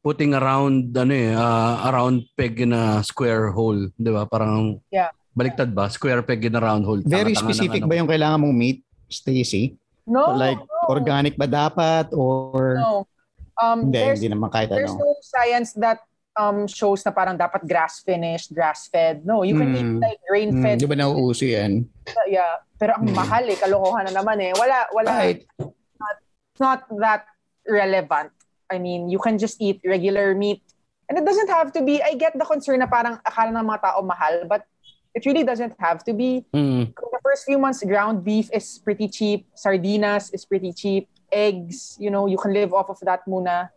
putting 0.00 0.32
around, 0.32 0.96
ano 0.96 1.12
eh, 1.12 1.36
uh, 1.36 1.92
around 1.92 2.24
peg 2.32 2.64
in 2.64 2.72
a 2.72 3.04
square 3.04 3.52
hole. 3.52 3.92
Di 3.92 4.08
ba? 4.08 4.24
Parang, 4.24 4.80
Yeah. 4.88 5.12
baliktad 5.36 5.76
ba? 5.76 5.92
Square 5.92 6.24
peg 6.24 6.48
in 6.48 6.56
a 6.56 6.62
round 6.64 6.88
hole. 6.88 7.04
Very 7.04 7.36
Tanga-tanga 7.36 7.52
specific 7.52 7.80
ano. 7.84 7.88
ba 7.92 7.94
yung 8.00 8.08
kailangan 8.08 8.38
mong 8.40 8.56
meat, 8.56 8.78
Stacy? 9.12 9.76
No. 10.06 10.38
like 10.38 10.56
no, 10.56 10.86
organic 10.86 11.34
ba 11.34 11.50
dapat 11.50 12.14
or 12.14 12.78
No. 12.78 13.10
Um, 13.58 13.90
hindi, 13.90 13.98
there's, 13.98 14.22
hindi 14.22 14.38
naman 14.38 14.54
kahit 14.54 14.70
there's 14.70 14.94
ano. 14.94 15.02
no 15.02 15.18
science 15.18 15.74
that 15.74 15.98
um 16.36 16.68
shows 16.68 17.00
na 17.02 17.10
parang 17.10 17.34
dapat 17.34 17.64
grass 17.64 18.04
finished, 18.04 18.52
grass 18.52 18.86
fed. 18.88 19.24
No, 19.24 19.40
you 19.42 19.56
can 19.56 19.72
Hmm. 19.72 19.76
eat 19.76 19.90
like 19.98 20.20
grain 20.28 20.50
Hmm, 20.52 20.62
fed. 20.62 20.76
di 20.78 20.86
ba 20.86 20.94
nauuso 20.94 21.48
yan? 21.48 21.88
yeah. 22.28 22.60
Pero 22.76 22.92
ang 22.92 23.08
Hmm. 23.08 23.16
mahal 23.16 23.44
eh, 23.48 23.56
kalokohan 23.56 24.04
na 24.06 24.20
naman 24.20 24.36
eh. 24.44 24.52
Wala 24.52 24.84
wala 24.92 25.10
Right. 25.16 25.40
it's 25.58 26.60
not 26.60 26.84
that 27.00 27.24
relevant. 27.64 28.30
I 28.68 28.76
mean, 28.78 29.08
you 29.08 29.18
can 29.18 29.40
just 29.40 29.56
eat 29.58 29.80
regular 29.82 30.36
meat. 30.36 30.60
And 31.08 31.16
it 31.16 31.24
doesn't 31.24 31.48
have 31.48 31.70
to 31.78 31.80
be, 31.80 32.02
I 32.02 32.18
get 32.18 32.34
the 32.34 32.44
concern 32.44 32.82
na 32.82 32.90
parang 32.90 33.22
akala 33.22 33.54
ng 33.54 33.62
mga 33.64 33.80
tao 33.80 34.02
mahal, 34.02 34.42
but 34.44 34.66
it 35.14 35.22
really 35.24 35.46
doesn't 35.46 35.72
have 35.78 36.02
to 36.04 36.12
be. 36.12 36.42
Mm. 36.50 36.90
The 36.92 37.20
first 37.22 37.46
few 37.46 37.56
months, 37.62 37.80
ground 37.86 38.26
beef 38.26 38.50
is 38.52 38.82
pretty 38.82 39.06
cheap. 39.08 39.46
Sardinas 39.54 40.34
is 40.34 40.42
pretty 40.44 40.74
cheap. 40.74 41.06
Eggs, 41.30 41.94
you 42.02 42.10
know, 42.10 42.26
you 42.26 42.36
can 42.36 42.50
live 42.52 42.74
off 42.74 42.90
of 42.90 42.98
that 43.06 43.22
muna. 43.24 43.70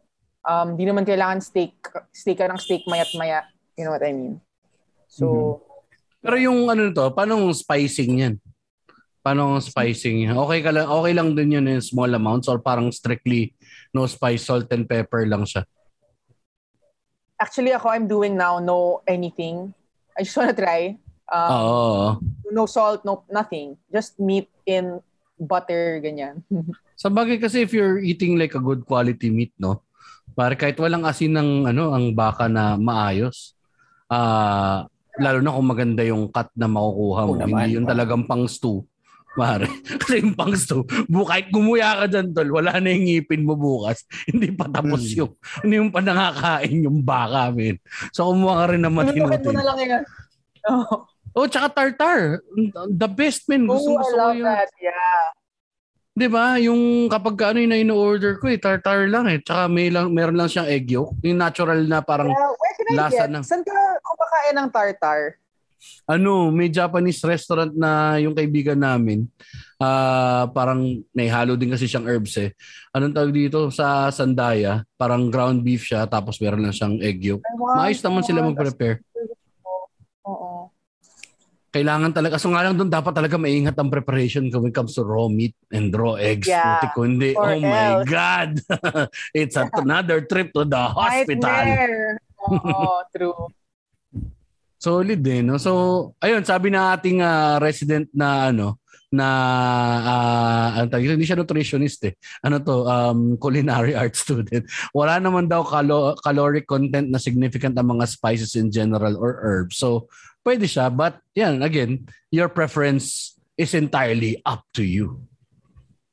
Um, 0.43 0.79
di 0.79 0.87
naman 0.87 1.03
kailangan 1.03 1.43
steak, 1.43 1.75
steak 2.13 2.39
ka 2.39 2.47
ng 2.47 2.59
steak 2.59 2.87
mayat 2.87 3.11
maya. 3.19 3.43
You 3.75 3.87
know 3.87 3.93
what 3.95 4.03
I 4.03 4.13
mean? 4.15 4.39
So, 5.07 5.59
Pero 6.19 6.35
yung 6.35 6.67
ano 6.67 6.91
to, 6.91 7.15
paano 7.15 7.39
ang 7.39 7.55
spicing 7.55 8.23
yan? 8.23 8.35
Paano 9.23 9.55
ang 9.55 9.63
spicing 9.63 10.27
yan? 10.27 10.35
Okay, 10.35 10.59
ka 10.59 10.71
lang, 10.75 10.87
okay 10.87 11.13
lang 11.15 11.31
din 11.31 11.55
yun 11.55 11.65
in 11.67 11.79
small 11.79 12.11
amounts 12.11 12.51
or 12.51 12.59
parang 12.59 12.91
strictly 12.91 13.55
no 13.95 14.03
spice, 14.03 14.43
salt 14.47 14.67
and 14.75 14.83
pepper 14.83 15.23
lang 15.23 15.47
siya? 15.47 15.63
actually 17.39 17.71
ako, 17.71 17.87
I'm 17.89 18.05
doing 18.05 18.35
now 18.35 18.59
no 18.59 19.01
anything. 19.07 19.71
I 20.13 20.27
just 20.27 20.35
wanna 20.35 20.53
try. 20.53 20.99
Um, 21.31 21.49
Oo. 21.55 22.19
no 22.51 22.67
salt, 22.67 23.07
no 23.07 23.23
nothing. 23.31 23.79
Just 23.87 24.19
meat 24.19 24.51
in 24.67 24.99
butter, 25.39 26.03
ganyan. 26.03 26.43
Sa 26.99 27.07
bagay 27.07 27.39
kasi 27.39 27.63
if 27.63 27.71
you're 27.71 28.03
eating 28.03 28.35
like 28.35 28.53
a 28.53 28.61
good 28.61 28.83
quality 28.83 29.31
meat, 29.31 29.55
no? 29.55 29.79
Para 30.39 30.55
kahit 30.55 30.79
walang 30.79 31.03
asin 31.03 31.35
ng 31.35 31.49
ano, 31.67 31.91
ang 31.91 32.15
baka 32.15 32.47
na 32.47 32.79
maayos. 32.79 33.59
Ah, 34.07 34.87
lalo 35.19 35.43
na 35.43 35.51
kung 35.51 35.67
maganda 35.67 35.99
yung 36.07 36.31
cut 36.31 36.47
na 36.55 36.71
makukuha 36.71 37.21
mo. 37.27 37.35
Oo 37.35 37.41
naman. 37.43 37.67
Hindi 37.67 37.75
yung 37.75 37.89
talagang 37.91 38.23
pang 38.23 38.47
stew. 38.47 38.87
Pare. 39.35 39.67
Kasi 39.99 40.23
yung 40.23 40.33
pang 40.33 40.55
stew, 40.55 40.87
bu 41.11 41.27
kahit 41.27 41.51
gumuya 41.51 41.99
ka 41.99 42.05
dyan, 42.07 42.31
tol, 42.31 42.49
wala 42.55 42.79
na 42.79 42.87
yung 42.87 43.03
ngipin 43.03 43.43
mo 43.43 43.59
bukas. 43.59 44.07
Hindi 44.31 44.55
pa 44.55 44.71
tapos 44.71 45.03
Hmm. 45.11 45.27
yung, 45.27 45.31
hindi 45.61 45.75
yung 45.77 45.91
pa 45.91 45.99
nakakain 45.99 46.87
yung 46.87 46.99
baka, 47.03 47.51
men. 47.51 47.75
So 48.15 48.31
kumuha 48.31 48.63
ka 48.63 48.65
rin 48.73 48.81
ng 48.81 48.95
matino. 48.95 49.27
Bakit 49.27 49.43
mo 49.43 49.53
na 49.53 49.65
lang 49.67 49.77
yan? 49.83 50.03
Oh, 50.71 51.03
Oh, 51.37 51.45
tsaka 51.45 51.69
tartar. 51.69 52.41
The 52.89 53.05
best, 53.05 53.45
men. 53.45 53.69
Gusto, 53.69 53.93
oh 53.93 53.95
I 53.95 54.01
gusto 54.01 54.15
ko 54.15 54.19
love 54.23 54.37
yung, 54.41 54.47
that. 54.49 54.69
Yeah. 54.81 55.23
'Di 56.19 56.27
ba? 56.27 56.59
Yung 56.59 57.07
kapag 57.07 57.39
ka 57.39 57.55
ano 57.55 57.63
yung 57.63 57.71
in-order 57.71 58.35
ko 58.43 58.51
eh, 58.51 58.59
tartar 58.59 59.07
lang 59.07 59.31
eh. 59.31 59.39
Tsaka 59.39 59.71
may 59.71 59.87
lang 59.87 60.11
meron 60.11 60.35
lang 60.35 60.51
siyang 60.51 60.67
egg 60.67 60.91
yolk. 60.91 61.15
Yung 61.23 61.39
natural 61.39 61.79
na 61.87 62.03
parang 62.03 62.27
yeah. 62.27 62.51
Where 62.51 62.75
can 62.75 62.85
I 62.91 62.95
lasa 62.99 63.23
get? 63.23 63.31
ng- 63.31 63.45
Saan 63.47 63.63
ka 63.63 63.71
kumakain 64.03 64.55
ng 64.59 64.69
tartar? 64.69 65.21
ano, 66.09 66.51
may 66.51 66.67
Japanese 66.67 67.23
restaurant 67.23 67.71
na 67.71 68.19
yung 68.19 68.35
kaibigan 68.35 68.75
namin. 68.75 69.23
ah, 69.79 70.51
parang 70.51 70.99
naihalo 71.15 71.55
din 71.55 71.71
kasi 71.71 71.87
siyang 71.87 72.03
herbs 72.03 72.35
eh. 72.35 72.51
Anong 72.91 73.15
tawag 73.15 73.31
dito 73.31 73.71
sa 73.71 74.11
sandaya? 74.11 74.83
Parang 74.99 75.31
ground 75.31 75.63
beef 75.63 75.87
siya 75.87 76.03
tapos 76.03 76.35
meron 76.43 76.67
lang 76.67 76.75
siyang 76.75 76.99
egg 76.99 77.23
yolk. 77.23 77.39
Maayos 77.55 78.03
naman 78.03 78.27
sila 78.27 78.43
mag-prepare. 78.43 78.99
Oo. 80.27 80.67
Kailangan 81.69 82.09
talaga, 82.09 82.41
so 82.41 82.49
nga 82.49 82.65
lang 82.65 82.73
doon 82.73 82.89
dapat 82.89 83.13
talaga 83.13 83.37
maingat 83.37 83.77
ang 83.77 83.93
preparation 83.93 84.49
when 84.49 84.73
it 84.73 84.75
comes 84.75 84.97
to 84.97 85.05
raw 85.05 85.29
meat 85.29 85.53
and 85.69 85.93
raw 85.93 86.17
eggs. 86.17 86.49
Yeah. 86.49 86.81
Puti 86.81 86.87
kundi, 86.97 87.31
Or 87.37 87.53
oh 87.53 87.61
my 87.61 88.01
else. 88.01 88.09
God! 88.09 88.49
It's 89.37 89.53
a- 89.53 89.69
another 89.77 90.25
trip 90.25 90.49
to 90.57 90.65
the 90.65 90.81
hospital. 90.81 91.45
Nightmare. 91.45 92.17
Oo, 92.49 93.05
true. 93.13 93.53
Solid 94.79 95.19
din, 95.21 95.45
no? 95.45 95.61
So, 95.61 95.71
ayun, 96.23 96.41
sabi 96.41 96.73
na 96.73 96.97
ating 96.97 97.21
ah, 97.21 97.61
resident 97.61 98.09
na 98.15 98.49
ano, 98.49 98.79
na 99.09 99.27
uh, 100.05 100.67
ano 100.79 100.85
dito? 101.01 101.17
hindi 101.17 101.25
siya 101.25 101.41
nutritionist 101.41 102.01
eh. 102.05 102.13
Ano 102.45 102.61
to, 102.61 102.85
um, 102.85 103.35
culinary 103.41 103.97
arts 103.99 104.21
student. 104.21 104.69
Wala 104.93 105.17
naman 105.17 105.49
daw 105.49 105.65
calo- 105.65 106.13
caloric 106.21 106.69
content 106.69 107.09
na 107.09 107.17
significant 107.17 107.73
ang 107.77 107.97
mga 107.97 108.05
spices 108.05 108.53
in 108.53 108.69
general 108.69 109.17
or 109.17 109.41
herbs. 109.41 109.81
So, 109.81 110.07
pwede 110.43 110.65
siya. 110.65 110.89
But, 110.89 111.19
yan, 111.33 111.61
again, 111.61 112.07
your 112.29 112.49
preference 112.49 113.35
is 113.55 113.73
entirely 113.73 114.39
up 114.45 114.63
to 114.75 114.83
you. 114.83 115.23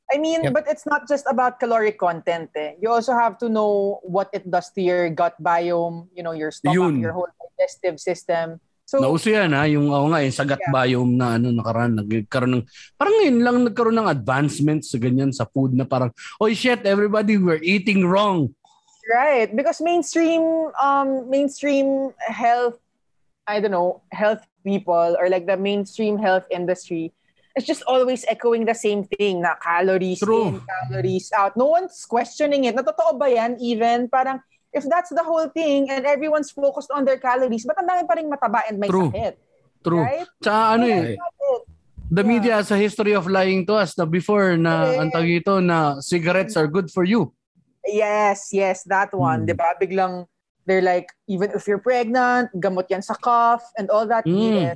I 0.06 0.18
mean, 0.22 0.46
Yep. 0.46 0.52
but 0.54 0.64
it's 0.70 0.86
not 0.86 1.10
just 1.10 1.26
about 1.26 1.58
caloric 1.58 1.98
content. 1.98 2.54
Eh. 2.54 2.78
You 2.78 2.94
also 2.94 3.10
have 3.10 3.38
to 3.42 3.50
know 3.50 3.98
what 4.06 4.30
it 4.30 4.46
does 4.46 4.70
to 4.78 4.80
your 4.82 5.10
gut 5.10 5.34
biome, 5.42 6.06
you 6.14 6.22
know, 6.22 6.30
your 6.30 6.54
stomach, 6.54 6.78
Yun. 6.78 7.02
your 7.02 7.10
whole 7.10 7.26
digestive 7.42 7.98
system. 7.98 8.62
So, 8.86 9.02
Nauso 9.02 9.34
yan 9.34 9.50
ha, 9.50 9.66
yung 9.66 9.90
ako 9.90 10.14
nga, 10.14 10.22
yung 10.22 10.36
sagat 10.38 10.62
Yeah. 10.62 10.70
biome 10.70 11.18
na 11.18 11.34
ano, 11.34 11.50
nakaraan, 11.50 11.98
nagkaroon 12.06 12.62
ng, 12.62 12.64
parang 12.94 13.14
ngayon 13.18 13.38
lang 13.42 13.56
nagkaroon 13.66 13.98
ng 13.98 14.06
advancements 14.06 14.94
sa 14.94 14.98
ganyan 15.02 15.34
sa 15.34 15.42
food 15.42 15.74
na 15.74 15.82
parang, 15.82 16.14
oh 16.38 16.46
shit, 16.54 16.86
everybody, 16.86 17.34
we're 17.34 17.58
eating 17.66 18.06
wrong. 18.06 18.54
right, 19.06 19.54
because 19.54 19.78
mainstream, 19.82 20.42
um, 20.82 21.30
mainstream 21.30 22.10
health, 22.26 22.78
I 23.46 23.60
don't 23.62 23.70
know, 23.70 24.02
health 24.10 24.42
people 24.66 25.16
or 25.18 25.30
like 25.30 25.46
the 25.46 25.56
mainstream 25.56 26.18
health 26.18 26.44
industry, 26.50 27.14
it's 27.54 27.66
just 27.66 27.82
always 27.86 28.26
echoing 28.28 28.66
the 28.66 28.74
same 28.74 29.04
thing 29.06 29.40
na 29.42 29.54
calories 29.62 30.20
True. 30.20 30.48
in, 30.48 30.60
calories 30.66 31.30
out. 31.32 31.56
No 31.56 31.66
one's 31.70 32.04
questioning 32.04 32.64
it. 32.66 32.74
Natotoo 32.76 33.18
ba 33.18 33.30
yan 33.30 33.56
even? 33.62 34.10
Parang, 34.10 34.42
if 34.74 34.84
that's 34.90 35.08
the 35.14 35.22
whole 35.22 35.48
thing 35.48 35.88
and 35.88 36.04
everyone's 36.04 36.50
focused 36.50 36.90
on 36.90 37.06
their 37.06 37.16
calories, 37.16 37.64
ba't 37.64 37.78
ang 37.80 37.88
dami 37.88 38.02
pa 38.04 38.14
rin 38.18 38.28
mataba 38.28 38.60
and 38.68 38.76
may 38.82 38.90
True. 38.90 39.08
sakit? 39.14 39.34
True. 39.86 40.02
Right? 40.02 40.26
Tsaka 40.42 40.62
ano 40.74 40.84
eh, 40.90 41.16
the 42.10 42.22
Yeah. 42.22 42.28
media 42.28 42.52
has 42.58 42.70
a 42.70 42.78
history 42.78 43.14
of 43.14 43.26
lying 43.30 43.66
to 43.66 43.78
us 43.78 43.94
na 43.98 44.04
before 44.04 44.58
na 44.58 44.90
Correct. 44.90 44.98
ang 45.00 45.08
tawag 45.14 45.30
ito 45.42 45.54
na 45.62 46.02
cigarettes 46.02 46.58
are 46.58 46.66
good 46.66 46.90
for 46.90 47.06
you. 47.06 47.30
Yes, 47.86 48.50
yes, 48.50 48.82
that 48.90 49.14
one. 49.14 49.46
Mm. 49.46 49.46
Di 49.46 49.54
ba? 49.54 49.70
Biglang, 49.78 50.26
they're 50.66 50.82
like, 50.82 51.08
even 51.30 51.50
if 51.54 51.66
you're 51.66 51.78
pregnant, 51.80 52.50
gamot 52.58 52.90
yan 52.90 53.00
sa 53.00 53.14
cough 53.14 53.62
and 53.78 53.88
all 53.88 54.06
that. 54.06 54.26
Mm. 54.26 54.74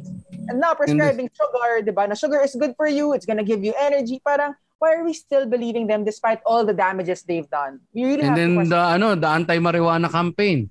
And 0.48 0.56
now 0.62 0.74
prescribing 0.74 1.28
sugar, 1.34 1.82
di 1.82 1.90
ba? 1.90 2.06
Na 2.06 2.14
sugar 2.14 2.40
is 2.42 2.54
good 2.54 2.74
for 2.78 2.86
you. 2.86 3.12
It's 3.12 3.26
gonna 3.26 3.44
give 3.44 3.62
you 3.62 3.74
energy. 3.78 4.22
Parang, 4.24 4.54
why 4.78 4.94
are 4.94 5.04
we 5.04 5.12
still 5.12 5.44
believing 5.44 5.86
them 5.90 6.06
despite 6.06 6.40
all 6.46 6.64
the 6.64 6.72
damages 6.72 7.22
they've 7.26 7.50
done? 7.50 7.82
We 7.92 8.06
really 8.06 8.22
And 8.24 8.32
have 8.32 8.38
then 8.38 8.52
the 8.70 8.80
ano, 8.80 9.14
the 9.18 9.28
anti-marijuana 9.28 10.08
campaign. 10.10 10.70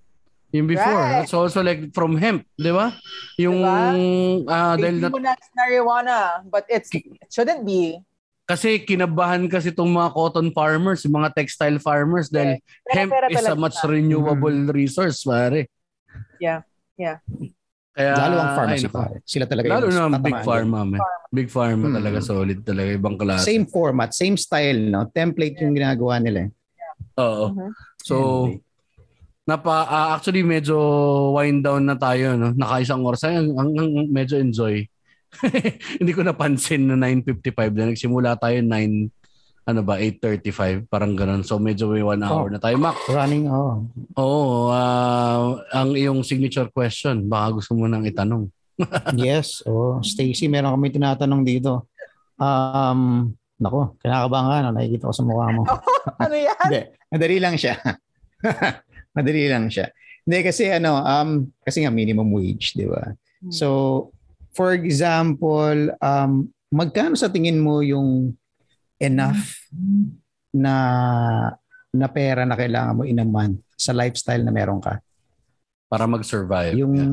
Yung 0.50 0.66
before, 0.66 0.98
Right. 0.98 1.22
that's 1.22 1.34
also 1.38 1.62
like 1.62 1.94
from 1.94 2.18
hemp, 2.18 2.42
di 2.58 2.74
ba? 2.74 2.90
Yung 3.38 3.62
Diba? 3.62 4.50
ah, 4.50 4.74
dahil 4.74 4.98
na, 4.98 5.14
Demonized 5.14 5.54
marijuana, 5.54 6.18
but 6.50 6.66
it's 6.66 6.90
it 6.90 7.30
shouldn't 7.30 7.62
be. 7.62 8.02
Kasi 8.50 8.82
kinabahan 8.82 9.46
kasi 9.46 9.70
itong 9.70 9.88
mga 9.88 10.10
cotton 10.10 10.50
farmers, 10.50 11.06
mga 11.06 11.30
textile 11.32 11.78
farmers 11.78 12.28
dahil 12.28 12.58
Pera- 12.82 12.96
hemp 12.98 13.12
pera 13.14 13.28
is 13.30 13.46
a 13.46 13.54
much 13.54 13.78
siya. 13.78 13.94
renewable 13.94 14.58
resource, 14.74 15.22
pare. 15.22 15.70
Yeah, 16.38 16.66
yeah. 16.98 17.22
Kaya, 17.92 18.16
Lalo 18.16 18.36
ang 18.36 18.50
ay, 18.50 18.58
pharmacy 18.58 18.88
nako. 18.88 18.96
pare. 18.96 19.16
Sila 19.24 19.46
talaga 19.46 19.66
Lalo 19.70 19.86
yung 19.86 19.94
na 19.94 20.04
ang 20.10 20.24
big 20.24 20.40
pharma, 20.42 20.80
man. 20.82 21.02
Big 21.30 21.48
pharma 21.48 21.86
Hmm. 21.86 21.96
talaga 21.96 22.18
solid 22.20 22.60
talaga 22.64 22.90
ibang 22.92 23.16
klase. 23.16 23.46
Same 23.46 23.68
format, 23.68 24.10
same 24.12 24.34
style, 24.34 24.82
no? 24.90 25.06
Template 25.08 25.60
yung 25.60 25.78
ginagawa 25.78 26.18
nila. 26.18 26.48
eh. 26.48 26.52
Oo. 27.16 27.46
Mhm. 27.52 27.70
So, 28.02 28.16
napa 29.44 29.84
ah, 29.84 30.08
actually 30.14 30.42
medyo 30.42 30.78
wind 31.34 31.62
down 31.62 31.84
na 31.84 31.94
tayo 31.94 32.34
no. 32.34 32.50
Nakaisang 32.52 33.02
oras 33.02 33.22
ay 33.24 33.36
ang, 33.36 33.54
ang, 33.54 33.72
ang- 33.74 34.10
medyo 34.10 34.38
enjoy. 34.38 34.86
Hindi 36.02 36.12
ko 36.12 36.22
napansin 36.26 36.90
na 36.90 36.96
9:55 36.98 37.78
na 37.78 37.90
nagsimula 37.94 38.36
tayo 38.38 38.58
9 38.62 39.14
ano 39.70 39.86
ba 39.86 40.02
8:35 40.02 40.90
parang 40.90 41.14
ganun. 41.14 41.46
So 41.46 41.62
medyo 41.62 41.94
may 41.94 42.02
one 42.02 42.26
hour 42.26 42.50
Oh. 42.50 42.54
na 42.54 42.58
tayo. 42.58 42.76
Mac, 42.82 42.98
Running, 43.06 43.46
oh. 43.54 43.86
oo, 44.18 44.74
ah, 44.74 45.62
ang 45.70 45.94
iyong 45.94 46.26
signature 46.26 46.74
question, 46.74 47.30
baka 47.30 47.62
gusto 47.62 47.78
mo 47.78 47.86
nang 47.86 48.02
itanong. 48.02 48.50
yes, 49.20 49.62
oh. 49.70 50.02
Stacy, 50.02 50.50
meron 50.50 50.74
kami 50.74 50.90
tinatanong 50.90 51.46
dito. 51.46 51.86
Um, 52.40 53.30
nako, 53.60 54.00
kinakabahan 54.02 54.50
ka, 54.50 54.58
no? 54.66 54.74
nakikita 54.74 55.10
ko 55.12 55.14
sa 55.14 55.26
mukha 55.28 55.48
mo. 55.54 55.64
ano 56.24 56.36
yan? 56.36 56.58
Hindi, 56.66 56.82
madali 57.12 57.38
lang 57.38 57.56
siya. 57.60 57.76
madali 59.18 59.44
lang 59.52 59.66
siya. 59.68 59.86
Hindi 60.24 60.38
kasi 60.42 60.64
ano, 60.72 61.04
um, 61.04 61.30
kasi 61.62 61.84
nga 61.84 61.92
minimum 61.94 62.32
wage, 62.32 62.74
di 62.74 62.88
ba? 62.88 63.14
Hmm. 63.44 63.52
So, 63.52 63.68
for 64.60 64.76
example, 64.76 65.96
um, 66.04 66.52
magkano 66.68 67.16
sa 67.16 67.32
tingin 67.32 67.64
mo 67.64 67.80
yung 67.80 68.36
enough 69.00 69.56
na 70.52 70.76
na 71.90 72.08
pera 72.12 72.44
na 72.44 72.60
kailangan 72.60 73.00
mo 73.00 73.04
in 73.08 73.24
a 73.24 73.26
month 73.26 73.64
sa 73.80 73.96
lifestyle 73.96 74.44
na 74.44 74.52
meron 74.52 74.84
ka? 74.84 75.00
Para 75.88 76.04
mag-survive. 76.04 76.76
Yung 76.76 76.94
Yeah. 76.94 77.10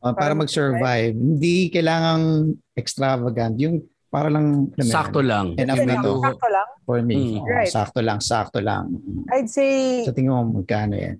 uh, 0.00 0.16
para 0.16 0.32
Para 0.32 0.40
mag-survive, 0.42 1.12
hindi 1.14 1.68
kailangang 1.68 2.56
extravagant, 2.74 3.54
yung 3.60 3.84
para 4.08 4.32
lang 4.32 4.72
Sakto 4.80 5.20
lang. 5.20 5.52
Enough 5.60 5.84
na 5.84 5.94
lang, 5.94 6.02
to. 6.02 6.14
sakto 6.24 6.48
lang. 6.48 6.68
for 6.88 6.98
me. 7.04 7.38
Mm. 7.38 7.44
Right. 7.46 7.68
Sakto 7.70 8.00
lang, 8.02 8.18
sakto 8.18 8.58
lang. 8.64 8.96
I'd 9.30 9.46
say 9.46 10.02
Sa 10.08 10.12
tingin 10.16 10.32
mo 10.34 10.64
magkano 10.64 10.96
yan? 10.96 11.16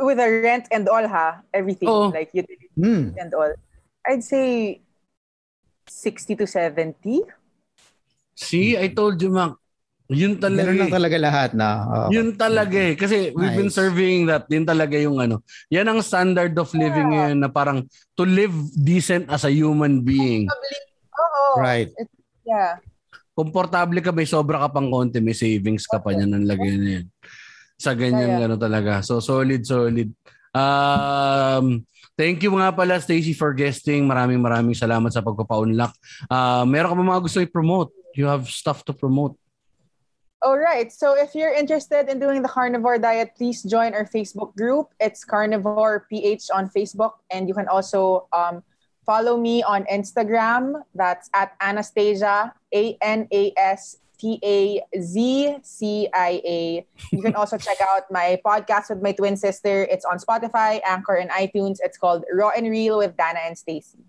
With 0.00 0.18
the 0.18 0.28
rent 0.42 0.66
and 0.70 0.88
all 0.88 1.06
ha, 1.06 1.42
everything 1.54 1.86
Oo. 1.86 2.10
like 2.10 2.30
utilities 2.32 2.72
Hmm. 2.74 3.14
and 3.14 3.30
all. 3.32 3.52
I'd 4.04 4.22
say 4.22 4.80
60 5.86 6.36
to 6.36 6.46
70. 6.46 7.22
See, 8.34 8.74
I 8.74 8.88
told 8.88 9.18
you, 9.18 9.30
Mac. 9.30 9.54
Yun 10.08 10.40
talaga. 10.40 10.64
Meron 10.64 10.78
lang 10.80 10.88
eh. 10.88 10.96
talaga 10.96 11.16
lahat 11.20 11.50
na. 11.52 11.68
oo. 11.84 12.08
Yun 12.08 12.32
talaga 12.32 12.78
eh. 12.80 12.96
Kasi 12.96 13.28
we've 13.30 13.52
been 13.52 13.68
Nice. 13.68 13.76
surveying 13.76 14.24
that. 14.24 14.48
Yun 14.48 14.64
talaga 14.64 14.96
yung 14.96 15.20
ano. 15.20 15.44
Yan 15.68 15.84
ang 15.84 16.00
standard 16.00 16.56
of 16.56 16.72
living 16.72 17.12
Yeah. 17.12 17.28
ngayon 17.28 17.38
na 17.44 17.50
parang 17.52 17.84
to 18.16 18.24
live 18.24 18.54
decent 18.72 19.28
as 19.28 19.44
a 19.44 19.52
human 19.52 20.00
being. 20.00 20.48
Oo. 20.48 21.60
Right. 21.60 21.92
Yeah. 22.40 22.80
Komportable 23.36 24.00
ka, 24.00 24.08
may 24.08 24.24
sobra 24.24 24.58
ka 24.58 24.72
pang 24.72 24.88
konti, 24.88 25.20
may 25.20 25.36
savings 25.36 25.84
ka 25.84 26.00
pa 26.00 26.10
niyan 26.10 26.40
ng 26.40 26.46
lagay 26.48 26.72
na 26.74 26.90
yan. 26.98 27.06
Sa 27.78 27.94
ganyan 27.94 28.42
Kaya- 28.42 28.46
ano 28.50 28.56
talaga. 28.58 29.00
So 29.06 29.22
solid, 29.22 29.62
solid. 29.62 30.10
Um, 30.50 31.86
thank 32.18 32.42
you 32.42 32.50
nga 32.58 32.74
pala 32.74 32.98
Stacy 32.98 33.32
for 33.32 33.54
guesting. 33.54 34.02
Maraming 34.10 34.42
maraming 34.42 34.74
salamat 34.74 35.14
sa 35.14 35.22
pagpapaunlak. 35.22 35.94
Uh, 36.26 36.66
meron 36.66 36.90
ka 36.90 36.96
ba 36.98 37.04
mga 37.06 37.22
gusto 37.22 37.38
i-promote? 37.38 37.94
You 38.18 38.26
have 38.26 38.50
stuff 38.50 38.82
to 38.90 38.92
promote. 38.92 39.38
All 40.42 40.58
right. 40.58 40.90
So 40.90 41.18
if 41.18 41.34
you're 41.34 41.54
interested 41.54 42.06
in 42.06 42.18
doing 42.22 42.42
the 42.42 42.50
carnivore 42.50 42.98
diet, 42.98 43.34
please 43.34 43.62
join 43.62 43.94
our 43.94 44.06
Facebook 44.06 44.54
group. 44.54 44.94
It's 44.98 45.26
Carnivore 45.26 46.06
PH 46.06 46.50
on 46.54 46.70
Facebook, 46.70 47.18
and 47.30 47.50
you 47.50 47.54
can 47.54 47.66
also 47.66 48.30
um, 48.30 48.62
follow 49.02 49.34
me 49.34 49.66
on 49.66 49.82
Instagram. 49.90 50.82
That's 50.94 51.26
at 51.34 51.58
Anastasia 51.58 52.54
A 52.74 52.94
N 53.02 53.26
A 53.34 53.50
S 53.58 53.98
T 54.18 54.38
A 54.42 54.82
Z 54.98 55.56
C 55.62 56.08
I 56.12 56.42
A. 56.44 56.86
You 57.12 57.22
can 57.22 57.34
also 57.34 57.56
check 57.56 57.78
out 57.80 58.10
my 58.10 58.40
podcast 58.44 58.90
with 58.90 59.02
my 59.02 59.12
twin 59.12 59.36
sister. 59.36 59.86
It's 59.86 60.04
on 60.04 60.18
Spotify, 60.18 60.80
Anchor, 60.86 61.14
and 61.14 61.30
iTunes. 61.30 61.78
It's 61.80 61.96
called 61.96 62.24
Raw 62.32 62.50
and 62.50 62.68
Real 62.68 62.98
with 62.98 63.16
Dana 63.16 63.40
and 63.46 63.56
Stacy. 63.56 64.02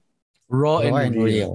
Raw 0.49 0.79
and 0.79 0.91
Raw 0.91 1.01
and 1.05 1.15
real. 1.15 1.23
real. 1.23 1.53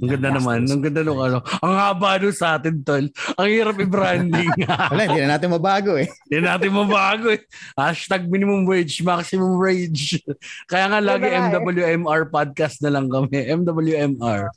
Ang 0.00 0.16
ganda 0.16 0.30
naman. 0.32 0.64
Ang 0.64 0.80
ganda 0.80 1.02
nung 1.04 1.20
ano. 1.20 1.44
Ang 1.60 1.74
haba 1.76 2.16
nun 2.16 2.32
sa 2.32 2.56
atin, 2.56 2.80
tol. 2.80 3.04
Ang 3.36 3.48
hirap 3.50 3.76
i-branding. 3.76 4.48
Wala, 4.92 5.02
hindi 5.04 5.20
na 5.20 5.36
natin 5.36 5.50
mabago 5.52 5.98
eh. 6.00 6.08
Hindi 6.24 6.46
natin 6.46 6.70
mabago 6.72 7.26
eh. 7.34 7.44
Hashtag 7.76 8.24
minimum 8.30 8.64
wage, 8.64 9.04
maximum 9.04 9.60
wage. 9.60 10.22
Kaya 10.70 10.88
nga 10.88 11.00
lagi 11.04 11.28
Diba? 11.28 11.58
MWMR 11.58 12.32
podcast 12.32 12.80
na 12.80 12.96
lang 12.96 13.12
kami. 13.12 13.44
MWMR. 13.50 14.48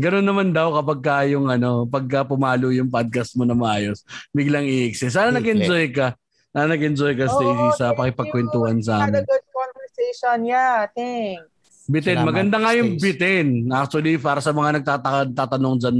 Ganun 0.00 0.24
naman 0.24 0.48
daw 0.50 0.72
kapag 0.80 1.00
ka 1.04 1.16
yung 1.28 1.46
ano, 1.46 1.84
pagka 1.84 2.24
pumalo 2.24 2.72
yung 2.72 2.88
podcast 2.88 3.36
mo 3.36 3.44
na 3.44 3.52
maayos, 3.52 4.00
biglang 4.32 4.64
i-exist. 4.64 5.12
Sana 5.12 5.28
nag-enjoy 5.30 5.92
ka. 5.92 6.16
Sana 6.50 6.72
nag-enjoy 6.72 7.12
ka, 7.14 7.28
Stacey, 7.28 7.68
Oh, 7.68 7.76
sa 7.76 7.92
pakipagkwentuhan 7.92 8.80
sa 8.80 9.04
We 9.04 9.12
had 9.12 9.14
amin. 9.14 9.22
a 9.22 9.28
good 9.28 9.46
conversation. 9.52 10.36
Yeah, 10.48 10.88
thanks. 10.90 11.44
Bitin. 11.90 12.22
Salamat, 12.22 12.28
Maganda 12.30 12.56
nga 12.62 12.72
yung 12.78 12.90
Stace. 12.94 13.02
bitin. 13.02 13.46
Actually, 13.74 14.14
para 14.22 14.38
sa 14.38 14.54
mga 14.54 14.78
nagtatanong 14.78 15.76
dyan, 15.82 15.96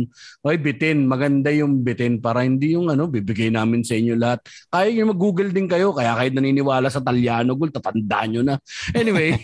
oy, 0.47 0.57
bitin. 0.57 1.11
Maganda 1.11 1.51
yung 1.51 1.83
bitin 1.83 2.23
para 2.23 2.47
hindi 2.47 2.79
yung 2.79 2.87
ano, 2.87 3.11
bibigay 3.11 3.51
namin 3.51 3.83
sa 3.83 3.99
inyo 3.99 4.15
lahat. 4.15 4.47
Kaya 4.71 4.95
nyo 4.95 5.11
mag-google 5.11 5.51
din 5.51 5.67
kayo. 5.67 5.91
Kaya 5.91 6.15
kayo 6.15 6.31
naniniwala 6.31 6.87
sa 6.87 7.03
Talyano 7.03 7.59
Gold, 7.59 7.75
tatandaan 7.75 8.29
nyo 8.31 8.43
na. 8.47 8.55
Anyway. 8.95 9.35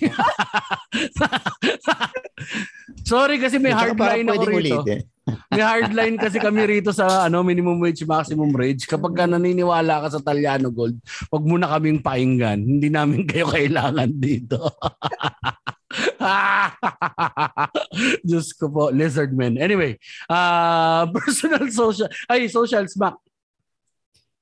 Sorry 3.11 3.39
kasi 3.39 3.59
may 3.59 3.75
hardline 3.75 4.27
ako 4.31 4.43
rito. 4.47 4.83
ulitin. 4.83 5.03
May 5.51 5.59
hardline 5.59 6.15
kasi 6.23 6.39
kami 6.39 6.63
rito 6.71 6.95
sa 6.95 7.27
ano 7.27 7.43
minimum 7.43 7.83
wage, 7.83 8.07
maximum 8.07 8.55
wage. 8.55 8.87
Kapag 8.87 9.11
ka 9.11 9.27
naniniwala 9.27 10.07
ka 10.07 10.15
sa 10.15 10.23
Talyano 10.23 10.71
Gold, 10.71 11.03
wag 11.35 11.43
mo 11.43 11.59
na 11.59 11.67
kaming 11.67 11.99
painggan. 11.99 12.63
Hindi 12.63 12.95
namin 12.95 13.27
kayo 13.27 13.51
kailangan 13.51 14.07
dito. 14.23 14.71
Diyos 18.27 18.51
ko 18.55 18.67
po, 18.67 18.91
lizard 18.91 19.31
men. 19.33 19.59
Anyway, 19.59 19.99
uh, 20.27 21.07
personal 21.17 21.67
social, 21.71 22.11
ay, 22.27 22.51
social 22.51 22.87
smack. 22.91 23.15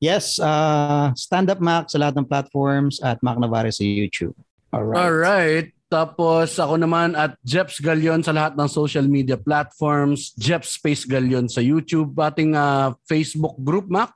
Yes, 0.03 0.37
uh, 0.37 1.16
Stand 1.16 1.49
Up 1.49 1.65
Mac 1.65 1.89
sa 1.89 1.97
lahat 1.97 2.21
ng 2.21 2.29
platforms 2.29 3.01
at 3.01 3.16
Mac 3.25 3.41
Navarre 3.41 3.73
sa 3.73 3.85
YouTube. 3.85 4.37
Alright. 4.69 5.01
Alright. 5.01 5.69
Tapos 5.89 6.59
ako 6.59 6.75
naman 6.75 7.15
at 7.15 7.39
Jeps 7.47 7.79
Galion 7.79 8.19
sa 8.19 8.35
lahat 8.35 8.59
ng 8.59 8.66
social 8.66 9.07
media 9.07 9.39
platforms. 9.39 10.35
Jeps 10.35 10.75
Space 10.75 11.07
Galion 11.07 11.47
sa 11.47 11.62
YouTube. 11.62 12.11
Ating 12.19 12.59
uh, 12.59 12.99
Facebook 13.07 13.55
group, 13.62 13.87
Mac. 13.87 14.11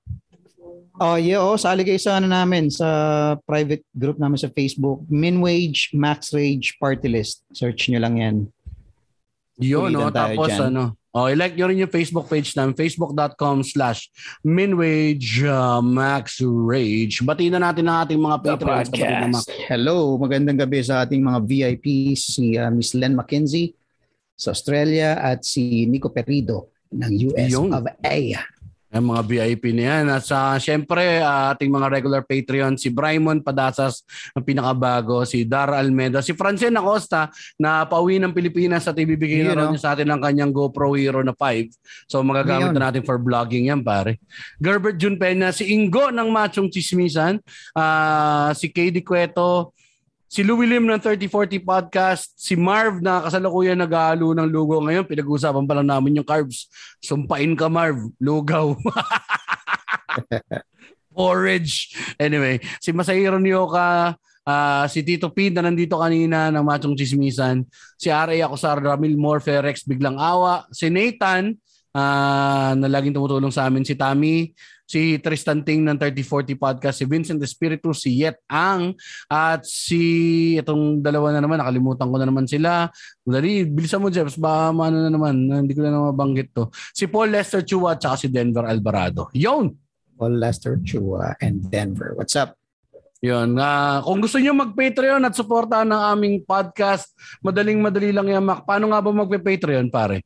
Oh, 0.98 1.14
yeah, 1.14 1.38
oh, 1.38 1.54
sali 1.54 1.86
kayo 1.86 1.98
sa 2.02 2.18
ano 2.18 2.26
namin, 2.26 2.74
sa 2.74 2.86
private 3.46 3.86
group 3.94 4.18
namin 4.18 4.34
sa 4.34 4.50
Facebook, 4.50 5.06
Minwage 5.06 5.94
Max 5.94 6.34
Rage 6.34 6.74
Party 6.82 7.06
List. 7.06 7.46
Search 7.54 7.86
nyo 7.86 8.02
lang 8.02 8.18
yan. 8.18 8.36
Yun, 9.62 9.94
no? 9.94 10.10
Tayo 10.10 10.34
Tapos 10.34 10.50
dyan. 10.50 10.74
ano, 10.74 10.98
oh, 11.14 11.30
i-like 11.30 11.54
nyo 11.54 11.70
rin 11.70 11.82
yung 11.86 11.90
Facebook 11.94 12.26
page 12.26 12.50
namin, 12.58 12.74
facebook.com 12.74 13.62
slash 13.62 14.10
minwage 14.42 15.46
uh, 15.46 15.78
max 15.78 16.42
rage. 16.42 17.22
Batiin 17.22 17.54
na 17.54 17.70
natin 17.70 17.86
ang 17.86 18.02
ating 18.02 18.18
mga 18.18 18.38
patrons. 18.42 18.90
Mac. 18.90 19.46
Hello, 19.70 20.18
magandang 20.18 20.58
gabi 20.58 20.82
sa 20.82 21.06
ating 21.06 21.22
mga 21.22 21.38
VIPs, 21.46 22.38
si 22.38 22.58
uh, 22.58 22.70
Miss 22.74 22.94
Len 22.98 23.14
McKenzie 23.14 23.70
sa 24.38 24.54
Australia 24.54 25.18
at 25.18 25.42
si 25.42 25.86
Nico 25.86 26.10
Perido 26.10 26.70
ng 26.94 27.34
US 27.34 27.50
Yun. 27.50 27.70
of 27.74 27.86
A. 28.02 28.18
Ang 28.89 29.12
mga 29.12 29.23
VIP 29.28 29.77
na 29.77 29.85
yan. 29.85 30.05
At 30.09 30.24
sa, 30.24 30.56
syempre, 30.56 31.20
uh, 31.20 31.52
ating 31.52 31.69
mga 31.69 31.89
regular 31.93 32.23
Patreon, 32.24 32.81
si 32.81 32.89
Brymon 32.89 33.44
Padasas, 33.44 34.01
ang 34.32 34.40
pinakabago, 34.44 35.28
si 35.28 35.44
Dar 35.44 35.77
Almeida, 35.77 36.24
si 36.24 36.32
Francine 36.32 36.73
Acosta, 36.81 37.28
na 37.60 37.85
pauwi 37.85 38.16
ng 38.16 38.32
Pilipinas 38.32 38.89
at 38.89 38.97
ibibigay 38.97 39.44
na 39.44 39.69
niya 39.69 39.81
sa 39.81 39.90
atin 39.93 40.09
ang 40.09 40.24
kanyang 40.24 40.52
GoPro 40.52 40.97
Hero 40.97 41.20
na 41.20 41.36
5. 41.36 42.09
So 42.09 42.24
magagamit 42.24 42.73
na 42.73 42.89
natin 42.89 43.05
for 43.05 43.20
vlogging 43.20 43.69
yan, 43.69 43.85
pare. 43.85 44.16
Gerbert 44.56 44.97
Jun 44.97 45.20
Peña, 45.20 45.52
si 45.52 45.69
Ingo 45.69 46.09
ng 46.09 46.28
Machong 46.32 46.73
Chismisan, 46.73 47.40
ah, 47.77 48.56
si 48.56 48.73
KD 48.73 49.05
Cueto, 49.05 49.77
si 50.28 50.44
Louie 50.44 50.68
Lim 50.68 50.84
ng 50.84 51.00
3040 51.00 51.64
Podcast, 51.64 52.36
si 52.36 52.52
Marv 52.52 53.00
na 53.00 53.24
kasalukuyan 53.24 53.80
nag-aalo 53.80 54.36
ng 54.36 54.48
lugo 54.52 54.84
ngayon. 54.84 55.09
Pinag-uusapan 55.09 55.64
pa 55.64 55.80
lang 55.80 55.88
namin 55.88 56.20
yung 56.20 56.28
carbs. 56.28 56.68
Sumpain 57.00 57.56
ka 57.56 57.72
Marv, 57.72 58.12
lugaw. 58.20 58.76
Porridge. 61.16 61.96
Anyway, 62.20 62.60
si 62.78 62.92
Masahiro 62.92 63.40
Nyoka, 63.40 64.14
ah, 64.46 64.84
si 64.86 65.02
Tito 65.02 65.32
P 65.32 65.50
na 65.50 65.64
nandito 65.64 65.98
kanina 65.98 66.52
ng 66.52 66.62
Machong 66.62 66.94
Chismisan, 66.94 67.64
si 67.98 68.12
R.A. 68.12 68.46
Acosar, 68.46 68.78
Ramil 68.78 69.18
Morfe, 69.18 69.50
Rex 69.59 69.82
Biglang 69.82 70.20
Awa, 70.20 70.68
si 70.70 70.92
Nathan, 70.92 71.56
ah, 71.96 72.76
na 72.76 72.86
laging 72.86 73.16
tumutulong 73.16 73.50
sa 73.50 73.66
amin, 73.66 73.82
si 73.82 73.98
Tammy, 73.98 74.55
si 74.89 75.20
Tristan 75.20 75.60
Ting 75.60 75.85
ng 75.85 76.01
3040 76.01 76.56
Podcast, 76.56 76.97
si 76.97 77.05
Vincent 77.05 77.36
Espiritu, 77.44 77.93
si 77.93 78.24
Yet 78.24 78.40
Ang, 78.48 78.97
at 79.28 79.69
si 79.69 80.56
itong 80.56 81.05
dalawa 81.05 81.36
na 81.36 81.44
naman, 81.44 81.60
nakalimutan 81.60 82.09
ko 82.09 82.16
na 82.16 82.24
naman 82.24 82.48
sila. 82.48 82.89
Dali, 83.20 83.69
bilisan 83.69 84.01
mo 84.01 84.09
Jeps, 84.09 84.40
baka 84.40 84.73
ano 84.73 84.97
na 85.05 85.12
naman, 85.12 85.36
hindi 85.44 85.77
ko 85.77 85.85
na 85.85 85.93
naman 85.93 86.16
mabanggit 86.16 86.56
to. 86.56 86.73
Si 86.97 87.05
Paul 87.05 87.36
Lester 87.36 87.60
Chua 87.60 88.01
at 88.01 88.16
si 88.16 88.32
Denver 88.32 88.65
Alvarado. 88.65 89.28
Yun! 89.36 89.77
Paul 90.16 90.40
Lester 90.40 90.81
Chua 90.81 91.36
and 91.44 91.69
Denver. 91.69 92.16
What's 92.16 92.35
up? 92.35 92.56
Yun. 93.20 93.59
ah, 93.60 94.01
kung 94.01 94.24
gusto 94.24 94.40
niyo 94.40 94.55
mag-Patreon 94.56 95.20
at 95.27 95.35
suportahan 95.35 95.90
ng 95.90 96.02
aming 96.16 96.36
podcast, 96.48 97.12
madaling 97.44 97.82
madali 97.82 98.15
lang 98.15 98.31
yan, 98.31 98.43
Mac. 98.47 98.65
Paano 98.65 98.89
nga 98.89 99.05
ba 99.05 99.10
mag-Patreon, 99.12 99.93
pare? 99.93 100.24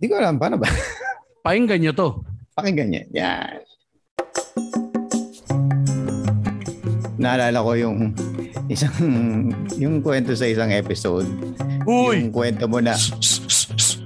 Di 0.00 0.08
ko 0.08 0.16
alam, 0.16 0.40
paano 0.40 0.56
ba? 0.56 0.70
Pakinggan 1.44 1.82
nyo 1.82 1.92
to. 1.92 2.08
Pakinggan 2.60 2.88
niya. 2.92 3.02
Yan. 3.16 3.56
Naalala 7.20 7.60
ko 7.60 7.72
yung 7.76 8.12
isang 8.68 8.92
yung 9.82 10.00
kwento 10.00 10.32
sa 10.32 10.48
isang 10.48 10.72
episode. 10.72 11.28
Uy! 11.84 12.24
Yung 12.28 12.32
kwento 12.32 12.64
mo 12.64 12.80
na 12.80 12.96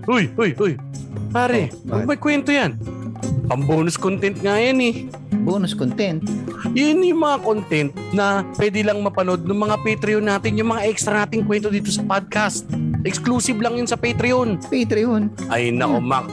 Uy, 0.04 0.28
uy, 0.36 0.52
uy. 0.60 0.72
Pare, 1.32 1.72
Oh, 1.88 2.04
may 2.04 2.18
kwento 2.20 2.52
yan. 2.52 2.76
Pang 3.48 3.64
bonus 3.64 3.96
content 3.96 4.36
nga 4.38 4.60
yan 4.60 4.78
eh. 4.82 4.94
bonus 5.44 5.76
content. 5.76 6.24
Yun 6.72 7.04
yung 7.04 7.20
mga 7.20 7.38
content 7.44 7.90
na 8.16 8.40
pwede 8.56 8.80
lang 8.80 9.04
mapanood 9.04 9.44
ng 9.44 9.60
mga 9.60 9.76
Patreon 9.84 10.24
natin, 10.24 10.56
yung 10.56 10.72
mga 10.72 10.88
extra 10.88 11.12
nating 11.20 11.44
kwento 11.44 11.68
dito 11.68 11.92
sa 11.92 12.00
podcast. 12.00 12.64
Exclusive 13.04 13.60
lang 13.60 13.76
yun 13.76 13.84
sa 13.84 14.00
Patreon. 14.00 14.64
Patreon. 14.72 15.28
Ay 15.52 15.68
nako, 15.68 16.00
Mac. 16.00 16.24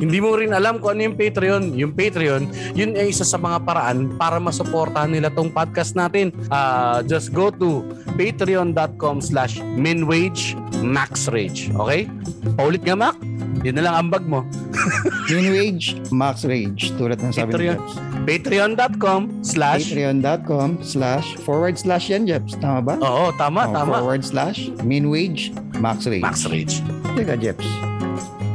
Hindi 0.00 0.18
mo 0.24 0.32
rin 0.34 0.56
alam 0.56 0.80
kung 0.80 0.96
ano 0.96 1.12
yung 1.12 1.16
Patreon. 1.20 1.76
Yung 1.76 1.92
Patreon, 1.92 2.48
yun 2.72 2.96
ay 2.96 3.12
isa 3.12 3.28
sa 3.28 3.36
mga 3.36 3.60
paraan 3.68 4.16
para 4.16 4.40
masuportahan 4.40 5.12
nila 5.12 5.28
tong 5.28 5.52
podcast 5.52 5.92
natin. 5.92 6.32
Ah, 6.48 7.04
just 7.04 7.36
go 7.36 7.52
to 7.52 7.84
patreon.com 8.16 9.20
slash 9.20 9.60
minwagemaxrage. 9.76 11.68
Okay? 11.76 12.08
Paulit 12.56 12.80
nga, 12.82 12.96
Mac. 12.96 13.16
Yun 13.64 13.76
na 13.80 13.84
lang 13.88 14.08
ambag 14.08 14.24
mo. 14.28 14.44
Minwage, 15.32 15.96
Max 16.12 16.44
Rage. 16.44 16.92
Tulad 17.00 17.16
ng 17.16 17.32
sabi 17.32 17.56
Patreon. 17.56 17.80
ni. 17.80 18.13
Patreon.com 18.24 19.44
slash 19.44 19.92
Patreon.com 19.92 20.80
slash 20.80 21.36
forward 21.44 21.76
slash 21.76 22.08
yan, 22.08 22.24
Jeps. 22.24 22.56
Tama 22.56 22.80
ba? 22.80 22.94
Oo, 22.98 23.28
tama, 23.36 23.68
Oh, 23.68 23.72
tama. 23.72 24.00
Forward 24.00 24.24
slash 24.24 24.72
Minwage, 24.80 25.52
Max 25.76 26.08
Rage. 26.08 26.24
Max 26.24 26.48
Rage. 26.48 26.80
Teka, 27.12 27.36
Jeps. 27.36 27.68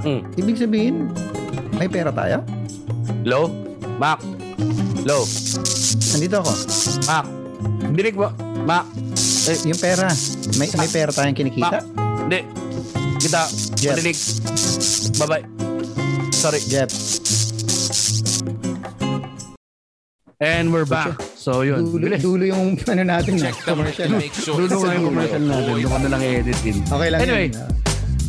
Hmm. 0.01 0.25
Ibig 0.33 0.57
sabihin, 0.57 1.13
may 1.77 1.85
pera 1.85 2.09
tayo? 2.09 2.41
Low? 3.23 3.53
Mac? 4.01 4.17
Low? 5.05 5.23
Nandito 6.17 6.41
ako. 6.41 6.53
Mac? 7.05 7.25
Dinig 7.93 8.15
mo? 8.17 8.33
Mac? 8.65 8.89
Eh, 9.45 9.57
yung 9.69 9.77
pera. 9.77 10.09
May, 10.57 10.67
may 10.73 10.89
pera 10.89 11.13
tayong 11.13 11.37
kinikita? 11.37 11.85
Hindi. 12.25 12.41
Kita. 13.19 13.41
Jeff. 13.77 13.99
Bye-bye. 15.19 15.43
Sorry. 16.31 16.59
Jeps. 16.65 17.29
And 20.39 20.71
we're 20.71 20.87
back. 20.87 21.19
So 21.35 21.67
yun. 21.67 21.83
Dulo, 21.83 21.99
Bilis. 22.07 22.23
dulo 22.23 22.43
yung 22.47 22.79
ano 22.87 23.03
natin. 23.03 23.35
Check 23.35 23.59
the 23.59 23.75
commercial. 23.75 24.07
make 24.15 24.31
sure 24.31 24.55
Dulo 24.55 24.87
nga 24.87 24.95
yung 24.95 25.11
commercial 25.11 25.43
natin. 25.43 25.67
Doon 25.75 25.91
ka 25.91 25.97
na 25.99 26.09
lang 26.15 26.21
i-edit 26.23 26.59
in. 26.63 26.77
Okay 26.79 27.09
lang 27.11 27.19
Anyway. 27.19 27.47
yun. 27.51 27.67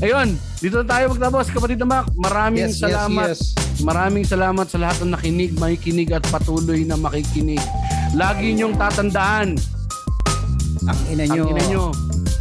Ayun. 0.02 0.28
Dito 0.58 0.82
na 0.82 0.86
tayo 0.90 1.04
magtapos. 1.14 1.46
Kapatid 1.54 1.78
na 1.78 1.86
Mac, 1.86 2.10
maraming 2.18 2.66
Yes, 2.66 2.82
yes, 2.82 2.82
salamat. 2.82 3.26
yes. 3.30 3.40
Maraming 3.80 4.24
salamat 4.26 4.66
sa 4.66 4.78
lahat 4.82 4.96
ng 5.00 5.12
nakinig, 5.14 5.54
makikinig 5.54 6.10
at 6.10 6.26
patuloy 6.26 6.82
na 6.82 6.98
makikinig. 6.98 7.62
Lagi 8.10 8.58
niyong 8.58 8.74
tatandaan. 8.74 9.54
Ang 10.82 11.00
ina 11.14 11.24
Ang 11.24 11.30
nyo. 11.30 11.44
ina 11.46 11.62
nyo, 11.70 11.84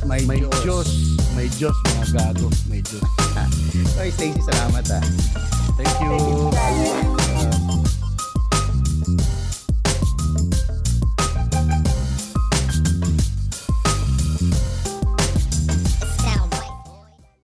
May, 0.10 0.26
may 0.26 0.42
Diyos. 0.42 0.58
Diyos. 0.66 0.90
May 1.38 1.46
Diyos, 1.54 1.78
mga 1.94 2.06
gago. 2.18 2.50
May 2.66 2.82
Diyos. 2.82 3.06
Oy, 4.02 4.10
Stacey, 4.10 4.34
salamat 4.42 4.98
ah. 4.98 5.04
Thank 5.78 5.94
you. 6.02 7.19